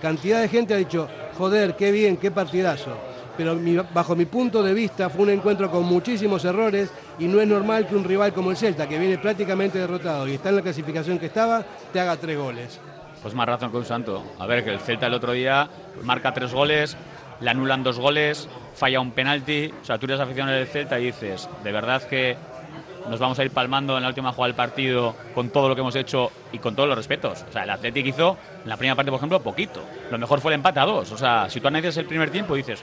Cantidad 0.00 0.40
de 0.40 0.48
gente 0.48 0.74
ha 0.74 0.76
dicho, 0.76 1.08
joder, 1.36 1.74
qué 1.76 1.90
bien, 1.90 2.16
qué 2.16 2.30
partidazo. 2.30 2.96
Pero 3.36 3.54
mi- 3.56 3.76
bajo 3.76 4.14
mi 4.14 4.26
punto 4.26 4.62
de 4.62 4.72
vista 4.74 5.10
fue 5.10 5.22
un 5.24 5.30
encuentro 5.30 5.70
con 5.70 5.84
muchísimos 5.84 6.44
errores 6.44 6.90
y 7.18 7.24
no 7.24 7.40
es 7.40 7.48
normal 7.48 7.86
que 7.88 7.96
un 7.96 8.04
rival 8.04 8.32
como 8.32 8.50
el 8.50 8.56
Celta, 8.56 8.88
que 8.88 8.98
viene 8.98 9.18
prácticamente 9.18 9.78
derrotado 9.78 10.28
y 10.28 10.34
está 10.34 10.50
en 10.50 10.56
la 10.56 10.62
clasificación 10.62 11.18
que 11.18 11.26
estaba, 11.26 11.64
te 11.92 11.98
haga 11.98 12.16
tres 12.16 12.38
goles. 12.38 12.78
Pues 13.22 13.34
más 13.34 13.46
razón 13.46 13.70
que 13.70 13.78
un 13.78 13.84
santo. 13.84 14.22
A 14.38 14.46
ver, 14.46 14.62
que 14.62 14.70
el 14.70 14.78
Celta 14.78 15.06
el 15.06 15.14
otro 15.14 15.32
día 15.32 15.68
marca 16.02 16.32
tres 16.32 16.52
goles, 16.52 16.96
le 17.40 17.50
anulan 17.50 17.82
dos 17.82 17.98
goles, 17.98 18.48
falla 18.76 19.00
un 19.00 19.10
penalti. 19.10 19.72
O 19.82 19.84
sea, 19.84 19.98
tú 19.98 20.06
eres 20.06 20.20
aficionado 20.20 20.56
del 20.56 20.68
Celta 20.68 21.00
y 21.00 21.06
dices, 21.06 21.48
de 21.64 21.72
verdad 21.72 22.02
que 22.04 22.36
nos 23.08 23.18
vamos 23.20 23.38
a 23.38 23.44
ir 23.44 23.50
palmando 23.50 23.96
en 23.96 24.02
la 24.02 24.08
última 24.08 24.32
jugada 24.32 24.48
del 24.48 24.56
partido 24.56 25.14
con 25.34 25.50
todo 25.50 25.68
lo 25.68 25.74
que 25.74 25.80
hemos 25.82 25.94
hecho 25.96 26.30
y 26.52 26.58
con 26.58 26.74
todos 26.74 26.88
los 26.88 26.96
respetos. 26.98 27.44
O 27.48 27.52
sea, 27.52 27.64
el 27.64 27.70
Atlético 27.70 28.08
hizo 28.08 28.36
en 28.62 28.68
la 28.68 28.76
primera 28.76 28.94
parte, 28.94 29.10
por 29.10 29.18
ejemplo, 29.18 29.40
poquito. 29.40 29.80
Lo 30.10 30.18
mejor 30.18 30.40
fue 30.40 30.52
el 30.52 30.56
empate 30.56 30.80
a 30.80 30.84
dos. 30.84 31.12
O 31.12 31.18
sea, 31.18 31.48
si 31.50 31.60
tú 31.60 31.68
analizas 31.68 31.96
el 31.98 32.06
primer 32.06 32.30
tiempo 32.30 32.54
dices, 32.54 32.82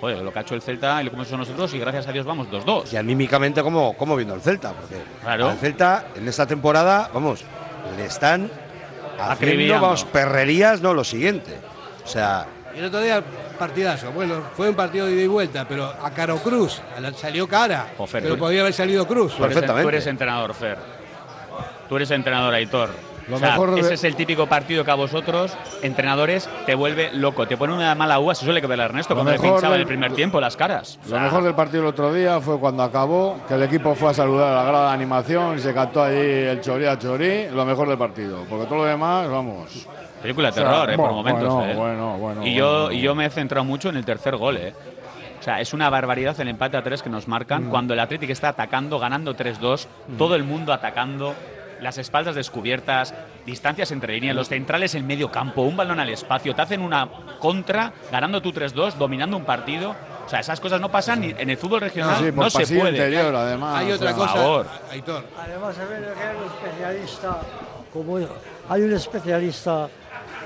joder, 0.00 0.18
lo 0.18 0.32
que 0.32 0.38
ha 0.38 0.42
hecho 0.42 0.54
el 0.54 0.62
Celta 0.62 1.00
y 1.00 1.04
lo 1.04 1.10
que 1.10 1.16
hemos 1.16 1.28
hecho 1.28 1.36
nosotros 1.36 1.72
y 1.74 1.78
gracias 1.78 2.06
a 2.08 2.12
Dios 2.12 2.24
vamos 2.26 2.48
2-2. 2.48 2.92
Y 2.92 2.96
anímicamente, 2.96 3.62
¿cómo, 3.62 3.94
cómo 3.96 4.16
viendo 4.16 4.34
el 4.34 4.40
Celta? 4.40 4.72
Porque 4.72 4.96
Claro. 5.22 5.48
al 5.50 5.58
Celta 5.58 6.06
en 6.16 6.26
esta 6.28 6.46
temporada, 6.46 7.10
vamos, 7.12 7.44
le 7.96 8.06
están 8.06 8.50
haciendo, 9.18 9.32
Acribillando. 9.32 9.82
vamos, 9.82 10.04
perrerías, 10.04 10.80
no 10.80 10.94
lo 10.94 11.04
siguiente. 11.04 11.56
O 12.04 12.08
sea, 12.08 12.46
Y 12.74 12.78
el 12.78 12.86
otro 12.86 13.00
día, 13.00 13.22
partidazo. 13.66 14.10
Bueno, 14.12 14.34
fue 14.56 14.68
un 14.68 14.74
partido 14.74 15.06
de 15.06 15.12
ida 15.12 15.22
y 15.22 15.26
vuelta, 15.28 15.64
pero 15.68 15.84
a 15.84 16.10
Caro 16.10 16.36
Cruz 16.38 16.80
a 16.96 17.00
la- 17.00 17.12
salió 17.12 17.46
cara. 17.46 17.86
Fer, 18.06 18.22
pero 18.22 18.34
tú- 18.34 18.40
podía 18.40 18.60
haber 18.62 18.72
salido 18.72 19.06
Cruz. 19.06 19.36
Tú 19.36 19.44
eres, 19.44 19.64
tú 19.64 19.88
eres 19.88 20.06
entrenador, 20.08 20.52
Fer. 20.54 20.78
Tú 21.88 21.96
eres 21.96 22.10
entrenador, 22.10 22.52
Aitor. 22.54 22.90
Lo 23.28 23.36
O 23.36 23.38
sea, 23.38 23.50
mejor 23.52 23.70
de- 23.72 23.80
ese 23.82 23.94
es 23.94 24.02
el 24.02 24.16
típico 24.16 24.46
partido 24.48 24.84
que 24.84 24.90
a 24.90 24.94
vosotros, 24.96 25.52
entrenadores, 25.82 26.48
te 26.66 26.74
vuelve 26.74 27.12
loco. 27.12 27.46
Te 27.46 27.56
pone 27.56 27.72
una 27.72 27.94
mala 27.94 28.18
uva, 28.18 28.34
se 28.34 28.44
suele 28.44 28.60
que 28.60 28.66
ver 28.66 28.80
a 28.80 28.86
Ernesto 28.86 29.14
Lo 29.14 29.18
cuando 29.18 29.30
le 29.30 29.38
mejor 29.38 29.54
pinchaba 29.58 29.74
en 29.76 29.80
el 29.82 29.86
primer 29.86 30.12
tiempo 30.12 30.40
las 30.40 30.56
caras. 30.56 30.98
O 31.00 31.04
Lo 31.04 31.10
sea, 31.10 31.20
mejor 31.20 31.44
del 31.44 31.54
partido 31.54 31.82
el 31.82 31.88
otro 31.88 32.12
día 32.12 32.40
fue 32.40 32.58
cuando 32.58 32.82
acabó, 32.82 33.38
que 33.46 33.54
el 33.54 33.62
equipo 33.62 33.94
fue 33.94 34.10
a 34.10 34.14
saludar 34.14 34.52
a 34.52 34.56
la 34.56 34.64
grada 34.64 34.88
de 34.88 34.94
animación 34.94 35.56
y 35.56 35.60
se 35.60 35.72
cantó 35.72 36.02
allí 36.02 36.16
el 36.18 36.60
chorí 36.60 36.84
a 36.86 36.98
chorí, 36.98 37.46
lo 37.50 37.64
mejor 37.64 37.88
del 37.88 37.96
partido. 37.98 38.44
Porque 38.50 38.64
todo 38.66 38.78
lo 38.78 38.84
demás, 38.86 39.28
vamos. 39.30 39.86
Película 40.22 40.50
de 40.50 40.52
O 40.52 40.54
sea, 40.54 40.64
terror, 40.70 40.90
eh, 40.90 40.96
por 40.96 41.12
bueno, 41.12 41.14
momentos. 41.16 41.54
bueno, 41.54 41.70
eh. 41.70 41.74
bueno, 41.74 42.18
bueno, 42.18 42.46
y, 42.46 42.54
yo, 42.54 42.82
bueno. 42.84 42.92
y 42.92 43.00
yo 43.00 43.14
me 43.14 43.26
he 43.26 43.30
centrado 43.30 43.64
mucho 43.64 43.88
en 43.88 43.96
el 43.96 44.04
tercer 44.04 44.36
gol. 44.36 44.56
Eh. 44.56 44.72
O 45.40 45.42
sea, 45.42 45.60
es 45.60 45.72
una 45.74 45.90
barbaridad 45.90 46.38
el 46.40 46.48
empate 46.48 46.76
a 46.76 46.82
tres 46.82 47.02
que 47.02 47.10
nos 47.10 47.26
marcan 47.26 47.66
Mm. 47.66 47.70
cuando 47.70 47.94
el 47.94 48.00
Atlético 48.00 48.32
está 48.32 48.48
atacando, 48.50 48.98
ganando 49.00 49.34
3-2, 49.34 49.88
todo 50.16 50.36
el 50.36 50.44
mundo 50.44 50.72
atacando, 50.72 51.34
las 51.80 51.98
espaldas 51.98 52.36
descubiertas, 52.36 53.12
distancias 53.44 53.90
entre 53.90 54.14
líneas, 54.14 54.36
los 54.36 54.48
centrales 54.48 54.94
en 54.94 55.04
medio 55.04 55.32
campo, 55.32 55.62
un 55.62 55.76
balón 55.76 55.98
al 55.98 56.10
espacio, 56.10 56.54
te 56.54 56.62
hacen 56.62 56.80
una 56.80 57.08
contra, 57.40 57.92
ganando 58.12 58.40
tú 58.40 58.52
3-2, 58.52 58.94
dominando 58.94 59.36
un 59.36 59.44
partido. 59.44 59.96
O 60.24 60.28
sea, 60.28 60.38
esas 60.38 60.60
cosas 60.60 60.80
no 60.80 60.88
pasan 60.92 61.20
ni 61.22 61.34
en 61.36 61.50
el 61.50 61.56
fútbol 61.56 61.80
regional, 61.80 62.18
Sí, 62.24 62.30
por 62.30 62.44
no 62.44 62.50
se 62.50 62.64
puede. 62.78 62.90
interior, 62.90 63.34
además, 63.34 63.80
Hay 63.80 63.90
o 63.90 63.94
otra 63.96 64.10
sea, 64.10 64.16
cosa, 64.16 64.32
por 64.32 64.40
favor. 64.42 64.66
Aitor. 64.92 65.24
Además, 65.36 65.76
hay 65.76 66.36
un 66.36 66.44
especialista 66.46 67.40
como 67.92 68.18
hay 68.68 68.82
un 68.82 68.92
especialista 68.92 69.88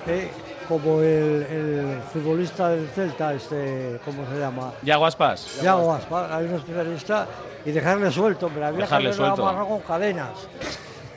eh, 0.06 0.30
como 0.68 1.00
el, 1.00 1.46
el 1.48 2.00
futbolista 2.12 2.70
del 2.70 2.88
Celta, 2.88 3.34
este, 3.34 4.00
¿cómo 4.04 4.24
se 4.32 4.38
llama? 4.38 4.72
Yago 4.82 5.06
Aspas. 5.06 5.60
Yago 5.62 5.92
Aspas, 5.94 6.30
hay 6.32 6.44
un 6.46 6.54
especialista 6.54 7.26
y 7.64 7.70
dejarle 7.70 8.10
suelto, 8.10 8.50
pero 8.52 8.66
había 8.66 8.80
Dejarle 8.80 9.10
que 9.10 9.16
suelto. 9.16 9.42
amarrado 9.42 9.68
con 9.68 9.80
cadenas. 9.80 10.30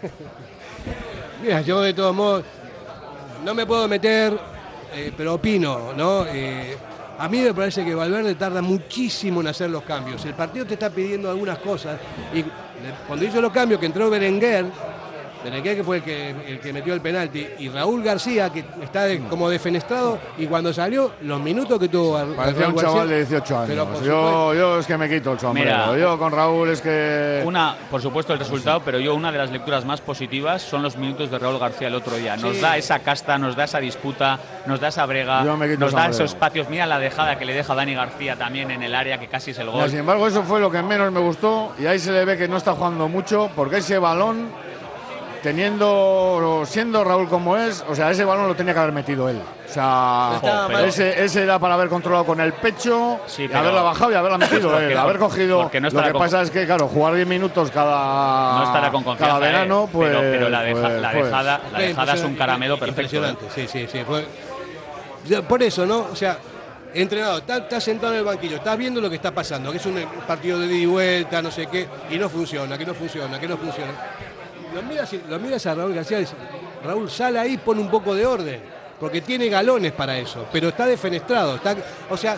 Mira, 1.41 1.61
yo 1.61 1.81
de 1.81 1.93
todos 1.93 2.13
modos 2.15 2.43
no 3.43 3.53
me 3.55 3.65
puedo 3.65 3.87
meter, 3.87 4.37
eh, 4.93 5.11
pero 5.15 5.35
opino, 5.35 5.93
¿no? 5.95 6.25
Eh, 6.27 6.77
a 7.17 7.27
mí 7.27 7.39
me 7.41 7.53
parece 7.53 7.83
que 7.83 7.95
Valverde 7.95 8.35
tarda 8.35 8.61
muchísimo 8.61 9.41
en 9.41 9.47
hacer 9.47 9.69
los 9.69 9.83
cambios. 9.83 10.23
El 10.25 10.33
partido 10.33 10.65
te 10.65 10.73
está 10.75 10.89
pidiendo 10.89 11.29
algunas 11.29 11.57
cosas 11.59 11.97
y 12.33 12.43
cuando 13.07 13.25
hizo 13.25 13.41
los 13.41 13.51
cambios 13.51 13.79
que 13.79 13.85
entró 13.87 14.09
Berenguer, 14.09 14.65
Berenguer 15.43 15.77
que 15.77 15.83
fue 15.83 15.97
el 15.97 16.03
que, 16.03 16.29
el 16.47 16.59
que 16.59 16.73
metió 16.73 16.93
el 16.93 17.01
penalti, 17.01 17.47
y 17.59 17.69
Raúl 17.69 18.03
García 18.03 18.49
que 18.51 18.63
está 18.83 19.03
de- 19.05 19.19
como 19.21 19.49
defenestrado 19.49 20.19
y 20.37 20.45
cuando 20.47 20.73
salió, 20.73 21.11
los 21.21 21.39
minutos 21.39 21.79
que 21.79 21.87
tuvo 21.87 22.17
Raúl 22.17 22.35
Parecía 22.35 22.67
un 22.67 22.75
García- 22.75 22.89
chaval 22.91 23.09
de 23.09 23.15
18 23.17 23.63
Pero 23.67 23.81
años. 23.83 24.03
Yo, 24.03 24.53
yo 24.53 24.79
es 24.79 24.85
que 24.85 24.97
me 24.97 25.09
quito 25.09 25.31
el 25.33 25.39
sombrero. 25.39 25.71
Mira. 25.87 25.97
yo 25.97 26.17
con 26.19 26.31
Raúl 26.31 26.69
es 26.69 26.81
que. 26.81 27.41
Una, 27.45 27.75
por 27.89 28.01
supuesto, 28.01 28.33
el 28.33 28.39
resultado, 28.39 28.81
pero 28.83 28.99
yo 28.99 29.15
una 29.15 29.31
de 29.31 29.37
las 29.37 29.51
lecturas 29.51 29.85
más 29.85 30.01
positivas 30.01 30.61
son 30.61 30.83
los 30.83 30.97
minutos 30.97 31.31
de 31.31 31.39
Raúl 31.39 31.57
García 31.59 31.87
el 31.87 31.95
otro 31.95 32.15
día. 32.15 32.35
Nos 32.35 32.55
Sí. 32.57 32.61
da 32.61 32.77
esa 32.77 32.99
casta, 32.99 33.37
nos 33.37 33.55
da 33.55 33.63
esa 33.63 33.79
disputa, 33.79 34.39
nos 34.65 34.79
da 34.79 34.89
esa 34.89 35.05
brega, 35.05 35.43
Yo 35.45 35.55
me 35.57 35.67
quito 35.69 35.79
nos 35.79 35.93
da 35.93 36.07
esos 36.09 36.31
espacios. 36.31 36.69
Mira 36.69 36.85
la 36.85 36.99
dejada 36.99 37.37
que 37.37 37.45
le 37.45 37.53
deja 37.53 37.73
Dani 37.75 37.93
García 37.93 38.35
también 38.35 38.71
en 38.71 38.83
el 38.83 38.93
área, 38.93 39.19
que 39.19 39.27
casi 39.27 39.51
es 39.51 39.59
el 39.59 39.69
gol. 39.69 39.89
sin 39.89 39.99
embargo, 39.99 40.27
eso 40.27 40.43
fue 40.43 40.59
lo 40.59 40.69
que 40.69 40.81
menos 40.81 41.11
me 41.11 41.19
gustó 41.21 41.73
y 41.79 41.85
ahí 41.85 41.99
se 41.99 42.11
le 42.11 42.25
ve 42.25 42.37
que 42.37 42.47
no 42.47 42.57
está 42.57 42.73
jugando 42.73 43.07
mucho 43.07 43.49
porque 43.55 43.77
ese 43.77 43.97
balón, 43.97 44.47
teniendo, 45.41 46.63
siendo 46.65 47.03
Raúl 47.03 47.27
como 47.29 47.55
es, 47.57 47.83
o 47.87 47.95
sea, 47.95 48.11
ese 48.11 48.25
balón 48.25 48.47
lo 48.47 48.55
tenía 48.55 48.73
que 48.73 48.79
haber 48.79 48.91
metido 48.93 49.29
él. 49.29 49.39
O 49.69 49.71
sea, 49.71 50.39
ese, 50.85 51.23
ese 51.23 51.43
era 51.43 51.59
para 51.59 51.75
haber 51.75 51.89
controlado 51.89 52.25
con 52.25 52.39
el 52.41 52.53
pecho 52.53 53.19
y 53.37 53.47
pero- 53.47 53.59
haberla 53.59 53.81
bajado 53.83 54.11
y 54.11 54.15
haberla 54.15 54.37
metido 54.39 54.71
Porque 54.71 54.91
él. 54.91 54.97
haber 54.97 55.17
cogido. 55.19 55.69
no 55.71 55.89
lo 55.89 56.03
que 56.03 56.11
con- 56.11 56.21
pasa 56.21 56.41
es 56.41 56.49
que, 56.51 56.65
claro, 56.65 56.87
jugar 56.87 57.13
10 57.15 57.27
minutos 57.27 57.69
cada, 57.71 58.57
no 58.59 58.63
estará 58.63 58.91
con 58.91 59.03
confianza. 59.03 59.35
cada 59.35 59.45
verano, 59.45 59.83
eh, 59.85 59.89
pues. 59.91 60.09
pero, 60.09 60.21
pero 60.21 60.49
la, 60.49 60.61
deja- 60.63 60.81
pues- 60.81 61.01
la 61.01 61.11
pues. 61.11 61.25
dejada, 61.25 61.61
la 61.71 61.79
dejada 61.79 62.13
es 62.13 62.23
un 62.23 62.35
caramelo 62.35 62.77
perfecto. 62.79 63.01
Impresionante, 63.17 63.45
eh. 63.45 63.49
sí, 63.55 63.67
sí, 63.67 63.87
sí. 63.91 64.03
Fue... 64.05 64.25
Por 65.47 65.61
eso, 65.61 65.85
¿no? 65.85 66.07
O 66.11 66.15
sea, 66.15 66.37
entrenador, 66.93 67.41
estás 67.41 67.59
está 67.59 67.79
sentado 67.79 68.13
en 68.13 68.19
el 68.19 68.25
banquillo, 68.25 68.55
estás 68.55 68.77
viendo 68.77 68.99
lo 68.99 69.09
que 69.09 69.17
está 69.17 69.31
pasando, 69.31 69.69
que 69.71 69.77
es 69.77 69.85
un 69.85 70.03
partido 70.25 70.57
de 70.59 70.65
ida 70.67 70.75
y 70.75 70.85
vuelta, 70.87 71.41
no 71.41 71.51
sé 71.51 71.67
qué, 71.67 71.87
y 72.09 72.17
no 72.17 72.29
funciona, 72.29 72.77
que 72.77 72.85
no 72.85 72.95
funciona, 72.95 73.39
que 73.39 73.47
no 73.47 73.57
funciona. 73.57 73.91
Lo 74.73 74.81
miras, 74.83 75.11
y- 75.13 75.21
lo 75.27 75.39
miras 75.39 75.65
a 75.65 75.75
Raúl 75.75 75.93
García 75.93 76.21
y 76.21 76.27
Raúl, 76.83 77.09
sale 77.09 77.39
ahí, 77.39 77.57
pone 77.57 77.81
un 77.81 77.89
poco 77.89 78.13
de 78.15 78.25
orden, 78.25 78.61
porque 78.99 79.21
tiene 79.21 79.49
galones 79.49 79.91
para 79.93 80.17
eso, 80.17 80.45
pero 80.51 80.69
está 80.69 80.85
defenestrado. 80.85 81.55
Está, 81.55 81.75
o 82.09 82.15
sea, 82.17 82.37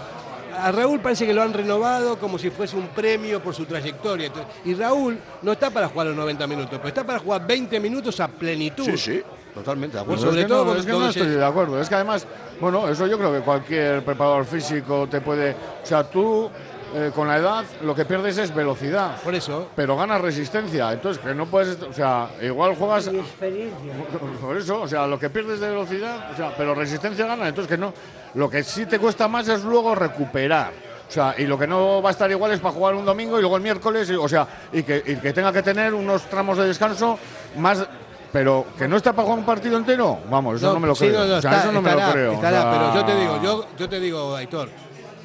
a 0.58 0.72
Raúl 0.72 1.00
parece 1.00 1.26
que 1.26 1.34
lo 1.34 1.42
han 1.42 1.54
renovado 1.54 2.18
como 2.20 2.38
si 2.38 2.50
fuese 2.50 2.76
un 2.76 2.88
premio 2.90 3.42
por 3.42 3.54
su 3.56 3.66
trayectoria. 3.66 4.28
Entonces, 4.28 4.52
Y 4.66 4.74
Raúl 4.76 5.18
no 5.42 5.52
está 5.52 5.70
para 5.70 5.88
jugar 5.90 6.08
los 6.08 6.16
90 6.16 6.48
minutos, 6.48 6.72
pero 6.74 6.88
está 6.88 7.04
para 7.04 7.20
jugar 7.20 7.46
20 7.46 7.80
minutos 7.80 8.20
a 8.20 8.28
plenitud. 8.28 8.86
Sí, 8.86 8.98
sí, 8.98 9.22
totalmente 9.54 9.98
de 9.98 10.04
Pues 10.04 10.20
acuerdo. 10.20 10.32
sobre 10.32 10.42
es 10.42 10.46
que 10.46 10.50
todo 10.50 10.66
no, 10.66 10.76
es 10.80 10.86
que 10.86 11.20
estoy 11.22 11.36
de 11.36 11.46
acuerdo. 11.46 11.82
Es 11.82 11.90
que 11.90 11.96
además, 11.96 12.28
bueno, 12.60 12.88
eso 12.90 13.08
yo 13.08 13.18
creo 13.18 13.32
que 13.34 13.40
cualquier 13.42 14.04
preparador 14.04 14.46
físico 14.46 15.08
te 15.10 15.22
puede. 15.22 15.52
O 15.84 15.86
sea, 15.86 16.04
tú 16.04 16.50
eh, 16.94 17.12
con 17.14 17.28
la 17.28 17.38
edad 17.38 17.64
lo 17.84 17.94
que 17.96 18.06
pierdes 18.06 18.38
es 18.38 18.54
velocidad. 18.54 19.16
Por 19.22 19.34
eso. 19.36 19.70
Pero 19.76 19.96
ganas 19.98 20.22
resistencia. 20.22 20.92
Entonces, 20.92 21.24
que 21.24 21.34
no 21.34 21.46
puedes. 21.46 21.82
O 21.82 21.94
sea, 21.94 22.30
igual 22.42 22.76
juegas. 22.76 23.10
Por 24.42 24.58
eso, 24.58 24.82
o 24.82 24.88
sea, 24.88 25.08
lo 25.08 25.18
que 25.20 25.30
pierdes 25.30 25.60
de 25.60 25.70
velocidad, 25.70 26.32
o 26.34 26.36
sea, 26.36 26.54
pero 26.58 26.74
resistencia 26.76 27.26
gana. 27.26 27.48
Entonces, 27.48 27.70
que 27.70 27.78
no. 27.78 27.94
Lo 28.36 28.50
que 28.50 28.64
sí 28.64 28.86
te 28.86 29.00
cuesta 29.00 29.28
más 29.28 29.48
es 29.48 29.64
luego 29.64 29.94
recuperar. 29.96 30.72
O 31.08 31.12
sea, 31.12 31.36
y 31.38 31.46
lo 31.46 31.60
que 31.60 31.68
no 31.68 32.02
va 32.02 32.10
a 32.10 32.12
estar 32.12 32.32
igual 32.32 32.52
es 32.54 32.60
para 32.62 32.74
jugar 32.74 32.96
un 32.96 33.04
domingo 33.06 33.38
y 33.38 33.42
luego 33.42 33.58
el 33.58 33.64
miércoles, 33.64 34.10
y- 34.10 34.16
o 34.16 34.30
sea, 34.30 34.48
y 34.72 34.84
que, 34.84 35.04
y 35.06 35.16
que 35.18 35.34
tenga 35.34 35.52
que 35.52 35.62
tener 35.62 35.94
unos 35.94 36.22
tramos 36.24 36.58
de 36.58 36.66
descanso 36.68 37.20
más 37.58 37.86
Pero 38.32 38.66
que 38.78 38.88
no 38.88 38.96
está 38.96 39.12
para 39.12 39.26
jugar 39.26 39.40
un 39.40 39.46
partido 39.46 39.76
entero, 39.78 40.20
vamos, 40.30 40.56
eso 40.56 40.72
no, 40.74 40.80
me 40.80 40.88
lo 40.88 40.96
sí, 40.96 41.08
creo. 41.10 41.20
no, 41.20 41.26
no, 41.28 41.36
o 41.36 41.42
sea, 41.42 41.52
está- 41.52 41.64
eso 41.64 41.72
no 41.74 41.82
me 41.82 41.92
lo 41.92 42.12
creo. 42.14 42.32
o 42.32 42.34
estará, 42.36 42.62
sea, 42.62 42.72
pero 42.72 42.96
yo 42.96 43.06
te 43.06 43.20
digo, 43.20 43.42
yo, 43.44 43.66
yo 43.78 43.90
te 43.90 44.00
digo, 44.00 44.36
Aitor, 44.38 44.70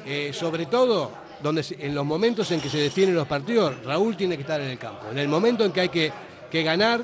eh, 0.05 0.31
sobre 0.33 0.65
todo 0.65 1.11
donde 1.41 1.63
se- 1.63 1.77
en 1.85 1.93
los 1.95 2.05
momentos 2.05 2.49
en 2.51 2.59
que 2.61 2.69
se 2.69 2.77
definen 2.79 3.15
los 3.15 3.27
partidos, 3.27 3.73
Raúl 3.83 4.15
tiene 4.17 4.35
que 4.35 4.41
estar 4.41 4.59
en 4.61 4.69
el 4.69 4.77
campo. 4.77 5.07
En 5.11 5.17
el 5.17 5.27
momento 5.27 5.63
en 5.65 5.71
que 5.71 5.81
hay 5.81 5.89
que, 5.89 6.11
que 6.49 6.63
ganar, 6.63 7.01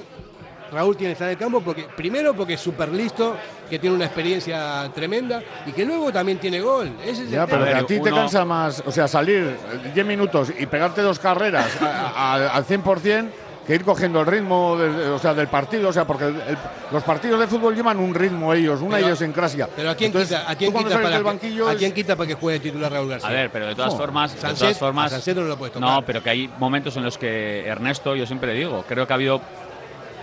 Raúl 0.71 0.97
tiene 0.97 1.09
que 1.11 1.13
estar 1.13 1.27
en 1.27 1.33
el 1.33 1.37
campo 1.37 1.61
porque 1.61 1.85
primero 1.95 2.33
porque 2.35 2.53
es 2.53 2.59
súper 2.61 2.89
listo, 2.89 3.35
que 3.69 3.77
tiene 3.79 3.95
una 3.95 4.05
experiencia 4.05 4.89
tremenda 4.93 5.41
y 5.67 5.71
que 5.71 5.85
luego 5.85 6.11
también 6.11 6.39
tiene 6.39 6.59
gol. 6.61 6.91
Ese 7.05 7.23
es 7.23 7.29
Ya, 7.29 7.43
el 7.43 7.49
pero 7.49 7.63
tema. 7.65 7.77
que 7.77 7.83
a 7.83 7.87
ti 7.87 7.99
te 7.99 8.11
cansa 8.11 8.43
más, 8.45 8.83
o 8.85 8.91
sea, 8.91 9.07
salir 9.07 9.55
eh, 9.85 9.91
10 9.93 10.05
minutos 10.05 10.51
y 10.57 10.65
pegarte 10.65 11.01
dos 11.01 11.19
carreras 11.19 11.67
al 11.81 12.65
100% 12.65 13.29
que 13.65 13.75
ir 13.75 13.83
cogiendo 13.85 14.19
el 14.19 14.25
ritmo 14.25 14.75
de- 14.77 15.09
o 15.09 15.19
sea, 15.19 15.33
del 15.33 15.47
partido, 15.47 15.89
o 15.89 15.93
sea, 15.93 16.05
porque 16.05 16.25
el- 16.25 16.35
el- 16.35 16.57
los 16.91 17.01
partidos 17.03 17.39
de 17.39 17.47
fútbol 17.47 17.73
llevan 17.75 17.97
un 17.99 18.13
ritmo 18.13 18.53
ellos, 18.53 18.81
una 18.81 18.95
Pero- 18.97 19.07
idiosincrasia. 19.07 19.69
Pero 19.73 19.89
¿a 19.91 19.95
quién 19.95 20.07
Entonces, 20.07 20.37
quita, 20.37 20.51
a 20.51 20.55
quién 20.55 20.73
quita 20.73 21.01
para 21.01 21.17
que- 21.17 21.23
banquillo 21.23 21.67
¿a 21.69 21.71
es- 21.71 21.77
quién 21.77 21.93
quita 21.93 22.15
para 22.15 22.27
que 22.27 22.33
juegue 22.33 22.59
titular 22.59 22.91
Raúl 22.91 23.09
García? 23.09 23.29
A 23.29 23.31
ver, 23.33 23.49
pero 23.51 23.67
de 23.67 23.75
todas 23.75 23.93
No. 23.93 23.99
formas, 23.99 24.33
de 24.33 24.39
todas 24.39 24.77
formas, 24.77 25.27
no 25.35 25.41
lo 25.43 25.57
puedes 25.57 25.73
tocar. 25.73 25.89
no, 25.89 26.01
pero 26.05 26.21
que 26.21 26.29
hay 26.29 26.49
momentos 26.59 26.97
en 26.97 27.03
los 27.03 27.17
que 27.17 27.65
Ernesto, 27.65 28.15
yo 28.15 28.25
siempre 28.25 28.53
le 28.53 28.59
digo, 28.59 28.83
creo 28.87 29.07
que 29.07 29.13
ha 29.13 29.15
habido 29.15 29.39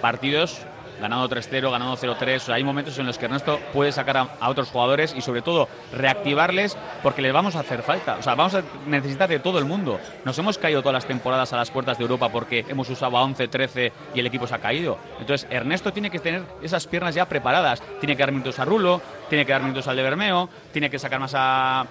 partidos 0.00 0.58
ganando 1.00 1.28
3-0, 1.28 1.70
ganando 1.70 1.96
0-3, 1.96 2.36
o 2.36 2.40
sea, 2.40 2.54
hay 2.56 2.64
momentos 2.64 2.98
en 2.98 3.06
los 3.06 3.18
que 3.18 3.24
Ernesto 3.26 3.58
puede 3.72 3.92
sacar 3.92 4.16
a, 4.16 4.28
a 4.40 4.48
otros 4.48 4.68
jugadores 4.68 5.14
y 5.16 5.20
sobre 5.20 5.42
todo 5.42 5.68
reactivarles 5.92 6.76
porque 7.02 7.22
les 7.22 7.32
vamos 7.32 7.56
a 7.56 7.60
hacer 7.60 7.82
falta, 7.82 8.16
o 8.16 8.22
sea, 8.22 8.34
vamos 8.34 8.54
a 8.54 8.62
necesitar 8.86 9.28
de 9.28 9.38
todo 9.38 9.58
el 9.58 9.64
mundo. 9.64 9.98
Nos 10.24 10.38
hemos 10.38 10.58
caído 10.58 10.82
todas 10.82 10.94
las 10.94 11.06
temporadas 11.06 11.52
a 11.52 11.56
las 11.56 11.70
puertas 11.70 11.98
de 11.98 12.02
Europa 12.02 12.28
porque 12.28 12.64
hemos 12.68 12.88
usado 12.90 13.16
a 13.16 13.22
11, 13.22 13.48
13 13.48 13.92
y 14.14 14.20
el 14.20 14.26
equipo 14.26 14.46
se 14.46 14.54
ha 14.54 14.58
caído. 14.58 14.98
Entonces, 15.18 15.46
Ernesto 15.50 15.92
tiene 15.92 16.10
que 16.10 16.18
tener 16.18 16.42
esas 16.62 16.86
piernas 16.86 17.14
ya 17.14 17.26
preparadas, 17.26 17.82
tiene 18.00 18.16
que 18.16 18.22
dar 18.22 18.32
minutos 18.32 18.58
a 18.58 18.64
Rulo, 18.64 19.00
tiene 19.28 19.46
que 19.46 19.52
dar 19.52 19.62
minutos 19.62 19.86
al 19.88 19.96
de 19.96 20.02
Bermeo, 20.02 20.48
tiene 20.72 20.90
que 20.90 20.98
sacar 20.98 21.20
más 21.20 21.32
a 21.34 21.86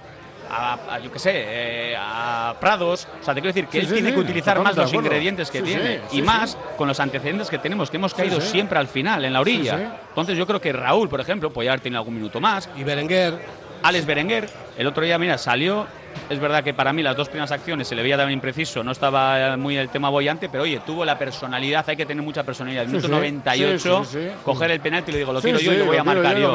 a, 0.50 0.78
a, 0.96 1.00
yo 1.00 1.12
qué 1.12 1.20
sé, 1.20 1.32
eh, 1.36 1.96
a 1.98 2.56
Prados. 2.60 3.08
O 3.22 3.24
sea, 3.24 3.34
te 3.34 3.42
quiero 3.42 3.54
decir 3.54 3.66
que 3.68 3.72
Sí, 3.72 3.78
él 3.80 3.88
sí, 3.88 3.94
tiene 3.94 4.10
sí, 4.10 4.16
que 4.16 4.20
utilizar 4.22 4.60
más 4.62 4.76
los 4.76 4.94
ingredientes 4.94 5.50
que 5.52 5.60
Sí, 5.60 5.64
tiene. 5.66 5.96
sí, 5.98 6.02
y 6.12 6.16
sí, 6.18 6.22
más 6.22 6.52
sí. 6.52 6.58
con 6.78 6.88
los 6.88 7.00
antecedentes 7.00 7.50
que 7.50 7.58
tenemos, 7.60 7.90
que 7.90 7.98
hemos 7.98 8.14
caído 8.14 8.40
sí. 8.42 8.48
siempre 8.50 8.80
al 8.80 8.88
final, 8.88 9.24
en 9.26 9.34
la 9.34 9.42
orilla. 9.42 9.78
Sí, 9.78 9.84
sí. 9.86 9.92
Entonces 10.10 10.38
yo 10.38 10.46
creo 10.48 10.60
que 10.62 10.74
Raúl, 10.74 11.10
por 11.10 11.20
ejemplo, 11.22 11.50
podría 11.52 11.72
haber 11.72 11.82
tenido 11.82 12.00
algún 12.00 12.16
minuto 12.16 12.40
más. 12.40 12.70
Y 12.76 12.84
Berenguer. 12.84 13.40
Alex 13.82 14.06
Berenguer, 14.06 14.50
el 14.78 14.88
otro 14.88 15.04
día, 15.06 15.18
mira, 15.18 15.38
salió. 15.38 15.88
Es 16.30 16.40
verdad 16.40 16.64
que 16.64 16.74
para 16.74 16.94
mí 16.94 17.02
las 17.04 17.16
dos 17.16 17.28
primeras 17.30 17.52
acciones 17.52 17.88
se 17.88 17.96
le 17.96 18.04
veía 18.04 18.18
también 18.18 18.38
impreciso, 18.38 18.84
no 18.84 18.92
estaba 18.92 19.58
muy 19.58 19.78
el 19.78 19.90
tema 19.90 20.10
bollante, 20.10 20.50
pero 20.50 20.64
oye, 20.64 20.82
tuvo 20.86 21.06
la 21.06 21.18
personalidad, 21.18 21.84
hay 21.88 21.96
que 21.98 22.06
tener 22.06 22.24
mucha 22.24 22.44
personalidad. 22.44 22.86
Minuto 22.86 23.08
sí. 23.08 23.12
98, 23.14 24.04
Sí, 24.06 24.12
sí, 24.12 24.20
sí. 24.28 24.32
coger 24.44 24.72
el 24.72 24.80
penalti 24.80 25.10
y 25.10 25.14
le 25.14 25.18
digo, 25.20 25.34
lo 25.34 25.42
Sí, 25.42 25.48
tiro 25.48 25.60
yo 25.60 25.74
y 25.74 25.78
lo 25.78 25.86
voy 25.86 25.98
a 25.98 26.04
marcar 26.04 26.38
yo 26.38 26.54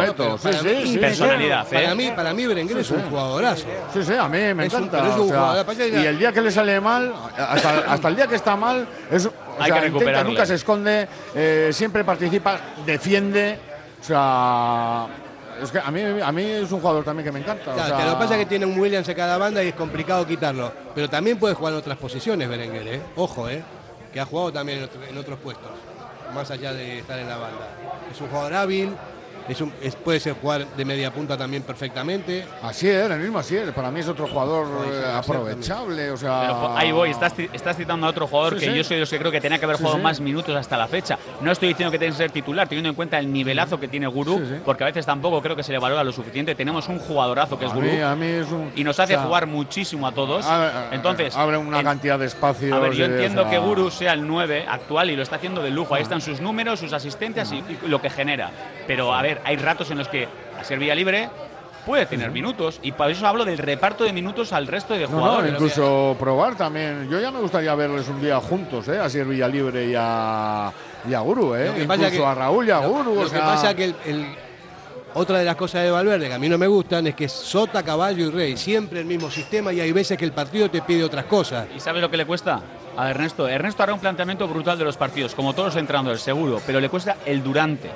Personalidad, 1.01 1.67
¿eh? 1.73 1.83
Para 1.83 1.95
mí, 1.95 2.11
para 2.15 2.35
mí 2.35 2.47
Berenguer 2.47 2.79
es 2.79 2.91
un 2.91 3.03
jugadorazo. 3.03 3.67
Sí, 3.93 4.03
sí, 4.05 4.13
a 4.15 4.29
mí 4.29 4.39
me 4.55 4.67
Es 4.67 4.75
encanta. 4.75 5.03
un 5.03 5.31
o 5.33 5.65
sea, 5.65 5.87
y 6.03 6.07
el 6.07 6.19
día 6.19 6.33
que 6.33 6.41
le 6.41 6.51
sale 6.51 6.81
mal, 6.81 7.13
hasta, 7.37 7.79
hasta 7.93 8.09
el 8.09 8.17
día 8.17 8.27
que 8.27 8.35
está 8.37 8.57
mal, 8.57 8.87
es, 9.11 9.27
Hay 9.27 9.31
sea, 9.33 9.35
que 9.65 9.65
intenta, 9.67 9.81
recuperarle. 9.87 10.31
nunca 10.31 10.47
se 10.47 10.55
esconde, 10.55 11.09
eh, 11.35 11.71
siempre 11.73 12.05
participa, 12.05 12.59
defiende. 12.87 13.59
O 14.01 14.05
sea, 14.05 15.07
es 15.63 15.71
que 15.71 15.79
a 15.79 15.91
mí, 15.91 16.01
a 16.23 16.33
mí 16.33 16.43
es 16.43 16.71
un 16.73 16.81
jugador 16.81 17.05
también 17.05 17.25
que 17.25 17.33
me 17.33 17.41
encanta. 17.41 17.71
o 17.71 17.75
Claro, 17.75 17.89
sea, 17.89 17.97
que 17.99 18.05
lo 18.05 18.11
que 18.13 18.17
pasa 18.23 18.35
es 18.35 18.41
que 18.41 18.47
tiene 18.47 18.67
un 18.67 18.79
Williams 18.79 19.09
en 19.09 19.15
cada 19.17 19.39
banda 19.39 19.63
y 19.63 19.69
es 19.69 19.75
complicado 19.75 20.27
quitarlo. 20.27 20.73
Pero 20.95 21.09
también 21.09 21.39
puede 21.39 21.55
jugar 21.55 21.73
en 21.75 21.79
otras 21.79 21.97
posiciones, 21.99 22.49
Berenguer, 22.49 22.87
¿eh? 22.89 23.03
Ojo, 23.17 23.49
¿eh? 23.49 23.63
Que 24.13 24.21
ha 24.21 24.27
jugado 24.27 24.53
también 24.53 24.79
en, 24.79 24.85
otro- 24.85 25.03
en 25.05 25.19
otros 25.19 25.39
puestos, 25.41 25.71
más 26.35 26.51
allá 26.51 26.73
de 26.73 26.99
estar 27.01 27.19
en 27.19 27.29
la 27.29 27.37
banda. 27.37 27.69
Es 28.13 28.21
un 28.21 28.29
jugador 28.29 28.55
hábil, 28.55 28.95
es 29.49 29.61
un- 29.61 29.73
es- 29.83 29.95
puede 29.97 30.21
ser 30.21 30.35
jugar 30.35 30.66
de 30.77 30.85
media 30.85 31.12
punta 31.12 31.37
también 31.37 31.62
perfectamente. 31.62 32.47
Así 32.62 32.89
es, 32.89 33.11
el 33.11 33.19
mismo 33.21 33.39
así 33.39 33.57
es. 33.57 33.71
Para 33.73 33.91
mí 33.91 34.01
es 34.01 34.09
otro 34.09 34.27
jugador 34.27 34.66
eh, 34.91 35.03
aprovechable. 35.15 36.11
O 36.11 36.16
sea, 36.16 36.41
Pero 36.43 36.77
ahí 36.77 36.93
voy, 36.93 37.11
estás, 37.11 37.35
estás 37.53 37.77
citando 37.77 38.07
a 38.07 38.11
otro 38.11 38.27
jugador 38.27 38.55
Sí, 38.55 38.61
que 38.66 38.71
sí. 38.73 38.77
yo 38.79 38.85
soy 38.85 38.97
de 38.97 39.01
los 39.01 39.11
que 39.11 39.19
creo 39.19 39.31
que 39.31 39.41
tenía 39.41 39.59
que 39.59 39.65
haber 39.65 39.77
Sí, 39.77 39.83
jugado 39.83 39.99
sí. 39.99 40.03
más 40.03 40.21
minutos 40.21 40.55
hasta 40.57 40.77
la 40.77 40.89
fecha. 40.89 41.19
No 41.41 41.51
estoy 41.53 41.69
diciendo 41.69 41.91
que 41.91 41.99
tiene 41.99 42.12
que 42.12 42.19
ser 42.19 42.31
titular, 42.31 42.69
teniendo 42.69 42.89
en 42.91 42.95
cuenta 42.95 43.19
el 43.19 43.33
nivelazo 43.33 43.79
que 43.79 43.89
tiene 43.89 44.05
sí. 44.11 44.57
porque 44.65 44.85
a 44.85 44.87
veces 44.87 45.05
tampoco 45.07 45.41
creo 45.43 45.57
que 45.57 45.62
se 45.62 45.73
le 45.73 45.79
valora 45.79 46.05
lo 46.05 46.12
suficiente. 46.12 46.55
Tenemos 46.55 46.89
un 46.89 46.99
jugadorazo 46.99 47.59
que 47.59 47.66
es 47.66 47.73
a 47.73 47.75
Gurú 47.75 47.87
mí, 47.87 48.01
a 48.01 48.15
mí 48.15 48.27
es 48.27 48.51
un. 48.51 48.73
y 48.77 48.85
nos 48.85 48.99
hace 49.01 49.15
o 49.15 49.19
sea, 49.19 49.27
jugar 49.27 49.47
muchísimo 49.47 50.07
a 50.07 50.12
todos. 50.12 50.45
abre- 50.47 50.71
Entonces, 50.93 51.37
abre 51.37 51.57
una 51.57 51.79
en- 51.81 51.85
cantidad 51.85 52.19
de 52.19 52.27
espacios. 52.27 52.73
a 52.73 52.79
ver, 52.79 52.93
yo 52.93 53.05
o 53.05 53.09
entiendo 53.09 53.43
sea, 53.43 53.51
que 53.51 53.59
Guru 53.59 53.91
sea 53.91 54.12
el 54.12 54.27
9 54.27 54.65
actual 54.69 55.11
y 55.11 55.16
lo 55.16 55.23
está 55.23 55.37
haciendo 55.37 55.62
de 55.62 55.71
lujo. 55.71 55.95
Ahí 55.95 56.03
están 56.03 56.21
sus 56.21 56.41
números, 56.41 56.81
sus 56.81 56.93
asistencias 56.93 57.51
y, 57.53 57.57
y 57.57 57.89
lo 57.89 58.01
que 58.01 58.11
genera. 58.11 58.51
Pero 58.87 59.15
a 59.15 59.23
ver, 59.23 59.34
hay 59.44 59.56
ratos 59.56 59.90
en 59.90 59.98
los 59.98 60.09
que 60.09 60.28
a 60.59 60.65
ser 60.65 60.78
vía 60.78 60.94
libre 60.94 61.28
puede 61.86 62.06
tener 62.06 62.31
minutos 62.31 62.81
y 62.82 62.93
por 62.93 63.11
eso 63.11 63.27
hablo 63.27 63.44
del 63.44 63.59
reparto 63.59 64.05
de 64.05 64.12
minutos 64.12 64.52
al 64.55 64.66
resto 64.66 64.94
de 64.94 65.01
No, 65.06 65.11
no, 65.11 65.16
jugadores. 65.19 65.52
incluso 65.52 66.16
probar 66.19 66.56
también. 66.56 67.09
Yo 67.11 67.20
ya 67.20 67.31
me 67.31 67.40
gustaría 67.40 67.74
verles 67.74 68.09
un 68.09 68.20
día 68.23 68.40
juntos, 68.40 68.89
¿eh? 68.89 68.98
A 68.98 69.09
Sir 69.11 69.27
Villalibre 69.27 69.86
y 69.86 69.94
a, 69.97 70.73
y 71.09 71.12
a 71.12 71.20
Guru, 71.20 71.55
¿eh? 71.55 71.73
Incluso 71.82 72.11
que- 72.11 72.24
a 72.24 72.35
Raúl 72.35 72.66
y 72.66 72.70
a 72.70 72.81
lo- 72.81 72.89
Guru. 72.89 73.15
Lo, 73.16 73.20
o 73.20 73.24
que 73.24 73.31
sea, 73.31 73.40
pasa 73.44 73.74
que 73.74 73.85
el, 73.85 73.94
el- 74.06 74.35
otra 75.16 75.39
de 75.39 75.44
las 75.44 75.55
cosas 75.56 75.82
de 75.85 75.90
Valverde 75.90 76.27
que 76.27 76.35
a 76.35 76.39
mí 76.39 76.48
no 76.48 76.59
me 76.59 76.66
gustan 76.66 77.06
es 77.06 77.15
que 77.15 77.27
es 77.27 77.32
sota, 77.32 77.82
caballo 77.85 78.27
y 78.27 78.31
rey, 78.31 78.56
siempre 78.56 78.98
el 79.01 79.06
mismo 79.06 79.31
sistema 79.31 79.73
y 79.73 79.81
hay 79.81 79.93
veces 79.93 80.16
que 80.19 80.24
el 80.24 80.32
partido 80.32 80.69
te 80.70 80.81
pide 80.82 81.05
otras 81.05 81.27
cosas. 81.27 81.66
¿Y 81.77 81.78
sabes 81.81 82.01
lo 82.02 82.11
que 82.11 82.16
le 82.16 82.24
cuesta? 82.27 82.61
A 82.97 83.11
Ernesto. 83.11 83.47
Ernesto 83.47 83.82
hará 83.82 83.93
un 83.94 84.01
planteamiento 84.01 84.48
brutal 84.48 84.77
de 84.78 84.85
los 84.85 84.97
partidos, 84.97 85.35
como 85.35 85.52
todos 85.52 85.66
los 85.74 85.77
entrenadores, 85.77 86.20
seguro, 86.23 86.61
pero 86.66 86.81
le 86.81 86.89
cuesta 86.89 87.16
el 87.27 87.43
durante. 87.44 87.90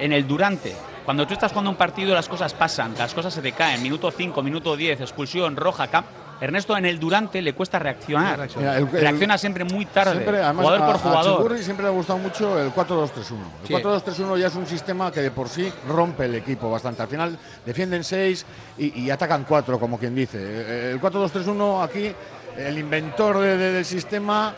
En 0.00 0.12
el 0.12 0.26
durante. 0.26 0.74
Cuando 1.04 1.26
tú 1.26 1.34
estás 1.34 1.52
jugando 1.52 1.70
un 1.70 1.76
partido, 1.76 2.14
las 2.14 2.28
cosas 2.28 2.54
pasan, 2.54 2.94
las 2.98 3.12
cosas 3.14 3.32
se 3.34 3.42
te 3.42 3.52
caen. 3.52 3.82
Minuto 3.82 4.10
5, 4.10 4.42
minuto 4.42 4.76
10, 4.76 5.00
expulsión, 5.00 5.56
roja, 5.56 5.88
cap. 5.88 6.04
Ernesto 6.40 6.74
en 6.74 6.86
el 6.86 6.98
durante 6.98 7.42
le 7.42 7.52
cuesta 7.52 7.78
reaccionar. 7.78 8.48
Mira, 8.48 8.76
el- 8.78 8.86
el- 8.86 8.90
Reacciona 8.92 9.36
siempre 9.36 9.62
muy 9.64 9.84
tarde. 9.84 10.12
Siempre, 10.12 10.42
además, 10.42 10.64
jugador 10.64 10.86
por 10.86 10.94
a- 10.94 10.94
A 10.94 10.98
jugador. 10.98 11.36
Chigurri 11.36 11.62
siempre 11.62 11.82
le 11.84 11.88
ha 11.90 11.92
gustado 11.92 12.18
mucho 12.18 12.58
el 12.58 12.70
4-2-3-1. 12.72 13.44
El 13.60 13.66
Sí. 13.66 13.72
4-2-3-1 13.74 14.38
ya 14.38 14.46
es 14.46 14.54
un 14.54 14.66
sistema 14.66 15.12
que 15.12 15.20
de 15.20 15.30
por 15.32 15.50
sí 15.50 15.70
rompe 15.86 16.24
el 16.24 16.34
equipo 16.36 16.70
bastante. 16.70 17.02
Al 17.02 17.08
final 17.08 17.38
defienden 17.66 18.02
6 18.04 18.46
y, 18.78 19.00
y 19.02 19.10
atacan 19.10 19.44
4, 19.46 19.78
como 19.78 19.98
quien 19.98 20.14
dice. 20.14 20.92
El 20.92 20.98
4-2-3-1 21.00 21.82
aquí, 21.82 22.10
el 22.56 22.78
inventor 22.78 23.38
de- 23.38 23.58
de- 23.58 23.72
del 23.72 23.84
sistema 23.84 24.54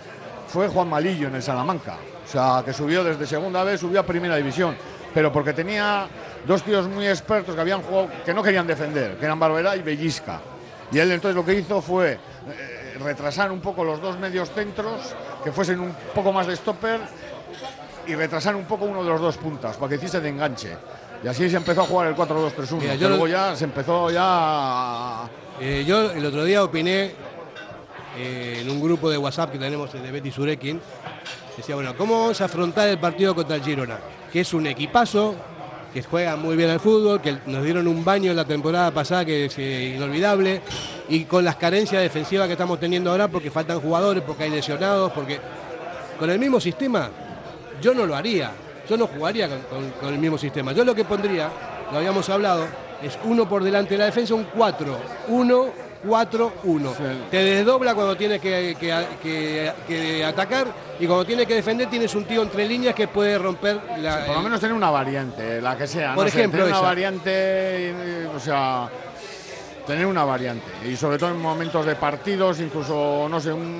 fue 0.46 0.68
Juan 0.68 0.88
Malillo 0.88 1.26
en 1.28 1.34
el 1.34 1.42
Salamanca. 1.42 1.96
O 2.24 2.28
sea, 2.32 2.62
que 2.64 2.72
subió 2.72 3.02
desde 3.02 3.26
segunda 3.26 3.64
vez, 3.64 3.80
subió 3.80 3.98
a 4.00 4.02
primera 4.06 4.36
división. 4.36 4.76
Pero 5.14 5.30
porque 5.32 5.52
tenía 5.52 6.06
dos 6.46 6.62
tíos 6.62 6.88
muy 6.88 7.06
expertos 7.06 7.54
que 7.54 7.60
habían 7.60 7.82
jugado, 7.82 8.08
que 8.24 8.32
no 8.32 8.42
querían 8.42 8.66
defender, 8.66 9.16
que 9.18 9.24
eran 9.24 9.38
Barberá 9.38 9.76
y 9.76 9.82
Bellisca. 9.82 10.40
Y 10.90 10.98
él 10.98 11.10
entonces 11.12 11.36
lo 11.36 11.44
que 11.44 11.54
hizo 11.54 11.80
fue 11.82 12.12
eh, 12.12 12.96
retrasar 13.02 13.50
un 13.52 13.60
poco 13.60 13.84
los 13.84 14.00
dos 14.00 14.18
medios 14.18 14.50
centros, 14.50 15.14
que 15.44 15.52
fuesen 15.52 15.80
un 15.80 15.94
poco 16.14 16.32
más 16.32 16.46
de 16.46 16.56
stopper 16.56 17.00
y 18.06 18.14
retrasar 18.14 18.56
un 18.56 18.64
poco 18.64 18.84
uno 18.86 19.02
de 19.04 19.10
los 19.10 19.20
dos 19.20 19.36
puntas, 19.36 19.76
para 19.76 19.90
que 19.90 19.94
hiciese 19.96 20.20
de 20.20 20.28
enganche. 20.30 20.76
Y 21.22 21.28
así 21.28 21.48
se 21.48 21.56
empezó 21.56 21.82
a 21.82 21.84
jugar 21.84 22.08
el 22.08 22.16
4-2-3-1. 22.16 22.78
Mira, 22.80 22.92
que 22.94 22.98
yo 22.98 23.08
lo- 23.08 23.16
luego 23.16 23.28
ya 23.28 23.54
se 23.54 23.64
empezó 23.64 24.10
ya 24.10 24.22
a- 24.24 25.28
Eh, 25.60 25.84
yo 25.86 26.10
el 26.10 26.24
otro 26.26 26.44
día 26.44 26.64
opiné 26.64 27.12
eh, 28.16 28.58
en 28.62 28.68
un 28.70 28.80
grupo 28.80 29.08
de 29.08 29.16
WhatsApp 29.18 29.52
que 29.52 29.58
tenemos 29.58 29.92
de 29.92 30.10
Betty 30.10 30.32
Surekin. 30.32 30.80
Decía, 31.56 31.74
bueno, 31.74 31.94
¿cómo 31.96 32.18
vamos 32.20 32.40
a 32.40 32.46
afrontar 32.46 32.88
el 32.88 32.98
partido 32.98 33.34
contra 33.34 33.56
el 33.56 33.62
Girona? 33.62 33.98
Que 34.32 34.40
es 34.40 34.54
un 34.54 34.66
equipazo, 34.66 35.34
que 35.92 36.02
juega 36.02 36.36
muy 36.36 36.56
bien 36.56 36.70
al 36.70 36.80
fútbol, 36.80 37.20
que 37.20 37.36
nos 37.46 37.62
dieron 37.62 37.86
un 37.86 38.04
baño 38.04 38.30
en 38.30 38.36
la 38.36 38.44
temporada 38.46 38.90
pasada 38.90 39.24
que 39.24 39.44
es 39.46 39.58
eh, 39.58 39.92
inolvidable, 39.96 40.62
y 41.08 41.24
con 41.24 41.44
las 41.44 41.56
carencias 41.56 42.00
defensivas 42.02 42.46
que 42.46 42.52
estamos 42.52 42.80
teniendo 42.80 43.10
ahora 43.10 43.28
porque 43.28 43.50
faltan 43.50 43.80
jugadores, 43.80 44.22
porque 44.26 44.44
hay 44.44 44.50
lesionados, 44.50 45.12
porque 45.12 45.38
con 46.18 46.30
el 46.30 46.38
mismo 46.38 46.58
sistema 46.60 47.10
yo 47.82 47.92
no 47.94 48.06
lo 48.06 48.16
haría. 48.16 48.52
Yo 48.88 48.96
no 48.96 49.06
jugaría 49.06 49.48
con, 49.48 49.90
con- 50.00 50.12
el 50.12 50.18
mismo 50.18 50.36
sistema. 50.38 50.72
Yo 50.72 50.84
lo 50.84 50.94
que 50.94 51.04
pondría, 51.04 51.48
lo 51.92 51.98
habíamos 51.98 52.28
hablado, 52.30 52.66
es 53.02 53.16
uno 53.24 53.48
por 53.48 53.62
delante 53.62 53.94
de 53.94 53.98
la 53.98 54.06
defensa, 54.06 54.34
un 54.34 54.44
4. 54.44 54.98
1, 55.28 55.66
4, 56.06 56.52
1. 56.64 56.92
Te 57.30 57.36
desdobla 57.38 57.94
cuando 57.94 58.16
tienes 58.16 58.40
que, 58.40 58.76
que- 58.78 59.06
que- 59.22 59.72
que 59.86 60.24
atacar 60.24 60.66
y 60.98 61.06
cuando 61.06 61.24
tienes 61.24 61.46
que 61.46 61.54
defender 61.54 61.88
tienes 61.88 62.14
un 62.14 62.24
tío 62.24 62.42
entre 62.42 62.66
líneas 62.66 62.94
que 62.94 63.08
puede 63.08 63.38
romper 63.38 63.80
la... 63.98 64.24
por 64.26 64.36
lo 64.36 64.42
menos 64.42 64.60
tener 64.60 64.74
una 64.74 64.90
variante, 64.90 65.60
la 65.60 65.76
que 65.76 65.86
sea. 65.86 66.14
Por 66.14 66.24
no 66.24 66.30
sé, 66.30 66.38
ejemplo, 66.38 66.60
tener 66.64 66.72
una 66.78 66.80
variante, 66.88 67.30
eh, 67.32 68.28
o 68.34 68.40
sea, 68.40 68.88
tener 69.86 70.06
una 70.06 70.24
variante. 70.24 70.64
Y 70.88 70.96
sobre 70.96 71.18
todo 71.18 71.30
en 71.30 71.40
momentos 71.40 71.84
de 71.86 71.94
partidos, 71.96 72.60
incluso, 72.60 73.26
no 73.28 73.40
sé, 73.40 73.52
un, 73.52 73.78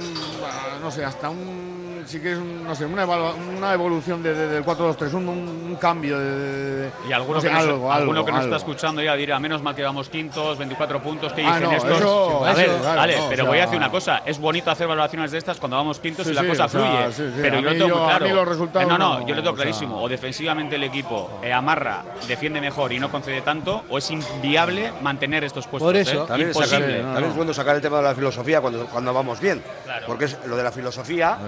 no 0.81 0.91
sé 0.91 1.05
hasta 1.05 1.29
un 1.31 1.72
si 2.07 2.21
quieres, 2.21 2.39
un- 2.39 2.65
no 2.65 2.75
sé, 2.75 2.87
una, 2.87 3.05
evalua- 3.05 3.35
una 3.57 3.73
evolución 3.75 4.23
de, 4.23 4.35
de- 4.35 4.49
del 4.49 4.65
4-2-3, 4.65 5.13
un, 5.15 5.29
un- 5.29 5.39
un 5.71 5.77
cambio 5.77 6.19
de, 6.19 6.25
de- 6.31 6.77
de- 6.77 6.91
Y 7.09 7.13
alguno, 7.13 7.35
no 7.37 7.41
sé, 7.41 7.49
que, 7.49 7.55
nos, 7.55 7.63
algo, 7.63 7.93
alguno 7.93 8.13
algo, 8.21 8.25
que 8.27 8.33
nos 8.33 8.45
está 8.45 8.57
escuchando 8.57 9.03
ya 9.03 9.15
dirá, 9.15 9.39
menos 9.39 9.63
mal 9.63 9.75
que 9.75 9.83
vamos 9.83 10.09
quintos, 10.09 10.59
24 10.59 11.03
puntos, 11.03 11.33
que 11.33 11.43
Ah, 11.45 11.55
dicen 11.57 11.63
no, 11.71 11.77
estos. 11.77 11.99
eso- 11.99 12.45
a 12.47 12.53
ver, 12.55 12.69
eso, 12.69 12.79
claro, 12.81 12.97
vale, 13.01 13.17
no, 13.17 13.25
o 13.25 13.29
pero 13.29 13.43
sea- 13.43 13.49
voy 13.51 13.59
a 13.59 13.63
decir 13.63 13.77
una 13.79 13.91
cosa, 13.91 14.23
es 14.25 14.39
bonito 14.39 14.71
hacer 14.71 14.87
valoraciones 14.87 15.31
de 15.31 15.39
estas 15.39 15.59
cuando 15.59 15.77
vamos 15.77 15.99
quintos 16.01 16.25
Sí, 16.27 16.33
y 16.33 16.35
la 16.35 16.43
sí, 16.43 16.49
cosa 16.49 16.65
o 16.65 16.69
sea, 16.69 16.81
fluye. 16.81 17.13
sí, 17.13 17.23
sí, 17.35 17.39
pero 17.43 17.57
yo 17.57 17.63
lo 17.63 17.71
tengo 17.73 17.89
yo- 17.89 18.05
claro. 18.07 18.29
los 18.35 18.49
resultados 18.49 18.87
Eh, 18.87 18.91
no, 18.91 18.99
no, 18.99 19.27
yo 19.27 19.35
lo 19.35 19.43
tengo 19.43 19.55
o 19.55 19.57
sea- 19.57 19.65
clarísimo. 19.65 20.03
O 20.03 20.09
defensivamente 20.09 20.77
el 20.77 20.85
equipo 20.85 21.41
eh, 21.43 21.53
amarra, 21.53 22.03
defiende 22.29 22.61
mejor 22.61 22.93
y 22.93 22.99
no 22.99 23.11
concede 23.11 23.41
tanto, 23.43 23.83
o 23.89 23.99
es 23.99 24.11
inviable 24.11 24.93
mantener 25.03 25.45
estos 25.45 25.67
puestos. 25.67 25.89
Por 25.89 25.97
eso. 25.97 26.25
¿eh? 26.25 26.27
También, 26.29 26.51
es 26.51 26.57
sacar- 26.57 26.81
Imposible. 26.81 27.03
también 27.03 27.25
es 27.31 27.37
bueno 27.37 27.55
sacar 27.55 27.77
el 27.77 27.83
tema 27.83 27.97
de 27.99 28.03
la 28.05 28.15
filosofía 28.15 28.61
cuando, 28.61 28.87
cuando 28.87 29.13
vamos 29.15 29.41
bien. 29.41 29.63
Claro. 29.85 30.07
Porque 30.07 30.25
es, 30.27 30.39
lo 30.47 30.57
de 30.57 30.63
la 30.63 30.73
filosofía 30.73 31.39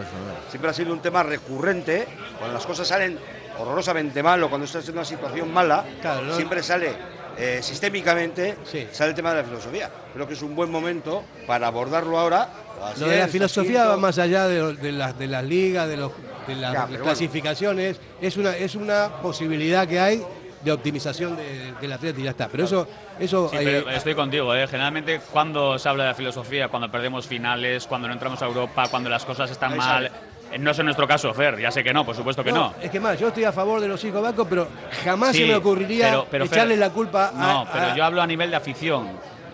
siempre 0.48 0.70
ha 0.70 0.74
sido 0.74 0.92
un 0.92 1.00
tema 1.00 1.22
recurrente. 1.22 2.06
Cuando 2.38 2.54
las 2.54 2.66
cosas 2.66 2.86
salen 2.88 3.18
horrorosamente 3.58 4.22
mal 4.22 4.42
o 4.42 4.48
cuando 4.48 4.64
estás 4.64 4.86
en 4.88 4.94
una 4.94 5.04
situación 5.04 5.52
mala, 5.52 5.84
Claro, 6.00 6.22
¿no? 6.26 6.34
siempre 6.36 6.62
sale 6.62 6.92
eh, 7.36 7.60
sistémicamente 7.62 8.56
sale 8.92 9.10
el 9.10 9.16
tema 9.16 9.30
de 9.34 9.42
la 9.42 9.44
filosofía. 9.48 9.90
Creo 10.12 10.26
que 10.28 10.34
es 10.34 10.42
un 10.42 10.54
buen 10.54 10.70
momento 10.70 11.24
para 11.46 11.66
abordarlo 11.66 12.18
ahora. 12.18 12.48
Así 12.82 13.00
Lo 13.00 13.08
de 13.08 13.18
la 13.18 13.28
filosofía 13.28 13.86
va 13.86 13.96
más 13.96 14.18
allá 14.18 14.46
de, 14.46 14.74
de 14.74 14.92
las, 14.92 15.18
de 15.18 15.26
las 15.26 15.42
ligas, 15.44 15.88
de, 15.88 15.96
los, 15.96 16.12
de 16.46 16.54
las 16.56 16.72
Ya, 16.72 16.86
clasificaciones. 16.98 17.98
Es, 18.20 18.36
una, 18.36 18.56
es 18.56 18.74
una 18.74 19.08
posibilidad 19.22 19.86
que 19.88 19.98
hay 19.98 20.22
de 20.62 20.72
optimización 20.72 21.36
de- 21.36 21.72
del 21.80 21.92
atleta 21.92 22.20
y 22.20 22.22
ya 22.24 22.30
está. 22.30 22.48
Pero 22.48 22.64
eso, 22.64 22.86
eso 23.18 23.48
Sí, 23.50 23.56
eh, 23.56 23.60
pero 23.82 23.90
estoy 23.90 24.14
contigo, 24.14 24.54
¿eh? 24.54 24.66
Generalmente 24.66 25.20
cuando 25.32 25.78
se 25.78 25.88
habla 25.88 26.04
de 26.04 26.10
la 26.10 26.14
filosofía, 26.14 26.68
cuando 26.68 26.90
perdemos 26.90 27.26
finales, 27.26 27.86
cuando 27.86 28.06
no 28.08 28.14
entramos 28.14 28.40
a 28.42 28.46
Europa, 28.46 28.86
cuando 28.90 29.10
las 29.10 29.24
cosas 29.24 29.50
están 29.50 29.72
Ahí 29.72 29.78
mal. 29.78 30.10
No 30.58 30.70
es 30.70 30.78
en 30.78 30.84
nuestro 30.86 31.06
caso, 31.08 31.32
Fer, 31.34 31.58
ya 31.60 31.70
sé 31.70 31.82
que 31.82 31.92
no, 31.92 32.04
por 32.04 32.14
supuesto 32.14 32.44
que 32.44 32.52
no. 32.52 32.74
Es 32.80 32.90
que 32.90 33.00
más, 33.00 33.18
yo 33.18 33.28
estoy 33.28 33.44
a 33.44 33.52
favor 33.52 33.80
de 33.80 33.88
los 33.88 34.02
hijos 34.04 34.22
bancos, 34.22 34.46
pero 34.48 34.68
jamás 35.04 35.32
Sí, 35.32 35.38
se 35.42 35.46
me 35.46 35.54
ocurriría 35.56 36.10
pero- 36.10 36.26
pero, 36.30 36.46
Fer, 36.46 36.58
echarle 36.58 36.76
la 36.76 36.90
culpa 36.90 37.28
a. 37.28 37.32
No, 37.32 37.66
pero 37.72 37.86
a- 37.86 37.94
yo 37.96 38.04
hablo 38.04 38.22
a 38.22 38.26
nivel 38.26 38.50
de 38.50 38.56
afición. 38.56 39.08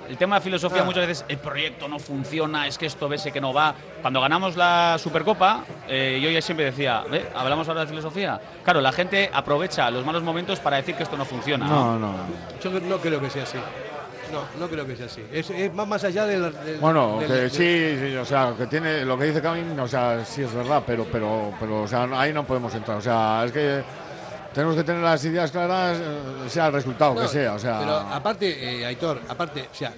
El 0.09 0.16
tema 0.16 0.35
de 0.36 0.40
filosofía 0.43 0.82
Ah. 0.82 0.85
muchas 0.85 1.06
veces, 1.06 1.24
el 1.28 1.39
proyecto 1.39 1.86
no 1.86 2.01
funciona, 2.01 2.66
es 2.66 2.77
que 2.78 2.86
esto 2.86 3.09
ves 3.09 3.22
que 3.32 3.40
no 3.40 3.52
va. 3.52 3.72
Cuando 4.02 4.20
ganamos 4.20 4.56
la 4.56 4.97
Supercopa, 4.98 5.62
eh, 5.86 6.18
yo 6.20 6.28
ya 6.31 6.43
siempre 6.43 6.64
decía. 6.66 7.05
¿hablamos 7.36 7.68
ahora 7.68 7.82
de 7.82 7.86
filosofía? 7.86 8.40
Claro, 8.64 8.81
la 8.81 8.90
gente 8.90 9.31
aprovecha 9.32 9.89
los 9.93 10.05
malos 10.05 10.24
momentos 10.24 10.59
para 10.59 10.78
decir 10.78 10.97
que 10.97 11.05
esto 11.05 11.16
no 11.16 11.24
funciona. 11.24 11.64
No, 11.68 11.97
no. 11.97 12.12
Yo 12.60 12.70
no 12.81 12.97
creo 12.98 13.20
que 13.20 13.31
sea 13.31 13.44
así. 13.44 13.59
No, 14.32 14.43
no 14.59 14.69
creo 14.69 14.86
que 14.86 14.97
sea 14.97 15.07
así. 15.07 15.23
Es, 15.32 15.51
es 15.51 15.73
más, 15.74 15.86
más 15.86 16.05
allá 16.05 16.27
del. 16.27 16.43
del- 16.65 16.78
Bueno, 16.78 17.19
del- 17.20 17.28
que 17.28 17.35
del- 17.35 17.51
sí, 17.51 18.11
sí, 18.11 18.16
o 18.16 18.24
sea, 18.24 18.55
que 18.57 18.66
tiene 18.66 19.05
lo 19.05 19.19
que 19.19 19.24
dice 19.24 19.40
Camin, 19.43 19.78
o 19.78 19.89
sea, 19.89 20.24
sí 20.24 20.43
es 20.43 20.52
verdad, 20.55 20.82
pero, 20.86 21.07
pero, 21.11 21.52
pero, 21.59 21.82
o 21.82 21.89
sea, 21.89 22.07
no- 22.07 22.19
ahí 22.19 22.32
no 22.32 22.44
podemos 22.47 22.74
entrar. 22.74 22.98
O 22.98 23.02
sea, 23.02 23.43
es 23.47 23.52
que 23.52 23.82
tenemos 24.55 24.77
que 24.77 24.85
tener 24.85 25.02
las 25.02 25.24
ideas 25.24 25.51
claras, 25.51 25.98
eh, 25.98 26.48
sea 26.48 26.66
el 26.69 26.73
resultado 26.74 27.15
No, 27.15 27.20
que 27.23 27.28
sea. 27.28 27.55
O 27.55 27.59
sea, 27.59 27.78
Pero 27.81 27.93
aparte, 27.97 28.81
eh, 28.81 28.86
Aitor, 28.86 29.20
aparte, 29.28 29.69
o 29.73 29.74
sea, 29.74 29.93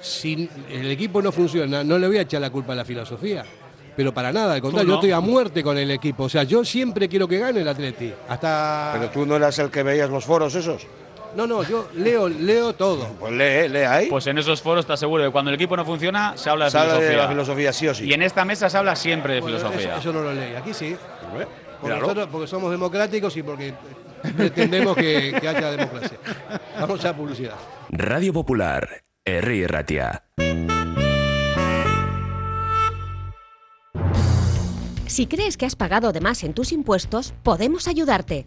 si 0.00 0.48
el 0.70 0.90
equipo 0.90 1.22
no 1.22 1.30
funciona, 1.32 1.84
no 1.84 1.98
le 1.98 2.06
voy 2.06 2.18
a 2.18 2.22
echar 2.22 2.40
la 2.40 2.50
culpa 2.50 2.72
a 2.72 2.76
la 2.76 2.84
filosofía. 2.84 3.44
Pero 3.94 4.12
para 4.14 4.32
nada, 4.32 4.54
al 4.54 4.62
contrario, 4.62 4.88
no. 4.88 4.94
yo 4.94 5.00
estoy 5.00 5.12
a 5.12 5.20
muerte 5.20 5.62
con 5.62 5.76
el 5.76 5.90
equipo. 5.90 6.24
O 6.24 6.28
sea, 6.28 6.44
yo 6.44 6.64
siempre 6.64 7.08
quiero 7.10 7.28
que 7.28 7.38
gane 7.38 7.60
el 7.60 7.68
Atleti. 7.68 8.10
Hasta. 8.26 8.90
Pero 8.94 9.10
tú 9.10 9.26
no 9.26 9.36
eras 9.36 9.58
el 9.58 9.70
que 9.70 9.82
veías 9.82 10.08
los 10.08 10.24
foros 10.24 10.54
esos. 10.54 10.86
No, 11.36 11.46
no, 11.46 11.62
yo 11.62 11.88
leo, 11.94 12.28
leo 12.28 12.74
todo. 12.74 13.06
Pues 13.18 13.32
lee, 13.32 13.68
lee 13.68 13.80
ahí. 13.84 14.06
Pues 14.10 14.26
en 14.26 14.36
esos 14.38 14.60
foros 14.60 14.84
te 14.86 14.92
aseguro 14.92 15.24
que 15.24 15.30
cuando 15.30 15.50
el 15.50 15.54
equipo 15.54 15.76
no 15.76 15.84
funciona, 15.84 16.36
se 16.36 16.50
habla 16.50 16.66
de 16.66 16.70
Se 16.70 16.78
habla 16.78 16.92
de 16.94 16.98
filosofía. 17.00 17.22
la 17.22 17.28
filosofía 17.28 17.72
sí 17.72 17.88
o 17.88 17.94
sí. 17.94 18.04
Y 18.04 18.12
en 18.12 18.22
esta 18.22 18.44
mesa 18.44 18.68
se 18.68 18.76
habla 18.76 18.94
siempre 18.96 19.34
de 19.34 19.40
Bueno, 19.40 19.56
filosofía. 19.58 19.92
Eso, 19.92 20.10
eso 20.10 20.12
no 20.12 20.22
lo 20.22 20.32
leí. 20.34 20.54
Aquí 20.54 20.74
sí. 20.74 20.94
Porque, 21.80 21.96
nosotros- 21.98 22.28
porque 22.30 22.46
somos 22.46 22.70
democráticos 22.70 23.36
y 23.36 23.42
porque 23.42 23.72
pretendemos 24.36 24.94
que, 24.94 25.36
que 25.40 25.48
haya 25.48 25.70
democracia. 25.70 26.18
Vamos 26.78 27.04
a 27.04 27.16
publicidad. 27.16 27.54
Radio 27.90 28.32
Popular, 28.32 29.02
Herri 29.24 29.66
Ratia. 29.66 30.24
Si 35.06 35.26
crees 35.26 35.56
que 35.58 35.66
has 35.66 35.76
pagado 35.76 36.12
de 36.12 36.20
más 36.22 36.42
en 36.42 36.54
tus 36.54 36.72
impuestos, 36.72 37.34
podemos 37.42 37.86
ayudarte. 37.86 38.46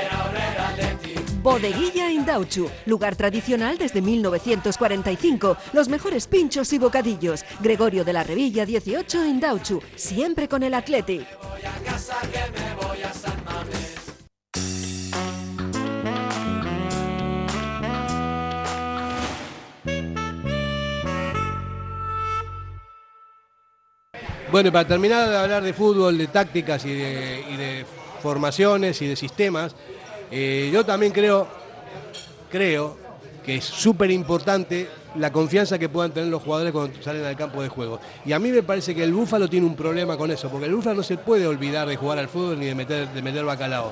Bodeguilla 1.41 2.11
Indauchu, 2.11 2.69
lugar 2.85 3.15
tradicional 3.15 3.77
desde 3.79 3.99
1945. 4.01 5.57
Los 5.73 5.89
mejores 5.89 6.27
pinchos 6.27 6.71
y 6.71 6.77
bocadillos. 6.77 7.43
Gregorio 7.61 8.05
de 8.05 8.13
la 8.13 8.23
Revilla 8.23 8.63
18 8.63 9.25
Indauchu, 9.25 9.81
siempre 9.95 10.47
con 10.47 10.61
el 10.61 10.75
Athletic. 10.75 11.25
Bueno, 24.51 24.67
y 24.67 24.71
para 24.71 24.87
terminar 24.87 25.29
de 25.29 25.37
hablar 25.37 25.63
de 25.63 25.73
fútbol, 25.73 26.17
de 26.17 26.27
tácticas 26.27 26.85
y 26.85 26.93
de, 26.93 27.45
y 27.49 27.55
de 27.55 27.85
formaciones 28.21 29.01
y 29.01 29.07
de 29.07 29.15
sistemas, 29.15 29.75
eh, 30.31 30.69
yo 30.71 30.85
también 30.85 31.11
creo, 31.11 31.47
creo 32.49 32.97
que 33.45 33.57
es 33.57 33.65
súper 33.65 34.11
importante 34.11 34.87
la 35.15 35.31
confianza 35.31 35.77
que 35.77 35.89
puedan 35.89 36.11
tener 36.11 36.29
los 36.29 36.41
jugadores 36.41 36.71
cuando 36.71 37.01
salen 37.03 37.25
al 37.25 37.35
campo 37.35 37.61
de 37.61 37.67
juego. 37.67 37.99
Y 38.25 38.31
a 38.31 38.39
mí 38.39 38.49
me 38.49 38.63
parece 38.63 38.95
que 38.95 39.03
el 39.03 39.13
Búfalo 39.13 39.49
tiene 39.49 39.65
un 39.65 39.75
problema 39.75 40.15
con 40.15 40.31
eso, 40.31 40.49
porque 40.49 40.67
el 40.67 40.75
Búfalo 40.75 40.95
no 40.95 41.03
se 41.03 41.17
puede 41.17 41.45
olvidar 41.45 41.87
de 41.87 41.97
jugar 41.97 42.17
al 42.19 42.29
fútbol 42.29 42.59
ni 42.59 42.67
de 42.67 42.75
meter, 42.75 43.09
de 43.09 43.21
meter 43.21 43.43
bacalao. 43.43 43.91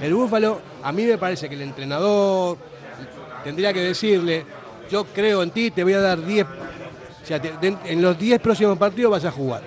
El 0.00 0.14
Búfalo, 0.14 0.60
a 0.82 0.92
mí 0.92 1.04
me 1.04 1.18
parece 1.18 1.48
que 1.48 1.56
el 1.56 1.62
entrenador 1.62 2.56
tendría 3.42 3.72
que 3.72 3.80
decirle, 3.80 4.44
yo 4.90 5.04
creo 5.04 5.42
en 5.42 5.50
ti, 5.50 5.70
te 5.70 5.82
voy 5.82 5.94
a 5.94 6.00
dar 6.00 6.24
10, 6.24 6.46
o 6.46 7.26
sea, 7.26 7.40
en 7.84 8.02
los 8.02 8.18
10 8.18 8.40
próximos 8.40 8.78
partidos 8.78 9.10
vas 9.10 9.24
a 9.24 9.30
jugar. 9.30 9.62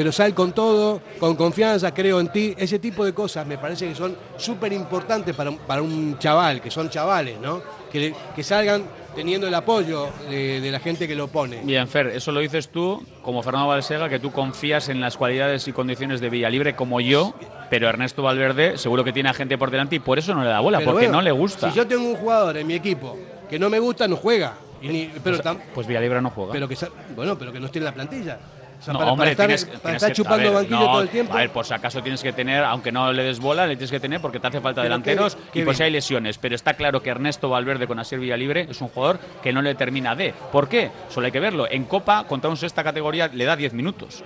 Pero 0.00 0.12
sal 0.12 0.32
con 0.32 0.52
todo, 0.52 1.02
con 1.18 1.36
confianza, 1.36 1.92
creo 1.92 2.20
en 2.20 2.28
ti. 2.32 2.54
Ese 2.56 2.78
tipo 2.78 3.04
de 3.04 3.12
cosas 3.12 3.46
me 3.46 3.58
parece 3.58 3.86
que 3.86 3.94
son 3.94 4.16
súper 4.38 4.72
importantes 4.72 5.36
para, 5.36 5.50
un- 5.50 5.58
para 5.58 5.82
un 5.82 6.18
chaval, 6.18 6.62
que 6.62 6.70
son 6.70 6.88
chavales, 6.88 7.38
¿no? 7.38 7.60
Que, 7.92 8.14
salgan 8.42 8.84
teniendo 9.14 9.46
el 9.46 9.54
apoyo 9.54 10.08
de, 10.30 10.62
de 10.62 10.70
la 10.70 10.80
gente 10.80 11.06
que 11.06 11.14
lo 11.14 11.28
pone. 11.28 11.60
Bien, 11.64 11.86
Fer, 11.86 12.06
eso 12.06 12.32
lo 12.32 12.40
dices 12.40 12.70
tú, 12.70 13.04
como 13.22 13.42
Fernando 13.42 13.68
Valsega, 13.68 14.08
que 14.08 14.18
tú 14.18 14.32
confías 14.32 14.88
en 14.88 15.02
las 15.02 15.18
cualidades 15.18 15.68
y 15.68 15.72
condiciones 15.74 16.22
de 16.22 16.30
Villalibre 16.30 16.74
como 16.74 17.02
yo, 17.02 17.34
pero 17.68 17.86
Ernesto 17.86 18.22
Valverde 18.22 18.78
seguro 18.78 19.04
que 19.04 19.12
tiene 19.12 19.28
a 19.28 19.34
gente 19.34 19.58
por 19.58 19.70
delante 19.70 19.96
y 19.96 19.98
por 19.98 20.18
eso 20.18 20.34
no 20.34 20.42
le 20.42 20.48
da 20.48 20.60
bola, 20.60 20.78
Pero 20.78 20.92
porque 20.92 21.08
bueno, 21.08 21.18
no 21.18 21.22
le 21.22 21.30
gusta. 21.32 21.70
Si 21.70 21.76
yo 21.76 21.86
tengo 21.86 22.08
un 22.08 22.16
jugador 22.16 22.56
en 22.56 22.66
mi 22.66 22.72
equipo 22.72 23.18
que 23.50 23.58
no 23.58 23.68
me 23.68 23.78
gusta, 23.78 24.08
no 24.08 24.16
juega. 24.16 24.54
Y 24.80 24.88
ni- 24.88 25.10
pero 25.22 25.36
pues, 25.42 25.56
pues 25.74 25.86
Villalibre 25.86 26.22
no 26.22 26.30
juega. 26.30 26.52
pero 26.52 26.66
que 26.66 26.74
bueno, 27.14 27.36
pero 27.36 27.52
que 27.52 27.60
no 27.60 27.66
esté 27.66 27.80
en 27.80 27.84
la 27.84 27.92
plantilla. 27.92 28.38
O 28.80 28.82
sea, 28.82 28.92
no, 28.94 28.98
para, 28.98 29.12
hombre, 29.12 29.24
para 29.24 29.30
estar, 29.32 29.46
tienes, 29.46 29.64
para 29.66 29.78
tienes 29.80 29.96
estar 29.96 30.08
que- 30.10 30.14
chupando 30.16 30.44
ver, 30.44 30.52
banquillo 30.54 30.80
no, 30.80 30.86
todo 30.86 31.02
el 31.02 31.08
tiempo. 31.10 31.32
A 31.34 31.36
ver, 31.36 31.50
por 31.50 31.66
si 31.66 31.74
acaso 31.74 32.02
tienes 32.02 32.22
que 32.22 32.32
tener, 32.32 32.64
aunque 32.64 32.90
no 32.90 33.12
le 33.12 33.22
des 33.22 33.38
bola, 33.38 33.66
le 33.66 33.76
tienes 33.76 33.90
que 33.90 34.00
tener 34.00 34.20
porque 34.20 34.40
te 34.40 34.46
hace 34.46 34.60
falta 34.60 34.80
Pero 34.80 34.84
delanteros 34.94 35.36
qué- 35.36 35.42
qué 35.52 35.58
y 35.60 35.64
bien. 35.64 35.82
hay 35.82 35.90
lesiones. 35.90 36.38
Pero 36.38 36.54
está 36.54 36.74
claro 36.74 37.02
que 37.02 37.10
Ernesto 37.10 37.50
Valverde 37.50 37.86
con 37.86 37.98
Asier 37.98 38.20
Villalibre 38.20 38.66
es 38.70 38.80
un 38.80 38.88
jugador 38.88 39.18
que 39.42 39.52
no 39.52 39.60
le 39.62 39.74
termina 39.74 40.14
de. 40.16 40.32
¿Por 40.50 40.68
qué? 40.68 40.90
Solo 41.10 41.26
hay 41.26 41.32
que 41.32 41.40
verlo. 41.40 41.66
En 41.70 41.84
Copa, 41.84 42.24
contra 42.26 42.48
un 42.48 42.56
sexta 42.56 42.82
categoría, 42.82 43.28
le 43.28 43.44
da 43.44 43.54
10 43.54 43.74
minutos. 43.74 44.24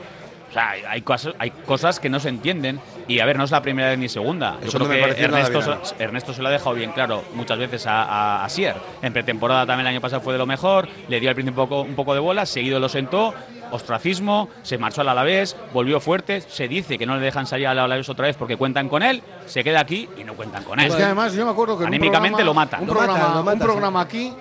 O 0.54 0.56
sea, 0.56 0.70
hay- 0.70 0.82
hay 0.88 1.02
cosas, 1.02 1.34
hay 1.40 1.50
cosas 1.50 1.98
que 1.98 2.08
no 2.08 2.20
se 2.20 2.28
entienden. 2.28 2.78
Y 3.08 3.18
a 3.18 3.26
ver, 3.26 3.36
no 3.36 3.42
es 3.42 3.50
la 3.50 3.60
primera 3.60 3.88
vez 3.88 3.98
ni 3.98 4.08
segunda. 4.08 4.56
Yo 4.62 4.68
Eso 4.68 4.78
creo 4.78 4.88
no 5.08 5.14
que 5.14 5.20
Ernesto, 5.24 5.80
Ernesto 5.98 6.32
se 6.32 6.42
lo 6.42 6.48
ha 6.48 6.52
dejado 6.52 6.76
bien 6.76 6.92
claro 6.92 7.24
muchas 7.34 7.58
veces 7.58 7.86
a, 7.88 8.02
a, 8.04 8.42
a 8.42 8.44
Asier. 8.44 8.76
En 9.02 9.12
pretemporada 9.12 9.66
también 9.66 9.86
el 9.88 9.94
año 9.94 10.00
pasado 10.00 10.22
fue 10.22 10.32
de 10.32 10.38
lo 10.38 10.46
mejor. 10.46 10.88
Le 11.08 11.18
dio 11.18 11.28
al 11.28 11.34
principio 11.34 11.62
un 11.64 11.68
poco, 11.68 11.80
un 11.82 11.96
poco 11.96 12.14
de 12.14 12.20
bola, 12.20 12.46
seguido 12.46 12.78
lo 12.78 12.88
sentó. 12.88 13.34
Ostracismo, 13.72 14.48
se 14.62 14.78
marchó 14.78 15.00
al 15.00 15.08
Alavés, 15.08 15.56
volvió 15.72 15.98
fuerte. 15.98 16.40
Se 16.42 16.68
dice 16.68 16.96
que 16.96 17.06
no 17.06 17.16
le 17.16 17.22
dejan 17.24 17.46
salir 17.46 17.66
al 17.66 17.78
Alavés 17.80 18.08
otra 18.08 18.26
vez 18.28 18.36
porque 18.36 18.56
cuentan 18.56 18.88
con 18.88 19.02
él. 19.02 19.20
Se 19.46 19.64
queda 19.64 19.80
aquí 19.80 20.08
y 20.16 20.22
no 20.22 20.34
cuentan 20.34 20.62
con 20.62 20.78
él. 20.78 20.86
Es 20.86 20.94
que 20.94 21.02
además 21.02 21.32
yo 21.34 21.44
me 21.44 21.50
acuerdo 21.50 21.76
que 21.76 21.82
en 21.84 21.88
un 21.88 21.94
Anímicamente 21.94 22.36
programa- 22.44 22.46
lo 22.46 22.54
matan. 22.54 22.80
Un 22.82 22.86
Lo 22.86 22.92
programa, 22.92 23.18
matan, 23.18 23.32
lo 23.34 23.38
un 23.40 23.44
matan, 23.46 23.58
programa 23.60 24.00
aquí, 24.02 24.32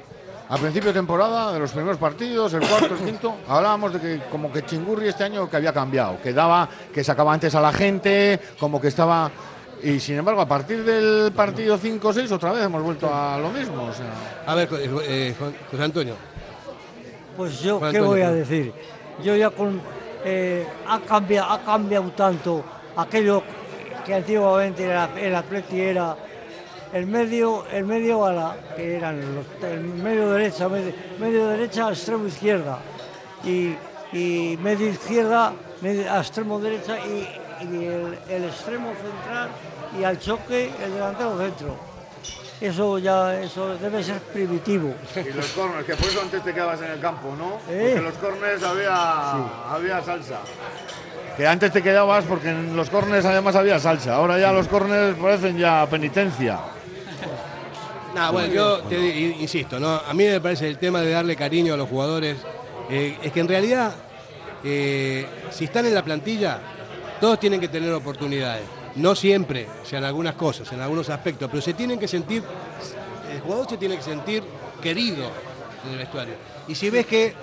a 0.50 0.58
principio 0.58 0.90
de 0.90 0.94
temporada, 0.94 1.54
de 1.54 1.60
los 1.60 1.72
primeros 1.72 1.98
partidos, 1.98 2.54
el 2.54 2.68
cuarto, 2.68 2.96
el 2.96 3.06
quinto, 3.06 3.36
hablábamos 3.48 3.94
de 3.94 4.00
que 4.00 4.22
como 4.30 4.52
que 4.52 4.66
Chingurri 4.66 5.08
este 5.08 5.24
año 5.24 5.50
que 5.50 5.58
había 5.58 5.74
cambiado, 5.74 6.22
que 6.22 6.34
daba, 6.34 6.68
que 6.94 7.04
sacaba 7.04 7.34
antes 7.34 7.56
a 7.56 7.62
la 7.62 7.72
gente, 7.72 8.40
como 8.60 8.80
que 8.80 8.90
estaba. 8.90 9.32
Y 9.82 10.00
sin 10.00 10.18
embargo, 10.18 10.40
a 10.42 10.48
partir 10.48 10.84
del 10.84 11.34
partido 11.34 11.78
5-6, 11.78 12.32
otra 12.32 12.54
vez 12.54 12.64
hemos 12.64 12.82
vuelto 12.82 13.14
a 13.14 13.38
lo 13.38 13.50
mismo. 13.50 13.84
O 13.84 13.94
sea. 13.94 14.06
A 14.46 14.56
ver, 14.56 14.70
eh, 14.74 14.90
eh, 15.08 15.36
José 15.70 15.84
Antonio. 15.84 16.16
Pues 17.36 17.60
yo, 17.60 17.82
¿qué 17.92 18.00
voy 18.00 18.22
a 18.22 18.32
decir? 18.32 18.74
Yo 19.24 19.36
ya 19.36 19.50
con... 19.50 19.82
eh, 20.24 20.66
ha, 20.88 21.00
cambiado, 21.00 21.52
ha 21.52 21.60
cambiado 21.60 22.10
tanto 22.12 22.64
aquello 22.96 23.44
que 24.06 24.14
antiguamente 24.14 24.84
era, 24.84 25.10
el 25.18 25.36
Atleti 25.36 25.80
era 25.80 26.16
el 26.94 27.08
medio, 27.08 27.66
el 27.72 27.86
medio 27.86 28.20
bala, 28.20 28.56
que 28.76 28.98
eran 28.98 29.20
los, 29.36 29.46
el 29.70 29.82
medio 29.82 30.30
derecha, 30.32 30.70
medio, 30.70 30.94
medio 31.20 31.48
derecha, 31.48 31.90
extremo 31.90 32.28
izquierda, 32.28 32.78
y, 33.44 33.76
y 34.14 34.58
medio 34.62 34.90
izquierda, 34.90 35.54
medio, 35.82 36.12
a 36.12 36.20
extremo 36.20 36.60
derecha, 36.60 36.98
y, 37.00 37.28
y 37.66 37.86
el, 37.86 38.18
el 38.30 38.44
extremo 38.46 38.94
central, 38.94 39.50
y 40.00 40.04
al 40.04 40.20
choque 40.20 40.72
el 40.84 40.94
delantero 40.94 41.38
centro. 41.38 41.94
Eso 42.62 42.98
ya 42.98 43.42
eso 43.42 43.76
debe 43.78 44.02
ser 44.04 44.20
primitivo. 44.20 44.94
Y 45.16 45.34
los 45.34 45.48
corners, 45.48 45.86
que 45.86 45.96
por 45.96 46.08
eso 46.08 46.22
antes 46.22 46.44
te 46.44 46.54
quedabas 46.54 46.82
en 46.82 46.92
el 46.92 47.00
campo, 47.00 47.36
¿no? 47.38 47.56
Eh. 47.70 47.80
Porque 47.80 47.96
en 47.98 48.04
los 48.04 48.14
corners 48.14 48.64
había, 48.64 49.32
había 49.70 50.02
salsa. 50.02 50.40
Que 51.36 51.46
antes 51.46 51.74
te 51.74 51.82
quedabas 51.82 52.24
porque 52.26 52.52
en 52.52 52.76
los 52.76 52.90
corners 52.90 53.26
además 53.26 53.56
había 53.56 53.80
salsa. 53.80 54.16
Ahora 54.16 54.40
ya 54.40 54.54
los 54.54 54.68
corners 54.68 55.18
parecen 55.18 55.58
ya 55.58 55.86
penitencia. 55.90 56.60
Nah, 58.14 58.30
bueno, 58.32 58.54
yo 58.54 58.78
te 58.82 58.98
insisto, 59.40 59.80
¿no? 59.80 59.88
A 59.96 60.14
mí 60.14 60.24
me 60.26 60.40
parece 60.40 60.68
el 60.68 60.78
tema 60.78 61.02
de 61.02 61.12
darle 61.12 61.36
cariño 61.36 61.74
a 61.74 61.78
los 61.78 61.90
jugadores. 61.90 62.38
eh, 62.90 63.18
es 63.24 63.32
que 63.32 63.40
en 63.40 63.48
realidad, 63.48 63.94
eh, 64.64 65.26
si 65.52 65.66
están 65.66 65.86
en 65.86 65.94
la 65.96 66.04
plantilla, 66.04 66.60
todos 67.20 67.40
tienen 67.40 67.60
que 67.60 67.70
tener 67.70 67.92
oportunidades. 67.94 68.64
No 68.96 69.16
siempre, 69.16 69.68
o 69.82 69.86
sea, 69.86 70.00
en 70.00 70.06
algunas 70.06 70.36
cosas, 70.36 70.72
en 70.74 70.82
algunos 70.82 71.10
aspectos, 71.10 71.50
pero 71.50 71.62
se 71.62 71.74
tienen 71.74 71.98
que 71.98 72.08
sentir, 72.08 72.44
el 73.32 73.40
jugador 73.42 73.68
se 73.70 73.78
tiene 73.78 73.96
que 73.96 74.04
sentir 74.04 74.44
querido 74.82 75.32
en 75.86 75.94
el 75.94 75.98
vestuario. 75.98 76.36
Y 76.68 76.76
si 76.76 76.90
ves 76.90 77.06
que 77.08 77.34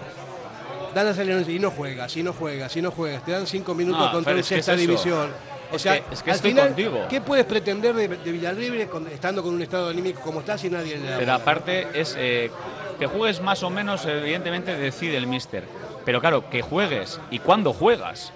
dan 0.95 1.09
a 1.09 1.15
salir 1.15 1.45
y 1.49 1.59
no 1.59 1.71
juegas, 1.71 2.13
si 2.13 2.23
no 2.23 2.33
juegas, 2.33 2.71
si 2.71 2.81
no 2.83 2.91
juegas, 2.93 3.25
te 3.25 3.33
dan 3.33 3.47
cinco 3.47 3.75
minutos 3.75 4.07
No, 4.07 4.13
contra 4.13 4.33
es 4.33 4.37
que 4.37 4.41
es 4.41 4.65
sexta 4.65 4.77
división. 4.77 5.31
O 5.73 5.77
Es 5.77 5.83
sea, 5.83 6.01
que- 6.01 6.15
es 6.15 6.23
que 6.23 6.31
al 6.31 6.37
estoy 6.37 6.51
final, 6.51 6.67
contigo. 6.69 7.07
¿qué 7.09 7.21
puedes 7.21 7.45
pretender 7.47 7.95
de, 7.95 8.09
de 8.09 8.89
estando 9.13 9.43
con 9.43 9.55
un 9.55 9.63
estado 9.63 9.89
anímico 9.89 10.21
como 10.21 10.41
está 10.41 10.59
si 10.59 10.69
nadie 10.69 10.97
le 10.99 11.09
da 11.11 11.19
Pero 11.19 11.33
aparte 11.33 11.87
es 11.95 12.17
eh, 12.19 12.51
que 12.99 13.07
juegues 13.07 13.41
más 13.41 13.63
o 13.63 13.71
menos, 13.71 14.05
evidentemente 14.07 14.77
decide 14.77 15.17
el 15.17 15.27
míster. 15.27 15.65
Pero 16.05 16.21
claro, 16.21 16.49
que 16.51 16.63
juegues 16.63 17.21
y 17.31 17.39
cuándo 17.39 17.73
juegas. 17.73 18.33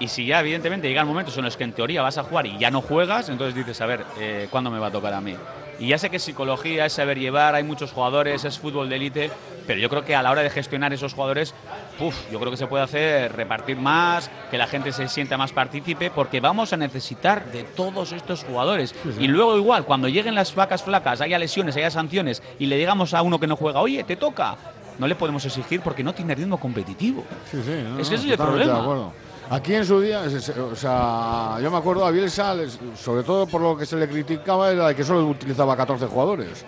Y 0.00 0.08
si 0.08 0.26
ya 0.26 0.38
evidentemente 0.40 0.86
llegan 0.86 1.08
momentos 1.08 1.36
en 1.36 1.44
los 1.44 1.56
que 1.56 1.64
en 1.64 1.72
teoría 1.72 2.02
vas 2.02 2.18
a 2.18 2.22
jugar 2.22 2.46
y 2.46 2.56
ya 2.58 2.70
no 2.70 2.80
juegas, 2.80 3.28
entonces 3.28 3.54
dices, 3.56 3.80
a 3.80 3.86
ver, 3.86 4.04
eh, 4.20 4.46
¿cuándo 4.50 4.70
me 4.70 4.78
va 4.78 4.86
a 4.88 4.90
tocar 4.92 5.12
a 5.12 5.20
mí? 5.20 5.34
Y 5.78 5.88
ya 5.88 5.98
sé 5.98 6.10
que 6.10 6.16
es 6.16 6.22
psicología, 6.22 6.86
es 6.86 6.92
saber 6.92 7.18
llevar, 7.18 7.54
hay 7.54 7.62
muchos 7.62 7.92
jugadores, 7.92 8.44
es 8.44 8.58
fútbol 8.58 8.88
de 8.88 8.96
élite, 8.96 9.30
pero 9.66 9.78
yo 9.78 9.88
creo 9.88 10.04
que 10.04 10.16
a 10.16 10.22
la 10.22 10.30
hora 10.30 10.42
de 10.42 10.50
gestionar 10.50 10.92
esos 10.92 11.14
jugadores, 11.14 11.54
puf, 11.98 12.16
yo 12.32 12.40
creo 12.40 12.50
que 12.50 12.56
se 12.56 12.66
puede 12.66 12.82
hacer 12.82 13.36
repartir 13.36 13.76
más, 13.76 14.30
que 14.50 14.58
la 14.58 14.66
gente 14.66 14.92
se 14.92 15.06
sienta 15.08 15.36
más 15.36 15.52
partícipe, 15.52 16.10
porque 16.10 16.40
vamos 16.40 16.72
a 16.72 16.76
necesitar 16.76 17.52
de 17.52 17.62
todos 17.62 18.12
estos 18.12 18.44
jugadores. 18.44 18.94
Y 19.20 19.28
luego 19.28 19.56
igual, 19.56 19.84
cuando 19.84 20.08
lleguen 20.08 20.34
las 20.34 20.54
vacas 20.54 20.82
flacas, 20.82 21.20
haya 21.20 21.38
lesiones, 21.38 21.76
haya 21.76 21.90
sanciones, 21.90 22.42
y 22.58 22.66
le 22.66 22.76
digamos 22.76 23.14
a 23.14 23.22
uno 23.22 23.38
que 23.38 23.46
no 23.46 23.54
juega, 23.54 23.80
oye, 23.80 24.02
te 24.02 24.16
toca, 24.16 24.56
no 24.98 25.06
le 25.06 25.14
podemos 25.14 25.44
exigir 25.44 25.80
porque 25.80 26.02
no 26.02 26.12
tiene 26.12 26.34
ritmo 26.34 26.58
competitivo. 26.58 27.24
Sí, 27.50 27.58
sí, 27.64 27.70
no, 27.84 28.00
Es 28.00 28.08
que 28.08 28.16
no, 28.16 28.20
ese 28.20 28.26
es 28.26 28.32
el 28.32 28.36
problema. 28.36 29.12
Aquí 29.50 29.74
en 29.74 29.86
su 29.86 30.00
día, 30.00 30.20
o 30.20 30.76
sea, 30.76 31.58
yo 31.62 31.70
me 31.70 31.78
acuerdo 31.78 32.04
a 32.04 32.10
Bielsa, 32.10 32.54
sobre 32.94 33.22
todo 33.22 33.46
por 33.46 33.62
lo 33.62 33.76
que 33.78 33.86
se 33.86 33.96
le 33.96 34.06
criticaba, 34.06 34.70
era 34.70 34.88
de 34.88 34.94
que 34.94 35.02
solo 35.02 35.26
utilizaba 35.26 35.74
14 35.74 36.06
jugadores. 36.06 36.64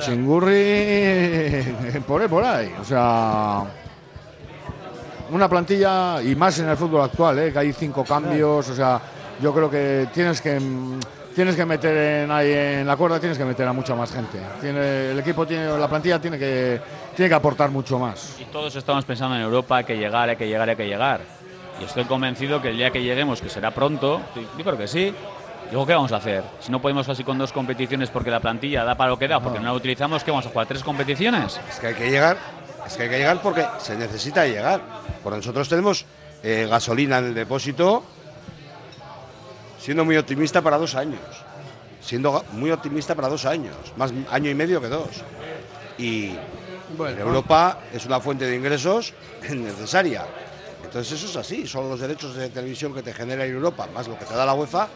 Chingurri, 0.00 1.74
por 2.06 2.20
ahí, 2.20 2.28
por 2.28 2.44
ahí. 2.44 2.74
O 2.80 2.84
sea, 2.84 3.64
una 5.30 5.48
plantilla, 5.48 6.22
y 6.22 6.34
más 6.36 6.58
en 6.58 6.68
el 6.68 6.76
fútbol 6.76 7.02
actual, 7.02 7.38
¿eh? 7.38 7.52
que 7.52 7.58
hay 7.60 7.72
cinco 7.72 8.04
cambios, 8.04 8.68
o 8.68 8.74
sea, 8.74 9.00
yo 9.40 9.54
creo 9.54 9.70
que 9.70 10.08
tienes 10.12 10.40
que... 10.40 10.60
Tienes 11.34 11.54
que 11.54 11.64
meter 11.64 12.24
en, 12.24 12.32
ahí 12.32 12.50
en 12.50 12.86
la 12.86 12.96
cuerda, 12.96 13.20
tienes 13.20 13.38
que 13.38 13.44
meter 13.44 13.64
a 13.68 13.72
mucha 13.72 13.94
más 13.94 14.10
gente. 14.10 14.40
Tiene, 14.60 15.12
el 15.12 15.18
equipo 15.20 15.46
tiene, 15.46 15.78
la 15.78 15.86
plantilla 15.86 16.20
tiene 16.20 16.36
que, 16.36 16.80
tiene 17.14 17.28
que 17.28 17.34
aportar 17.34 17.70
mucho 17.70 17.96
más. 17.96 18.34
Y 18.40 18.44
todos 18.46 18.74
estamos 18.74 19.04
pensando 19.04 19.36
en 19.36 19.42
Europa, 19.42 19.76
hay 19.76 19.84
que 19.84 19.96
llegar, 19.96 20.28
hay 20.28 20.34
que 20.34 20.48
llegar, 20.48 20.68
hay 20.68 20.74
que 20.74 20.88
llegar. 20.88 21.20
Y 21.80 21.84
estoy 21.84 22.04
convencido 22.04 22.60
que 22.60 22.70
el 22.70 22.76
día 22.76 22.90
que 22.90 23.02
lleguemos, 23.02 23.40
que 23.40 23.48
será 23.48 23.70
pronto, 23.70 24.20
yo 24.34 24.64
creo 24.64 24.76
que 24.76 24.88
sí, 24.88 25.14
Digo, 25.70 25.86
¿qué 25.86 25.92
vamos 25.92 26.12
a 26.12 26.16
hacer? 26.16 26.44
Si 26.60 26.72
no 26.72 26.80
podemos 26.80 27.08
así 27.10 27.24
con 27.24 27.36
dos 27.36 27.52
competiciones 27.52 28.08
porque 28.08 28.30
la 28.30 28.40
plantilla 28.40 28.84
da 28.84 28.94
para 28.94 29.10
lo 29.10 29.18
que 29.18 29.28
da, 29.28 29.40
porque 29.40 29.58
no 29.58 29.66
la 29.66 29.74
utilizamos, 29.74 30.24
¿qué 30.24 30.30
vamos 30.30 30.46
a 30.46 30.48
jugar? 30.48 30.66
¿Tres 30.66 30.82
competiciones? 30.82 31.60
Es 31.68 31.78
que 31.78 31.88
hay 31.88 31.94
que 31.94 32.10
llegar, 32.10 32.38
es 32.86 32.96
que 32.96 33.02
hay 33.02 33.08
que 33.10 33.18
llegar 33.18 33.42
porque 33.42 33.66
se 33.78 33.94
necesita 33.96 34.46
llegar. 34.46 34.80
Porque 35.22 35.36
nosotros 35.36 35.68
tenemos 35.68 36.06
eh, 36.42 36.66
gasolina 36.70 37.18
en 37.18 37.26
el 37.26 37.34
depósito, 37.34 38.02
siendo 39.78 40.06
muy 40.06 40.16
optimista 40.16 40.62
para 40.62 40.78
dos 40.78 40.94
años. 40.94 41.20
Siendo 42.00 42.42
muy 42.52 42.70
optimista 42.70 43.14
para 43.14 43.28
dos 43.28 43.44
años, 43.44 43.76
más 43.96 44.12
año 44.30 44.48
y 44.48 44.54
medio 44.54 44.80
que 44.80 44.88
dos. 44.88 45.22
Y 45.98 46.32
Europa 46.98 47.80
es 47.92 48.06
una 48.06 48.20
fuente 48.20 48.46
de 48.46 48.56
ingresos 48.56 49.12
necesaria. 49.50 50.24
Entonces 50.88 51.12
eso 51.22 51.26
es 51.28 51.36
así, 51.36 51.66
son 51.66 51.88
los 51.90 52.00
derechos 52.00 52.34
de 52.34 52.48
televisión 52.48 52.94
que 52.94 53.02
te 53.02 53.12
genera 53.12 53.44
en 53.44 53.52
Europa, 53.52 53.86
más 53.94 54.08
lo 54.08 54.18
que 54.18 54.24
te 54.24 54.32
da 54.34 54.46
la 54.46 54.54
UEFA, 54.54 54.88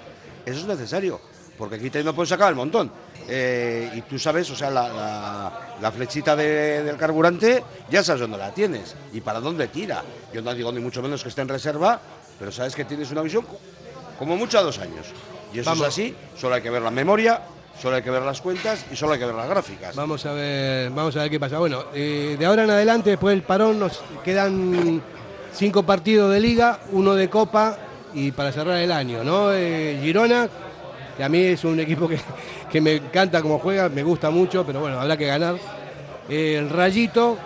eso 0.46 0.60
es 0.60 0.64
necesario, 0.66 1.20
porque 1.58 1.74
aquí 1.76 1.90
te 1.90 2.02
no 2.02 2.14
puedes 2.14 2.30
sacar 2.30 2.48
el 2.48 2.54
montón. 2.54 2.90
Eh, 3.28 3.90
y 3.94 4.00
tú 4.02 4.18
sabes, 4.18 4.48
o 4.50 4.56
sea, 4.56 4.70
la, 4.70 4.88
la- 4.88 5.52
la 5.82 5.92
flechita 5.92 6.34
de- 6.34 6.82
del 6.82 6.96
carburante, 6.96 7.62
ya 7.90 8.02
sabes 8.02 8.22
dónde 8.22 8.38
la 8.38 8.52
tienes 8.54 8.96
y 9.12 9.20
para 9.20 9.38
dónde 9.38 9.68
tira. 9.68 10.02
Yo 10.32 10.40
no 10.40 10.54
digo 10.54 10.72
ni 10.72 10.80
mucho 10.80 11.02
menos 11.02 11.22
que 11.22 11.28
esté 11.28 11.42
en 11.42 11.48
reserva, 11.48 12.00
pero 12.38 12.50
sabes 12.50 12.74
que 12.74 12.86
tienes 12.86 13.10
una 13.10 13.20
visión 13.20 13.44
co- 13.44 13.58
como 14.18 14.34
mucho 14.36 14.58
a 14.58 14.62
dos 14.62 14.78
años. 14.78 15.06
Y 15.52 15.58
eso 15.58 15.68
Vamos. 15.70 15.86
es 15.88 15.92
así, 15.92 16.16
solo 16.40 16.54
hay 16.54 16.62
que 16.62 16.70
ver 16.70 16.80
la 16.80 16.90
memoria, 16.90 17.42
solo 17.80 17.96
hay 17.96 18.02
que 18.02 18.10
ver 18.10 18.22
las 18.22 18.40
cuentas 18.40 18.86
y 18.90 18.96
solo 18.96 19.12
hay 19.12 19.18
que 19.18 19.26
ver 19.26 19.34
las 19.34 19.48
gráficas. 19.48 19.94
Vamos 19.94 20.24
a 20.24 20.32
ver, 20.32 20.88
vamos 20.90 21.14
a 21.16 21.20
ver 21.20 21.30
qué 21.30 21.38
pasa. 21.38 21.58
Bueno, 21.58 21.84
eh, 21.94 22.36
de 22.38 22.46
ahora 22.46 22.64
en 22.64 22.70
adelante, 22.70 23.10
después 23.10 23.34
del 23.36 23.42
parón, 23.44 23.78
nos 23.78 24.02
quedan 24.24 25.02
cinco 25.54 25.82
partidos 25.82 26.32
de 26.32 26.40
liga, 26.40 26.80
uno 26.92 27.14
de 27.14 27.28
copa 27.28 27.76
y 28.14 28.30
para 28.32 28.52
cerrar 28.52 28.78
el 28.78 28.92
año, 28.92 29.24
¿no? 29.24 29.52
Eh, 29.52 29.98
Girona, 30.02 30.48
que 31.16 31.24
a 31.24 31.28
mí 31.28 31.38
es 31.38 31.64
un 31.64 31.80
equipo 31.80 32.08
que, 32.08 32.18
que 32.70 32.80
me 32.80 32.96
encanta 32.96 33.42
cómo 33.42 33.58
juega, 33.58 33.88
me 33.88 34.02
gusta 34.02 34.30
mucho, 34.30 34.64
pero 34.64 34.80
bueno, 34.80 35.00
habrá 35.00 35.16
que 35.16 35.26
ganar. 35.26 35.56
Eh, 36.28 36.56
el 36.58 36.70
Rayito, 36.70 37.38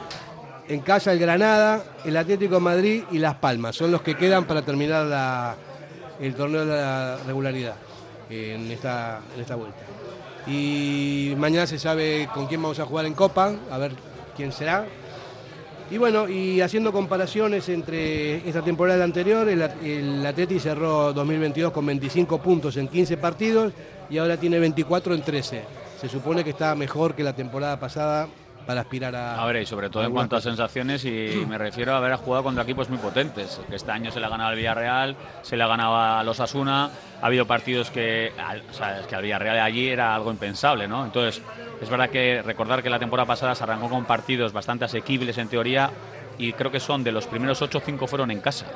en 0.69 0.81
casa 0.81 1.13
el 1.13 1.19
Granada, 1.19 1.83
el 2.05 2.17
Atlético 2.17 2.57
de 2.57 2.61
Madrid 2.61 3.05
y 3.11 3.19
Las 3.19 3.37
Palmas. 3.37 3.77
Son 3.77 3.91
los 3.91 4.03
que 4.03 4.15
quedan 4.15 4.45
para 4.45 4.63
terminar 4.63 5.57
el 6.21 6.35
torneo 6.35 6.65
de 6.65 6.77
la 6.77 7.19
regularidad 7.27 7.77
en 8.31 8.71
esta, 8.71 9.21
en 9.35 9.41
esta 9.41 9.55
vuelta. 9.55 9.79
Y 10.47 11.35
mañana 11.37 11.67
se 11.67 11.79
sabe 11.79 12.29
con 12.33 12.47
quién 12.47 12.63
vamos 12.63 12.79
a 12.79 12.87
jugar 12.87 13.07
en 13.07 13.15
Copa, 13.15 13.53
a 13.71 13.79
ver 13.79 13.93
quién 14.37 14.53
será. 14.53 14.87
Y 15.89 15.99
bueno, 15.99 16.29
y 16.29 16.61
haciendo 16.61 16.93
comparaciones 16.93 17.69
entre 17.69 18.37
esta 18.49 18.61
temporada 18.61 19.05
anterior, 19.05 19.49
el, 19.49 19.63
el 19.63 20.27
Atleti 20.27 20.59
cerró 20.59 21.13
2022 21.13 21.73
con 21.73 21.87
25 21.87 22.39
puntos 22.39 22.77
en 22.77 22.89
15 22.89 23.17
partidos 23.19 23.73
y 24.11 24.19
ahora 24.19 24.37
tiene 24.37 24.59
24 24.59 25.15
en 25.15 25.23
13. 25.23 25.63
Se 26.01 26.09
supone 26.09 26.43
que 26.43 26.51
está 26.51 26.75
mejor 26.75 27.15
que 27.15 27.23
la 27.23 27.35
temporada 27.35 27.79
pasada 27.79 28.29
para 28.67 28.81
aspirar 28.83 29.15
a... 29.15 29.41
A 29.41 29.47
ver, 29.47 29.63
y 29.63 29.67
sobre 29.67 29.89
todo 29.91 30.05
en 30.05 30.13
cuanto 30.13 30.37
a 30.37 30.41
sensaciones, 30.41 31.05
y 31.05 31.45
me 31.49 31.57
refiero 31.57 31.95
a 31.95 31.99
haber 31.99 32.17
jugado 32.17 32.45
contra 32.45 32.65
equipos 32.65 32.89
muy 32.91 32.99
potentes. 32.99 33.61
Que 33.69 33.77
este 33.77 33.91
año 33.93 34.11
se 34.11 34.19
le 34.21 34.27
ha 34.27 34.29
ganado 34.29 34.51
al 34.51 34.57
Villarreal, 34.57 35.17
se 35.43 35.57
le 35.57 35.63
ha 35.63 35.67
ganado 35.69 35.97
a 35.97 36.23
los 36.25 36.41
Asuna, 36.41 36.91
ha 37.23 37.27
habido 37.27 37.47
partidos 37.47 37.91
que, 37.91 38.33
al- 38.39 38.63
o 38.69 38.73
sea, 38.75 39.01
es 39.01 39.07
que 39.07 39.15
al 39.15 39.23
Villarreal 39.23 39.61
allí 39.61 39.89
era 39.89 40.15
algo 40.15 40.31
impensable, 40.31 40.89
¿no? 40.89 41.05
Entonces, 41.05 41.41
es 41.81 41.89
verdad 41.89 42.11
que 42.11 42.43
recordar 42.45 42.83
que 42.83 42.91
la 42.91 42.99
temporada 42.99 43.27
pasada 43.27 43.55
se 43.55 43.63
arrancó 43.63 43.89
con 43.89 44.05
partidos 44.05 44.53
bastante 44.53 44.85
asequibles 44.85 45.39
en 45.39 45.49
teoría, 45.49 45.91
y 46.39 46.53
creo 46.53 46.71
que 46.71 46.81
son 46.81 47.05
de 47.05 47.13
los 47.13 47.27
primeros 47.27 47.63
8 47.63 47.81
5 47.85 48.07
fueron 48.07 48.31
en 48.31 48.41
casa. 48.41 48.67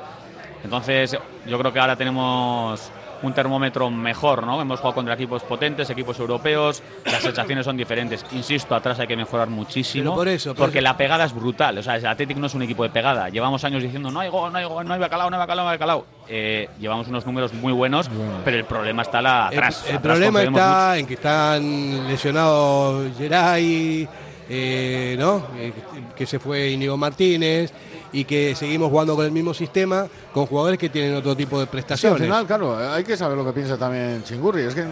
Entonces, 0.63 1.17
yo 1.45 1.59
creo 1.59 1.73
que 1.73 1.79
ahora 1.79 1.95
tenemos 1.95 2.91
un 3.23 3.33
termómetro 3.33 3.89
mejor, 3.89 4.45
¿no? 4.45 4.61
Hemos 4.61 4.79
jugado 4.79 4.95
contra 4.95 5.13
equipos 5.13 5.43
potentes, 5.43 5.89
equipos 5.89 6.19
europeos, 6.19 6.81
las 7.05 7.21
sensaciones 7.21 7.65
son 7.65 7.77
diferentes. 7.77 8.25
Insisto, 8.31 8.75
atrás 8.75 8.99
hay 8.99 9.07
que 9.07 9.15
mejorar 9.15 9.49
muchísimo. 9.49 10.15
Por 10.15 10.27
eso, 10.27 10.51
por 10.51 10.65
porque 10.65 10.79
eso. 10.79 10.83
la 10.83 10.97
pegada 10.97 11.25
es 11.25 11.33
brutal. 11.33 11.77
O 11.77 11.83
sea, 11.83 11.95
el 11.95 12.05
Athletic 12.05 12.37
no 12.37 12.47
es 12.47 12.53
un 12.53 12.63
equipo 12.63 12.83
de 12.83 12.89
pegada. 12.89 13.29
Llevamos 13.29 13.63
años 13.63 13.83
diciendo 13.83 14.11
no 14.11 14.19
hay 14.19 14.29
gol, 14.29 14.51
no 14.51 14.57
hay 14.57 14.65
gol, 14.65 14.87
no 14.87 14.93
hay 14.93 14.99
bacalao, 14.99 15.29
no 15.29 15.35
hay 15.35 15.39
bacalao, 15.39 15.65
no 15.65 15.71
hay 15.71 15.77
bacalao. 15.77 16.05
Eh, 16.27 16.69
llevamos 16.79 17.07
unos 17.07 17.25
números 17.25 17.53
muy 17.53 17.73
buenos, 17.73 18.09
pero 18.45 18.57
el 18.57 18.65
problema 18.65 19.01
está 19.01 19.21
la, 19.21 19.47
atrás. 19.47 19.85
El, 19.87 19.97
Atrás 19.97 20.17
problema 20.17 20.43
está 20.43 20.97
en 20.97 21.05
que 21.05 21.13
están 21.15 22.07
lesionados 22.07 23.17
Geray, 23.17 24.07
eh, 24.49 25.15
¿no? 25.19 25.47
Eh, 25.57 25.73
que 26.15 26.25
se 26.25 26.39
fue 26.39 26.69
Íñigo 26.69 26.97
Martínez 26.97 27.73
y 28.13 28.25
que 28.25 28.55
seguimos 28.55 28.89
jugando 28.89 29.15
con 29.15 29.25
el 29.25 29.31
mismo 29.31 29.53
sistema 29.53 30.05
con 30.33 30.45
jugadores 30.45 30.77
que 30.77 30.89
tienen 30.89 31.15
otro 31.15 31.35
tipo 31.35 31.57
de 31.59 31.65
Sí, 31.65 31.67
al 31.67 31.71
prestaciones. 31.71 32.21
final, 32.21 32.45
claro, 32.45 32.77
hay 32.77 33.03
que 33.03 33.15
saber 33.17 33.37
lo 33.37 33.45
que 33.45 33.51
piensa 33.53 33.77
también 33.77 34.23
Chingurri. 34.23 34.63
Es 34.63 34.75
que 34.75 34.85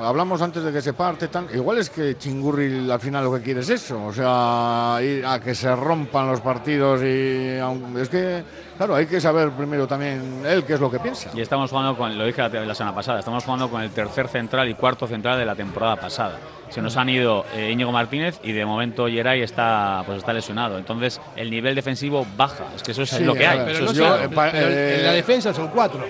hablamos 0.00 0.40
antes 0.42 0.62
de 0.64 0.72
que 0.72 0.80
se 0.82 0.92
parte 0.92 1.28
tan. 1.28 1.46
Igual 1.54 1.78
es 1.78 1.90
que 1.90 2.16
Chingurri 2.18 2.90
al 2.90 3.00
final 3.00 3.24
lo 3.24 3.32
que 3.34 3.40
quiere 3.42 3.60
es 3.60 3.68
eso. 3.70 4.04
O 4.04 4.12
sea, 4.12 4.98
ir 5.02 5.24
a 5.26 5.40
que 5.40 5.54
se 5.54 5.74
rompan 5.74 6.26
los 6.28 6.40
partidos 6.40 7.00
y. 7.02 7.58
aun- 7.58 7.96
Es 7.98 8.08
que, 8.08 8.42
claro, 8.76 8.94
hay 8.96 9.06
que 9.06 9.20
saber 9.20 9.50
primero 9.50 9.86
también 9.86 10.42
él 10.46 10.64
qué 10.64 10.74
es 10.74 10.80
lo 10.80 10.90
que 10.90 10.98
piensa. 10.98 11.30
Y 11.34 11.40
estamos 11.40 11.70
jugando 11.70 11.96
con, 11.96 12.16
lo 12.18 12.24
dije 12.24 12.42
la 12.48 12.74
semana 12.74 12.94
pasada, 12.94 13.18
estamos 13.20 13.44
jugando 13.44 13.68
con 13.70 13.82
el 13.82 13.90
tercer 13.90 14.28
central 14.28 14.68
y 14.68 14.74
cuarto 14.74 15.06
central 15.06 15.38
de 15.38 15.44
la 15.46 15.54
temporada 15.54 15.96
pasada. 15.96 16.38
Se 16.74 16.82
nos 16.82 16.96
han 16.96 17.08
ido 17.08 17.46
eh, 17.54 17.70
Íñigo 17.70 17.92
Martínez 17.92 18.40
y 18.42 18.50
de 18.50 18.66
momento 18.66 19.06
Geray 19.06 19.42
está, 19.42 20.02
pues 20.06 20.18
está 20.18 20.32
lesionado. 20.32 20.76
Entonces 20.76 21.20
el 21.36 21.48
nivel 21.48 21.76
defensivo 21.76 22.26
baja. 22.36 22.64
Es 22.74 22.82
que 22.82 22.90
eso 22.90 23.02
es 23.02 23.10
Sí, 23.10 23.22
lo 23.22 23.32
que 23.34 23.46
hay. 23.46 23.60
Pero, 23.64 23.92
no 23.92 23.92
pero 23.92 24.50
eh, 24.52 24.96
en 24.98 25.06
la 25.06 25.12
defensa 25.12 25.54
son 25.54 25.68
cuatro. 25.68 26.04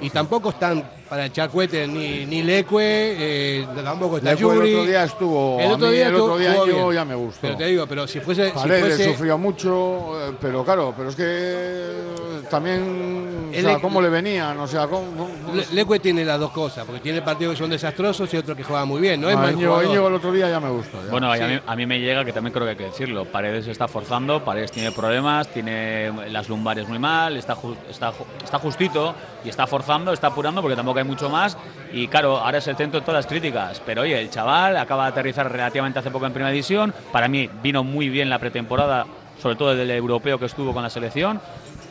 Y 0.00 0.08
tampoco 0.08 0.48
están 0.48 0.82
para 1.08 1.26
echar 1.26 1.50
cohetes 1.50 1.88
ni, 1.88 2.26
ni 2.26 2.42
Leque, 2.42 2.76
eh, 2.80 3.66
tampoco 3.84 4.18
está 4.18 4.30
Leque 4.30 4.42
el 4.42 4.48
Yuri. 4.54 4.74
otro 4.74 4.84
día 4.86 5.04
estuvo- 5.04 5.60
El 5.60 5.70
otro 5.72 5.88
mí 5.88 5.94
día, 5.94 6.08
el 6.08 6.14
otro 6.14 6.24
estuvo- 6.26 6.38
día 6.38 6.52
jugó 6.52 6.66
yo 6.66 6.74
bien. 6.88 6.92
ya 6.94 7.04
me 7.04 7.14
gustó. 7.14 7.38
Pero 7.42 7.56
te 7.56 7.66
digo, 7.66 7.86
pero 7.86 8.06
si 8.06 8.20
fuese. 8.20 8.46
si 8.48 8.52
Paredes 8.52 8.96
fuese- 8.96 9.12
sufrió 9.12 9.38
mucho, 9.38 10.28
eh, 10.30 10.32
pero 10.40 10.64
claro, 10.64 10.92
pero 10.96 11.08
es 11.10 11.16
que 11.16 12.46
también, 12.50 13.50
o 13.56 13.60
sea, 13.60 13.78
cómo 13.80 14.00
le 14.00 14.08
venían, 14.08 14.58
o 14.58 14.66
sea, 14.66 14.86
cómo, 14.86 15.06
cómo- 15.16 15.54
Le- 15.54 15.66
Leque 15.72 15.98
tiene 16.00 16.24
las 16.24 16.38
dos 16.38 16.50
cosas, 16.50 16.84
porque 16.84 17.00
tiene 17.00 17.22
partidos 17.22 17.54
que 17.54 17.58
son 17.58 17.70
desastrosos 17.70 18.32
y 18.32 18.36
otros 18.36 18.56
que 18.56 18.62
juegan 18.64 18.86
muy 18.88 19.00
bien. 19.00 19.20
No 19.20 19.28
es 19.30 19.36
Ah. 19.36 19.50
Íñigo 19.50 20.08
el 20.08 20.14
otro 20.14 20.32
día 20.32 20.48
ya 20.50 20.60
me 20.60 20.70
gustó. 20.70 20.98
ya. 21.04 21.10
Bueno, 21.10 21.32
a, 21.32 21.36
mí, 21.36 21.60
a 21.66 21.76
mí 21.76 21.86
me 21.86 21.98
llega 22.00 22.24
que 22.24 22.32
también 22.32 22.52
creo 22.52 22.64
que 22.64 22.70
hay 22.70 22.76
que 22.76 22.84
decirlo. 22.84 23.24
Paredes 23.24 23.64
se 23.64 23.70
está 23.70 23.88
forzando, 23.88 24.44
Paredes 24.44 24.70
tiene 24.72 24.92
problemas, 24.92 25.48
tiene 25.48 26.12
las 26.30 26.48
lumbares 26.48 26.88
muy 26.88 26.98
mal, 26.98 27.36
está, 27.36 27.54
ju- 27.56 27.76
está, 27.90 28.10
ju- 28.12 28.24
está 28.44 28.58
justito 28.58 29.14
y 29.44 29.48
está 29.48 29.66
forzando, 29.66 30.12
está 30.12 30.28
apurando 30.28 30.60
porque 30.62 30.76
tampoco 30.76 30.95
hay 31.00 31.06
mucho 31.06 31.28
más. 31.28 31.56
Y 31.92 32.08
claro, 32.08 32.38
ahora 32.38 32.58
es 32.58 32.66
el 32.68 32.76
centro 32.76 33.00
de 33.00 33.06
todas 33.06 33.24
las 33.24 33.26
críticas. 33.26 33.80
Pero 33.84 34.02
oye, 34.02 34.20
el 34.20 34.30
chaval 34.30 34.76
acaba 34.76 35.04
de 35.04 35.10
aterrizar 35.10 35.50
relativamente 35.50 35.98
hace 35.98 36.10
poco 36.10 36.26
en 36.26 36.32
primera 36.32 36.50
división. 36.50 36.92
Para 37.12 37.28
mí 37.28 37.48
vino 37.62 37.84
muy 37.84 38.08
bien 38.08 38.28
la 38.28 38.38
pretemporada, 38.38 39.06
sobre 39.40 39.56
todo 39.56 39.74
del 39.74 39.90
europeo 39.90 40.38
que 40.38 40.46
estuvo 40.46 40.72
con 40.72 40.82
la 40.82 40.90
selección. 40.90 41.40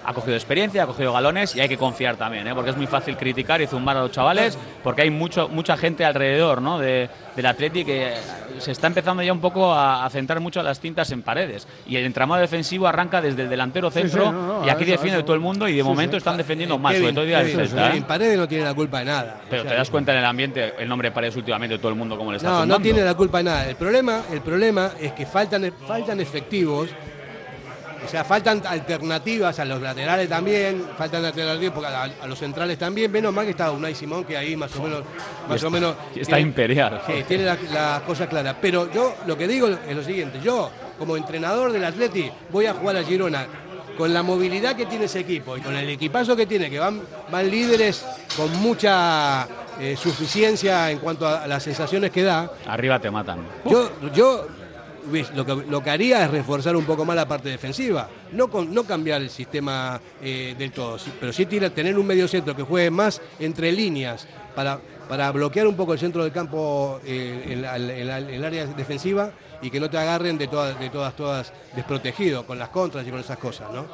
Ha 0.07 0.13
cogido 0.13 0.35
experiencia, 0.35 0.83
ha 0.83 0.87
cogido 0.87 1.11
galones 1.13 1.55
y 1.55 1.61
hay 1.61 1.67
que 1.67 1.77
confiar 1.77 2.15
también, 2.15 2.47
¿eh? 2.47 2.53
porque 2.53 2.69
es 2.69 2.77
muy 2.77 2.85
fácil 2.87 3.17
criticar 3.17 3.59
y 3.61 3.67
zumbar 3.67 3.97
a 3.97 4.01
los 4.01 4.11
chavales, 4.11 4.57
porque 4.83 5.01
hay 5.01 5.09
mucho, 5.09 5.49
mucha 5.49 5.75
gente 5.77 6.05
alrededor 6.05 6.61
¿no? 6.61 6.77
de, 6.77 7.09
del 7.35 7.45
Atleti 7.45 7.83
que 7.83 8.13
se 8.59 8.71
está 8.71 8.87
empezando 8.87 9.23
ya 9.23 9.33
un 9.33 9.41
poco 9.41 9.73
a, 9.73 10.05
a 10.05 10.09
centrar 10.09 10.39
mucho 10.39 10.61
las 10.61 10.79
tintas 10.79 11.09
en 11.11 11.21
paredes. 11.23 11.67
Y 11.87 11.95
el 11.97 12.05
entramado 12.05 12.39
defensivo 12.41 12.87
arranca 12.87 13.19
desde 13.21 13.41
el 13.43 13.49
delantero 13.49 13.89
Sí, 13.89 14.01
sí, 14.01 14.09
centro 14.09 14.31
no, 14.31 14.59
no, 14.61 14.65
y 14.67 14.69
aquí 14.69 14.83
eso- 14.83 14.91
defiende 14.91 15.17
eso- 15.19 15.25
todo 15.25 15.35
el 15.35 15.41
mundo 15.41 15.67
y 15.67 15.75
de 15.75 15.83
momento 15.83 16.17
están 16.17 16.37
defendiendo 16.37 16.75
Eh, 16.75 16.79
mal, 16.79 16.93
Kevin, 16.93 17.15
sobre 17.15 17.27
todo 17.31 17.39
Kevin, 17.41 17.57
defensa. 17.57 17.87
Kevin 17.87 18.03
¿eh? 18.03 18.05
Paredes 18.07 18.37
no 18.37 18.47
tiene 18.47 18.63
la 18.63 18.73
culpa 18.73 18.99
de 18.99 19.05
nada. 19.05 19.41
Pero 19.49 19.61
O 19.61 19.65
sea, 19.65 19.71
te 19.71 19.77
das 19.77 19.89
cuenta 19.89 20.11
en 20.13 20.19
el 20.19 20.25
ambiente, 20.25 20.73
el 20.77 20.87
nombre 20.87 21.11
Paredes 21.11 21.35
últimamente, 21.35 21.77
todo 21.79 21.89
el 21.89 21.95
mundo 21.95 22.15
como 22.17 22.31
le 22.31 22.37
está 22.37 22.49
No, 22.49 22.65
no 22.65 22.79
tiene 22.79 23.01
la 23.01 23.15
culpa 23.15 23.39
de 23.39 23.43
nada. 23.45 23.67
El 23.69 23.75
problema, 23.75 24.21
el 24.31 24.41
problema 24.41 24.91
es 25.01 25.11
que 25.13 25.25
faltan, 25.25 25.71
faltan 25.87 26.19
efectivos, 26.19 26.89
o 28.05 28.09
sea, 28.09 28.23
faltan 28.23 28.61
alternativas 28.65 29.59
a 29.59 29.65
los 29.65 29.81
laterales 29.81 30.29
también, 30.29 30.85
faltan 30.97 31.25
alternativas 31.25 31.83
a, 31.85 32.03
a 32.23 32.27
los 32.27 32.37
centrales 32.39 32.77
también. 32.77 33.11
Menos 33.11 33.33
mal 33.33 33.45
que 33.45 33.51
está 33.51 33.71
Unai 33.71 33.93
Simón, 33.95 34.23
que 34.23 34.37
ahí 34.37 34.55
más 34.55 34.75
o 34.75 34.83
menos, 34.83 35.03
más 35.47 35.55
está- 35.55 35.67
o 35.67 35.71
menos. 35.71 35.95
está 36.15 36.39
imperial. 36.39 37.01
Sí, 37.07 37.23
tiene 37.27 37.45
la, 37.45 37.57
la 37.73 38.01
cosa 38.05 38.27
clara. 38.27 38.55
Pero 38.61 38.91
yo 38.91 39.15
lo 39.25 39.37
que 39.37 39.47
digo 39.47 39.67
es 39.67 39.95
lo 39.95 40.03
siguiente: 40.03 40.39
yo, 40.43 40.69
como 40.97 41.17
entrenador 41.17 41.71
del 41.71 41.83
Atleti, 41.83 42.31
voy 42.51 42.65
a 42.67 42.73
jugar 42.73 42.97
a 42.97 43.03
Girona. 43.03 43.45
Con 43.97 44.13
la 44.13 44.23
movilidad 44.23 44.75
que 44.75 44.85
tiene 44.87 45.05
ese 45.05 45.21
equipo 45.21 45.55
y 45.55 45.61
con 45.61 45.73
el 45.73 45.89
equipazo 45.89 46.35
que 46.35 46.45
tiene, 46.45 46.69
que 46.69 46.77
van, 46.79 47.01
van 47.31 47.49
líderes 47.49 48.05
con 48.35 48.51
mucha 48.61 49.47
eh, 49.79 49.95
suficiencia 49.95 50.91
en 50.91 50.99
cuanto 50.99 51.25
a 51.25 51.47
las 51.47 51.63
sensaciones 51.63 52.11
que 52.11 52.23
da, 52.23 52.51
Arriba 52.67 52.99
te 52.99 53.09
matan. 53.09 53.39
yo, 53.63 53.89
yo 54.13 54.47
lo, 55.35 55.45
que, 55.45 55.55
lo 55.69 55.83
que 55.83 55.89
haría 55.89 56.23
es 56.25 56.31
reforzar 56.31 56.75
un 56.75 56.85
poco 56.85 57.05
más 57.05 57.15
la 57.15 57.27
parte 57.27 57.49
defensiva, 57.49 58.09
no, 58.31 58.49
con, 58.49 58.73
no 58.73 58.83
cambiar 58.83 59.21
el 59.21 59.29
sistema 59.29 59.99
eh, 60.21 60.55
del 60.57 60.71
todo, 60.71 60.97
pero 61.19 61.31
sí 61.33 61.45
tira- 61.45 61.69
tener 61.69 61.97
un 61.97 62.05
medio 62.07 62.27
centro 62.27 62.55
que 62.55 62.63
juegue 62.63 62.89
más 62.91 63.21
entre 63.39 63.71
líneas 63.71 64.27
para, 64.55 64.79
para 65.07 65.31
bloquear 65.31 65.67
un 65.67 65.75
poco 65.75 65.93
el 65.93 65.99
centro 65.99 66.23
del 66.23 66.31
campo 66.31 66.99
eh, 67.05 67.43
en, 67.49 67.65
el 68.29 68.43
área 68.45 68.65
defensiva 68.67 69.31
y 69.61 69.69
que 69.69 69.79
no 69.79 69.89
te 69.89 69.97
agarren 69.97 70.37
de 70.37 70.47
todas, 70.47 70.79
de 70.79 70.89
todas, 70.89 71.15
todas 71.15 71.53
desprotegido 71.75 72.45
con 72.45 72.59
las 72.59 72.69
contras 72.69 73.05
y 73.07 73.09
con 73.09 73.19
esas 73.19 73.37
cosas, 73.37 73.71
¿no? 73.73 73.85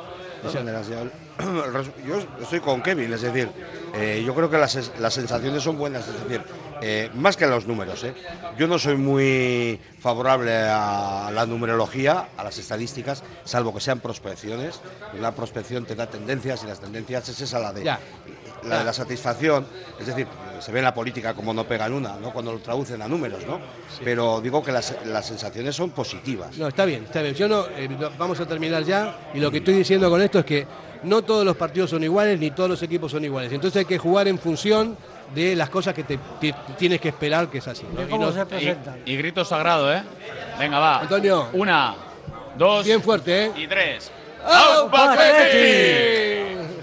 yo 2.07 2.19
estoy 2.41 2.59
con 2.59 2.81
Kevin, 2.81 3.11
es 3.13 3.21
decir, 3.21 3.49
eh, 3.95 4.23
yo 4.25 4.33
creo 4.35 4.49
que 4.49 4.57
las, 4.57 4.91
las 4.99 5.13
sensaciones 5.13 5.63
son 5.63 5.77
buenas, 5.77 6.07
es 6.07 6.23
decir, 6.23 6.41
eh, 6.81 7.09
más 7.15 7.37
que 7.37 7.45
los 7.47 7.67
números. 7.67 8.03
¿eh? 8.03 8.13
Yo 8.57 8.67
no 8.67 8.79
soy 8.79 8.95
muy 8.95 9.79
favorable 9.99 10.51
a 10.57 11.29
la 11.33 11.45
numerología, 11.45 12.29
a 12.37 12.43
las 12.43 12.57
estadísticas, 12.57 13.23
salvo 13.43 13.73
que 13.73 13.79
sean 13.81 13.99
prospecciones. 13.99 14.79
Una 15.17 15.31
prospección 15.33 15.85
te 15.85 15.95
da 15.95 16.07
tendencias 16.07 16.63
y 16.63 16.67
las 16.67 16.79
tendencias 16.79 17.27
es 17.29 17.41
esa 17.41 17.59
la 17.59 17.71
de, 17.73 17.83
Ya. 17.83 17.99
la, 18.63 18.79
de 18.79 18.85
la 18.85 18.93
satisfacción, 18.93 19.65
es 19.99 20.07
decir, 20.07 20.27
se 20.59 20.71
ve 20.71 20.79
en 20.79 20.85
la 20.85 20.93
política 20.93 21.33
como 21.33 21.53
no 21.53 21.67
pegan 21.67 21.91
una, 21.93 22.15
¿no? 22.17 22.31
cuando 22.31 22.51
lo 22.53 22.59
traducen 22.59 23.01
a 23.01 23.07
números, 23.07 23.45
¿no? 23.47 23.59
Pero 24.03 24.39
digo 24.41 24.63
que 24.63 24.71
las, 24.71 24.95
las 25.05 25.25
sensaciones 25.25 25.75
son 25.75 25.89
positivas. 25.91 26.55
No, 26.57 26.67
está 26.67 26.85
bien, 26.85 27.03
está 27.05 27.21
bien. 27.21 27.33
Yo 27.35 27.47
no- 27.47 27.65
vamos 28.17 28.39
a 28.39 28.45
terminar 28.47 28.83
ya 28.83 29.31
y 29.33 29.39
lo 29.39 29.49
que 29.51 29.57
estoy 29.57 29.73
diciendo 29.75 30.09
con 30.09 30.21
esto 30.21 30.39
es 30.39 30.45
que 30.45 30.67
no 31.03 31.21
todos 31.23 31.45
los 31.45 31.55
partidos 31.57 31.89
son 31.89 32.03
iguales 32.03 32.39
ni 32.39 32.51
todos 32.51 32.69
los 32.69 32.81
equipos 32.83 33.11
son 33.11 33.23
iguales. 33.25 33.51
Entonces 33.51 33.79
hay 33.79 33.85
que 33.85 33.97
jugar 33.97 34.27
en 34.27 34.37
función 34.39 34.97
de 35.35 35.55
las 35.55 35.69
cosas 35.69 35.93
que 35.93 36.03
te, 36.03 36.19
te- 36.39 36.53
tienes 36.77 36.99
que 37.01 37.09
esperar 37.09 37.49
que 37.49 37.59
es 37.59 37.67
así. 37.67 37.85
¿no? 37.93 38.01
Y 38.03 38.19
no- 38.19 38.31
Y, 39.05 39.11
y 39.13 39.17
grito 39.17 39.43
sagrado, 39.45 39.93
¿eh? 39.93 40.03
Venga, 40.59 40.79
va. 40.79 40.99
Antonio. 41.01 41.47
Una, 41.53 41.95
dos. 42.57 42.85
Bien 42.85 43.01
fuerte, 43.01 43.45
¿eh? 43.45 43.51
Y 43.55 43.67
tres. 43.67 44.11
¡Aupa 44.43 45.15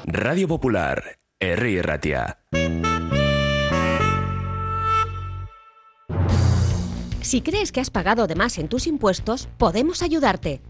Radio 0.06 0.48
Popular, 0.48 1.18
Herri 1.40 1.82
Ratia. 1.82 2.38
Si 7.20 7.42
crees 7.42 7.72
que 7.72 7.80
has 7.80 7.90
pagado 7.90 8.26
de 8.26 8.34
más 8.34 8.56
en 8.58 8.68
tus 8.68 8.86
impuestos, 8.86 9.48
podemos 9.58 10.02
ayudarte. 10.02 10.62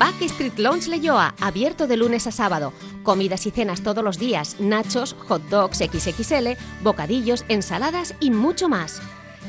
Backstreet 0.00 0.58
Lounge 0.58 0.88
Leyoa, 0.88 1.34
abierto 1.42 1.86
de 1.86 1.98
lunes 1.98 2.26
a 2.26 2.32
sábado. 2.32 2.72
Comidas 3.02 3.44
y 3.44 3.50
cenas 3.50 3.82
todos 3.82 4.02
los 4.02 4.18
días, 4.18 4.56
nachos, 4.58 5.14
hot 5.28 5.42
dogs 5.50 5.76
XXL, 5.76 6.56
bocadillos, 6.82 7.44
ensaladas 7.48 8.14
y 8.18 8.30
mucho 8.30 8.70
más. 8.70 9.02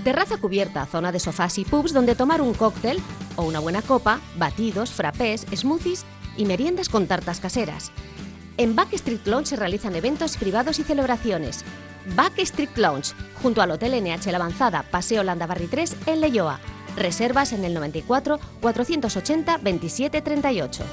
Terraza 0.03 0.35
cubierta, 0.39 0.85
zona 0.85 1.13
de 1.13 1.21
sofás 1.21 1.57
y 1.57 1.63
pubs 1.63 1.93
donde 1.93 2.15
tomar 2.15 2.41
un 2.41 2.53
cóctel 2.53 2.99
o 3.37 3.43
una 3.43 3.59
buena 3.61 3.81
copa, 3.81 4.19
batidos, 4.37 4.91
frappés, 4.91 5.47
smoothies 5.55 6.03
y 6.35 6.43
meriendas 6.43 6.89
con 6.89 7.07
tartas 7.07 7.39
caseras. 7.39 7.93
En 8.57 8.75
Backstreet 8.75 9.25
Lounge 9.27 9.51
se 9.51 9.55
realizan 9.55 9.95
eventos 9.95 10.35
privados 10.35 10.79
y 10.79 10.83
celebraciones. 10.83 11.63
Backstreet 12.17 12.77
Lounge, 12.77 13.13
junto 13.41 13.61
al 13.61 13.71
Hotel 13.71 14.03
NH 14.03 14.29
La 14.33 14.37
Avanzada, 14.37 14.83
Paseo 14.83 15.23
Landabarri 15.23 15.67
3 15.67 15.95
en 16.07 16.19
Leyoa. 16.19 16.59
Reservas 16.95 17.53
en 17.53 17.65
el 17.65 17.73
94 17.73 18.39
480 18.61 19.57
27 19.57 20.21
38. 20.21 20.83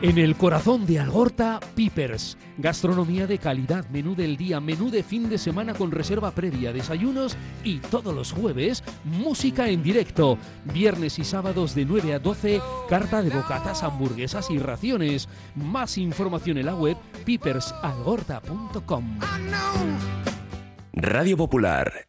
En 0.00 0.16
el 0.16 0.36
corazón 0.36 0.86
de 0.86 1.00
Algorta, 1.00 1.58
Pipers. 1.74 2.38
Gastronomía 2.56 3.26
de 3.26 3.38
calidad, 3.38 3.84
menú 3.88 4.14
del 4.14 4.36
día, 4.36 4.60
menú 4.60 4.90
de 4.90 5.02
fin 5.02 5.28
de 5.28 5.38
semana 5.38 5.74
con 5.74 5.90
reserva 5.90 6.30
previa, 6.30 6.72
desayunos 6.72 7.36
y 7.64 7.78
todos 7.78 8.14
los 8.14 8.30
jueves, 8.30 8.84
música 9.02 9.68
en 9.68 9.82
directo. 9.82 10.38
Viernes 10.72 11.18
y 11.18 11.24
sábados 11.24 11.74
de 11.74 11.84
9 11.84 12.14
a 12.14 12.20
12, 12.20 12.60
carta 12.88 13.22
de 13.22 13.30
bocatas, 13.30 13.82
hamburguesas 13.82 14.52
y 14.52 14.60
raciones. 14.60 15.28
Más 15.56 15.98
información 15.98 16.58
en 16.58 16.66
la 16.66 16.76
web 16.76 16.96
pipersalgorta.com. 17.24 19.18
Radio 20.92 21.36
Popular, 21.36 22.08